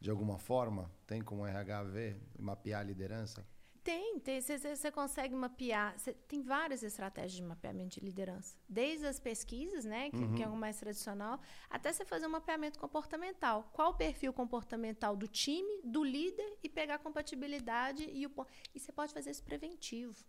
de 0.00 0.10
alguma 0.10 0.38
forma? 0.38 0.90
Tem 1.06 1.22
como 1.22 1.46
RH 1.46 1.82
ver 1.84 2.20
mapear 2.38 2.80
a 2.80 2.84
liderança? 2.84 3.46
Tem, 3.82 4.18
tem. 4.18 4.40
Você 4.40 4.90
consegue 4.90 5.32
mapear. 5.34 5.96
cê- 5.98 6.12
tem 6.12 6.42
várias 6.42 6.82
estratégias 6.82 7.34
de 7.34 7.42
mapeamento 7.42 8.00
de 8.00 8.04
liderança. 8.04 8.56
Desde 8.68 9.06
as 9.06 9.20
pesquisas, 9.20 9.84
né, 9.84 10.10
que, 10.10 10.26
que 10.34 10.42
é 10.42 10.48
o 10.48 10.56
mais 10.56 10.76
tradicional, 10.78 11.40
até 11.70 11.92
você 11.92 12.04
fazer 12.04 12.26
um 12.26 12.30
mapeamento 12.30 12.80
comportamental. 12.80 13.70
Qual 13.72 13.92
o 13.92 13.94
perfil 13.94 14.32
comportamental 14.32 15.14
do 15.16 15.28
time, 15.28 15.80
do 15.84 16.02
líder 16.02 16.58
e 16.64 16.68
pegar 16.68 16.96
a 16.96 16.98
compatibilidade 16.98 18.10
e 18.10 18.26
o 18.26 18.32
E 18.74 18.80
você 18.80 18.90
pode 18.90 19.14
fazer 19.14 19.30
isso 19.30 19.44
preventivo. 19.44 20.24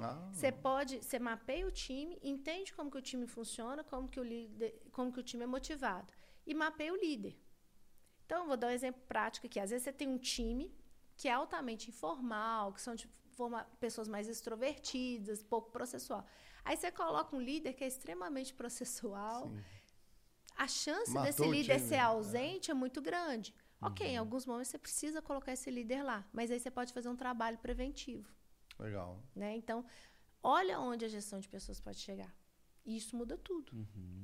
Ah, 0.00 0.30
Você 0.32 0.50
pode, 0.50 1.02
você 1.04 1.18
mapeia 1.18 1.66
o 1.66 1.70
time, 1.70 2.18
entende 2.22 2.72
como 2.72 2.90
que 2.90 2.96
o 2.98 3.02
time 3.02 3.26
funciona, 3.26 3.84
como 3.84 4.08
que 4.08 4.18
o 4.20 4.22
líder, 4.22 4.80
como 4.92 5.12
que 5.12 5.20
o 5.20 5.22
time 5.22 5.44
é 5.44 5.46
motivado 5.46 6.10
e 6.46 6.54
mapeia 6.54 6.92
o 6.92 6.96
líder. 6.96 7.36
Então, 8.28 8.42
eu 8.42 8.46
vou 8.46 8.58
dar 8.58 8.66
um 8.66 8.70
exemplo 8.70 9.00
prático 9.08 9.46
aqui. 9.46 9.58
Às 9.58 9.70
vezes 9.70 9.84
você 9.84 9.92
tem 9.92 10.06
um 10.06 10.18
time 10.18 10.70
que 11.16 11.28
é 11.28 11.32
altamente 11.32 11.88
informal, 11.88 12.74
que 12.74 12.82
são 12.82 12.94
de 12.94 13.08
forma, 13.30 13.64
pessoas 13.80 14.06
mais 14.06 14.28
extrovertidas, 14.28 15.42
pouco 15.42 15.70
processual. 15.70 16.26
Aí 16.62 16.76
você 16.76 16.92
coloca 16.92 17.34
um 17.34 17.40
líder 17.40 17.72
que 17.72 17.82
é 17.82 17.86
extremamente 17.86 18.52
processual. 18.52 19.48
sim. 19.48 19.64
A 20.54 20.68
chance 20.68 21.10
Matou 21.12 21.24
desse 21.24 21.42
líder 21.48 21.76
time, 21.76 21.88
ser 21.88 21.96
né? 21.96 22.02
ausente 22.02 22.70
é 22.70 22.74
muito 22.74 23.00
grande. 23.00 23.54
Ok, 23.80 24.06
em 24.06 24.18
alguns 24.18 24.44
momentos 24.44 24.68
você 24.68 24.78
precisa 24.78 25.22
colocar 25.22 25.52
esse 25.52 25.70
líder 25.70 26.02
lá, 26.02 26.28
mas 26.32 26.50
aí 26.50 26.60
você 26.60 26.70
pode 26.70 26.92
fazer 26.92 27.08
um 27.08 27.16
trabalho 27.16 27.56
preventivo. 27.58 28.28
Legal. 28.78 29.22
Né? 29.34 29.56
Então, 29.56 29.86
olha 30.42 30.78
onde 30.80 31.04
a 31.04 31.08
gestão 31.08 31.38
de 31.38 31.48
pessoas 31.48 31.80
pode 31.80 31.98
chegar. 31.98 32.34
E 32.88 32.96
isso 32.96 33.14
muda 33.14 33.36
tudo. 33.36 33.70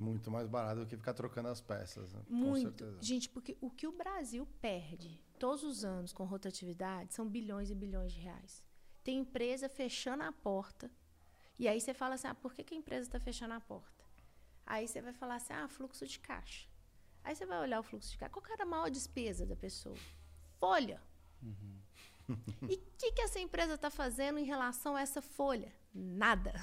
Muito 0.01 0.31
mais 0.31 0.49
barato 0.49 0.81
do 0.81 0.87
que 0.87 0.97
ficar 0.97 1.13
trocando 1.13 1.49
as 1.49 1.61
peças. 1.61 2.11
né? 2.15 2.23
Com 2.27 2.35
Muito. 2.35 2.63
certeza. 2.63 2.97
Gente, 3.03 3.29
porque 3.29 3.59
o 3.61 3.71
que 3.71 3.87
o 3.87 3.93
Brasil 3.93 4.49
perde 4.59 5.23
todos 5.39 5.63
os 5.63 5.85
anos 5.85 6.15
com 6.15 6.25
rotatividade 6.25 7.13
são 7.13 7.29
bilhões 7.29 7.71
e 7.71 7.75
bilhões 7.75 8.11
de 8.11 8.21
reais. 8.21 8.65
Tem 9.03 9.19
empresa 9.19 9.69
fechando 9.69 10.23
a 10.23 10.33
porta. 10.33 10.91
E 11.59 11.69
aí 11.69 11.79
você 11.79 11.93
fala 11.93 12.15
assim: 12.15 12.27
ah, 12.27 12.35
por 12.35 12.55
que, 12.55 12.65
que 12.65 12.75
a 12.75 12.79
empresa 12.79 13.07
está 13.07 13.21
fechando 13.21 13.53
a 13.53 13.61
porta? 13.61 14.03
Aí 14.65 14.89
você 14.89 15.03
vai 15.03 15.13
falar 15.13 15.35
assim: 15.35 15.53
ah, 15.53 15.69
fluxo 15.69 16.07
de 16.07 16.19
caixa. 16.19 16.67
Aí 17.23 17.37
você 17.37 17.45
vai 17.45 17.61
olhar 17.61 17.81
o 17.81 17.83
fluxo 17.83 18.13
de 18.13 18.17
caixa. 18.17 18.33
Qual 18.33 18.47
era 18.51 18.63
a 18.63 18.67
maior 18.67 18.89
despesa 18.89 19.45
da 19.45 19.55
pessoa? 19.55 19.99
Folha. 20.59 21.03
E 22.67 22.77
o 22.77 22.79
que, 22.97 23.13
que 23.13 23.21
essa 23.21 23.39
empresa 23.39 23.75
está 23.75 23.91
fazendo 23.91 24.39
em 24.39 24.47
relação 24.47 24.97
a 24.97 25.03
essa 25.03 25.21
folha? 25.21 25.71
Nada. 25.93 26.55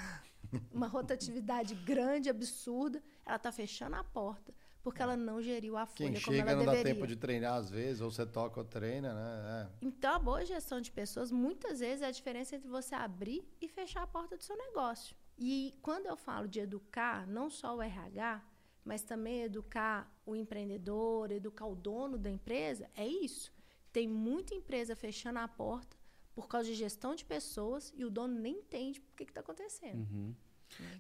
Uma 0.72 0.88
rotatividade 0.88 1.76
grande, 1.76 2.30
absurda. 2.30 3.02
Ela 3.26 3.38
está 3.38 3.52
fechando 3.52 3.96
a 3.96 4.04
porta 4.04 4.54
porque 4.84 5.02
ela 5.02 5.16
não 5.16 5.42
geriu 5.42 5.78
a 5.78 5.86
folha 5.86 6.12
Quem 6.12 6.22
como 6.22 6.36
chega 6.36 6.52
ela 6.52 6.60
não 6.60 6.66
dá 6.66 6.72
deveria. 6.72 6.96
tempo 6.96 7.08
de 7.08 7.16
treinar 7.16 7.54
às 7.54 7.70
vezes, 7.70 8.02
ou 8.02 8.10
você 8.10 8.26
toca 8.26 8.60
ou 8.60 8.66
treina, 8.66 9.14
né? 9.14 9.70
É. 9.82 9.86
Então, 9.86 10.16
a 10.16 10.20
boa 10.20 10.44
gestão 10.44 10.82
de 10.82 10.92
pessoas, 10.92 11.32
muitas 11.32 11.80
vezes, 11.80 12.02
é 12.02 12.08
a 12.08 12.12
diferença 12.12 12.56
entre 12.56 12.68
você 12.68 12.96
abrir 12.96 13.48
e 13.62 13.68
fechar 13.68 14.02
a 14.02 14.08
porta 14.08 14.36
do 14.36 14.44
seu 14.44 14.58
negócio. 14.58 15.16
E 15.38 15.78
quando 15.82 16.08
eu 16.08 16.18
falo 16.18 16.48
de 16.48 16.60
educar, 16.60 17.28
não 17.28 17.50
só 17.50 17.76
o 17.76 17.82
RH, 17.82 18.44
mas 18.84 19.04
também 19.04 19.44
educar 19.44 20.12
o 20.26 20.36
empreendedor, 20.36 21.32
educar 21.32 21.66
o 21.66 21.76
dono 21.76 22.18
da 22.18 22.30
empresa, 22.30 22.90
é 22.96 23.06
isso. 23.06 23.54
Tem 23.92 24.08
muita 24.08 24.56
empresa 24.56 24.96
fechando 24.96 25.40
a 25.40 25.48
porta 25.48 25.96
por 26.34 26.48
causa 26.48 26.68
de 26.68 26.76
gestão 26.76 27.14
de 27.16 27.26
pessoas 27.26 27.94
e 27.96 28.06
o 28.06 28.10
dono 28.10 28.40
nem 28.40 28.60
entende 28.60 29.00
o 29.00 29.16
que 29.16 29.24
está 29.24 29.42
acontecendo. 29.42 30.00
Uhum. 30.12 30.34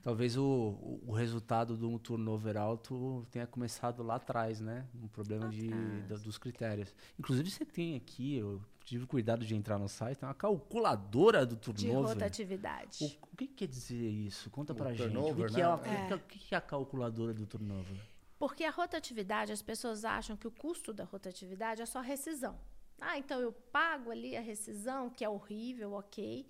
Talvez 0.03 0.35
o, 0.35 0.99
o, 1.07 1.13
resultado 1.13 1.77
do 1.77 1.97
turnover 1.97 2.57
alto 2.57 3.25
tenha 3.31 3.47
começado 3.47 4.03
lá 4.03 4.15
atrás, 4.15 4.59
né? 4.59 4.85
Um 5.01 5.07
problema 5.07 5.47
de, 5.47 5.69
da- 6.09 6.17
dos 6.17 6.37
critérios. 6.37 6.93
Inclusive, 7.17 7.49
você 7.49 7.63
tem 7.63 7.95
aqui, 7.95 8.35
eu 8.35 8.61
tive 8.83 9.05
cuidado 9.05 9.45
de 9.45 9.55
entrar 9.55 9.79
no 9.79 9.87
site, 9.87 10.17
tem 10.17 10.27
uma 10.27 10.35
calculadora 10.35 11.45
do 11.45 11.55
De 11.55 11.61
turnover. 11.61 12.09
rotatividade. 12.15 12.97
O, 12.99 13.27
o 13.33 13.37
que 13.37 13.47
quer 13.47 13.67
dizer 13.67 13.95
isso? 14.09 14.49
Conta 14.49 14.73
O 14.73 14.75
pra 14.75 14.93
gente. 14.93 15.15
O 15.15 15.33
que, 15.33 15.45
que 15.53 15.61
é, 15.61 15.63
né? 15.63 15.63
a- 15.63 15.75
o 15.75 15.79
que 15.79 15.89
é- 15.89 16.15
o 16.15 16.19
que 16.19 16.39
que 16.39 16.53
é 16.53 16.57
a 16.57 16.61
calculadora 16.61 17.33
do 17.33 17.45
turnover? 17.45 17.97
Porque 18.37 18.65
a 18.65 18.71
rotatividade, 18.71 19.53
as 19.53 19.61
pessoas 19.61 20.03
acham 20.03 20.35
que 20.35 20.47
o 20.47 20.51
custo 20.51 20.91
da 20.91 21.05
rotatividade 21.05 21.81
é 21.81 21.85
só 21.85 22.01
rescisão. 22.01 22.59
Ah, 23.01 23.17
então 23.17 23.39
eu 23.41 23.51
pago 23.51 24.11
ali 24.11 24.37
a 24.37 24.41
rescisão, 24.41 25.09
que 25.09 25.25
é 25.25 25.29
horrível, 25.29 25.93
ok. 25.93 26.47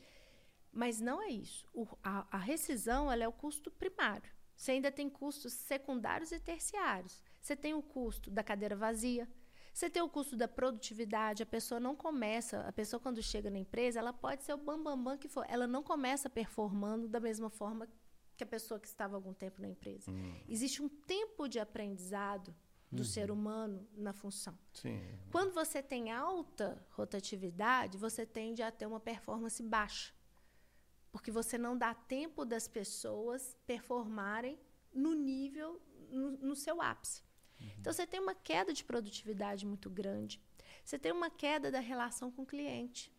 Mas 0.71 0.99
não 1.01 1.21
é 1.21 1.29
isso. 1.29 1.67
O- 1.73 1.87
a, 2.03 2.27
a 2.29 2.37
rescisão 2.37 3.11
ela 3.11 3.23
é 3.23 3.27
o 3.27 3.31
custo 3.31 3.71
primário. 3.71 4.29
Você 4.55 4.71
ainda 4.73 4.91
tem 4.91 5.09
custos 5.09 5.53
secundários 5.53 6.31
e 6.31 6.39
terciários. 6.39 7.23
Você 7.41 7.55
tem 7.55 7.73
o 7.73 7.81
custo 7.81 8.29
da 8.29 8.43
cadeira 8.43 8.75
vazia. 8.75 9.27
Você 9.73 9.89
tem 9.89 10.01
o 10.01 10.09
custo 10.09 10.35
da 10.35 10.47
produtividade. 10.47 11.41
A 11.41 11.45
pessoa 11.45 11.79
não 11.79 11.95
começa, 11.95 12.59
a 12.67 12.71
pessoa 12.71 12.99
quando 12.99 13.23
chega 13.23 13.49
na 13.49 13.57
empresa, 13.57 13.99
ela 13.99 14.13
pode 14.13 14.43
ser 14.43 14.53
o 14.53 14.57
bambambam 14.57 14.97
bam, 14.97 15.03
bam 15.13 15.17
que 15.17 15.27
for. 15.29 15.45
Ela 15.49 15.65
não 15.65 15.81
começa 15.81 16.29
performando 16.29 17.07
da 17.07 17.19
mesma 17.19 17.49
forma 17.49 17.87
que 18.37 18.43
a 18.43 18.47
pessoa 18.47 18.79
que 18.79 18.87
estava 18.87 19.15
há 19.15 19.17
algum 19.17 19.33
tempo 19.33 19.61
na 19.61 19.69
empresa. 19.69 20.11
Existe 20.47 20.81
um 20.81 20.89
tempo 20.89 21.47
de 21.47 21.59
aprendizado 21.59 22.53
do 22.91 22.99
uhum. 22.99 23.05
ser 23.05 23.31
humano 23.31 23.87
na 23.95 24.11
função. 24.11 24.57
Sim. 24.73 25.01
Quando 25.31 25.53
você 25.53 25.81
tem 25.81 26.11
alta 26.11 26.85
rotatividade, 26.91 27.97
você 27.97 28.25
tende 28.25 28.61
a 28.61 28.69
ter 28.69 28.85
uma 28.85 28.99
performance 28.99 29.63
baixa. 29.63 30.13
Porque 31.11 31.31
você 31.31 31.57
não 31.57 31.77
dá 31.77 31.93
tempo 31.93 32.43
das 32.43 32.67
pessoas 32.67 33.57
performarem 33.65 34.59
no 34.93 35.13
nível, 35.13 35.81
no, 36.09 36.31
no 36.31 36.55
seu 36.55 36.81
ápice. 36.81 37.23
Uhum. 37.59 37.69
Então, 37.79 37.93
você 37.93 38.05
tem 38.05 38.19
uma 38.19 38.35
queda 38.35 38.73
de 38.73 38.83
produtividade 38.83 39.65
muito 39.65 39.89
grande. 39.89 40.41
Você 40.83 40.99
tem 40.99 41.11
uma 41.11 41.29
queda 41.29 41.71
da 41.71 41.79
relação 41.79 42.29
com 42.29 42.41
o 42.41 42.45
cliente. 42.45 43.13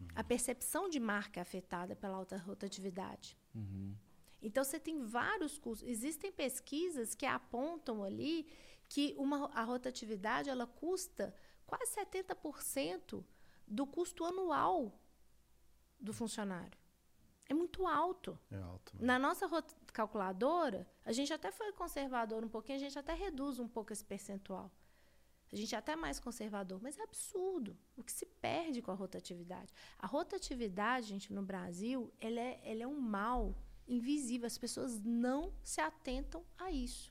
Uhum. 0.00 0.08
A 0.16 0.24
percepção 0.24 0.88
de 0.88 0.98
marca 0.98 1.38
é 1.38 1.42
afetada 1.42 1.94
pela 1.94 2.16
alta 2.16 2.36
rotatividade. 2.36 3.36
Uhum. 3.54 3.94
Então, 4.42 4.64
você 4.64 4.78
tem 4.80 5.04
vários 5.04 5.58
custos. 5.58 5.88
Existem 5.88 6.32
pesquisas 6.32 7.14
que 7.14 7.26
apontam 7.26 8.02
ali 8.02 8.48
que 8.88 9.14
uma, 9.18 9.50
a 9.52 9.62
rotatividade 9.62 10.48
ela 10.48 10.66
custa 10.66 11.34
quase 11.66 11.94
70% 11.96 13.24
do 13.66 13.86
custo 13.86 14.24
anual 14.24 14.98
do 16.00 16.12
funcionário. 16.12 16.78
É 17.48 17.54
muito 17.54 17.86
alto. 17.86 18.38
É 18.50 18.56
alto. 18.56 18.94
Né? 18.94 19.06
Na 19.06 19.18
nossa 19.18 19.46
calculadora, 19.92 20.86
a 21.04 21.12
gente 21.12 21.32
até 21.32 21.50
foi 21.50 21.72
conservador 21.72 22.44
um 22.44 22.48
pouquinho, 22.48 22.76
a 22.76 22.80
gente 22.80 22.98
até 22.98 23.14
reduz 23.14 23.58
um 23.58 23.68
pouco 23.68 23.92
esse 23.92 24.04
percentual. 24.04 24.70
A 25.50 25.56
gente 25.56 25.74
é 25.74 25.78
até 25.78 25.96
mais 25.96 26.20
conservador, 26.20 26.78
mas 26.82 26.98
é 26.98 27.02
absurdo 27.02 27.76
o 27.96 28.04
que 28.04 28.12
se 28.12 28.26
perde 28.26 28.82
com 28.82 28.90
a 28.90 28.94
rotatividade. 28.94 29.72
A 29.98 30.06
rotatividade, 30.06 31.08
gente, 31.08 31.32
no 31.32 31.42
Brasil, 31.42 32.12
ela 32.20 32.38
é, 32.38 32.60
ela 32.62 32.82
é 32.82 32.86
um 32.86 33.00
mal 33.00 33.54
invisível. 33.86 34.46
As 34.46 34.58
pessoas 34.58 35.00
não 35.00 35.54
se 35.64 35.80
atentam 35.80 36.44
a 36.58 36.70
isso. 36.70 37.10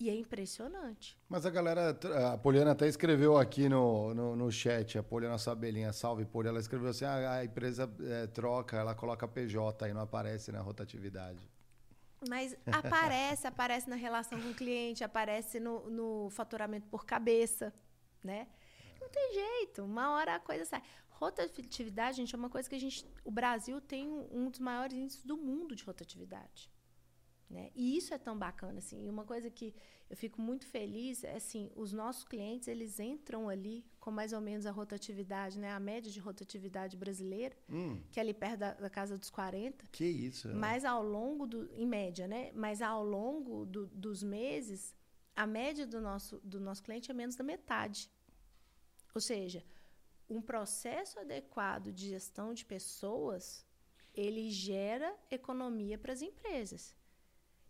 E 0.00 0.08
é 0.08 0.14
impressionante. 0.14 1.18
Mas 1.28 1.44
a 1.44 1.50
galera, 1.50 1.90
a 2.32 2.38
Poliana 2.38 2.70
até 2.70 2.86
escreveu 2.86 3.36
aqui 3.36 3.68
no, 3.68 4.14
no, 4.14 4.36
no 4.36 4.50
chat, 4.50 4.96
a 4.96 5.02
Poliana 5.02 5.38
Sabelinha, 5.38 5.92
salve 5.92 6.24
Poliana, 6.24 6.56
ela 6.56 6.60
escreveu 6.60 6.90
assim, 6.90 7.04
ah, 7.04 7.32
a 7.32 7.44
empresa 7.44 7.90
é, 8.02 8.28
troca, 8.28 8.76
ela 8.76 8.94
coloca 8.94 9.26
PJ 9.26 9.88
e 9.88 9.92
não 9.92 10.02
aparece 10.02 10.52
na 10.52 10.60
rotatividade. 10.60 11.50
Mas 12.28 12.56
aparece, 12.66 13.46
aparece 13.48 13.90
na 13.90 13.96
relação 13.96 14.40
com 14.40 14.50
o 14.50 14.54
cliente, 14.54 15.02
aparece 15.02 15.58
no, 15.58 15.90
no 15.90 16.30
faturamento 16.30 16.86
por 16.86 17.04
cabeça, 17.04 17.74
né? 18.22 18.46
Não 19.00 19.08
tem 19.08 19.34
jeito, 19.34 19.82
uma 19.84 20.12
hora 20.12 20.36
a 20.36 20.40
coisa 20.40 20.64
sai. 20.64 20.82
Rotatividade, 21.08 22.18
gente, 22.18 22.32
é 22.32 22.38
uma 22.38 22.48
coisa 22.48 22.68
que 22.68 22.76
a 22.76 22.80
gente... 22.80 23.04
O 23.24 23.32
Brasil 23.32 23.80
tem 23.80 24.08
um 24.30 24.48
dos 24.48 24.60
maiores 24.60 24.96
índices 24.96 25.22
do 25.24 25.36
mundo 25.36 25.74
de 25.74 25.82
rotatividade. 25.82 26.70
Né? 27.50 27.70
E 27.74 27.96
isso 27.96 28.12
é 28.12 28.18
tão 28.18 28.36
bacana, 28.36 28.78
assim. 28.78 29.06
E 29.06 29.08
uma 29.08 29.24
coisa 29.24 29.48
que 29.48 29.74
eu 30.10 30.16
fico 30.16 30.40
muito 30.40 30.66
feliz 30.66 31.24
é, 31.24 31.36
assim, 31.36 31.70
os 31.74 31.92
nossos 31.92 32.24
clientes, 32.24 32.68
eles 32.68 33.00
entram 33.00 33.48
ali 33.48 33.86
com 33.98 34.10
mais 34.10 34.34
ou 34.34 34.40
menos 34.40 34.66
a 34.66 34.70
rotatividade, 34.70 35.58
né? 35.58 35.72
A 35.72 35.80
média 35.80 36.12
de 36.12 36.20
rotatividade 36.20 36.96
brasileira, 36.96 37.56
hum. 37.70 38.02
que 38.12 38.20
é 38.20 38.22
ali 38.22 38.34
perto 38.34 38.58
da, 38.58 38.74
da, 38.74 38.90
casa 38.90 39.16
dos 39.16 39.30
40. 39.30 39.86
Que 39.90 40.04
isso. 40.04 40.48
Mas 40.48 40.84
ao 40.84 41.02
longo, 41.02 41.46
do, 41.46 41.70
em 41.72 41.86
média, 41.86 42.28
né? 42.28 42.52
Mas 42.54 42.82
ao 42.82 43.02
longo 43.02 43.64
do, 43.64 43.86
dos 43.86 44.22
meses, 44.22 44.94
a 45.34 45.46
média 45.46 45.86
do 45.86 46.00
nosso, 46.00 46.38
do 46.44 46.60
nosso 46.60 46.82
cliente 46.82 47.10
é 47.10 47.14
menos 47.14 47.34
da 47.34 47.44
metade. 47.44 48.10
Ou 49.14 49.20
seja, 49.20 49.64
um 50.28 50.42
processo 50.42 51.18
adequado 51.18 51.92
de 51.92 52.10
gestão 52.10 52.52
de 52.52 52.64
pessoas, 52.64 53.64
ele 54.14 54.50
gera 54.50 55.14
economia 55.30 55.96
para 55.96 56.12
as 56.12 56.20
empresas. 56.20 56.94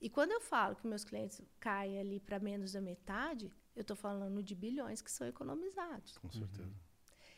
E 0.00 0.08
quando 0.08 0.32
eu 0.32 0.40
falo 0.40 0.76
que 0.76 0.86
meus 0.86 1.04
clientes 1.04 1.42
caem 1.58 1.98
ali 1.98 2.20
para 2.20 2.38
menos 2.38 2.72
da 2.72 2.80
metade, 2.80 3.50
eu 3.74 3.82
estou 3.82 3.96
falando 3.96 4.42
de 4.42 4.54
bilhões 4.54 5.00
que 5.00 5.10
são 5.10 5.26
economizados. 5.26 6.16
Com 6.18 6.30
certeza. 6.30 6.62
Uhum. 6.62 6.74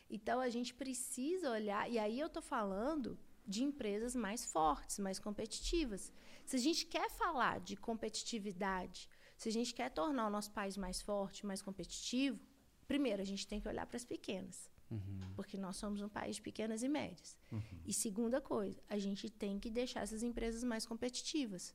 Então 0.09 0.39
a 0.39 0.49
gente 0.49 0.73
precisa 0.73 1.51
olhar, 1.51 1.89
e 1.89 1.97
aí 1.97 2.19
eu 2.19 2.27
estou 2.27 2.41
falando 2.41 3.17
de 3.47 3.63
empresas 3.63 4.15
mais 4.15 4.45
fortes, 4.45 4.99
mais 4.99 5.19
competitivas. 5.19 6.11
Se 6.45 6.55
a 6.55 6.59
gente 6.59 6.85
quer 6.85 7.09
falar 7.09 7.59
de 7.59 7.75
competitividade, 7.75 9.09
se 9.37 9.49
a 9.49 9.51
gente 9.51 9.73
quer 9.73 9.89
tornar 9.89 10.27
o 10.27 10.29
nosso 10.29 10.51
país 10.51 10.77
mais 10.77 11.01
forte, 11.01 11.45
mais 11.45 11.61
competitivo, 11.61 12.39
primeiro 12.87 13.21
a 13.21 13.25
gente 13.25 13.47
tem 13.47 13.59
que 13.59 13.67
olhar 13.67 13.85
para 13.85 13.97
as 13.97 14.05
pequenas. 14.05 14.69
Uhum. 14.91 15.33
Porque 15.35 15.57
nós 15.57 15.77
somos 15.77 16.01
um 16.01 16.09
país 16.09 16.35
de 16.35 16.41
pequenas 16.41 16.83
e 16.83 16.89
médias. 16.89 17.37
Uhum. 17.51 17.61
E 17.85 17.93
segunda 17.93 18.41
coisa, 18.41 18.83
a 18.89 18.99
gente 18.99 19.29
tem 19.29 19.57
que 19.57 19.69
deixar 19.69 20.01
essas 20.01 20.21
empresas 20.21 20.63
mais 20.63 20.85
competitivas. 20.85 21.73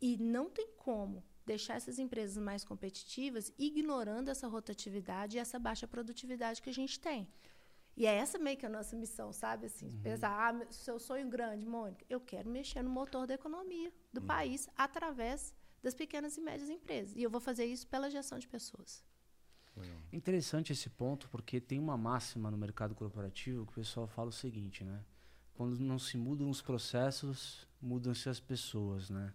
E 0.00 0.16
não 0.16 0.48
tem 0.48 0.68
como 0.76 1.24
deixar 1.44 1.74
essas 1.74 1.98
empresas 1.98 2.36
mais 2.42 2.64
competitivas 2.64 3.52
ignorando 3.58 4.28
essa 4.28 4.46
rotatividade 4.46 5.36
e 5.36 5.40
essa 5.40 5.58
baixa 5.58 5.88
produtividade 5.88 6.60
que 6.60 6.70
a 6.70 6.74
gente 6.74 7.00
tem. 7.00 7.26
E 7.96 8.06
é 8.06 8.14
essa 8.14 8.38
meio 8.38 8.56
que 8.56 8.66
a 8.66 8.68
nossa 8.68 8.94
missão, 8.94 9.32
sabe? 9.32 9.66
Assim, 9.66 9.86
uhum. 9.86 10.02
pensar, 10.02 10.30
ah, 10.30 10.66
seu 10.70 11.00
sonho 11.00 11.28
grande, 11.28 11.66
Mônica, 11.66 12.04
eu 12.08 12.20
quero 12.20 12.48
mexer 12.48 12.80
no 12.82 12.90
motor 12.90 13.26
da 13.26 13.34
economia 13.34 13.92
do 14.12 14.20
uhum. 14.20 14.26
país 14.26 14.68
através 14.76 15.52
das 15.82 15.94
pequenas 15.94 16.36
e 16.36 16.40
médias 16.40 16.68
empresas. 16.68 17.16
E 17.16 17.22
eu 17.22 17.30
vou 17.30 17.40
fazer 17.40 17.64
isso 17.64 17.86
pela 17.88 18.08
gestão 18.08 18.38
de 18.38 18.46
pessoas. 18.46 19.02
Interessante 20.12 20.72
esse 20.72 20.88
ponto, 20.90 21.28
porque 21.28 21.60
tem 21.60 21.78
uma 21.78 21.96
máxima 21.96 22.50
no 22.50 22.56
mercado 22.56 22.94
corporativo 22.94 23.64
que 23.66 23.72
o 23.72 23.74
pessoal 23.74 24.06
fala 24.06 24.28
o 24.28 24.32
seguinte, 24.32 24.84
né? 24.84 25.04
Quando 25.54 25.78
não 25.78 25.98
se 25.98 26.16
mudam 26.16 26.48
os 26.50 26.62
processos, 26.62 27.66
mudam-se 27.80 28.28
as 28.28 28.40
pessoas, 28.40 29.10
né? 29.10 29.32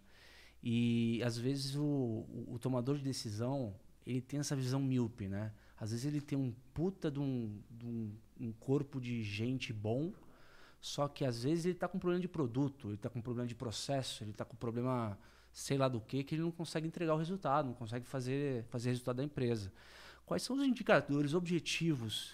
E 0.64 1.22
às 1.24 1.38
vezes 1.38 1.76
o, 1.76 2.26
o, 2.47 2.57
tomador 2.57 2.95
de 2.95 3.03
decisão 3.03 3.76
ele 4.07 4.22
tem 4.22 4.39
essa 4.39 4.55
visão 4.55 4.82
míope, 4.82 5.28
né? 5.28 5.51
Às 5.78 5.91
vezes 5.91 6.05
ele 6.05 6.22
tem 6.22 6.38
um 6.38 6.53
puta 6.74 7.11
de 7.11 7.20
um, 7.20 7.59
de 7.70 7.86
um, 7.86 8.16
um 8.39 8.51
corpo 8.53 9.01
de 9.01 9.22
gente 9.24 9.74
bom, 9.74 10.14
só 10.80 11.07
que 11.09 11.26
às 11.26 11.43
vezes 11.43 11.66
ele 11.66 11.74
está 11.74 11.88
com 11.88 11.99
problema 11.99 12.22
de 12.22 12.30
produto, 12.30 12.88
ele 12.88 12.95
está 12.95 13.09
com 13.09 13.22
problema 13.22 13.47
de 13.47 13.55
processo, 13.55 14.24
ele 14.24 14.32
está 14.32 14.45
com 14.45 14.55
problema 14.55 15.20
sei 15.51 15.78
lá 15.78 15.88
do 15.88 15.99
que, 15.99 16.24
que 16.24 16.36
ele 16.36 16.41
não 16.41 16.51
consegue 16.51 16.88
entregar 16.88 17.14
o 17.14 17.18
resultado, 17.18 17.68
não 17.68 17.74
consegue 17.74 18.05
fazer, 18.07 18.64
fazer 18.70 18.89
resultado 18.89 19.18
da 19.18 19.24
empresa. 19.24 19.72
Quais 20.26 20.41
são 20.41 20.55
os 20.55 20.64
indicadores 20.64 21.34
objetivos 21.34 22.34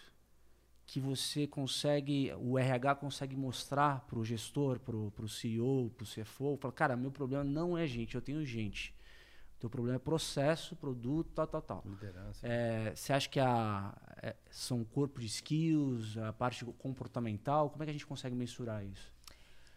que 0.89 0.99
você 0.99 1.45
consegue, 1.45 2.33
o 2.39 2.57
RH 2.57 2.95
consegue 2.95 3.35
mostrar 3.35 4.01
para 4.07 4.17
o 4.17 4.25
gestor, 4.25 4.79
para 4.79 4.95
o 4.95 5.29
CEO, 5.29 5.91
para 5.95 6.03
o 6.03 6.07
CFO, 6.07 6.57
fala, 6.57 6.73
cara, 6.73 6.97
meu 6.97 7.11
problema 7.11 7.43
não 7.43 7.77
é 7.77 7.85
gente, 7.85 8.15
eu 8.15 8.21
tenho 8.21 8.43
gente. 8.43 8.91
O 9.55 9.59
teu 9.59 9.69
problema 9.69 9.97
é 9.97 9.99
processo, 9.99 10.75
produto, 10.75 11.31
tal, 11.35 11.45
tal, 11.45 11.61
tal. 11.61 11.83
Liderança. 11.85 12.39
É, 12.41 12.95
você 12.95 13.13
acha 13.13 13.29
que 13.29 13.39
a, 13.39 13.95
é, 14.23 14.35
são 14.49 14.83
corpo 14.83 15.19
de 15.19 15.27
skills, 15.27 16.17
a 16.17 16.33
parte 16.33 16.65
comportamental, 16.79 17.69
como 17.69 17.83
é 17.83 17.85
que 17.85 17.91
a 17.91 17.93
gente 17.93 18.07
consegue 18.07 18.35
mensurar 18.35 18.83
isso? 18.83 19.13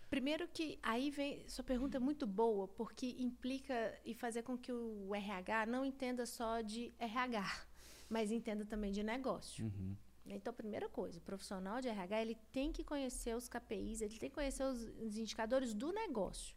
Primeiro 0.08 0.48
que 0.48 0.78
aí 0.82 1.10
vem, 1.10 1.46
sua 1.46 1.62
pergunta 1.62 1.98
é 1.98 2.00
muito 2.00 2.26
boa, 2.26 2.66
porque 2.68 3.16
implica 3.18 3.98
e 4.02 4.14
fazer 4.14 4.42
com 4.44 4.56
que 4.56 4.72
o 4.72 5.14
RH 5.14 5.66
não 5.66 5.84
entenda 5.84 6.24
só 6.24 6.62
de 6.62 6.90
RH, 6.98 7.66
mas 8.08 8.32
entenda 8.32 8.64
também 8.64 8.92
de 8.92 9.02
negócio. 9.02 9.66
Uhum. 9.66 9.94
Então, 10.26 10.52
primeira 10.52 10.88
coisa, 10.88 11.18
o 11.18 11.22
profissional 11.22 11.80
de 11.80 11.88
RH 11.88 12.22
ele 12.22 12.36
tem 12.52 12.72
que 12.72 12.84
conhecer 12.84 13.36
os 13.36 13.48
KPIs, 13.48 14.00
ele 14.00 14.18
tem 14.18 14.28
que 14.28 14.34
conhecer 14.34 14.64
os, 14.64 14.82
os 15.00 15.16
indicadores 15.16 15.74
do 15.74 15.92
negócio, 15.92 16.56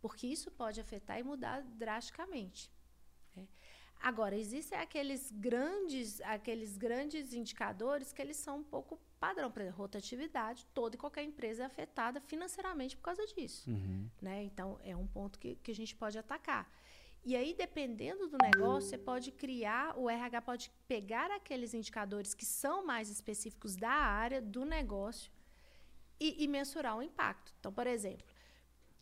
porque 0.00 0.26
isso 0.26 0.50
pode 0.50 0.80
afetar 0.80 1.18
e 1.18 1.22
mudar 1.22 1.62
drasticamente. 1.62 2.70
Né? 3.34 3.48
Agora, 4.00 4.36
existem 4.36 4.78
aqueles 4.78 5.30
grandes, 5.30 6.20
aqueles 6.20 6.76
grandes 6.76 7.32
indicadores 7.32 8.12
que 8.12 8.20
eles 8.20 8.36
são 8.36 8.58
um 8.58 8.64
pouco 8.64 9.00
padrão. 9.18 9.50
Por 9.50 9.62
exemplo, 9.62 9.78
rotatividade, 9.78 10.66
toda 10.74 10.96
e 10.96 10.98
qualquer 10.98 11.24
empresa 11.24 11.62
é 11.62 11.66
afetada 11.66 12.20
financeiramente 12.20 12.96
por 12.96 13.04
causa 13.04 13.26
disso. 13.26 13.70
Uhum. 13.70 14.08
Né? 14.20 14.44
Então, 14.44 14.78
é 14.82 14.94
um 14.94 15.06
ponto 15.06 15.38
que, 15.38 15.56
que 15.56 15.70
a 15.70 15.74
gente 15.74 15.96
pode 15.96 16.18
atacar. 16.18 16.70
E 17.28 17.34
aí, 17.34 17.54
dependendo 17.54 18.28
do 18.28 18.38
negócio, 18.40 18.88
você 18.88 18.96
pode 18.96 19.32
criar, 19.32 19.98
o 19.98 20.08
RH 20.08 20.42
pode 20.42 20.70
pegar 20.86 21.28
aqueles 21.32 21.74
indicadores 21.74 22.32
que 22.34 22.44
são 22.44 22.86
mais 22.86 23.10
específicos 23.10 23.74
da 23.74 23.90
área, 23.90 24.40
do 24.40 24.64
negócio, 24.64 25.28
e, 26.20 26.44
e 26.44 26.46
mensurar 26.46 26.96
o 26.96 27.02
impacto. 27.02 27.52
Então, 27.58 27.72
por 27.72 27.84
exemplo, 27.84 28.24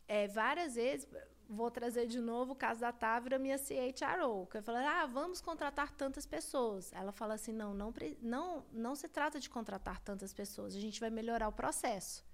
é, 0.07 0.27
várias 0.27 0.73
vezes, 0.73 1.07
vou 1.47 1.69
trazer 1.69 2.07
de 2.07 2.19
novo 2.19 2.53
o 2.53 2.55
caso 2.55 2.81
da 2.81 2.91
Távora, 2.91 3.37
minha 3.37 3.59
CHRO, 3.59 4.47
que 4.47 4.59
falei, 4.59 4.87
ah, 4.87 5.05
vamos 5.05 5.39
contratar 5.39 5.91
tantas 5.91 6.25
pessoas. 6.25 6.91
Ela 6.93 7.11
fala 7.11 7.35
assim, 7.35 7.53
não, 7.53 7.75
não, 7.75 7.93
não, 8.23 8.65
não 8.71 8.95
se 8.95 9.07
trata 9.07 9.39
de 9.39 9.51
contratar 9.51 9.99
tantas 9.99 10.33
pessoas, 10.33 10.75
a 10.75 10.79
gente 10.79 10.99
vai 10.99 11.11
melhorar 11.11 11.47
o 11.47 11.53
processo. 11.53 12.25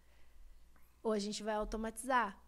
Ou 1.04 1.12
a 1.12 1.20
gente 1.20 1.44
vai 1.44 1.56
automatizar. 1.56 2.41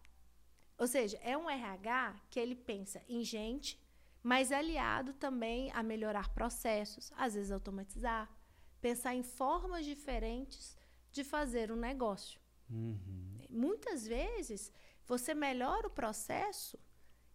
Ou 0.78 0.86
seja, 0.86 1.18
é 1.22 1.36
um 1.36 1.48
RH 1.48 2.20
que 2.30 2.40
ele 2.40 2.54
pensa 2.56 3.02
em 3.08 3.22
gente, 3.24 3.80
mas 4.22 4.50
aliado 4.52 5.12
também 5.14 5.70
a 5.72 5.82
melhorar 5.82 6.32
processos, 6.34 7.12
às 7.16 7.34
vezes 7.34 7.52
automatizar, 7.52 8.30
pensar 8.80 9.14
em 9.14 9.22
formas 9.22 9.84
diferentes 9.84 10.76
de 11.12 11.22
fazer 11.24 11.70
um 11.70 11.76
negócio. 11.76 12.40
Uhum. 12.70 13.38
Muitas 13.50 14.06
vezes 14.06 14.72
você 15.06 15.34
melhora 15.34 15.86
o 15.86 15.90
processo 15.90 16.78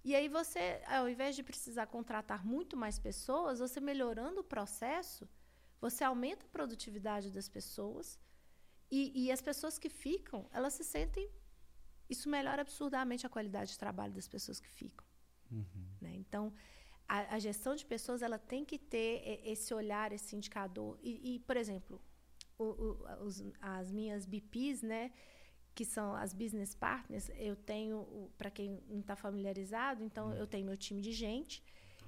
E 0.04 0.16
aí 0.16 0.28
você, 0.30 0.82
ao 0.88 1.10
invés 1.10 1.36
de 1.36 1.44
precisar 1.44 1.88
contratar 1.88 2.46
muito 2.46 2.78
mais 2.78 2.98
pessoas, 3.00 3.60
você 3.60 3.80
melhorando 3.82 4.42
o 4.42 4.44
processo, 4.44 5.28
você 5.82 6.04
aumenta 6.04 6.46
a 6.46 6.50
produtividade 6.50 7.30
das 7.32 7.50
pessoas 7.50 8.20
e, 8.92 9.26
e 9.26 9.32
as 9.32 9.42
pessoas 9.42 9.78
que 9.78 9.90
ficam, 9.90 10.48
elas 10.52 10.74
se 10.74 10.84
sentem. 10.84 11.30
Isso 12.10 12.30
melhora 12.30 12.62
absurdamente 12.62 13.26
a 13.26 13.30
qualidade 13.30 13.72
de 13.72 13.80
trabalho 13.80 14.14
das 14.14 14.28
pessoas 14.28 14.60
que 14.60 14.70
ficam. 14.70 15.05
Uhum. 15.51 15.66
Né? 16.01 16.16
Então, 16.16 16.53
a, 17.07 17.36
a, 17.36 17.39
gestão 17.39 17.76
de 17.76 17.86
pessoas 17.86 18.22
ela 18.22 18.38
tem 18.38 18.66
que 18.66 18.78
ter 18.78 19.41
esse 19.43 19.74
olhar, 19.74 20.12
esse 20.12 20.36
indicador. 20.36 20.97
E, 21.01 21.36
e 21.36 21.39
por 21.39 21.57
exemplo, 21.57 22.01
o, 22.57 22.64
o, 22.64 23.26
os, 23.26 23.43
as 23.62 23.91
minhas 23.91 24.26
BPs, 24.26 24.82
né? 24.82 25.12
que 25.74 25.86
são 25.86 26.14
as 26.14 26.34
business 26.34 26.76
partners, 26.76 27.30
eu 27.38 27.55
tenho, 27.55 28.30
para 28.38 28.51
quem 28.51 28.82
não 28.89 28.99
está 28.99 29.16
familiarizado, 29.16 30.03
então 30.03 30.28
uhum. 30.28 30.34
eu 30.34 30.45
tenho 30.45 30.66
meu 30.66 30.76
time 30.76 31.01
de 31.01 31.12
gente 31.14 31.64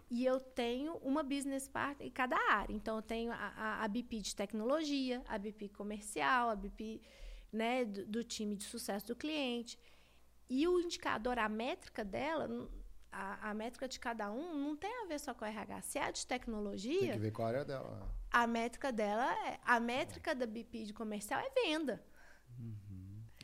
e 0.10 0.26
eu 0.26 0.42
tenho 0.42 0.96
uma 0.98 1.24
business 1.24 1.70
partner 1.70 2.06
em 2.06 2.12
cada 2.12 2.36
área. 2.52 2.74
Então 2.74 2.98
eu 2.98 3.02
tenho 3.02 3.32
a, 3.32 3.82
a, 3.82 3.88
BP 3.88 4.20
de 4.20 4.36
tecnologia, 4.36 5.24
a 5.26 5.38
BP 5.38 5.70
comercial, 5.70 6.50
a 6.50 6.56
BP 6.56 7.02
né, 7.50 7.86
do, 7.86 8.06
do, 8.06 8.24
time 8.24 8.58
de 8.58 8.66
sucesso 8.66 9.08
do 9.08 9.16
cliente. 9.16 9.80
E 10.54 10.68
o 10.68 10.82
indicador, 10.82 11.40
a 11.40 11.48
métrica 11.48 12.04
dela, 12.04 12.70
a, 13.10 13.52
a, 13.52 13.54
métrica 13.54 13.88
de 13.88 13.98
cada 13.98 14.30
um 14.30 14.54
não 14.54 14.76
tem 14.76 14.94
a 15.02 15.06
ver 15.06 15.18
só 15.18 15.34
com 15.34 15.46
a 15.46 15.48
RH. 15.48 15.82
Se 15.84 15.98
é 15.98 16.04
a 16.04 16.12
de 16.12 16.28
tecnologia. 16.28 17.00
Tem 17.00 17.12
que 17.14 17.20
ver 17.20 17.32
com 17.32 17.44
a 17.44 17.48
área 17.48 17.64
dela. 17.64 18.14
A 18.30 18.46
métrica 18.46 18.92
dela, 18.92 19.32
é, 19.48 19.62
a 19.64 19.80
métrica 19.80 20.36
da 20.36 20.46
BP 20.46 20.84
de 20.88 20.94
comercial 20.94 21.40
é 21.40 21.50
venda. 21.52 22.04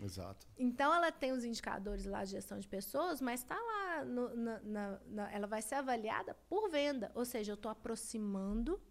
Exato. 0.03 0.45
Então 0.57 0.93
ela 0.93 1.09
tem 1.09 1.31
os 1.31 1.45
indicadores 1.45 2.03
lá 2.05 2.25
de 2.25 2.31
gestão 2.31 2.59
de 2.59 2.67
pessoas, 2.67 3.21
mas 3.21 3.39
está 3.39 3.55
lá, 3.55 4.03
no, 4.03 4.35
na, 4.35 4.59
na, 4.59 4.99
na, 5.05 5.31
ela 5.31 5.47
vai 5.47 5.61
ser 5.61 5.75
avaliada 5.75 6.33
por 6.49 6.69
venda. 6.69 7.09
Ou 7.15 7.23
seja, 7.23 7.53
eu 7.53 7.55
estou 7.55 7.71
aproximando 7.71 8.81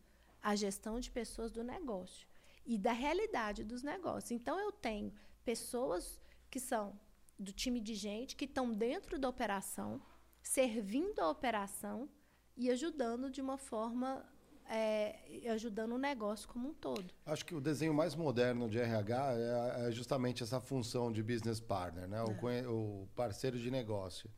a 0.41 0.57
gestão 0.57 0.99
de 0.99 1.11
pessoas 1.11 1.53
do 1.53 1.63
negócio 1.63 2.27
e 2.65 2.79
da 2.79 2.93
realidade 2.93 3.63
dos 3.63 3.83
negócios. 3.83 4.31
Então 4.31 4.59
eu 4.59 4.73
tenho 4.73 5.13
pessoas 5.45 6.19
que 6.51 6.59
são 6.59 6.99
do 7.39 7.53
time 7.53 7.81
de 7.81 7.95
gente 7.95 8.37
que 8.37 8.45
estão 8.45 8.73
dentro 8.73 9.19
da 9.19 9.29
operação, 9.29 10.01
servindo 10.43 11.21
a 11.21 11.31
operação 11.31 12.09
e 12.57 12.71
ajudando 12.71 13.31
de 13.31 13.41
uma 13.41 13.59
forma 13.59 14.25
é, 14.69 15.49
ajudando 15.51 15.93
o 15.93 15.99
negócio 15.99 16.49
como 16.49 16.71
um 16.71 16.75
todo. 16.75 17.13
Acho 17.25 17.45
que 17.45 17.55
o 17.55 17.61
desenho 17.61 17.95
mais 17.95 18.15
moderno 18.15 18.69
de 18.69 18.79
RH 18.79 19.33
é, 19.33 19.89
é 19.89 19.93
justamente 19.93 20.43
essa 20.43 20.61
função 20.61 21.13
de 21.13 21.23
business 21.23 21.61
partner, 21.61 22.09
né? 22.09 22.19
É. 22.19 22.67
O, 22.67 23.03
o, 23.03 23.09
parceiro 23.15 23.59
de 23.59 23.71
negócio. 23.71 24.31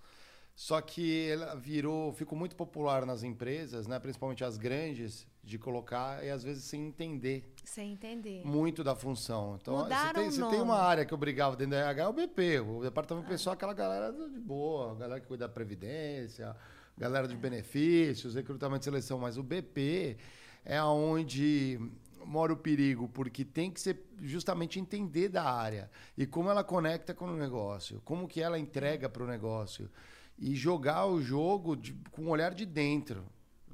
Só 0.54 0.80
que 0.80 1.28
ela 1.28 1.54
virou, 1.54 2.12
ficou 2.12 2.36
muito 2.36 2.56
popular 2.56 3.06
nas 3.06 3.22
empresas, 3.22 3.86
né? 3.86 3.98
principalmente 4.00 4.42
as 4.42 4.56
grandes, 4.58 5.24
de 5.48 5.58
colocar 5.58 6.22
e 6.24 6.30
às 6.30 6.42
vezes 6.42 6.64
sem 6.64 6.86
entender. 6.86 7.50
Sem 7.64 7.92
entender. 7.92 8.44
Muito 8.44 8.84
da 8.84 8.94
função. 8.94 9.58
Então, 9.60 9.78
Mudaram 9.78 10.24
você 10.24 10.38
tem, 10.38 10.46
você 10.46 10.56
tem 10.56 10.60
uma 10.60 10.78
área 10.78 11.04
que 11.04 11.14
eu 11.14 11.18
brigava 11.18 11.56
dentro 11.56 11.72
da 11.72 11.80
RH, 11.80 12.02
é 12.02 12.08
o 12.08 12.12
BP. 12.12 12.60
O 12.60 12.82
departamento 12.82 13.26
ah. 13.26 13.30
pessoal, 13.30 13.54
aquela 13.54 13.72
galera 13.72 14.12
de 14.12 14.38
boa, 14.38 14.92
a 14.92 14.94
galera 14.94 15.20
que 15.20 15.26
cuida 15.26 15.48
da 15.48 15.52
previdência, 15.52 16.54
galera 16.96 17.26
de 17.26 17.36
benefícios, 17.36 18.34
recrutamento 18.34 18.82
e 18.82 18.84
seleção, 18.84 19.18
mas 19.18 19.38
o 19.38 19.42
BP 19.42 20.18
é 20.64 20.82
onde 20.82 21.80
mora 22.26 22.52
o 22.52 22.56
perigo, 22.56 23.08
porque 23.08 23.44
tem 23.44 23.70
que 23.70 23.80
ser 23.80 24.04
justamente 24.20 24.78
entender 24.78 25.28
da 25.28 25.44
área 25.44 25.90
e 26.16 26.26
como 26.26 26.50
ela 26.50 26.62
conecta 26.62 27.14
com 27.14 27.24
o 27.24 27.36
negócio, 27.36 28.02
como 28.04 28.28
que 28.28 28.42
ela 28.42 28.58
entrega 28.58 29.08
para 29.08 29.24
o 29.24 29.26
negócio 29.26 29.90
e 30.38 30.54
jogar 30.54 31.06
o 31.06 31.22
jogo 31.22 31.74
de, 31.74 31.94
com 32.10 32.26
o 32.26 32.28
olhar 32.28 32.52
de 32.52 32.66
dentro. 32.66 33.24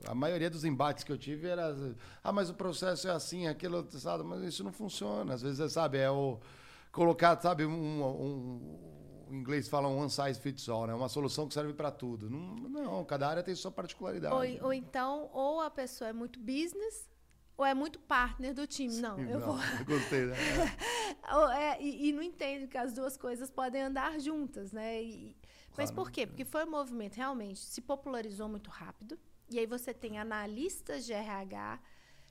A 0.07 0.15
maioria 0.15 0.51
dos 0.51 0.65
embates 0.65 1.05
que 1.05 1.13
eu 1.13 1.19
tive 1.19 1.49
era, 1.49 1.75
ah, 2.23 2.33
mas 2.33 2.51
o 2.51 2.55
processo 2.55 3.09
é 3.09 3.11
assim, 3.11 3.47
aquilo, 3.47 3.87
sabe? 3.91 4.25
Mas 4.25 4.43
isso 4.43 4.63
não 4.65 4.73
funciona. 4.73 5.35
Às 5.35 5.43
vezes, 5.43 5.73
sabe, 5.73 5.99
é 5.99 6.11
o 6.11 6.39
colocar, 6.93 7.41
sabe, 7.41 7.67
um, 7.67 8.03
um 8.03 8.95
o 9.29 9.35
inglês 9.35 9.69
fala 9.69 9.89
um 9.89 9.99
one 9.99 10.11
size 10.11 10.39
fits 10.41 10.69
all, 10.69 10.87
né? 10.87 10.95
Uma 10.95 11.09
solução 11.09 11.49
que 11.49 11.55
serve 11.55 11.73
para 11.73 11.91
tudo. 11.91 12.29
Não, 12.31 12.55
não, 12.55 13.05
cada 13.05 13.29
área 13.29 13.43
tem 13.43 13.55
sua 13.55 13.71
particularidade. 13.71 14.35
Ou, 14.35 14.67
ou, 14.67 14.73
então, 14.73 15.31
ou 15.33 15.61
a 15.61 15.71
pessoa 15.71 16.11
é 16.11 16.13
muito 16.13 16.39
business, 16.39 17.09
ou 17.57 17.65
é 17.65 17.75
muito 17.75 17.99
partner 17.99 18.55
do 18.55 18.67
time. 18.67 18.95
Não, 19.01 19.19
eu 19.19 19.41
não, 19.41 19.47
vou. 19.47 19.57
Eu 19.79 19.85
gostei, 19.85 20.27
né? 20.27 20.37
é, 21.59 21.83
e, 21.83 22.09
e, 22.09 22.13
não 22.13 22.23
entendo 22.23 22.69
que 22.69 22.77
as 22.77 22.93
duas 22.93 23.17
coisas 23.17 23.51
podem 23.51 23.83
andar 23.83 24.19
juntas, 24.21 24.73
né? 24.73 25.03
E, 25.03 25.37
claro, 25.41 25.75
mas 25.77 25.91
por 25.91 26.11
quê? 26.11 26.27
Porque 26.27 26.45
foi 26.45 26.65
um 26.65 26.71
movimento 26.71 27.17
realmente 27.17 27.61
se 27.61 27.81
popularizou 27.81 28.49
muito 28.49 28.71
rápido. 28.71 29.19
E 29.55 29.59
aí 29.61 29.67
você 29.67 29.95
tem 29.95 30.19
analistas 30.19 31.07
de 31.07 31.13
RH 31.13 31.79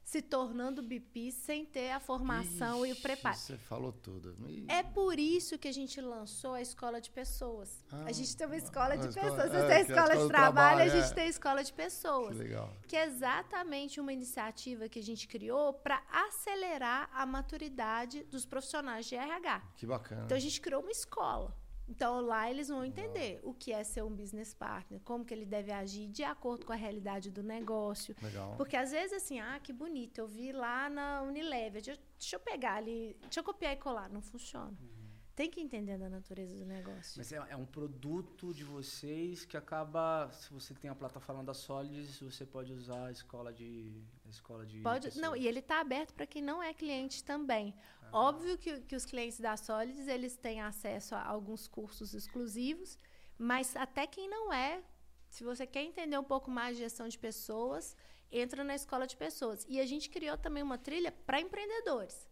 se 0.03 0.21
tornando 0.21 0.84
BP 0.84 1.32
sem 1.32 1.65
ter 1.65 1.91
a 1.91 2.01
formação 2.01 2.86
Ixi, 2.86 2.89
e 2.89 2.99
o 2.99 3.01
preparo. 3.01 3.38
Você 3.38 3.57
falou 3.57 3.93
tudo. 3.93 4.36
É 4.67 4.84
por 4.84 5.17
isso 5.17 5.57
que 5.57 5.69
a 5.69 5.71
gente 5.71 6.01
lançou 6.01 6.53
a 6.53 6.61
escola 6.61 6.99
de 6.99 7.09
pessoas. 7.09 7.82
Ah, 7.89 8.03
a 8.07 8.11
gente 8.11 8.36
tem 8.36 8.45
uma 8.45 8.57
escola 8.57 8.97
de 8.97 9.07
pessoas. 9.07 9.26
Escola, 9.26 9.49
Você 9.49 9.55
é, 9.55 9.67
tem 9.69 9.82
escola, 9.84 10.01
a 10.01 10.03
escola 10.03 10.24
de 10.24 10.28
trabalho, 10.28 10.53
trabalho, 10.53 10.82
a 10.82 10.88
gente 10.89 11.11
é. 11.11 11.15
tem 11.15 11.28
escola 11.30 11.63
de 11.63 11.71
pessoas. 11.71 12.36
Que 12.36 12.43
legal. 12.43 12.74
Que 12.86 12.97
é 12.97 13.05
exatamente 13.05 14.01
uma 14.01 14.11
iniciativa 14.11 14.89
que 14.89 14.99
a 14.99 15.03
gente 15.03 15.26
criou 15.26 15.71
para 15.71 16.03
acelerar 16.11 17.09
a 17.13 17.26
maturidade 17.26 18.26
dos 18.26 18.45
profissionais 18.45 19.05
de 19.05 19.15
RH. 19.15 19.61
Que 19.78 19.86
bacana. 19.86 20.26
Então 20.26 20.36
a 20.36 20.41
gente 20.41 20.59
criou 20.59 20.82
uma 20.82 20.91
escola. 20.91 21.55
Então 21.88 22.21
lá 22.21 22.49
eles 22.49 22.69
vão 22.69 22.84
entender 22.84 23.36
Legal. 23.36 23.49
o 23.49 23.53
que 23.53 23.71
é 23.71 23.84
ser 23.84 24.03
um 24.03 24.15
business 24.15 24.53
partner, 24.53 25.01
como 25.01 25.25
que 25.25 25.34
ele 25.34 25.45
deve 25.45 25.71
agir 25.71 26.07
de 26.07 26.23
acordo 26.23 26.65
com 26.65 26.73
a 26.73 26.75
realidade 26.75 27.29
do 27.29 27.43
negócio. 27.43 28.15
Legal. 28.21 28.55
Porque 28.55 28.75
às 28.75 28.91
vezes 28.91 29.13
assim, 29.13 29.39
ah, 29.39 29.59
que 29.61 29.73
bonito, 29.73 30.17
eu 30.19 30.27
vi 30.27 30.51
lá 30.51 30.89
na 30.89 31.21
Unilever, 31.21 31.81
deixa, 31.81 31.99
deixa 32.17 32.36
eu 32.36 32.39
pegar 32.39 32.75
ali, 32.75 33.17
deixa 33.21 33.39
eu 33.39 33.43
copiar 33.43 33.73
e 33.73 33.77
colar, 33.77 34.09
não 34.09 34.21
funciona. 34.21 34.77
Uhum. 34.81 35.03
Tem 35.36 35.49
que 35.49 35.59
entender 35.59 35.97
da 35.97 36.07
natureza 36.07 36.55
do 36.55 36.63
negócio. 36.63 37.15
Mas 37.17 37.31
é, 37.31 37.43
é, 37.49 37.55
um 37.55 37.65
produto 37.65 38.53
de 38.53 38.63
vocês 38.63 39.43
que 39.45 39.57
acaba, 39.57 40.29
se 40.31 40.53
você 40.53 40.75
tem 40.75 40.91
a 40.91 40.95
plataforma 40.95 41.43
da 41.43 41.55
Solids, 41.55 42.19
você 42.19 42.45
pode 42.45 42.71
usar 42.71 43.07
a 43.07 43.11
escola 43.11 43.51
de 43.51 43.99
a 44.27 44.29
escola 44.29 44.63
de 44.63 44.79
Pode, 44.81 45.07
pessoas. 45.07 45.21
não, 45.21 45.36
e 45.36 45.47
ele 45.47 45.57
está 45.57 45.81
aberto 45.81 46.14
para 46.14 46.27
quem 46.27 46.41
não 46.41 46.61
é 46.61 46.72
cliente 46.72 47.23
também. 47.23 47.73
Óbvio 48.14 48.57
que, 48.57 48.81
que 48.81 48.95
os 48.95 49.06
clientes 49.06 49.40
da 49.40 49.57
Solids, 49.57 50.07
eles 50.07 50.35
têm 50.35 50.61
acesso 50.61 51.15
a 51.15 51.26
alguns 51.26 51.68
cursos 51.68 52.14
exclusivos, 52.14 52.98
mas 53.38 53.76
até 53.76 54.06
quem 54.06 54.30
não 54.30 54.53
é, 54.53 54.84
se 55.30 55.44
você 55.44 55.65
quer 55.65 55.84
entender 55.84 56.18
um 56.18 56.23
pouco 56.23 56.52
mais 56.52 56.77
de 56.77 56.84
gestão 56.84 57.07
de 57.07 57.18
pessoas, 57.18 57.98
entra 58.31 58.64
na 58.64 58.76
escola 58.76 59.07
de 59.07 59.18
pessoas. 59.18 59.65
E 59.68 59.80
a 59.80 59.85
gente 59.85 60.10
criou 60.10 60.38
também 60.38 60.61
uma 60.61 60.77
trilha 60.77 61.11
para 61.11 61.41
empreendedores. 61.41 62.27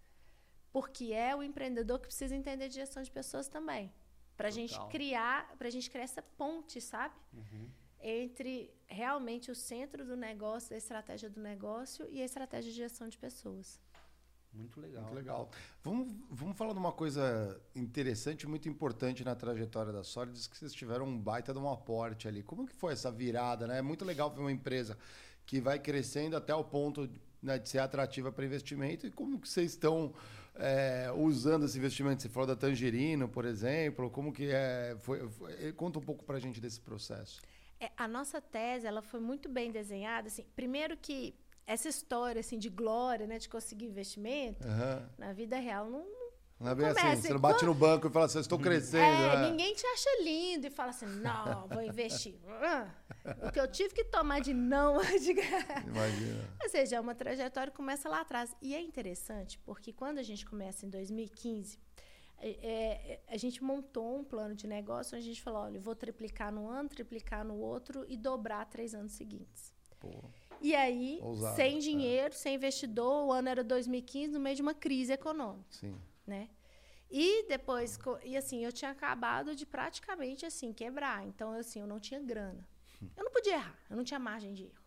Porque 0.71 1.11
é 1.11 1.35
o 1.35 1.43
empreendedor 1.43 1.99
que 1.99 2.07
precisa 2.07 2.35
entender 2.35 2.69
de 2.69 2.75
gestão 2.75 3.01
de 3.01 3.11
pessoas 3.11 3.47
também. 3.47 3.91
Para 4.37 4.47
a 4.47 4.51
gente 4.51 4.79
criar, 4.89 5.55
para 5.57 5.67
a 5.67 5.71
gente 5.71 5.89
criar 5.89 6.03
essa 6.03 6.21
ponte, 6.21 6.79
sabe? 6.79 7.15
Uhum. 7.33 7.69
Entre 7.99 8.73
realmente 8.87 9.51
o 9.51 9.55
centro 9.55 10.05
do 10.05 10.15
negócio, 10.15 10.73
a 10.73 10.77
estratégia 10.77 11.29
do 11.29 11.39
negócio 11.39 12.07
e 12.09 12.21
a 12.21 12.25
estratégia 12.25 12.71
de 12.71 12.77
gestão 12.77 13.07
de 13.07 13.17
pessoas. 13.17 13.79
Muito 14.53 14.81
legal. 14.81 15.03
Muito 15.03 15.15
legal. 15.15 15.49
Vamos, 15.83 16.13
vamos 16.29 16.57
falar 16.57 16.73
de 16.73 16.79
uma 16.79 16.91
coisa 16.91 17.59
interessante, 17.75 18.47
muito 18.47 18.67
importante 18.67 19.23
na 19.23 19.33
trajetória 19.33 19.93
da 19.93 20.03
Solids, 20.03 20.47
que 20.47 20.57
vocês 20.57 20.73
tiveram 20.73 21.05
um 21.05 21.17
baita 21.17 21.53
de 21.53 21.59
um 21.59 21.69
aporte 21.69 22.27
ali. 22.27 22.43
Como 22.43 22.67
que 22.67 22.73
foi 22.73 22.93
essa 22.93 23.11
virada? 23.11 23.65
Né? 23.65 23.79
É 23.79 23.81
muito 23.81 24.03
legal 24.03 24.29
ver 24.29 24.41
uma 24.41 24.51
empresa 24.51 24.97
que 25.45 25.61
vai 25.61 25.79
crescendo 25.79 26.35
até 26.35 26.53
o 26.53 26.63
ponto 26.63 27.09
né, 27.41 27.57
de 27.57 27.69
ser 27.69 27.79
atrativa 27.79 28.31
para 28.31 28.45
investimento. 28.45 29.07
E 29.07 29.11
como 29.11 29.39
que 29.39 29.47
vocês 29.47 29.71
estão 29.71 30.13
é, 30.55 31.09
usando 31.15 31.65
esse 31.65 31.77
investimento? 31.77 32.21
Você 32.21 32.29
falou 32.29 32.47
da 32.47 32.55
Tangerino, 32.55 33.29
por 33.29 33.45
exemplo. 33.45 34.09
Como 34.09 34.33
que 34.33 34.49
é? 34.51 34.97
Foi, 34.99 35.29
foi 35.29 35.71
conta 35.73 35.97
um 35.97 36.03
pouco 36.03 36.25
para 36.25 36.35
a 36.35 36.39
gente 36.39 36.59
desse 36.59 36.79
processo. 36.79 37.41
É, 37.79 37.89
a 37.97 38.07
nossa 38.07 38.39
tese 38.39 38.85
ela 38.85 39.01
foi 39.01 39.19
muito 39.19 39.49
bem 39.49 39.71
desenhada. 39.71 40.27
Assim, 40.27 40.45
primeiro 40.55 40.95
que 40.97 41.33
essa 41.65 41.87
história 41.87 42.39
assim 42.39 42.57
de 42.57 42.69
glória, 42.69 43.27
né, 43.27 43.37
de 43.39 43.47
conseguir 43.47 43.85
investimento, 43.85 44.67
uhum. 44.67 45.07
na 45.17 45.33
vida 45.33 45.57
real 45.57 45.89
não, 45.89 46.05
não 46.61 46.71
é 46.71 46.75
bem 46.75 46.85
assim, 46.85 47.21
você 47.21 47.33
não 47.33 47.39
bate 47.39 47.65
no 47.65 47.73
banco 47.73 48.07
e 48.07 48.11
fala 48.11 48.25
assim, 48.25 48.39
estou 48.39 48.59
crescendo. 48.59 49.03
É, 49.03 49.35
né? 49.35 49.49
ninguém 49.49 49.73
te 49.73 49.85
acha 49.87 50.21
lindo 50.21 50.67
e 50.67 50.69
fala 50.69 50.91
assim, 50.91 51.07
não, 51.07 51.67
vou 51.67 51.81
investir. 51.81 52.35
o 53.41 53.51
que 53.51 53.59
eu 53.59 53.67
tive 53.67 53.95
que 53.95 54.03
tomar 54.03 54.41
de 54.41 54.53
não. 54.53 54.99
De... 55.01 55.31
Imagina. 55.31 56.49
Ou 56.61 56.69
seja, 56.69 56.97
é 56.97 56.99
uma 56.99 57.15
trajetória 57.15 57.71
que 57.71 57.77
começa 57.77 58.07
lá 58.07 58.21
atrás. 58.21 58.55
E 58.61 58.75
é 58.75 58.79
interessante, 58.79 59.57
porque 59.65 59.91
quando 59.91 60.19
a 60.19 60.23
gente 60.23 60.45
começa 60.45 60.85
em 60.85 60.89
2015, 60.89 61.79
é, 62.37 62.49
é, 62.49 63.21
a 63.27 63.37
gente 63.37 63.63
montou 63.63 64.19
um 64.19 64.23
plano 64.23 64.53
de 64.53 64.67
negócio 64.67 65.17
onde 65.17 65.25
a 65.25 65.27
gente 65.29 65.41
falou, 65.41 65.63
olha, 65.63 65.79
vou 65.79 65.95
triplicar 65.95 66.51
no 66.51 66.69
ano, 66.69 66.87
triplicar 66.89 67.43
no 67.43 67.55
outro 67.55 68.05
e 68.07 68.15
dobrar 68.15 68.65
três 68.65 68.93
anos 68.93 69.13
seguintes. 69.13 69.73
Pô. 69.99 70.11
E 70.61 70.75
aí, 70.75 71.19
Ousado, 71.21 71.55
sem 71.55 71.77
é. 71.77 71.79
dinheiro, 71.79 72.33
é. 72.33 72.37
sem 72.37 72.55
investidor, 72.55 73.25
o 73.25 73.31
ano 73.31 73.49
era 73.49 73.63
2015, 73.63 74.33
no 74.33 74.39
meio 74.39 74.55
de 74.55 74.61
uma 74.61 74.73
crise 74.73 75.11
econômica. 75.11 75.65
Sim 75.71 75.95
né? 76.25 76.49
E 77.09 77.45
depois, 77.47 77.99
e 78.23 78.37
assim, 78.37 78.63
eu 78.63 78.71
tinha 78.71 78.91
acabado 78.91 79.53
de 79.53 79.65
praticamente 79.65 80.45
assim 80.45 80.71
quebrar. 80.71 81.27
Então, 81.27 81.51
assim, 81.51 81.81
eu 81.81 81.87
não 81.87 81.99
tinha 81.99 82.21
grana. 82.21 82.65
Eu 83.17 83.23
não 83.23 83.31
podia 83.31 83.55
errar, 83.55 83.79
eu 83.89 83.97
não 83.97 84.03
tinha 84.03 84.19
margem 84.19 84.53
de 84.53 84.65
erro. 84.65 84.81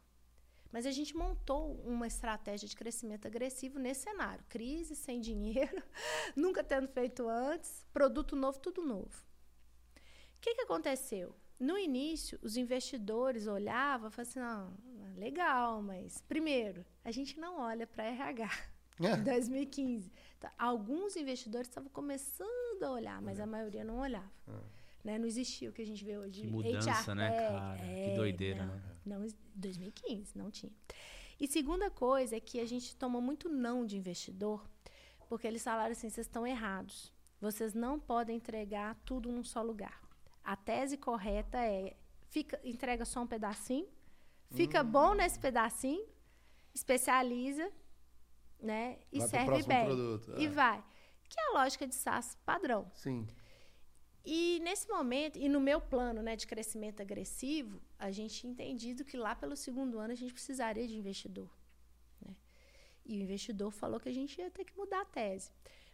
Mas 0.71 0.87
a 0.87 0.91
gente 0.91 1.17
montou 1.17 1.75
uma 1.85 2.07
estratégia 2.07 2.69
de 2.69 2.75
crescimento 2.75 3.27
agressivo 3.27 3.79
nesse 3.79 4.03
cenário. 4.03 4.45
Crise, 4.49 4.97
sem 4.97 5.21
dinheiro, 5.21 5.83
nunca 6.35 6.65
tendo 6.65 6.89
feito 6.89 7.29
antes, 7.29 7.87
produto 7.93 8.35
novo, 8.35 8.59
tudo 8.59 8.83
novo. 8.83 9.25
O 10.37 10.41
que, 10.41 10.55
que 10.55 10.63
aconteceu? 10.63 11.35
No 11.65 11.78
início, 11.78 12.39
os 12.43 12.59
investidores 12.59 13.47
olhavam 13.47 14.09
e 14.09 14.12
falavam 14.12 14.20
assim, 14.20 14.39
não, 14.39 15.16
legal, 15.16 15.81
mas 15.82 16.20
primeiro, 16.28 16.85
a 17.03 17.11
gente 17.11 17.41
não 17.41 17.59
olha 17.59 17.86
para 17.86 18.05
RH. 18.05 18.51
É. 19.01 19.16
Em 19.16 19.24
2015. 19.24 20.12
Então, 20.39 20.51
alguns 20.59 21.16
investidores 21.16 21.66
estavam 21.66 21.89
começando 21.89 22.82
a 22.82 22.93
olhar, 22.93 23.20
mas 23.23 23.41
a 23.41 23.47
maioria 23.47 23.82
não 23.82 23.99
olhava. 23.99 24.31
É. 24.47 24.53
Né? 25.03 25.19
Não 25.19 25.27
existia 25.27 25.70
o 25.70 25.73
que 25.73 25.82
a 25.82 25.86
gente 25.86 26.05
vê 26.05 26.19
hoje. 26.19 26.43
Que 26.43 26.47
mudança, 26.47 27.12
HR, 27.12 27.15
né, 27.15 27.35
é, 27.35 27.49
cara? 27.49 27.81
É, 27.81 28.11
que 28.11 28.16
doideira, 28.16 28.66
não, 28.66 28.74
né? 28.74 28.82
Não, 29.05 29.27
2015, 29.55 30.36
não 30.36 30.51
tinha. 30.51 30.73
E 31.41 31.49
segunda 31.49 31.91
coisa 31.91 32.36
é 32.36 32.41
que 32.41 32.61
a 32.61 32.66
gente 32.66 32.95
toma 32.95 33.20
muito 33.20 33.49
não 33.49 33.85
de 33.85 33.97
investidor, 33.97 34.65
porque 35.28 35.47
eles 35.47 35.65
falaram 35.65 35.93
assim, 35.93 36.11
vocês 36.11 36.27
estão 36.27 36.47
errados. 36.47 37.12
Vocês 37.41 37.74
não 37.74 37.99
podem 37.99 38.36
entregar 38.36 38.95
tudo 39.05 39.32
num 39.32 39.43
só 39.43 39.61
lugar. 39.62 40.04
A 40.45 40.57
tese 40.57 40.97
correta 40.97 41.59
é, 41.59 41.97
fica, 42.29 42.61
entrega 42.62 43.05
só 43.05 43.23
um 43.23 43.27
pedacinho, 43.27 43.89
fica 44.51 44.83
hum. 44.83 44.91
bom 44.91 45.15
nesse 45.15 45.39
pedacinho, 45.39 46.07
especializa, 46.75 47.71
né? 48.61 48.99
E 49.11 49.19
vai 49.21 49.29
serve 49.29 49.62
bem. 49.62 49.87
Produto, 49.87 50.35
é. 50.35 50.41
E 50.41 50.49
vai. 50.49 50.85
Que 51.29 51.41
é 51.41 51.49
a 51.49 51.53
lógica 51.53 51.87
de 51.87 51.95
SaaS 51.95 52.37
padrão. 52.45 52.91
Sim. 52.95 53.27
E 54.25 54.59
nesse 54.62 54.89
momento, 54.89 55.39
e 55.39 55.49
no 55.49 55.61
meu 55.61 55.81
plano 55.81 56.23
né, 56.23 56.35
de 56.35 56.47
crescimento 56.47 57.03
agressivo, 57.03 57.81
a 57.99 58.11
gente 58.11 58.35
tinha 58.35 58.51
entendido 58.51 59.05
que 59.05 59.19
lá 59.19 59.35
pelo 59.35 59.55
segundo 59.55 59.99
ano 59.99 60.12
a 60.12 60.16
gente 60.16 60.33
precisaria 60.33 60.87
de 60.89 60.97
investidor. 60.97 61.51
Né? 62.23 62.35
E 63.05 63.19
o 63.19 63.23
investidor 63.23 63.71
falou 63.71 64.01
que 64.01 64.09
a 64.09 64.12
gente 64.12 64.41
ia 64.41 64.51
ter 64.51 64.65
que 64.65 64.77
mudar 64.77 65.03
a 65.03 65.05
tese. 65.05 65.51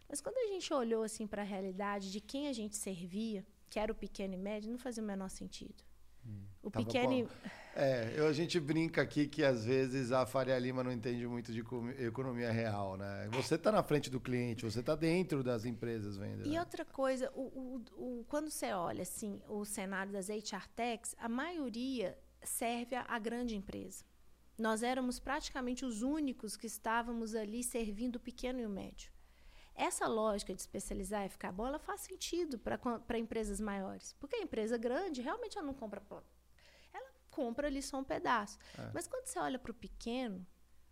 Mas 0.07 0.21
quando 0.21 0.37
a 0.37 0.47
gente 0.47 0.73
olhou 0.73 1.03
assim 1.03 1.27
para 1.27 1.41
a 1.41 1.45
realidade 1.45 2.09
de 2.09 2.21
quem 2.21 2.47
a 2.47 2.53
gente 2.53 2.77
servia, 2.77 3.45
que 3.71 3.79
era 3.79 3.89
o 3.89 3.95
pequeno 3.95 4.33
e 4.33 4.37
médio, 4.37 4.69
não 4.69 4.77
fazia 4.77 5.01
o 5.01 5.05
menor 5.05 5.29
sentido. 5.29 5.81
Hum, 6.27 6.43
o 6.61 6.69
pequeno. 6.69 7.27
É, 7.73 8.13
eu, 8.17 8.27
a 8.27 8.33
gente 8.33 8.59
brinca 8.59 9.01
aqui 9.01 9.27
que 9.27 9.45
às 9.45 9.63
vezes 9.63 10.11
a 10.11 10.25
Faria 10.25 10.59
Lima 10.59 10.83
não 10.83 10.91
entende 10.91 11.25
muito 11.25 11.53
de 11.53 11.63
economia 12.05 12.51
real, 12.51 12.97
né? 12.97 13.29
Você 13.31 13.55
está 13.55 13.71
na 13.71 13.81
frente 13.81 14.09
do 14.09 14.19
cliente, 14.19 14.65
você 14.65 14.81
está 14.81 14.93
dentro 14.93 15.41
das 15.41 15.63
empresas 15.63 16.17
vendendo. 16.17 16.47
E 16.47 16.59
outra 16.59 16.83
coisa, 16.83 17.31
o, 17.33 17.81
o, 17.97 18.19
o, 18.19 18.25
quando 18.25 18.49
você 18.49 18.73
olha 18.73 19.03
assim 19.03 19.41
o 19.47 19.63
cenário 19.63 20.11
das 20.11 20.27
HR 20.27 20.67
Techs, 20.75 21.15
a 21.17 21.29
maioria 21.29 22.17
serve 22.43 22.93
a, 22.93 23.05
a 23.07 23.17
grande 23.17 23.55
empresa. 23.55 24.03
Nós 24.59 24.83
éramos 24.83 25.17
praticamente 25.17 25.85
os 25.85 26.01
únicos 26.01 26.57
que 26.57 26.67
estávamos 26.67 27.33
ali 27.35 27.63
servindo 27.63 28.17
o 28.17 28.19
pequeno 28.19 28.59
e 28.59 28.65
o 28.65 28.69
médio. 28.69 29.10
Essa 29.75 30.07
lógica 30.07 30.53
de 30.53 30.61
especializar 30.61 31.25
e 31.25 31.29
ficar 31.29 31.51
bom, 31.51 31.65
ela 31.65 31.79
faz 31.79 32.01
sentido 32.01 32.59
para 32.59 33.17
empresas 33.17 33.59
maiores. 33.59 34.13
Porque 34.19 34.35
a 34.35 34.41
empresa 34.41 34.77
grande 34.77 35.21
realmente 35.21 35.57
ela 35.57 35.65
não 35.65 35.73
compra 35.73 36.01
compra 37.31 37.67
ali 37.67 37.81
só 37.81 37.97
um 37.97 38.03
pedaço. 38.03 38.59
É. 38.77 38.91
Mas 38.93 39.07
quando 39.07 39.25
você 39.25 39.39
olha 39.39 39.57
para 39.57 39.71
o 39.71 39.73
pequeno, 39.73 40.45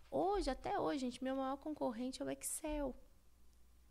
hoje, 0.10 0.50
até 0.50 0.80
hoje, 0.80 1.00
gente, 1.02 1.24
meu 1.24 1.36
maior 1.36 1.58
concorrente 1.58 2.22
é 2.22 2.26
o 2.26 2.32
Excel. 2.32 2.96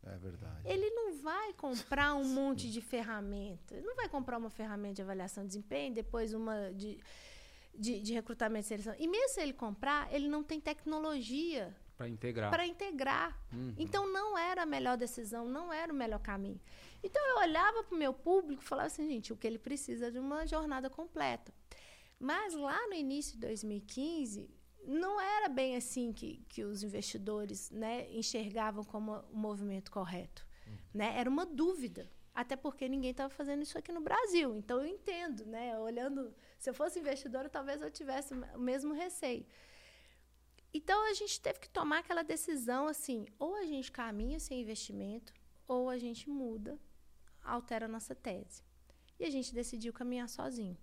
É 0.02 0.16
verdade. 0.16 0.62
Ele 0.64 0.88
não 0.90 1.12
vai 1.20 1.52
comprar 1.52 2.14
um 2.14 2.24
monte 2.24 2.70
de 2.70 2.80
ferramenta. 2.80 3.74
Ele 3.74 3.86
não 3.86 3.94
vai 3.94 4.08
comprar 4.08 4.38
uma 4.38 4.50
ferramenta 4.50 4.94
de 4.94 5.02
avaliação 5.02 5.44
de 5.44 5.48
desempenho, 5.48 5.92
depois 5.92 6.32
uma 6.32 6.72
de, 6.72 6.98
de, 7.74 8.00
de 8.00 8.14
recrutamento 8.14 8.64
e 8.64 8.68
seleção. 8.68 8.94
E 8.98 9.06
mesmo 9.06 9.28
se 9.28 9.40
ele 9.40 9.52
comprar, 9.52 10.12
ele 10.12 10.28
não 10.28 10.42
tem 10.42 10.60
tecnologia 10.60 11.76
para 11.98 12.08
integrar. 12.08 12.50
Para 12.50 12.64
integrar. 12.64 13.36
Uhum. 13.52 13.74
Então 13.76 14.10
não 14.10 14.38
era 14.38 14.62
a 14.62 14.66
melhor 14.66 14.96
decisão, 14.96 15.48
não 15.48 15.72
era 15.72 15.92
o 15.92 15.96
melhor 15.96 16.20
caminho. 16.20 16.60
Então 17.02 17.20
eu 17.26 17.38
olhava 17.38 17.82
para 17.82 17.94
o 17.94 17.98
meu 17.98 18.14
público 18.14 18.62
e 18.62 18.64
falava 18.64 18.86
assim, 18.86 19.08
gente, 19.08 19.32
o 19.32 19.36
que 19.36 19.48
ele 19.48 19.58
precisa 19.58 20.06
é 20.06 20.10
de 20.12 20.18
uma 20.20 20.46
jornada 20.46 20.88
completa. 20.88 21.52
Mas 22.20 22.54
lá 22.54 22.86
no 22.86 22.94
início 22.94 23.34
de 23.34 23.40
2015, 23.40 24.48
não 24.86 25.20
era 25.20 25.48
bem 25.48 25.74
assim 25.74 26.12
que, 26.12 26.44
que 26.48 26.62
os 26.62 26.84
investidores 26.84 27.68
né, 27.72 28.08
enxergavam 28.12 28.84
como 28.84 29.16
o 29.32 29.36
movimento 29.36 29.90
correto. 29.90 30.46
Hum. 30.68 30.76
Né? 30.94 31.18
Era 31.18 31.28
uma 31.28 31.44
dúvida. 31.44 32.08
Até 32.32 32.54
porque 32.54 32.88
ninguém 32.88 33.10
estava 33.10 33.28
fazendo 33.28 33.62
isso 33.62 33.76
aqui 33.76 33.90
no 33.90 34.00
Brasil. 34.00 34.54
Então 34.54 34.78
eu 34.78 34.86
entendo, 34.86 35.44
né? 35.46 35.76
Olhando, 35.80 36.32
se 36.56 36.70
eu 36.70 36.74
fosse 36.74 37.00
investidora, 37.00 37.48
talvez 37.48 37.82
eu 37.82 37.90
tivesse 37.90 38.32
o 38.32 38.60
mesmo 38.60 38.94
receio. 38.94 39.44
Então 40.72 41.08
a 41.10 41.14
gente 41.14 41.40
teve 41.40 41.58
que 41.58 41.68
tomar 41.68 41.98
aquela 41.98 42.22
decisão 42.22 42.86
assim: 42.86 43.26
ou 43.38 43.54
a 43.56 43.64
gente 43.64 43.90
caminha 43.90 44.38
sem 44.38 44.60
investimento, 44.60 45.32
ou 45.66 45.88
a 45.88 45.98
gente 45.98 46.28
muda, 46.28 46.78
altera 47.42 47.86
a 47.86 47.88
nossa 47.88 48.14
tese. 48.14 48.62
E 49.18 49.24
a 49.24 49.30
gente 49.30 49.54
decidiu 49.54 49.92
caminhar 49.92 50.28
sozinho 50.28 50.76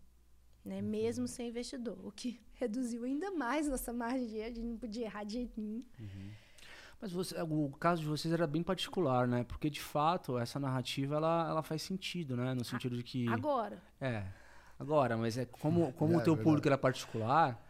né? 0.66 0.82
Uhum. 0.82 0.88
mesmo 0.90 1.28
sem 1.28 1.49
investidor, 1.49 1.98
o 2.03 2.12
que 2.12 2.41
reduziu 2.56 3.03
ainda 3.03 3.32
mais 3.32 3.68
nossa 3.68 3.94
margem 3.94 4.28
de 4.28 4.38
erro, 4.38 4.45
a 4.45 4.49
gente 4.49 4.66
não 4.66 4.78
podia 4.78 5.06
errar 5.06 5.24
de 5.24 5.34
jeito 5.34 5.62
nenhum. 5.62 5.84
Uhum. 5.99 6.32
Mas 6.99 7.12
você, 7.12 7.40
o 7.41 7.70
caso 7.80 8.02
de 8.02 8.07
vocês 8.07 8.34
era 8.34 8.48
bem 8.48 8.64
particular, 8.64 9.28
né? 9.28 9.44
Porque 9.44 9.70
de 9.70 9.82
fato 9.82 10.40
essa 10.40 10.60
narrativa 10.60 11.18
ela, 11.18 11.48
ela 11.49 11.62
faz 11.62 11.82
sentido, 11.82 12.36
né? 12.36 12.53
No 12.53 12.64
sentido 12.64 12.95
de 12.95 13.03
que 13.03 13.28
agora. 13.28 13.84
É, 13.99 14.26
agora, 14.80 15.16
mas 15.18 15.38
é 15.38 15.45
como 15.45 15.91
como 15.94 16.14
é, 16.14 16.18
o 16.18 16.24
teu 16.24 16.38
público 16.38 16.68
era 16.68 16.78
particular 16.78 17.62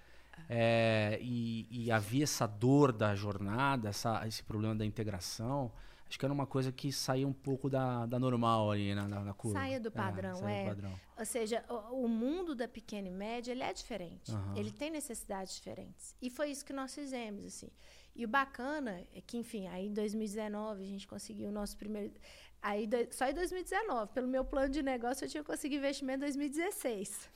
é, 0.49 1.17
e, 1.21 1.67
e 1.69 1.91
havia 1.91 2.23
essa 2.23 2.45
dor 2.47 2.91
da 2.91 3.15
jornada, 3.15 3.89
essa, 3.89 4.25
esse 4.27 4.43
problema 4.43 4.75
da 4.75 4.85
integração 4.85 5.71
acho 6.07 6.19
que 6.19 6.25
era 6.25 6.33
uma 6.33 6.45
coisa 6.45 6.71
que 6.71 6.91
saía 6.91 7.27
um 7.27 7.33
pouco 7.33 7.69
da, 7.69 8.05
da 8.05 8.19
normal 8.19 8.71
ali 8.71 8.93
na, 8.93 9.07
na, 9.07 9.23
na 9.23 9.33
curva. 9.33 9.59
Saia 9.59 9.79
do 9.79 9.89
é, 9.89 9.91
padrão, 9.91 10.47
é. 10.47 10.61
É. 10.61 10.63
Do 10.63 10.69
padrão. 10.69 10.99
Ou 11.17 11.25
seja, 11.25 11.63
o, 11.67 12.05
o, 12.05 12.07
mundo 12.07 12.55
da 12.55 12.67
pequena 12.67 13.07
e 13.07 13.11
média, 13.11 13.51
ele 13.51 13.63
é 13.63 13.73
diferente. 13.73 14.31
Uhum. 14.31 14.55
Ele 14.55 14.71
tem 14.71 14.89
necessidades 14.89 15.55
diferentes. 15.55 16.15
E 16.21 16.29
foi 16.29 16.51
isso 16.51 16.63
que 16.63 16.73
nós 16.73 16.93
fizemos, 16.93 17.45
assim. 17.45 17.69
E 18.15 18.23
o 18.23 18.27
bacana 18.27 19.01
é 19.13 19.21
que, 19.21 19.37
enfim, 19.37 19.67
aí 19.67 19.87
em 19.87 19.93
2019 19.93 20.83
a 20.83 20.87
gente 20.87 21.07
conseguiu 21.07 21.49
o 21.49 21.51
nosso 21.51 21.75
primeiro... 21.75 22.13
Aí, 22.61 22.89
só 23.11 23.27
em 23.27 23.33
2019, 23.33 24.11
pelo 24.13 24.27
meu 24.27 24.43
plano 24.43 24.69
de 24.69 24.81
negócio, 24.81 25.25
eu 25.25 25.29
tinha 25.29 25.43
conseguido 25.43 25.79
investimento 25.79 26.19
em 26.19 26.27
2016. 26.27 27.29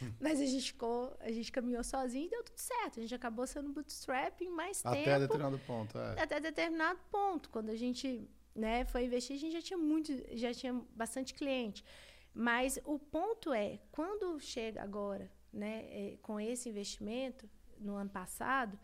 Mas 0.20 0.40
a 0.40 0.44
gente 0.44 0.72
ficou, 0.72 1.16
a 1.20 1.30
gente 1.30 1.50
caminhou 1.50 1.82
sozinho 1.82 2.26
e 2.26 2.30
deu 2.30 2.42
tudo 2.42 2.58
certo. 2.58 2.98
A 2.98 3.02
gente 3.02 3.14
acabou 3.14 3.46
sendo 3.46 3.70
bootstrapping 3.70 4.50
mais 4.50 4.84
até 4.84 4.96
tempo. 4.96 5.10
Até 5.10 5.20
determinado 5.20 5.58
ponto, 5.60 5.98
é. 5.98 6.20
Até 6.20 6.40
determinado 6.40 7.00
ponto. 7.10 7.48
Quando 7.50 7.70
a 7.70 7.76
gente 7.76 8.28
né, 8.54 8.84
foi 8.84 9.04
investir, 9.04 9.36
a 9.36 9.38
gente 9.38 9.52
já 9.52 9.62
tinha 9.62 9.78
muito, 9.78 10.12
já 10.36 10.52
tinha 10.52 10.74
bastante 10.94 11.34
cliente. 11.34 11.84
Mas 12.32 12.78
o 12.84 12.98
ponto 12.98 13.52
é, 13.52 13.78
quando 13.90 14.38
chega 14.40 14.82
agora, 14.82 15.30
né, 15.52 15.84
é, 15.88 16.18
com 16.20 16.38
esse 16.38 16.68
investimento, 16.68 17.48
no 17.78 17.94
ano 17.96 18.10
passado, 18.10 18.78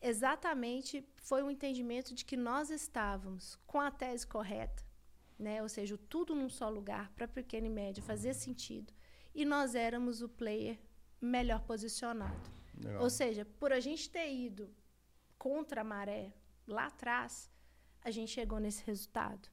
exatamente 0.00 1.06
foi 1.16 1.42
o 1.42 1.46
um 1.46 1.50
entendimento 1.50 2.14
de 2.14 2.24
que 2.24 2.36
nós 2.36 2.70
estávamos 2.70 3.56
com 3.66 3.80
a 3.80 3.90
tese 3.90 4.26
correta, 4.26 4.84
né? 5.38 5.62
ou 5.62 5.68
seja, 5.68 5.96
tudo 6.08 6.34
num 6.34 6.48
só 6.48 6.68
lugar, 6.68 7.10
para 7.12 7.28
pequena 7.28 7.66
e 7.66 7.70
média, 7.70 8.02
fazia 8.02 8.34
sentido 8.34 8.92
e 9.34 9.44
nós 9.44 9.74
éramos 9.74 10.22
o 10.22 10.28
player 10.28 10.78
melhor 11.20 11.62
posicionado. 11.62 12.50
Legal. 12.76 13.02
Ou 13.02 13.10
seja, 13.10 13.44
por 13.44 13.72
a 13.72 13.80
gente 13.80 14.10
ter 14.10 14.32
ido 14.32 14.70
contra 15.38 15.82
a 15.82 15.84
maré 15.84 16.32
lá 16.66 16.86
atrás, 16.86 17.50
a 18.00 18.10
gente 18.10 18.30
chegou 18.30 18.58
nesse 18.58 18.84
resultado. 18.84 19.48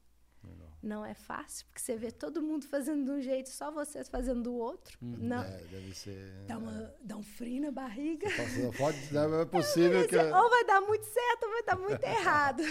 Não 0.81 1.05
é 1.05 1.13
fácil, 1.13 1.65
porque 1.65 1.81
você 1.81 1.97
vê 1.97 2.09
todo 2.09 2.41
mundo 2.41 2.65
fazendo 2.65 3.03
de 3.03 3.11
um 3.11 3.21
jeito, 3.21 3.49
só 3.49 3.69
vocês 3.69 4.07
fazendo 4.07 4.43
do 4.43 4.53
outro. 4.53 4.97
Hum. 5.01 5.17
Não. 5.19 5.43
É, 5.43 5.57
deve 5.69 5.93
ser. 5.93 6.45
Dá, 6.47 6.57
uma, 6.57 6.71
é. 6.71 6.95
dá 7.01 7.17
um 7.17 7.23
frio 7.23 7.61
na 7.61 7.71
barriga. 7.71 8.27
Pode, 8.77 9.13
não 9.13 9.41
é 9.41 9.45
possível 9.45 10.07
que. 10.07 10.15
Ou 10.15 10.49
vai 10.49 10.65
dar 10.65 10.79
muito 10.79 11.03
certo 11.03 11.43
ou 11.43 11.49
vai 11.49 11.63
dar 11.63 11.75
muito 11.75 12.03
errado. 12.05 12.63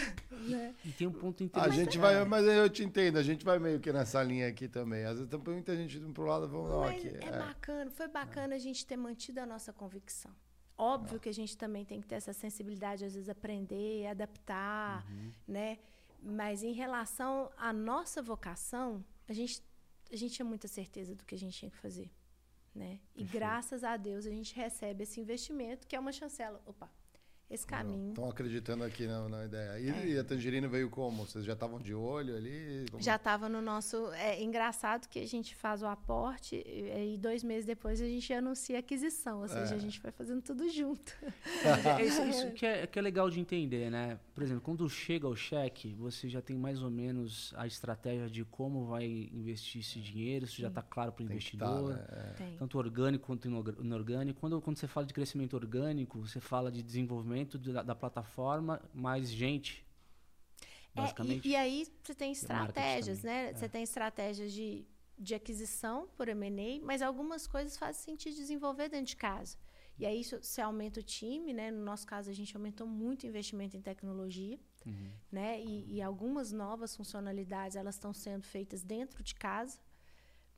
né? 0.48 0.74
E 0.86 0.92
tem 0.92 1.06
um 1.06 1.12
ponto 1.12 1.44
interessante. 1.44 1.80
A 1.80 1.84
gente 1.84 1.98
vai, 1.98 2.24
mas 2.24 2.46
eu 2.46 2.70
te 2.70 2.82
entendo, 2.82 3.18
a 3.18 3.22
gente 3.22 3.44
vai 3.44 3.58
meio 3.58 3.78
que 3.78 3.92
nessa 3.92 4.22
linha 4.22 4.48
aqui 4.48 4.68
também. 4.68 5.04
Às 5.04 5.18
vezes 5.18 5.28
tem 5.28 5.38
muita 5.38 5.76
gente 5.76 5.98
indo 5.98 6.12
pro 6.12 6.24
lado, 6.24 6.48
vamos 6.48 6.70
lá 6.70 6.88
aqui. 6.88 7.08
É, 7.08 7.26
é, 7.26 7.30
bacana, 7.30 7.90
foi 7.90 8.08
bacana 8.08 8.54
a 8.54 8.58
gente 8.58 8.86
ter 8.86 8.96
mantido 8.96 9.40
a 9.40 9.46
nossa 9.46 9.70
convicção. 9.70 10.34
Óbvio 10.78 11.16
é. 11.16 11.18
que 11.18 11.28
a 11.28 11.34
gente 11.34 11.58
também 11.58 11.84
tem 11.84 12.00
que 12.00 12.06
ter 12.06 12.14
essa 12.14 12.32
sensibilidade, 12.32 13.04
às 13.04 13.12
vezes 13.12 13.28
aprender, 13.28 14.06
adaptar, 14.06 15.04
uhum. 15.10 15.32
né? 15.46 15.78
Mas 16.20 16.62
em 16.62 16.72
relação 16.72 17.50
à 17.56 17.72
nossa 17.72 18.20
vocação, 18.20 19.04
a 19.28 19.32
gente, 19.32 19.62
a 20.12 20.16
gente 20.16 20.34
tinha 20.34 20.46
muita 20.46 20.66
certeza 20.66 21.14
do 21.14 21.24
que 21.24 21.34
a 21.34 21.38
gente 21.38 21.56
tinha 21.56 21.70
que 21.70 21.78
fazer. 21.78 22.10
Né? 22.74 23.00
E 23.16 23.24
graças 23.24 23.82
a 23.82 23.96
Deus 23.96 24.26
a 24.26 24.30
gente 24.30 24.54
recebe 24.54 25.02
esse 25.02 25.20
investimento, 25.20 25.86
que 25.86 25.96
é 25.96 26.00
uma 26.00 26.12
chancela. 26.12 26.62
Opa, 26.66 26.90
esse 27.50 27.66
caminho. 27.66 28.10
Estão 28.10 28.28
acreditando 28.28 28.84
aqui 28.84 29.06
na, 29.06 29.26
na 29.28 29.44
ideia. 29.46 29.80
E, 29.80 29.88
é. 29.88 30.06
e, 30.06 30.18
a 30.18 30.24
Tangerina 30.24 30.68
veio 30.68 30.90
como? 30.90 31.26
Vocês 31.26 31.44
já 31.44 31.54
estavam 31.54 31.80
de 31.80 31.94
olho 31.94 32.36
ali? 32.36 32.84
Como? 32.90 33.02
Já 33.02 33.16
estava 33.16 33.48
no 33.48 33.62
nosso. 33.62 34.12
É 34.12 34.42
engraçado 34.42 35.08
que 35.08 35.18
a 35.18 35.26
gente 35.26 35.54
faz 35.54 35.82
o 35.82 35.86
aporte 35.86 36.56
e, 36.56 37.14
e 37.14 37.16
dois 37.16 37.42
meses 37.42 37.64
depois 37.64 38.02
a 38.02 38.06
gente 38.06 38.32
anuncia 38.34 38.76
a 38.76 38.80
aquisição. 38.80 39.40
Ou 39.40 39.48
seja, 39.48 39.74
é. 39.74 39.76
a 39.76 39.80
gente 39.80 39.98
vai 40.00 40.12
fazendo 40.12 40.42
tudo 40.42 40.68
junto. 40.68 41.16
É 41.98 42.04
isso, 42.04 42.22
isso 42.22 42.50
que, 42.52 42.66
é, 42.66 42.86
que 42.86 42.98
é 42.98 43.02
legal 43.02 43.30
de 43.30 43.40
entender, 43.40 43.90
né? 43.90 44.20
Por 44.38 44.44
exemplo, 44.44 44.62
quando 44.62 44.88
chega 44.88 45.26
o 45.26 45.34
cheque, 45.34 45.92
você 45.94 46.28
já 46.28 46.40
tem 46.40 46.56
mais 46.56 46.80
ou 46.80 46.88
menos 46.88 47.52
a 47.56 47.66
estratégia 47.66 48.30
de 48.30 48.44
como 48.44 48.84
vai 48.84 49.04
investir 49.32 49.80
esse 49.80 49.98
dinheiro, 49.98 50.44
isso 50.44 50.54
Sim. 50.54 50.62
já 50.62 50.68
está 50.68 50.80
claro 50.80 51.10
para 51.10 51.24
o 51.24 51.26
investidor. 51.26 51.98
Tá, 51.98 52.44
né? 52.44 52.56
Tanto 52.56 52.78
orgânico 52.78 53.26
quanto 53.26 53.48
inorgânico. 53.48 54.38
Quando, 54.38 54.60
quando 54.60 54.76
você 54.76 54.86
fala 54.86 55.04
de 55.04 55.12
crescimento 55.12 55.54
orgânico, 55.54 56.20
você 56.20 56.38
fala 56.38 56.70
de 56.70 56.84
desenvolvimento 56.84 57.58
da, 57.58 57.82
da 57.82 57.96
plataforma, 57.96 58.80
mais 58.94 59.28
gente. 59.28 59.84
É, 60.94 61.22
e, 61.24 61.48
e, 61.48 61.56
aí 61.56 61.88
você 62.00 62.14
tem 62.14 62.30
estratégias, 62.30 63.24
né? 63.24 63.50
É. 63.50 63.54
Você 63.54 63.68
tem 63.68 63.82
estratégias 63.82 64.52
de, 64.52 64.86
de 65.18 65.34
aquisição 65.34 66.06
por 66.16 66.28
M&A, 66.28 66.86
mas 66.86 67.02
algumas 67.02 67.48
coisas 67.48 67.76
fazem 67.76 68.04
sentido 68.04 68.36
desenvolver 68.36 68.88
dentro 68.88 69.06
de 69.06 69.16
casa. 69.16 69.58
E 69.98 70.06
aí 70.06 70.22
você 70.22 70.60
aumenta 70.60 71.00
o 71.00 71.02
time, 71.02 71.52
né? 71.52 71.70
No 71.70 71.84
nosso 71.84 72.06
caso, 72.06 72.30
a 72.30 72.32
gente 72.32 72.56
aumentou 72.56 72.86
muito 72.86 73.24
o 73.24 73.26
investimento 73.26 73.76
em 73.76 73.82
tecnologia, 73.82 74.58
uhum. 74.86 75.10
né? 75.30 75.60
E, 75.60 75.96
e, 75.96 76.02
algumas 76.02 76.52
novas 76.52 76.94
funcionalidades, 76.94 77.76
elas 77.76 77.96
estão 77.96 78.12
sendo 78.14 78.44
feitas 78.44 78.82
dentro 78.82 79.22
de 79.22 79.34
casa, 79.34 79.78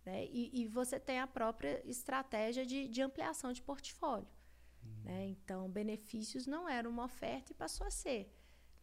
né? 0.05 0.27
E, 0.27 0.63
e 0.63 0.67
você 0.67 1.01
tem 1.01 1.19
a 1.21 1.27
própria 1.27 1.83
estratégia 1.89 2.67
de, 2.67 2.87
de 2.89 3.01
ampliação 3.01 3.53
de 3.53 3.63
portfólio. 3.63 4.29
Né? 5.05 5.29
Então, 5.29 5.69
benefícios 5.69 6.47
não 6.47 6.69
era 6.69 6.89
uma 6.89 7.05
oferta 7.05 7.53
e 7.53 7.55
passou 7.55 7.87
a 7.87 7.91
ser. 7.91 8.33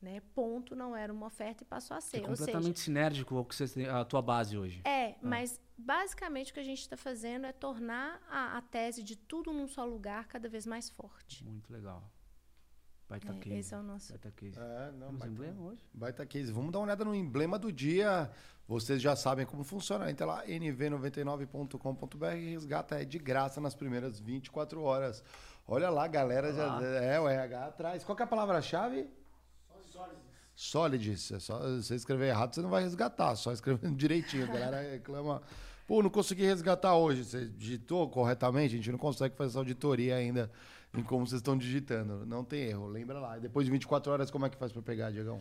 Né? 0.02 0.22
Ponto 0.36 0.76
não 0.76 0.96
era 0.96 1.12
uma 1.12 1.26
oferta 1.26 1.64
e 1.64 1.66
passou 1.66 1.98
a 1.98 2.02
ser. 2.02 2.18
É 2.18 2.20
completamente 2.22 2.80
seja, 2.80 2.86
sinérgico 2.86 3.36
ao 3.36 3.44
que 3.44 3.56
você 3.56 3.68
tem, 3.68 3.88
a 3.88 4.06
tua 4.06 4.22
base 4.22 4.56
hoje. 4.56 4.82
É, 4.86 5.12
ah. 5.12 5.16
mas 5.22 5.60
basicamente 5.76 6.52
o 6.52 6.54
que 6.54 6.60
a 6.60 6.64
gente 6.64 6.82
está 6.82 6.96
fazendo 6.96 7.48
é 7.48 7.52
tornar 7.52 8.22
a, 8.30 8.58
a, 8.58 8.62
tese 8.62 9.02
de 9.02 9.16
tudo 9.16 9.52
num 9.52 9.68
só 9.68 9.84
lugar 9.86 10.28
cada 10.28 10.48
vez 10.48 10.68
mais 10.68 10.88
forte. 10.90 11.44
Muito 11.44 11.74
legal. 11.74 12.04
Baita 13.10 13.32
é, 13.32 13.40
case. 13.40 13.56
Esse 13.56 13.74
é 13.74 13.78
o 13.78 13.84
nosso. 13.84 14.12
Baita 14.12 14.32
case. 14.32 14.60
É, 14.60 14.92
não, 14.92 15.08
Temos 15.08 15.20
baita, 15.20 15.34
emblema 15.34 15.62
hoje? 15.62 15.84
Baita 15.94 16.26
case. 16.26 16.52
Vamos 16.52 16.72
dar 16.72 16.80
uma 16.80 16.86
olhada 16.86 17.06
no 17.06 17.16
emblema 17.16 17.58
do 17.58 17.72
dia. 17.72 18.30
Vocês 18.68 19.02
já 19.02 19.16
sabem 19.16 19.46
como 19.46 19.64
funciona. 19.64 20.12
Entra 20.12 20.26
lá, 20.26 20.46
nv99.com.br 20.46 22.26
e 22.36 22.50
resgata 22.52 23.02
é 23.02 23.06
de 23.06 23.18
graça 23.18 23.62
nas 23.62 23.74
primeiras 23.74 24.20
24 24.20 24.82
horas. 24.82 25.24
Olha 25.66 25.90
lá, 25.90 26.06
galera 26.08 26.54
já. 26.54 26.82
É, 27.02 27.20
o 27.20 27.28
RH 27.30 27.66
atrás. 27.66 28.04
Qual 28.04 28.16
que 28.16 28.22
é 28.22 28.26
a 28.26 28.28
palavra-chave? 28.28 29.10
Solids. 30.58 31.32
É 31.32 31.40
só 31.40 31.60
você 31.60 31.94
escrever 31.94 32.30
errado, 32.30 32.56
você 32.56 32.62
não 32.62 32.70
vai 32.70 32.82
resgatar. 32.82 33.36
Só 33.36 33.52
escrevendo 33.52 33.94
direitinho. 33.96 34.46
A 34.46 34.48
galera 34.48 34.82
reclama. 34.82 35.40
Pô, 35.86 36.02
não 36.02 36.10
consegui 36.10 36.44
resgatar 36.44 36.96
hoje. 36.96 37.24
Você 37.24 37.46
digitou 37.46 38.10
corretamente? 38.10 38.74
A 38.74 38.78
gente 38.78 38.92
não 38.92 38.98
consegue 38.98 39.36
fazer 39.36 39.52
essa 39.52 39.60
auditoria 39.60 40.16
ainda 40.16 40.52
em 40.98 41.04
como 41.04 41.28
vocês 41.28 41.40
estão 41.40 41.56
digitando. 41.56 42.26
Não 42.26 42.44
tem 42.44 42.64
erro. 42.64 42.88
Lembra 42.88 43.20
lá. 43.20 43.38
Depois 43.38 43.68
de 43.68 43.72
24 43.72 44.12
horas, 44.12 44.32
como 44.32 44.48
é 44.48 44.50
que 44.50 44.58
faz 44.58 44.72
para 44.72 44.82
pegar, 44.82 45.12
Diegão? 45.12 45.40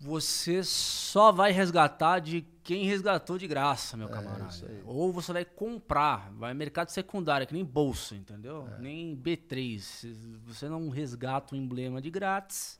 você 0.00 0.62
só 0.62 1.32
vai 1.32 1.50
resgatar 1.50 2.20
de 2.20 2.42
quem 2.62 2.84
resgatou 2.84 3.36
de 3.36 3.48
graça, 3.48 3.96
meu 3.96 4.06
é, 4.06 4.10
camarada. 4.12 4.54
É 4.64 4.80
Ou 4.84 5.12
você 5.12 5.32
vai 5.32 5.44
comprar, 5.44 6.30
vai 6.34 6.54
mercado 6.54 6.90
secundário, 6.90 7.46
que 7.46 7.52
nem 7.52 7.64
bolsa, 7.64 8.14
entendeu? 8.14 8.68
É. 8.76 8.80
Nem 8.80 9.16
B3. 9.16 10.14
Você 10.46 10.68
não 10.68 10.88
resgata 10.88 11.54
o 11.54 11.58
emblema 11.58 12.00
de 12.00 12.10
grátis, 12.10 12.78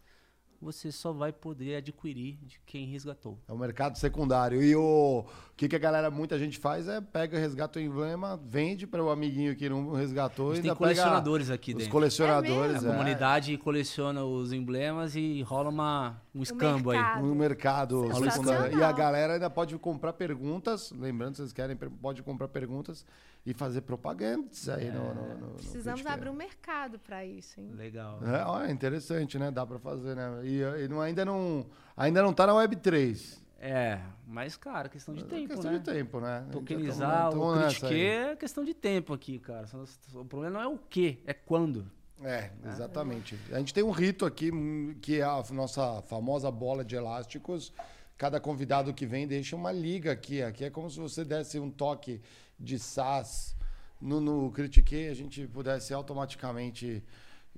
você 0.61 0.91
só 0.91 1.13
vai 1.13 1.33
poder 1.33 1.77
adquirir 1.77 2.39
de 2.43 2.61
quem 2.67 2.87
resgatou. 2.87 3.39
É 3.49 3.53
o 3.53 3.59
mercado 3.59 3.97
secundário. 3.97 4.63
E 4.63 4.75
o 4.75 5.25
que, 5.57 5.69
que 5.69 5.77
a 5.77 5.79
galera, 5.79 6.11
muita 6.11 6.39
gente 6.39 6.59
faz 6.59 6.89
é 6.89 7.01
pega, 7.01 7.39
resgata 7.39 7.79
o 7.79 7.83
emblema, 7.83 8.41
vende 8.45 8.87
para 8.87 9.03
o 9.03 9.11
amiguinho 9.11 9.55
que 9.55 9.69
não 9.69 9.93
resgatou. 9.93 10.55
e 10.55 10.61
tem 10.61 10.75
colecionadores 10.75 11.51
aqui 11.51 11.73
os 11.73 11.79
dentro. 11.79 11.93
colecionadores. 11.93 12.83
É 12.83 12.89
a 12.89 12.93
comunidade 12.93 13.57
coleciona 13.59 14.25
os 14.25 14.53
emblemas 14.53 15.15
e 15.15 15.43
rola 15.43 15.71
uma, 15.71 16.21
um 16.35 16.43
escambo 16.43 16.91
aí. 16.91 17.23
Um 17.23 17.35
mercado 17.35 18.13
secundário. 18.31 18.79
E 18.79 18.83
a 18.83 18.93
galera 18.93 19.35
ainda 19.35 19.49
pode 19.49 19.79
comprar 19.79 20.13
perguntas. 20.13 20.93
Lembrando, 20.93 21.37
se 21.37 21.43
vocês 21.43 21.53
querem, 21.53 21.77
pode 21.77 22.23
comprar 22.23 22.49
perguntas 22.49 23.07
e 23.45 23.55
fazer 23.55 23.83
propagandas 23.83 24.69
aí 24.69 24.89
é. 24.89 24.91
no, 24.91 25.15
no, 25.15 25.39
no, 25.39 25.55
Precisamos 25.55 26.03
no 26.03 26.11
abrir 26.11 26.29
um 26.29 26.35
mercado 26.35 26.99
para 26.99 27.25
isso, 27.25 27.61
hein? 27.61 27.71
Legal. 27.75 28.21
É, 28.23 28.69
é 28.69 28.73
interessante, 28.73 29.39
né? 29.39 29.51
Dá 29.51 29.65
para 29.65 29.79
fazer, 29.79 30.15
né? 30.15 30.41
E, 30.45 30.61
e 30.85 30.89
não, 30.89 31.01
ainda 31.01 31.25
não 31.25 31.67
ainda 31.97 32.23
não 32.23 32.33
tá 32.33 32.47
na 32.47 32.55
Web 32.55 32.77
3. 32.77 33.49
É, 33.61 34.01
mas, 34.27 34.57
cara, 34.57 34.89
questão 34.89 35.15
de 35.15 35.25
é 35.25 35.27
tempo, 35.27 35.49
questão 35.49 35.73
né? 35.73 35.79
de 35.79 35.85
tempo, 35.85 36.21
né? 36.21 36.47
Tokenizar 36.53 37.37
o 37.37 37.59
critiquê 37.59 37.95
é 37.95 38.37
questão 38.37 38.65
de 38.65 38.73
tempo 38.73 39.13
aqui, 39.13 39.39
cara. 39.39 39.67
O 40.15 40.25
problema 40.25 40.59
não 40.59 40.61
é 40.61 40.67
o 40.69 40.79
que, 40.79 41.21
é 41.27 41.33
quando. 41.33 41.91
É, 42.23 42.51
exatamente. 42.67 43.39
A 43.51 43.59
gente 43.59 43.75
tem 43.75 43.83
um 43.83 43.91
rito 43.91 44.25
aqui, 44.25 44.53
hum, 44.53 44.95
que 45.01 45.21
é 45.21 45.25
a 45.25 45.43
nossa 45.53 46.03
famosa 46.03 46.51
bola 46.51 46.85
de 46.85 46.95
elásticos. 46.95 47.73
Cada 48.17 48.41
convidado 48.41 48.93
que 48.93 49.07
vem 49.07 49.27
deixa 49.27 49.55
uma 49.55 49.73
liga 49.73 50.13
aqui. 50.13 50.43
Aqui 50.43 50.65
é 50.65 50.71
como 50.71 50.91
se 50.91 50.99
você 50.99 51.25
desse 51.25 51.59
um 51.59 51.71
toque 51.71 52.21
de 52.59 52.79
SAS 52.79 53.57
no, 54.01 54.21
no 54.21 54.51
Critiquei, 54.53 55.09
a 55.09 55.15
gente 55.15 55.47
pudesse 55.47 55.93
automaticamente 55.93 57.03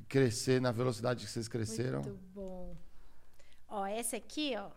crescer 0.09 0.61
na 0.61 0.73
velocidade 0.73 1.25
que 1.25 1.31
vocês 1.31 1.49
cresceram. 1.49 2.03
Muito 2.03 2.19
bom. 2.35 2.77
Ó, 3.69 3.87
esse 3.87 4.17
aqui, 4.17 4.55
ó, 4.57 4.71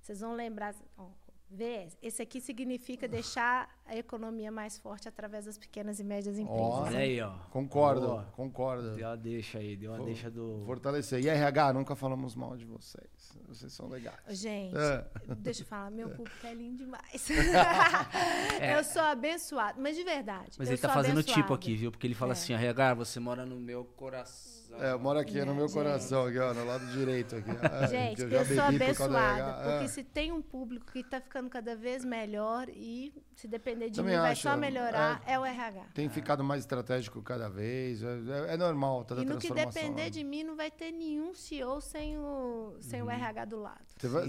vocês 0.00 0.20
vão 0.20 0.34
lembrar, 0.34 0.74
ó, 0.96 1.08
vê, 1.52 1.88
esse 2.02 2.22
aqui 2.22 2.40
significa 2.40 3.06
deixar 3.06 3.68
a 3.84 3.96
economia 3.96 4.50
mais 4.50 4.78
forte 4.78 5.08
através 5.08 5.44
das 5.44 5.58
pequenas 5.58 6.00
e 6.00 6.04
médias 6.04 6.38
empresas. 6.38 6.62
Olha 6.62 6.98
aí, 6.98 7.20
ó. 7.20 7.32
Concordo, 7.50 8.06
Boa. 8.06 8.24
concordo. 8.32 8.94
Deu 8.94 9.06
uma 9.06 9.16
deixa 9.16 9.58
aí, 9.58 9.76
deu 9.76 9.90
uma 9.90 9.98
For, 9.98 10.06
deixa 10.06 10.30
do... 10.30 10.62
Fortalecer. 10.64 11.22
E 11.22 11.28
RH, 11.28 11.72
nunca 11.74 11.94
falamos 11.94 12.34
mal 12.34 12.56
de 12.56 12.64
vocês. 12.64 13.36
Vocês 13.48 13.72
são 13.72 13.88
legais. 13.88 14.16
Gente, 14.28 14.76
é. 14.76 15.06
deixa 15.36 15.62
eu 15.62 15.66
falar, 15.66 15.90
meu 15.90 16.08
público 16.08 16.46
é 16.46 16.54
lindo 16.54 16.78
demais. 16.78 17.28
é. 18.60 18.78
Eu 18.78 18.84
sou 18.84 19.02
abençoado, 19.02 19.80
mas 19.80 19.96
de 19.96 20.04
verdade. 20.04 20.56
Mas 20.58 20.68
ele 20.68 20.78
tá 20.78 20.88
fazendo 20.88 21.18
abençoado. 21.18 21.42
tipo 21.42 21.52
aqui, 21.52 21.76
viu? 21.76 21.90
Porque 21.90 22.06
ele 22.06 22.14
fala 22.14 22.32
é. 22.32 22.34
assim, 22.34 22.54
RH, 22.54 22.94
você 22.94 23.20
mora 23.20 23.44
no 23.44 23.60
meu 23.60 23.84
coração. 23.84 24.61
É, 24.80 24.92
eu 24.92 24.98
moro 24.98 25.18
aqui 25.18 25.38
é, 25.38 25.44
no 25.44 25.54
meu 25.54 25.68
gente. 25.68 25.76
coração, 25.76 26.26
aqui, 26.26 26.38
ó, 26.38 26.54
no 26.54 26.64
lado 26.64 26.86
direito. 26.86 27.36
Aqui. 27.36 27.50
Ah, 27.62 27.86
gente, 27.88 28.22
eu, 28.22 28.28
eu 28.28 28.44
sou 28.44 28.62
abençoada, 28.62 29.52
por 29.54 29.62
porque 29.70 29.84
é. 29.84 29.88
se 29.88 30.04
tem 30.04 30.32
um 30.32 30.42
público 30.42 30.92
que 30.92 31.00
está 31.00 31.20
ficando 31.20 31.48
cada 31.50 31.76
vez 31.76 32.04
melhor 32.04 32.68
e 32.68 33.12
se 33.36 33.48
depender 33.48 33.90
de 33.90 33.96
Também 33.96 34.16
mim 34.16 34.20
vai 34.20 34.36
só 34.36 34.56
melhorar, 34.56 35.22
é, 35.26 35.34
é, 35.34 35.38
o 35.38 35.44
RH. 35.44 35.84
Tem 35.94 36.08
ficado 36.08 36.44
mais 36.44 36.62
estratégico 36.62 37.22
cada 37.22 37.48
vez, 37.48 38.02
é, 38.02 38.54
é 38.54 38.56
normal 38.56 39.04
toda 39.04 39.22
E 39.22 39.24
no 39.24 39.38
que 39.38 39.52
depender 39.52 40.04
né? 40.04 40.10
de 40.10 40.24
mim, 40.24 40.42
não 40.44 40.56
vai 40.56 40.70
ter 40.70 40.92
nenhum 40.92 41.34
CEO 41.34 41.80
sem 41.80 42.18
o, 42.18 42.76
sem 42.80 43.02
uhum. 43.02 43.08
o 43.08 43.10
RH 43.10 43.44
do 43.46 43.60
lado. 43.60 43.84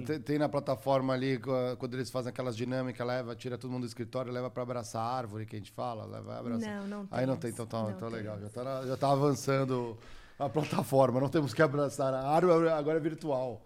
Tem, 0.06 0.20
tem, 0.20 0.38
na 0.38 0.50
plataforma 0.50 1.14
ali, 1.14 1.40
quando 1.78 1.94
eles 1.94 2.10
fazem 2.10 2.30
aquelas 2.30 2.56
dinâmicas, 2.56 3.06
leva, 3.06 3.36
tira 3.36 3.58
todo 3.58 3.72
mundo 3.72 3.82
do 3.82 3.88
escritório, 3.88 4.32
leva 4.32 4.50
para 4.50 4.64
abraçar 4.64 5.02
a 5.02 5.16
árvore 5.16 5.46
que 5.46 5.56
a 5.56 5.60
gente 5.60 5.72
fala, 5.72 6.06
leva 6.06 6.40
abraçar. 6.40 6.82
Não, 6.82 6.88
não 6.88 7.06
tem. 7.06 7.20
Aí 7.20 7.26
não 7.26 7.38
tem, 7.38 7.52
então 7.52 7.66
tá, 7.66 7.94
então 7.96 8.10
legal. 8.10 8.40
Já 8.40 8.50
tá, 8.50 8.86
já 8.86 8.98
tá 8.98 9.12
avançando 9.12 9.98
a 10.46 10.50
plataforma, 10.50 11.20
não 11.20 11.30
temos 11.30 11.54
que 11.54 11.62
abraçar. 11.62 12.14
A 12.14 12.28
árvore 12.30 12.70
agora 12.70 12.98
é 12.98 13.02
virtual. 13.02 13.66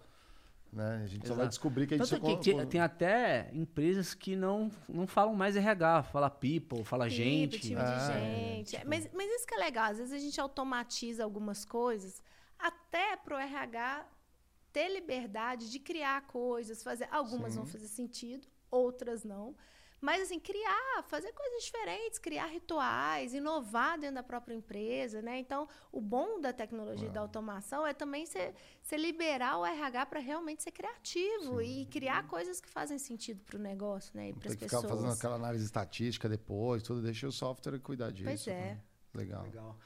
Né? 0.72 1.02
A 1.04 1.08
gente 1.08 1.24
Exato. 1.24 1.28
só 1.28 1.36
vai 1.36 1.48
descobrir 1.48 1.88
que 1.88 1.96
a 1.96 1.98
gente... 1.98 2.10
Tanto 2.10 2.40
que, 2.40 2.66
tem 2.66 2.82
até 2.82 3.50
empresas 3.54 4.14
que 4.14 4.36
não, 4.36 4.70
não 4.88 5.08
falam 5.08 5.34
mais 5.34 5.56
RH, 5.56 6.04
fala 6.04 6.30
people, 6.30 6.84
fala 6.84 7.06
people, 7.06 7.24
gente. 7.24 7.60
Time 7.60 7.82
de 7.82 8.06
gente. 8.06 8.76
É, 8.76 8.80
tipo... 8.80 8.90
mas, 8.90 9.10
mas 9.14 9.32
isso 9.32 9.48
que 9.48 9.56
é 9.56 9.58
legal, 9.58 9.92
às 9.92 9.98
vezes 9.98 10.14
a 10.14 10.20
gente 10.20 10.40
automatiza 10.40 11.24
algumas 11.24 11.64
coisas 11.64 12.22
até 12.60 13.16
para 13.16 13.38
o 13.38 13.40
RH 13.40 14.06
ter 14.74 14.90
liberdade 14.90 15.72
de 15.72 15.80
criar 15.80 16.22
coisas, 16.28 16.84
fazer. 16.84 17.08
Algumas 17.12 17.54
Sim. 17.54 17.60
vão 17.60 17.66
fazer 17.66 17.88
sentido, 17.88 18.48
outras 18.70 19.24
não. 19.24 19.56
Mas, 20.08 20.22
assim, 20.22 20.40
criar, 20.40 21.04
fazer 21.10 21.34
coisas 21.34 21.66
diferentes, 21.66 22.18
criar 22.18 22.46
rituais, 22.46 23.34
inovar 23.34 24.00
dentro 24.00 24.16
da 24.16 24.24
própria 24.24 24.56
empresa, 24.56 25.22
né? 25.22 25.38
Então, 25.38 25.68
o 25.92 26.00
bom 26.00 26.40
da 26.40 26.54
tecnologia 26.54 27.10
e 27.10 27.12
da 27.12 27.20
automação 27.20 27.86
é 27.86 27.94
também 27.94 28.26
você, 28.26 28.54
liberar 28.94 29.58
o 29.58 29.66
RH 29.66 30.06
para 30.06 30.22
realmente 30.22 30.64
ser 30.64 30.72
criativo 30.72 31.60
Sim. 31.60 31.82
e 31.82 31.86
criar 31.88 32.26
coisas 32.26 32.62
que 32.62 32.70
fazem 32.70 32.98
sentido 32.98 33.42
para 33.44 33.58
o 33.58 33.60
negócio, 33.60 34.16
né? 34.16 34.30
E 34.30 34.34
para 34.34 34.48
as 34.48 34.56
pessoas. 34.56 34.82
ficar 34.82 34.96
fazendo 34.96 35.12
aquela 35.12 35.36
análise 35.36 35.66
estatística 35.66 36.30
depois, 36.30 36.82
tudo, 36.84 37.02
deixa 37.02 37.28
o 37.28 37.32
software 37.34 37.78
cuidar 37.80 38.10
disso. 38.10 38.30
Pois 38.30 38.48
é. 38.48 38.62
Né? 38.62 38.82
Legal. 39.14 39.44
Legal. 39.44 39.78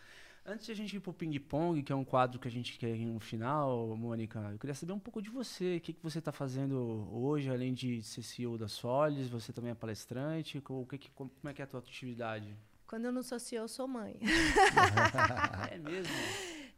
Antes 0.44 0.66
de 0.66 0.72
a 0.72 0.76
gente 0.76 0.96
ir 0.96 1.00
pro 1.00 1.14
ping-pong, 1.14 1.84
que 1.84 1.92
é 1.92 1.96
um 1.96 2.04
quadro 2.04 2.40
que 2.40 2.48
a 2.48 2.52
gente 2.52 2.78
quer 2.78 2.98
no 2.98 3.20
final, 3.20 3.96
Mônica, 3.96 4.40
eu 4.52 4.58
queria 4.58 4.74
saber 4.74 4.92
um 4.92 5.00
pouco 5.00 5.22
de 5.22 5.30
você. 5.30 5.78
O 5.78 5.82
que, 5.82 5.94
que 5.94 6.02
você 6.02 6.18
está 6.18 6.32
fazendo 6.32 7.08
hoje, 7.12 7.50
além 7.50 7.74
de 7.74 8.02
ser 8.02 8.24
CEO 8.24 8.58
da 8.58 8.68
Solis? 8.68 9.30
Você 9.30 9.54
também 9.54 9.72
é 9.72 9.76
palestrante? 9.76 10.62
O 10.68 10.86
que, 10.88 10.98
que, 10.98 11.12
como 11.12 11.32
é 11.46 11.54
que 11.54 11.62
é 11.62 11.66
a 11.66 11.68
tua 11.68 11.80
atividade? 11.80 12.58
Quando 12.88 13.06
eu 13.06 13.12
não 13.12 13.22
sou 13.22 13.40
CEO, 13.40 13.66
eu 13.66 13.68
sou 13.68 13.88
mãe. 13.88 14.20
é 15.70 15.78
mesmo? 15.78 16.14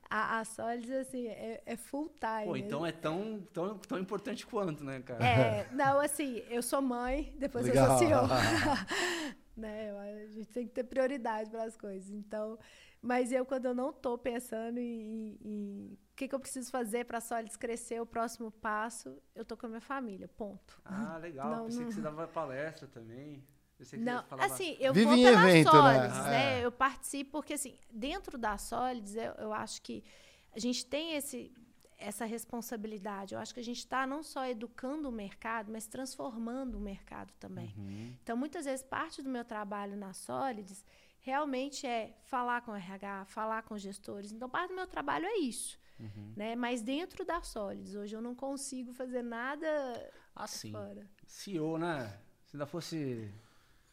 A, 0.10 0.40
a 0.40 0.46
Solis, 0.46 0.92
assim, 0.92 1.28
é, 1.28 1.64
é 1.66 1.78
full 1.78 2.10
time. 2.20 2.46
Pô, 2.46 2.58
então 2.58 2.86
é 2.86 2.92
tão, 2.92 3.48
tão, 3.54 3.78
tão 3.78 3.98
importante 3.98 4.46
quanto, 4.46 4.84
né, 4.84 5.00
cara? 5.00 5.26
É, 5.26 5.70
não, 5.72 6.02
assim, 6.02 6.44
eu 6.50 6.62
sou 6.62 6.82
mãe, 6.82 7.34
depois 7.40 7.66
Legal. 7.66 7.94
eu 7.94 7.98
sou 7.98 8.08
CEO. 8.08 8.22
né? 9.56 9.92
A 9.92 10.28
gente 10.34 10.50
tem 10.50 10.68
que 10.68 10.74
ter 10.74 10.84
prioridade 10.84 11.50
para 11.50 11.64
as 11.64 11.78
coisas. 11.78 12.12
Então, 12.12 12.60
mas 13.04 13.34
eu, 13.34 13.46
quando 13.46 13.66
eu 13.66 13.76
não 13.76 13.90
estou 13.90 14.18
pensando 14.18 14.78
em, 14.80 15.38
o 15.44 16.16
que, 16.16 16.26
que 16.26 16.34
eu 16.34 16.40
preciso 16.40 16.72
fazer 16.72 17.04
para 17.04 17.18
a 17.18 17.22
Solis 17.22 17.58
crescer, 17.58 18.02
o 18.02 18.06
próximo 18.06 18.50
passo, 18.50 19.22
eu 19.36 19.44
tô 19.44 19.58
com 19.58 19.66
a 19.66 19.70
minha 19.70 19.82
família, 19.82 20.26
ponto. 20.30 20.82
Ah, 20.86 21.18
legal. 21.18 21.50
Não, 21.50 21.66
Pensei 21.66 21.82
não. 21.82 21.90
que 21.90 21.96
você 21.96 22.02
dava 22.02 22.26
palestra 22.30 22.88
também. 22.88 23.44
Não, 23.98 24.24
assim, 24.40 24.78
eu 24.80 24.94
Vive 24.94 25.06
vou 25.06 25.16
em 25.16 25.24
pela 25.24 25.50
evento, 25.50 25.74
né? 25.74 26.00
Solids, 26.00 26.26
né? 26.26 26.60
É. 26.60 26.66
Eu 26.66 26.72
participo 26.72 27.32
porque, 27.32 27.54
assim, 27.56 27.78
dentro 27.92 28.38
da 28.38 28.58
Solids, 28.58 29.16
eu, 29.18 29.34
eu 29.34 29.54
acho 29.54 29.82
que 29.82 30.02
a 30.56 30.60
gente 30.60 30.86
tem 30.86 31.18
esse, 31.18 31.52
essa 31.98 32.24
responsabilidade. 32.24 33.34
Eu 33.34 33.42
acho 33.42 33.54
que 33.54 33.60
a 33.60 33.64
gente 33.64 33.80
está 33.80 34.08
não 34.08 34.24
só 34.24 34.46
educando 34.46 35.10
o 35.10 35.12
mercado, 35.12 35.70
mas 35.74 35.88
transformando 35.88 36.78
o 36.78 36.80
mercado 36.80 37.34
também. 37.38 37.74
Uhum. 37.78 38.16
Então, 38.24 38.38
muitas 38.38 38.64
vezes, 38.64 38.82
parte 38.82 39.22
do 39.22 39.30
meu 39.30 39.44
trabalho 39.44 39.98
na 39.98 40.14
Solids 40.14 40.86
realmente 41.24 41.88
é 41.88 42.14
falar 42.26 42.62
com 42.62 42.72
o 42.72 42.76
RH, 42.76 43.26
falar 43.26 43.64
com 43.64 43.74
os 43.74 43.82
gestores. 43.82 44.32
Então, 44.32 44.48
parte 44.50 44.70
do 44.70 44.76
meu 44.76 44.86
trabalho 44.86 45.26
é 45.26 45.38
isso. 45.40 45.80
Uhum. 46.00 46.34
Né? 46.36 46.56
Mas 46.56 46.82
dentro 46.82 47.24
da 47.26 47.42
Solids, 47.42 47.96
hoje 47.96 48.16
eu 48.16 48.22
não 48.22 48.36
consigo 48.36 48.94
fazer 48.94 49.22
nada 49.24 49.68
Assim, 50.36 50.72
fora. 50.72 51.08
CEO, 51.26 51.78
né? 51.78 52.14
Se 52.46 52.56
ainda 52.58 52.66
fosse 52.66 53.32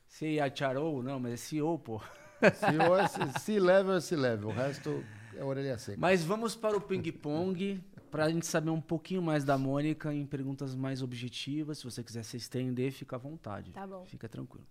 CHRO, 0.08 1.02
não, 1.02 1.20
mas 1.20 1.32
é 1.34 1.36
CEO, 1.36 1.78
pô. 1.78 2.00
CEO 2.40 2.96
é 2.96 3.06
C- 3.06 3.38
C-level 3.40 3.94
é 3.94 4.00
C-level, 4.00 4.48
o 4.48 4.52
resto 4.52 5.04
é 5.36 5.44
orelha 5.44 5.78
seca. 5.78 5.98
Mas 6.00 6.24
vamos 6.24 6.56
para 6.56 6.76
o 6.76 6.80
ping-pong, 6.80 7.80
para 8.10 8.24
a 8.24 8.30
gente 8.30 8.46
saber 8.46 8.70
um 8.70 8.80
pouquinho 8.80 9.22
mais 9.22 9.44
da 9.44 9.56
Mônica 9.56 10.12
em 10.12 10.26
perguntas 10.26 10.74
mais 10.74 11.02
objetivas. 11.02 11.78
Se 11.78 11.84
você 11.84 12.02
quiser 12.02 12.24
se 12.24 12.36
estender, 12.36 12.90
fica 12.92 13.14
à 13.16 13.18
vontade. 13.18 13.70
Tá 13.72 13.86
bom. 13.86 14.04
Fica 14.06 14.28
tranquilo. 14.28 14.66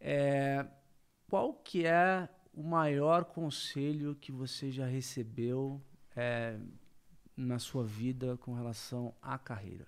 É, 0.00 0.66
qual 1.30 1.54
que 1.54 1.86
é 1.86 2.28
o 2.52 2.60
maior 2.60 3.24
conselho 3.24 4.16
que 4.16 4.32
você 4.32 4.68
já 4.72 4.84
recebeu 4.84 5.80
é, 6.16 6.58
na 7.36 7.60
sua 7.60 7.84
vida 7.84 8.36
com 8.38 8.52
relação 8.52 9.14
à 9.22 9.38
carreira? 9.38 9.86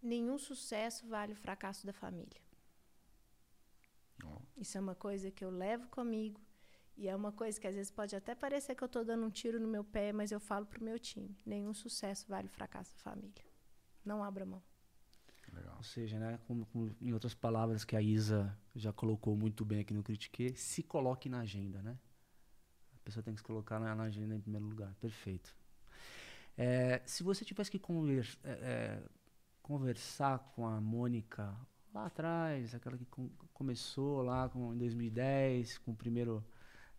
Nenhum 0.00 0.38
sucesso 0.38 1.04
vale 1.08 1.32
o 1.32 1.36
fracasso 1.36 1.84
da 1.84 1.92
família. 1.92 2.40
Isso 4.56 4.78
é 4.78 4.80
uma 4.80 4.94
coisa 4.94 5.32
que 5.32 5.44
eu 5.44 5.50
levo 5.50 5.88
comigo 5.88 6.40
e 6.96 7.08
é 7.08 7.16
uma 7.16 7.32
coisa 7.32 7.60
que 7.60 7.66
às 7.66 7.74
vezes 7.74 7.90
pode 7.90 8.14
até 8.14 8.36
parecer 8.36 8.76
que 8.76 8.84
eu 8.84 8.86
estou 8.86 9.04
dando 9.04 9.26
um 9.26 9.30
tiro 9.30 9.58
no 9.58 9.66
meu 9.66 9.82
pé, 9.82 10.12
mas 10.12 10.30
eu 10.30 10.38
falo 10.38 10.64
pro 10.64 10.84
meu 10.84 10.96
time: 10.96 11.36
nenhum 11.44 11.74
sucesso 11.74 12.28
vale 12.28 12.46
o 12.46 12.50
fracasso 12.50 12.92
da 12.92 13.00
família. 13.00 13.44
Não 14.04 14.22
abra 14.22 14.46
mão. 14.46 14.62
Legal. 15.54 15.76
Ou 15.76 15.82
seja, 15.82 16.18
né, 16.18 16.38
como- 16.46 16.66
como 16.66 16.94
em 17.00 17.12
outras 17.12 17.34
palavras 17.34 17.84
que 17.84 17.96
a 17.96 18.02
Isa 18.02 18.56
já 18.74 18.92
colocou 18.92 19.36
muito 19.36 19.64
bem 19.64 19.80
aqui 19.80 19.94
no 19.94 20.02
Critique, 20.02 20.54
se 20.56 20.82
coloque 20.82 21.28
na 21.28 21.40
agenda, 21.40 21.82
né? 21.82 21.98
A 22.94 22.98
pessoa 23.04 23.22
tem 23.22 23.34
que 23.34 23.40
se 23.40 23.44
colocar 23.46 23.78
na, 23.78 23.94
na 23.94 24.04
agenda 24.04 24.34
em 24.34 24.40
primeiro 24.40 24.66
lugar. 24.66 24.94
Perfeito. 25.00 25.54
É, 26.56 27.02
se 27.06 27.22
você 27.22 27.44
tivesse 27.44 27.70
que 27.70 27.78
é, 28.44 28.50
é, 28.50 29.02
conversar 29.62 30.38
com 30.54 30.66
a 30.66 30.80
Mônica 30.80 31.54
lá 31.92 32.06
atrás, 32.06 32.74
aquela 32.74 32.96
que 32.98 33.04
com- 33.06 33.30
começou 33.52 34.22
lá 34.22 34.48
com, 34.48 34.74
em 34.74 34.78
2010, 34.78 35.78
com 35.78 35.92
o 35.92 35.96
primeiro, 35.96 36.44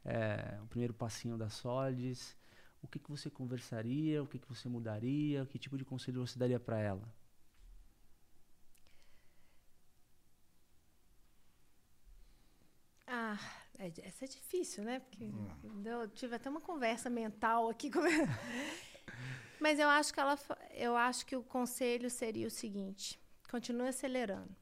é, 0.05 0.59
o 0.63 0.67
primeiro 0.67 0.93
passinho 0.93 1.37
da 1.37 1.49
Solids, 1.49 2.35
o 2.83 2.87
que, 2.87 2.99
que 2.99 3.09
você 3.11 3.29
conversaria, 3.29 4.23
o 4.23 4.27
que, 4.27 4.39
que 4.39 4.47
você 4.49 4.69
mudaria, 4.69 5.45
que 5.47 5.59
tipo 5.59 5.77
de 5.77 5.85
conselho 5.85 6.25
você 6.27 6.39
daria 6.39 6.59
para 6.59 6.79
ela? 6.79 7.03
Ah, 13.07 13.39
é, 13.79 13.91
essa 14.03 14.25
é 14.25 14.27
difícil, 14.27 14.83
né? 14.83 14.99
Porque 14.99 15.25
eu 15.85 16.07
tive 16.09 16.35
até 16.35 16.49
uma 16.49 16.61
conversa 16.61 17.09
mental 17.09 17.69
aqui 17.69 17.89
com 17.91 17.99
Mas 19.59 19.79
eu 19.79 19.87
acho 19.87 20.13
que 20.13 20.19
ela 20.19 20.37
eu 20.73 20.95
acho 20.95 21.25
que 21.25 21.35
o 21.35 21.43
conselho 21.43 22.09
seria 22.09 22.47
o 22.47 22.51
seguinte: 22.51 23.19
continue 23.49 23.87
acelerando. 23.87 24.55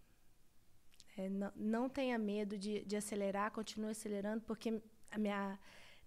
É, 1.17 1.29
não, 1.29 1.51
não 1.55 1.89
tenha 1.89 2.17
medo 2.17 2.57
de, 2.57 2.83
de 2.85 2.95
acelerar, 2.95 3.51
continue 3.51 3.91
acelerando, 3.91 4.41
porque 4.41 4.81
a 5.11 5.17
minha, 5.17 5.59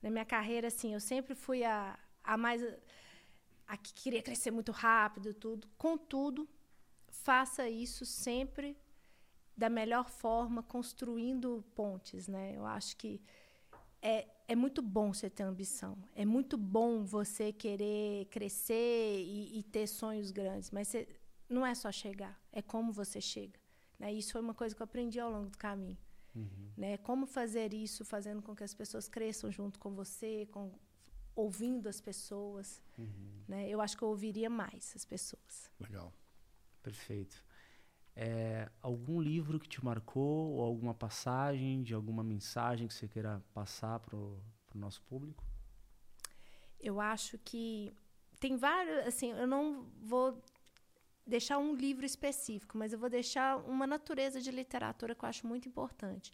na 0.03 0.11
minha 0.11 0.25
carreira, 0.25 0.67
assim, 0.69 0.95
eu 0.95 1.01
sempre 1.01 1.35
fui 1.35 1.63
a, 1.65 1.99
a 2.25 2.37
mais. 2.37 2.63
a 3.67 3.77
que 3.77 3.95
queria 3.95 4.23
crescer 4.23 4.51
muito 4.51 4.73
rápido, 4.73 5.33
tudo. 5.33 5.69
Contudo, 5.79 6.49
faça 7.09 7.69
isso 7.69 8.05
sempre 8.05 8.77
da 9.57 9.71
melhor 9.71 10.09
forma, 10.09 10.63
construindo 10.63 11.65
pontes, 11.75 12.29
né? 12.29 12.55
Eu 12.57 12.67
acho 12.67 12.97
que 12.97 13.21
é, 14.03 14.29
é 14.47 14.55
muito 14.55 14.83
bom 14.83 15.13
você 15.13 15.31
ter 15.31 15.43
ambição. 15.43 15.97
É 16.15 16.25
muito 16.25 16.57
bom 16.57 17.05
você 17.05 17.53
querer 17.53 18.27
crescer 18.27 19.21
e, 19.21 19.59
e 19.59 19.63
ter 19.63 19.87
sonhos 19.87 20.31
grandes, 20.31 20.71
mas 20.71 20.89
você, 20.89 21.09
não 21.49 21.65
é 21.65 21.75
só 21.75 21.91
chegar, 21.91 22.39
é 22.53 22.61
como 22.61 22.93
você 22.93 23.21
chega. 23.21 23.59
Né? 23.99 24.13
Isso 24.13 24.33
foi 24.33 24.41
uma 24.41 24.55
coisa 24.55 24.75
que 24.75 24.83
eu 24.83 24.85
aprendi 24.85 25.19
ao 25.19 25.31
longo 25.31 25.51
do 25.51 25.59
caminho. 25.59 25.99
Né? 26.77 26.99
Como 26.99 27.27
fazer 27.27 27.73
isso, 27.73 28.05
fazendo 28.05 28.43
com 28.43 28.55
que 28.55 28.63
as 28.63 28.75
pessoas 28.75 29.09
cresçam 29.09 29.51
junto 29.51 29.79
com 29.79 29.95
você, 29.95 30.47
com, 30.53 30.71
ouvindo 31.35 31.89
as 31.89 31.99
pessoas. 32.01 32.83
Né? 33.49 33.69
Eu 33.69 33.81
acho 33.81 33.97
que 33.97 34.03
eu 34.03 34.09
ouviria 34.09 34.51
mais 34.51 34.93
as 34.95 35.05
pessoas. 35.05 35.71
Legal. 35.81 36.13
Perfeito. 36.83 37.43
É, 38.19 38.71
algum 38.81 39.21
livro 39.21 39.61
que 39.61 39.69
te 39.69 39.85
marcou, 39.85 40.53
ou 40.53 40.63
alguma 40.63 40.95
passagem 40.95 41.83
de 41.83 41.93
alguma 41.93 42.25
mensagem 42.25 42.89
que 42.89 42.95
você 42.95 43.07
queira 43.07 43.43
passar 43.53 44.01
para 44.01 44.17
o 44.17 44.41
nosso 44.75 45.03
público? 45.03 45.45
Eu 46.81 46.99
acho 46.99 47.37
que 47.39 47.93
tem 48.41 48.57
vários, 48.57 49.07
assim, 49.07 49.33
eu 49.33 49.47
não 49.47 49.87
vou 50.01 50.43
deixar 51.27 51.59
um 51.59 51.75
livro 51.75 52.07
específico, 52.07 52.79
mas 52.79 52.93
eu 52.93 52.99
vou 52.99 53.11
deixar 53.11 53.59
uma 53.59 53.87
natureza 53.87 54.41
de 54.41 54.51
literatura 54.51 55.15
que 55.15 55.25
eu 55.25 55.29
acho 55.29 55.47
muito 55.47 55.69
importante. 55.69 56.33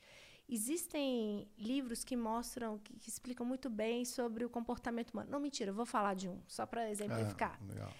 Existem 0.48 1.48
livros 1.56 2.04
que 2.04 2.14
mostram, 2.14 2.78
que, 2.78 2.94
que 2.98 3.08
explicam 3.08 3.46
muito 3.46 3.70
bem 3.70 4.04
sobre 4.04 4.44
o 4.44 4.50
comportamento 4.50 5.10
humano. 5.10 5.30
Não, 5.30 5.40
mentira, 5.40 5.70
eu 5.70 5.74
vou 5.74 5.86
falar 5.86 6.14
de 6.14 6.28
um, 6.28 6.38
só 6.46 6.66
para 6.66 6.90
exemplificar. 6.90 7.58
Ah, 7.60 7.64
legal. 7.64 7.92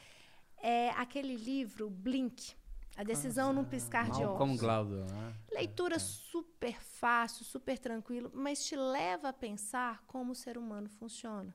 É 0.59 0.91
aquele 0.91 1.35
livro, 1.35 1.89
Blink, 1.89 2.55
A 2.97 3.03
Decisão 3.03 3.53
num 3.53 3.65
Piscar 3.65 4.11
de 4.11 4.23
Olhos. 4.23 4.61
Gladwell, 4.61 5.07
né? 5.07 5.35
Leitura 5.51 5.99
super 5.99 6.81
fácil, 6.81 7.45
super 7.45 7.79
tranquilo, 7.79 8.31
mas 8.35 8.65
te 8.65 8.77
leva 8.77 9.31
a 9.31 9.33
pensar 9.33 10.05
como 10.07 10.33
o 10.33 10.35
ser 10.35 10.59
humano 10.59 10.89
funciona. 10.89 11.55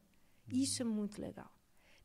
Isso 0.51 0.81
é 0.81 0.85
muito 0.85 1.21
legal. 1.21 1.51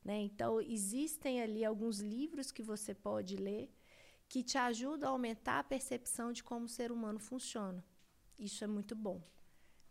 Né? 0.05 0.21
Então, 0.21 0.61
existem 0.61 1.41
ali 1.41 1.65
alguns 1.65 2.01
livros 2.01 2.51
que 2.51 2.63
você 2.63 2.95
pode 2.95 3.37
ler 3.37 3.73
que 4.29 4.43
te 4.43 4.59
ajudam 4.59 5.11
a 5.11 5.13
aumentar 5.13 5.59
a 5.59 5.65
percepção 5.65 6.33
de 6.33 6.43
como 6.43 6.67
o 6.67 6.69
ser 6.69 6.91
humano 6.91 7.19
funciona. 7.19 7.85
Isso 8.39 8.65
é 8.65 8.67
muito 8.67 8.97
bom. 8.97 9.23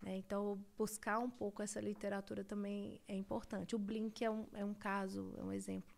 Né? 0.01 0.17
Então, 0.17 0.59
buscar 0.77 1.19
um 1.19 1.29
pouco 1.29 1.61
essa 1.61 1.79
literatura 1.79 2.43
também 2.43 2.99
é 3.07 3.15
importante. 3.15 3.75
O 3.75 3.79
Blink 3.79 4.23
é 4.23 4.31
um, 4.31 4.47
é 4.53 4.65
um 4.65 4.73
caso, 4.73 5.33
é 5.37 5.43
um 5.43 5.51
exemplo. 5.51 5.95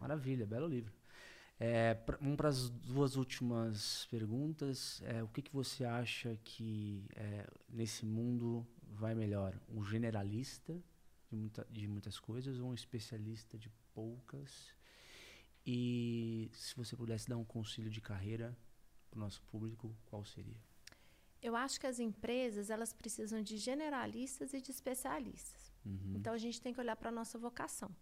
Maravilha, 0.00 0.44
belo 0.44 0.66
livro. 0.66 0.92
É, 1.58 1.94
vamos 2.20 2.36
para 2.36 2.48
as 2.48 2.68
duas 2.68 3.16
últimas 3.16 4.06
perguntas. 4.10 5.00
É, 5.04 5.22
o 5.22 5.28
que, 5.28 5.40
que 5.42 5.52
você 5.52 5.84
acha 5.84 6.36
que 6.44 7.06
é, 7.16 7.46
nesse 7.68 8.04
mundo 8.04 8.66
vai 8.88 9.14
melhor? 9.14 9.58
Um 9.68 9.82
generalista 9.84 10.74
de, 11.30 11.36
muita- 11.36 11.66
de 11.70 11.88
muitas 11.88 12.18
coisas 12.20 12.58
ou 12.58 12.68
um 12.68 12.74
especialista 12.74 13.56
de 13.58 13.70
poucas? 13.94 14.74
E 15.64 16.50
se 16.52 16.76
você 16.76 16.94
pudesse 16.94 17.28
dar 17.28 17.38
um 17.38 17.44
conselho 17.44 17.90
de 17.90 18.00
carreira 18.00 18.56
para 19.10 19.16
o 19.16 19.20
nosso 19.20 19.42
público, 19.44 19.96
qual 20.04 20.24
seria? 20.24 20.60
Eu 21.42 21.56
acho 21.56 21.80
que 21.80 21.86
as 21.86 21.98
empresas 21.98 22.70
elas 22.70 22.92
precisam 22.92 23.42
de 23.42 23.56
generalistas 23.56 24.52
e 24.52 24.60
de 24.60 24.70
especialistas. 24.70 25.72
Uhum. 25.84 26.14
Então 26.16 26.32
a 26.34 26.38
gente 26.38 26.60
tem 26.60 26.72
que 26.72 26.80
olhar 26.80 26.96
para 26.96 27.08
a 27.08 27.12
nossa 27.12 27.38
vocação. 27.38 27.94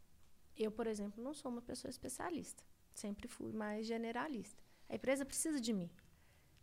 Eu, 0.57 0.71
por 0.71 0.87
exemplo, 0.87 1.23
não 1.23 1.35
sou 1.35 1.51
uma 1.51 1.63
pessoa 1.63 1.91
especialista. 1.91 2.63
Sempre 2.95 3.29
fui 3.29 3.53
mais 3.53 3.87
generalista. 3.87 4.63
A 4.89 4.95
empresa 4.95 5.25
precisa 5.27 5.61
de 5.61 5.73
mim, 5.73 5.91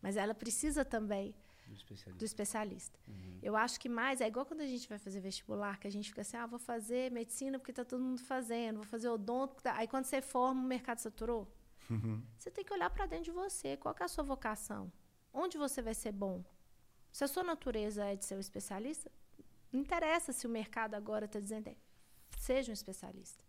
mas 0.01 0.15
ela 0.17 0.33
precisa 0.33 0.85
também 0.85 1.35
Do 1.67 1.73
especialista. 1.73 2.19
do 2.19 2.25
especialista. 2.25 2.99
Uhum. 3.07 3.39
Eu 3.43 3.55
acho 3.55 3.79
que 3.79 3.89
mais 3.89 4.21
é 4.21 4.27
igual 4.27 4.45
quando 4.45 4.61
a 4.61 4.65
gente 4.67 4.87
vai 4.87 4.97
fazer 4.97 5.19
vestibular, 5.19 5.77
que 5.79 5.87
a 5.87 5.91
gente 5.91 6.09
fica 6.09 6.21
assim, 6.21 6.37
ah, 6.37 6.45
vou 6.47 6.59
fazer 6.59 7.11
medicina 7.11 7.59
porque 7.59 7.71
está 7.71 7.83
todo 7.83 8.01
mundo 8.03 8.21
fazendo, 8.21 8.77
vou 8.77 8.85
fazer 8.85 9.09
odonto. 9.09 9.61
tá-" 9.61 9.75
Aí 9.77 9.87
quando 9.87 10.05
você 10.05 10.21
forma, 10.21 10.61
o 10.61 10.65
mercado 10.65 10.99
saturou. 10.99 11.47
Você 12.37 12.49
tem 12.49 12.63
que 12.63 12.73
olhar 12.73 12.89
para 12.89 13.05
dentro 13.05 13.25
de 13.25 13.31
você. 13.31 13.75
Qual 13.75 13.93
é 13.99 14.03
a 14.03 14.07
sua 14.07 14.23
vocação? 14.23 14.89
Onde 15.33 15.57
você 15.57 15.81
vai 15.81 15.93
ser 15.93 16.13
bom? 16.13 16.41
Se 17.11 17.25
a 17.25 17.27
sua 17.27 17.43
natureza 17.43 18.05
é 18.05 18.15
de 18.15 18.23
ser 18.23 18.35
um 18.35 18.39
especialista, 18.39 19.11
Não 19.73 19.79
interessa 19.79 20.31
se 20.33 20.45
o 20.47 20.49
mercado 20.49 20.95
agora 20.95 21.25
está 21.25 21.39
dizendo, 21.39 21.67
é, 21.67 21.75
seja 22.37 22.71
um 22.71 22.73
especialista. 22.73 23.43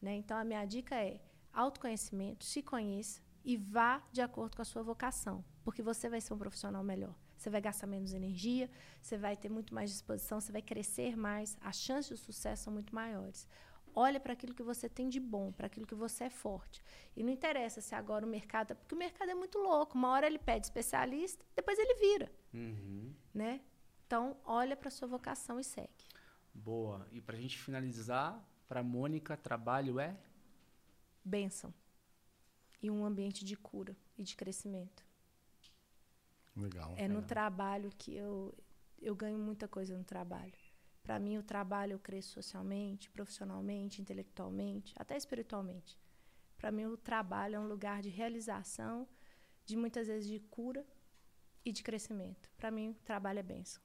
Né? 0.00 0.14
Então, 0.14 0.36
a 0.36 0.44
minha 0.44 0.64
dica 0.64 0.94
é 0.96 1.20
autoconhecimento, 1.56 2.44
se 2.44 2.62
conheça 2.62 3.20
e 3.44 3.56
vá 3.56 4.02
de 4.12 4.20
acordo 4.20 4.56
com 4.56 4.62
a 4.62 4.64
sua 4.64 4.82
vocação, 4.82 5.44
porque 5.64 5.82
você 5.82 6.08
vai 6.08 6.20
ser 6.20 6.34
um 6.34 6.38
profissional 6.38 6.84
melhor. 6.84 7.14
Você 7.36 7.50
vai 7.50 7.60
gastar 7.60 7.86
menos 7.86 8.12
energia, 8.12 8.70
você 9.00 9.16
vai 9.16 9.36
ter 9.36 9.48
muito 9.48 9.74
mais 9.74 9.90
disposição, 9.90 10.40
você 10.40 10.52
vai 10.52 10.62
crescer 10.62 11.16
mais, 11.16 11.56
as 11.60 11.76
chances 11.76 12.18
de 12.18 12.24
sucesso 12.24 12.64
são 12.64 12.72
muito 12.72 12.94
maiores. 12.94 13.46
Olha 13.94 14.20
para 14.20 14.34
aquilo 14.34 14.54
que 14.54 14.62
você 14.62 14.90
tem 14.90 15.08
de 15.08 15.18
bom, 15.18 15.52
para 15.52 15.68
aquilo 15.68 15.86
que 15.86 15.94
você 15.94 16.24
é 16.24 16.30
forte. 16.30 16.82
E 17.16 17.22
não 17.22 17.30
interessa 17.30 17.80
se 17.80 17.94
agora 17.94 18.26
o 18.26 18.28
mercado. 18.28 18.76
Porque 18.76 18.94
o 18.94 18.98
mercado 18.98 19.30
é 19.30 19.34
muito 19.34 19.58
louco. 19.58 19.96
Uma 19.96 20.10
hora 20.10 20.26
ele 20.26 20.38
pede 20.38 20.66
especialista, 20.66 21.42
depois 21.54 21.78
ele 21.78 21.94
vira. 21.94 22.30
Uhum. 22.52 23.14
Né? 23.32 23.62
Então, 24.06 24.36
olha 24.44 24.76
para 24.76 24.90
sua 24.90 25.08
vocação 25.08 25.58
e 25.58 25.64
segue. 25.64 26.04
Boa. 26.52 27.08
E 27.10 27.22
para 27.22 27.38
a 27.38 27.40
gente 27.40 27.58
finalizar, 27.58 28.46
para 28.68 28.82
Mônica, 28.82 29.34
trabalho 29.34 29.98
é? 29.98 30.14
Bênção. 31.26 31.74
E 32.80 32.88
um 32.88 33.04
ambiente 33.04 33.44
de 33.44 33.56
cura 33.56 33.96
e 34.16 34.22
de 34.22 34.36
crescimento. 34.36 35.04
Legal. 36.54 36.94
É 36.96 37.08
no 37.08 37.20
trabalho 37.20 37.90
que 37.98 38.14
eu, 38.14 38.56
eu 39.02 39.12
ganho 39.16 39.36
muita 39.36 39.66
coisa 39.66 39.98
no 39.98 40.04
trabalho. 40.04 40.52
Para 41.02 41.18
mim, 41.18 41.36
o 41.36 41.42
trabalho 41.42 41.94
eu 41.94 41.98
cresço 41.98 42.34
socialmente, 42.34 43.10
profissionalmente, 43.10 44.00
intelectualmente, 44.00 44.94
até 44.96 45.16
espiritualmente. 45.16 45.98
Para 46.56 46.70
mim, 46.70 46.86
o 46.86 46.96
trabalho 46.96 47.56
é 47.56 47.58
um 47.58 47.66
lugar 47.66 48.00
de 48.00 48.08
realização, 48.08 49.08
de 49.64 49.76
muitas 49.76 50.06
vezes 50.06 50.28
de 50.28 50.38
cura 50.38 50.86
e 51.64 51.72
de 51.72 51.82
crescimento. 51.82 52.48
Para 52.56 52.70
mim, 52.70 52.90
o 52.90 52.94
trabalho 52.94 53.40
é 53.40 53.42
benção. 53.42 53.82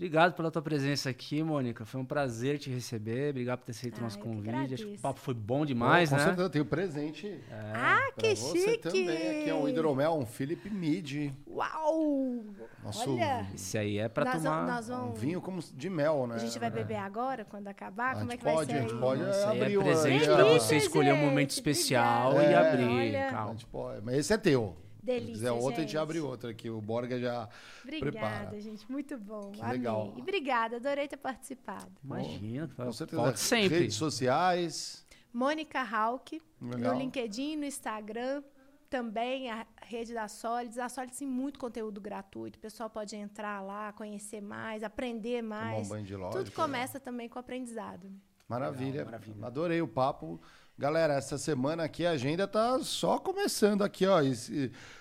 Obrigado 0.00 0.32
pela 0.32 0.50
tua 0.50 0.62
presença 0.62 1.10
aqui, 1.10 1.42
Mônica. 1.42 1.84
Foi 1.84 2.00
um 2.00 2.06
prazer 2.06 2.58
te 2.58 2.70
receber. 2.70 3.32
Obrigado 3.32 3.58
por 3.58 3.66
ter 3.66 3.72
aceito 3.72 3.98
o 3.98 4.00
nosso 4.00 4.18
convite. 4.18 4.72
Acho 4.72 4.86
que 4.86 4.94
o 4.94 4.98
papo 4.98 5.20
foi 5.20 5.34
bom 5.34 5.66
demais, 5.66 6.08
com 6.08 6.16
né? 6.16 6.22
Com 6.22 6.26
certeza, 6.28 6.46
eu 6.46 6.50
tenho 6.50 6.64
presente. 6.64 7.26
É, 7.50 7.72
ah, 7.74 8.10
que 8.16 8.34
você 8.34 8.58
chique! 8.58 8.78
também. 8.78 9.40
Aqui 9.40 9.50
é 9.50 9.54
um 9.54 9.68
hidromel, 9.68 10.14
um 10.14 10.24
Philip 10.24 10.70
Mid. 10.70 11.34
Uau! 11.46 12.42
Nosso, 12.82 13.12
Olha! 13.12 13.46
Esse 13.54 13.76
aí 13.76 13.98
é 13.98 14.08
pra 14.08 14.24
nós 14.24 14.42
tomar 14.42 14.66
nós 14.66 14.88
vamos... 14.88 15.10
um 15.10 15.20
vinho 15.20 15.38
como 15.38 15.60
de 15.60 15.90
mel, 15.90 16.26
né? 16.26 16.36
A 16.36 16.38
gente 16.38 16.58
vai 16.58 16.70
beber 16.70 16.96
agora, 16.96 17.44
quando 17.44 17.68
acabar? 17.68 18.14
Como 18.18 18.32
é 18.32 18.38
que 18.38 18.42
pode, 18.42 18.56
vai 18.56 18.64
ser? 18.64 18.72
A 18.72 18.88
gente 18.88 18.98
pode 18.98 19.22
Nossa, 19.22 19.50
abrir 19.50 19.78
é 19.78 19.82
presente 19.82 20.24
para 20.24 20.44
você 20.44 20.76
escolher 20.78 21.12
um 21.12 21.18
momento 21.18 21.50
especial 21.50 22.30
Obrigada. 22.30 22.50
e 22.50 22.54
É, 22.54 22.72
abrir. 22.72 22.84
olha. 22.88 23.30
Calma. 23.32 23.56
Pode, 23.70 24.02
mas 24.02 24.14
esse 24.16 24.32
é 24.32 24.38
teu. 24.38 24.74
Delícia, 25.02 25.26
Se 25.26 25.32
quiser 25.32 25.52
outro, 25.52 25.80
a 25.80 25.84
gente 25.84 25.96
abre 25.98 26.20
outro 26.20 26.50
aqui. 26.50 26.68
O 26.70 26.80
Borga 26.80 27.18
já 27.18 27.48
Obrigada, 27.82 28.10
prepara. 28.12 28.60
gente. 28.60 28.90
Muito 28.90 29.16
bom. 29.18 29.50
Que 29.52 29.60
Amei. 29.60 29.72
legal. 29.78 30.14
E 30.16 30.20
obrigada, 30.20 30.76
adorei 30.76 31.08
ter 31.08 31.16
participado. 31.16 31.90
Imagina, 32.04 32.68
Com 32.76 32.92
certeza. 32.92 33.36
sempre. 33.36 33.78
Redes 33.80 33.96
sociais. 33.96 35.04
Mônica 35.32 35.80
Hauck, 35.80 36.40
Legal. 36.60 36.92
no 36.94 36.98
LinkedIn, 37.00 37.56
no 37.56 37.64
Instagram, 37.64 38.42
também 38.88 39.48
a 39.50 39.64
rede 39.82 40.12
da 40.12 40.26
Solids. 40.26 40.76
A 40.78 40.88
Solids 40.88 41.18
tem 41.18 41.28
muito 41.28 41.58
conteúdo 41.58 42.00
gratuito. 42.00 42.58
O 42.58 42.60
pessoal 42.60 42.90
pode 42.90 43.14
entrar 43.14 43.60
lá, 43.60 43.92
conhecer 43.92 44.40
mais, 44.40 44.82
aprender 44.82 45.40
Tomar 45.42 45.66
um 45.66 45.70
mais. 45.76 45.88
banho 45.88 46.04
de 46.04 46.16
lógica. 46.16 46.38
Tudo 46.44 46.52
começa 46.52 46.98
também 46.98 47.28
com 47.28 47.36
o 47.36 47.40
aprendizado. 47.40 48.04
né? 48.08 48.16
Maravilha. 48.48 48.90
Legal, 48.90 49.04
maravilha. 49.06 49.46
Adorei 49.46 49.80
o 49.80 49.86
papo. 49.86 50.40
Galera, 50.80 51.12
essa 51.12 51.36
semana 51.36 51.82
aqui 51.84 52.06
a 52.06 52.12
agenda 52.12 52.48
tá 52.48 52.78
só 52.82 53.18
começando 53.18 53.84
aqui, 53.84 54.06
ó. 54.06 54.18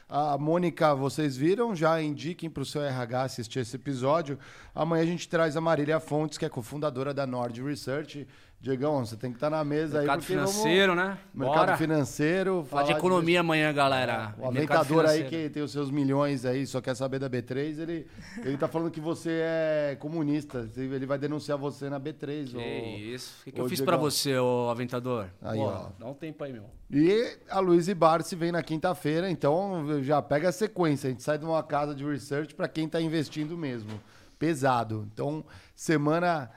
A 0.09 0.37
Mônica, 0.37 0.93
vocês 0.93 1.37
viram? 1.37 1.73
Já 1.73 2.01
indiquem 2.01 2.49
para 2.49 2.63
o 2.63 2.65
seu 2.65 2.83
RH 2.83 3.21
assistir 3.21 3.59
esse 3.59 3.77
episódio. 3.77 4.37
Amanhã 4.75 5.03
a 5.03 5.05
gente 5.05 5.29
traz 5.29 5.55
a 5.55 5.61
Marília 5.61 6.01
Fontes, 6.01 6.37
que 6.37 6.43
é 6.43 6.49
cofundadora 6.49 7.13
da 7.13 7.25
Nord 7.25 7.63
Research. 7.63 8.27
Diegão, 8.61 9.05
você 9.05 9.15
tem 9.15 9.31
que 9.31 9.37
estar 9.37 9.49
na 9.49 9.63
mesa 9.63 9.99
Mercado 9.99 10.19
aí. 10.19 10.21
porque 10.25 10.35
vamos- 10.35 10.51
financeiro, 10.51 10.93
né? 10.93 11.17
Mercado 11.33 11.57
Bora. 11.59 11.77
financeiro. 11.77 12.65
Falar 12.69 12.83
de 12.83 12.91
economia 12.91 13.39
amanhã, 13.39 13.71
galera. 13.71 14.35
O 14.37 14.51
Mercado 14.51 14.79
aventador 14.81 15.05
aí 15.05 15.23
que 15.23 15.49
tem 15.49 15.63
os 15.63 15.71
seus 15.71 15.89
milhões 15.89 16.43
aí, 16.43 16.67
só 16.67 16.81
quer 16.81 16.93
saber 16.93 17.19
da 17.19 17.29
B3, 17.29 17.79
ele, 17.79 18.05
ele 18.43 18.57
tá 18.57 18.67
falando 18.67 18.91
que 18.91 18.99
você 18.99 19.29
é 19.41 19.97
comunista. 19.97 20.67
Ele 20.75 21.05
vai 21.05 21.17
denunciar 21.17 21.57
você 21.57 21.89
na 21.89 21.97
B3. 21.97 22.49
Que 22.51 22.57
ô- 22.57 23.15
isso. 23.15 23.37
O 23.39 23.43
que, 23.45 23.51
que 23.53 23.61
eu 23.61 23.69
fiz 23.69 23.77
Diegão. 23.77 23.93
pra 23.93 23.97
você, 23.97 24.37
ô 24.37 24.69
aventador? 24.69 25.27
Aí, 25.41 25.57
Pô, 25.57 25.63
ó. 25.65 25.85
Dá 25.97 26.05
um 26.07 26.13
tempo 26.13 26.43
aí, 26.43 26.51
meu. 26.51 26.65
E 26.91 27.37
a 27.49 27.59
Luiz 27.61 27.87
Barsi 27.93 28.35
vem 28.35 28.51
na 28.51 28.61
quinta-feira, 28.61 29.29
então 29.31 30.03
já 30.03 30.21
pega 30.21 30.49
a 30.49 30.51
sequência. 30.51 31.07
A 31.07 31.11
gente 31.11 31.23
sai 31.23 31.37
de 31.37 31.45
uma 31.45 31.63
casa 31.63 31.95
de 31.95 32.03
research 32.03 32.53
para 32.53 32.67
quem 32.67 32.87
está 32.87 32.99
investindo 32.99 33.57
mesmo. 33.57 33.91
Pesado. 34.37 35.07
Então, 35.13 35.45
semana 35.73 36.49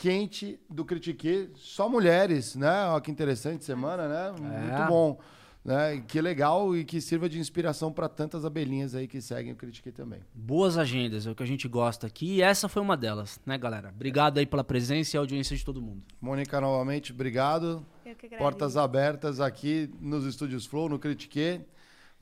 quente 0.00 0.58
do 0.68 0.82
Critique, 0.82 1.50
só 1.56 1.86
mulheres, 1.86 2.56
né? 2.56 2.86
Olha 2.86 3.00
que 3.02 3.10
interessante 3.10 3.66
semana, 3.66 4.08
né? 4.08 4.32
Muito 4.32 4.88
bom. 4.88 5.20
Né? 5.62 6.02
Que 6.08 6.22
legal 6.22 6.74
e 6.74 6.86
que 6.86 7.02
sirva 7.02 7.28
de 7.28 7.38
inspiração 7.38 7.92
para 7.92 8.08
tantas 8.08 8.46
abelhinhas 8.46 8.94
aí 8.94 9.06
que 9.06 9.20
seguem 9.20 9.52
o 9.52 9.56
Critique 9.56 9.92
também. 9.92 10.20
Boas 10.34 10.78
agendas, 10.78 11.26
é 11.26 11.30
o 11.30 11.34
que 11.34 11.42
a 11.42 11.46
gente 11.46 11.68
gosta 11.68 12.06
aqui. 12.06 12.36
E 12.36 12.42
essa 12.42 12.66
foi 12.66 12.80
uma 12.80 12.96
delas, 12.96 13.38
né, 13.44 13.58
galera? 13.58 13.90
Obrigado 13.90 14.38
aí 14.38 14.46
pela 14.46 14.64
presença 14.64 15.16
e 15.16 15.18
audiência 15.18 15.54
de 15.54 15.62
todo 15.62 15.82
mundo. 15.82 16.02
Mônica, 16.18 16.58
novamente, 16.62 17.12
obrigado. 17.12 17.84
Eu 18.06 18.14
que 18.16 18.24
agradeço. 18.24 18.38
Portas 18.38 18.78
abertas 18.78 19.38
aqui 19.38 19.90
nos 20.00 20.24
Estúdios 20.24 20.64
Flow, 20.64 20.88
no 20.88 20.98
Critique. 20.98 21.60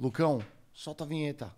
Lucão, 0.00 0.42
solta 0.72 1.04
a 1.04 1.06
vinheta. 1.06 1.54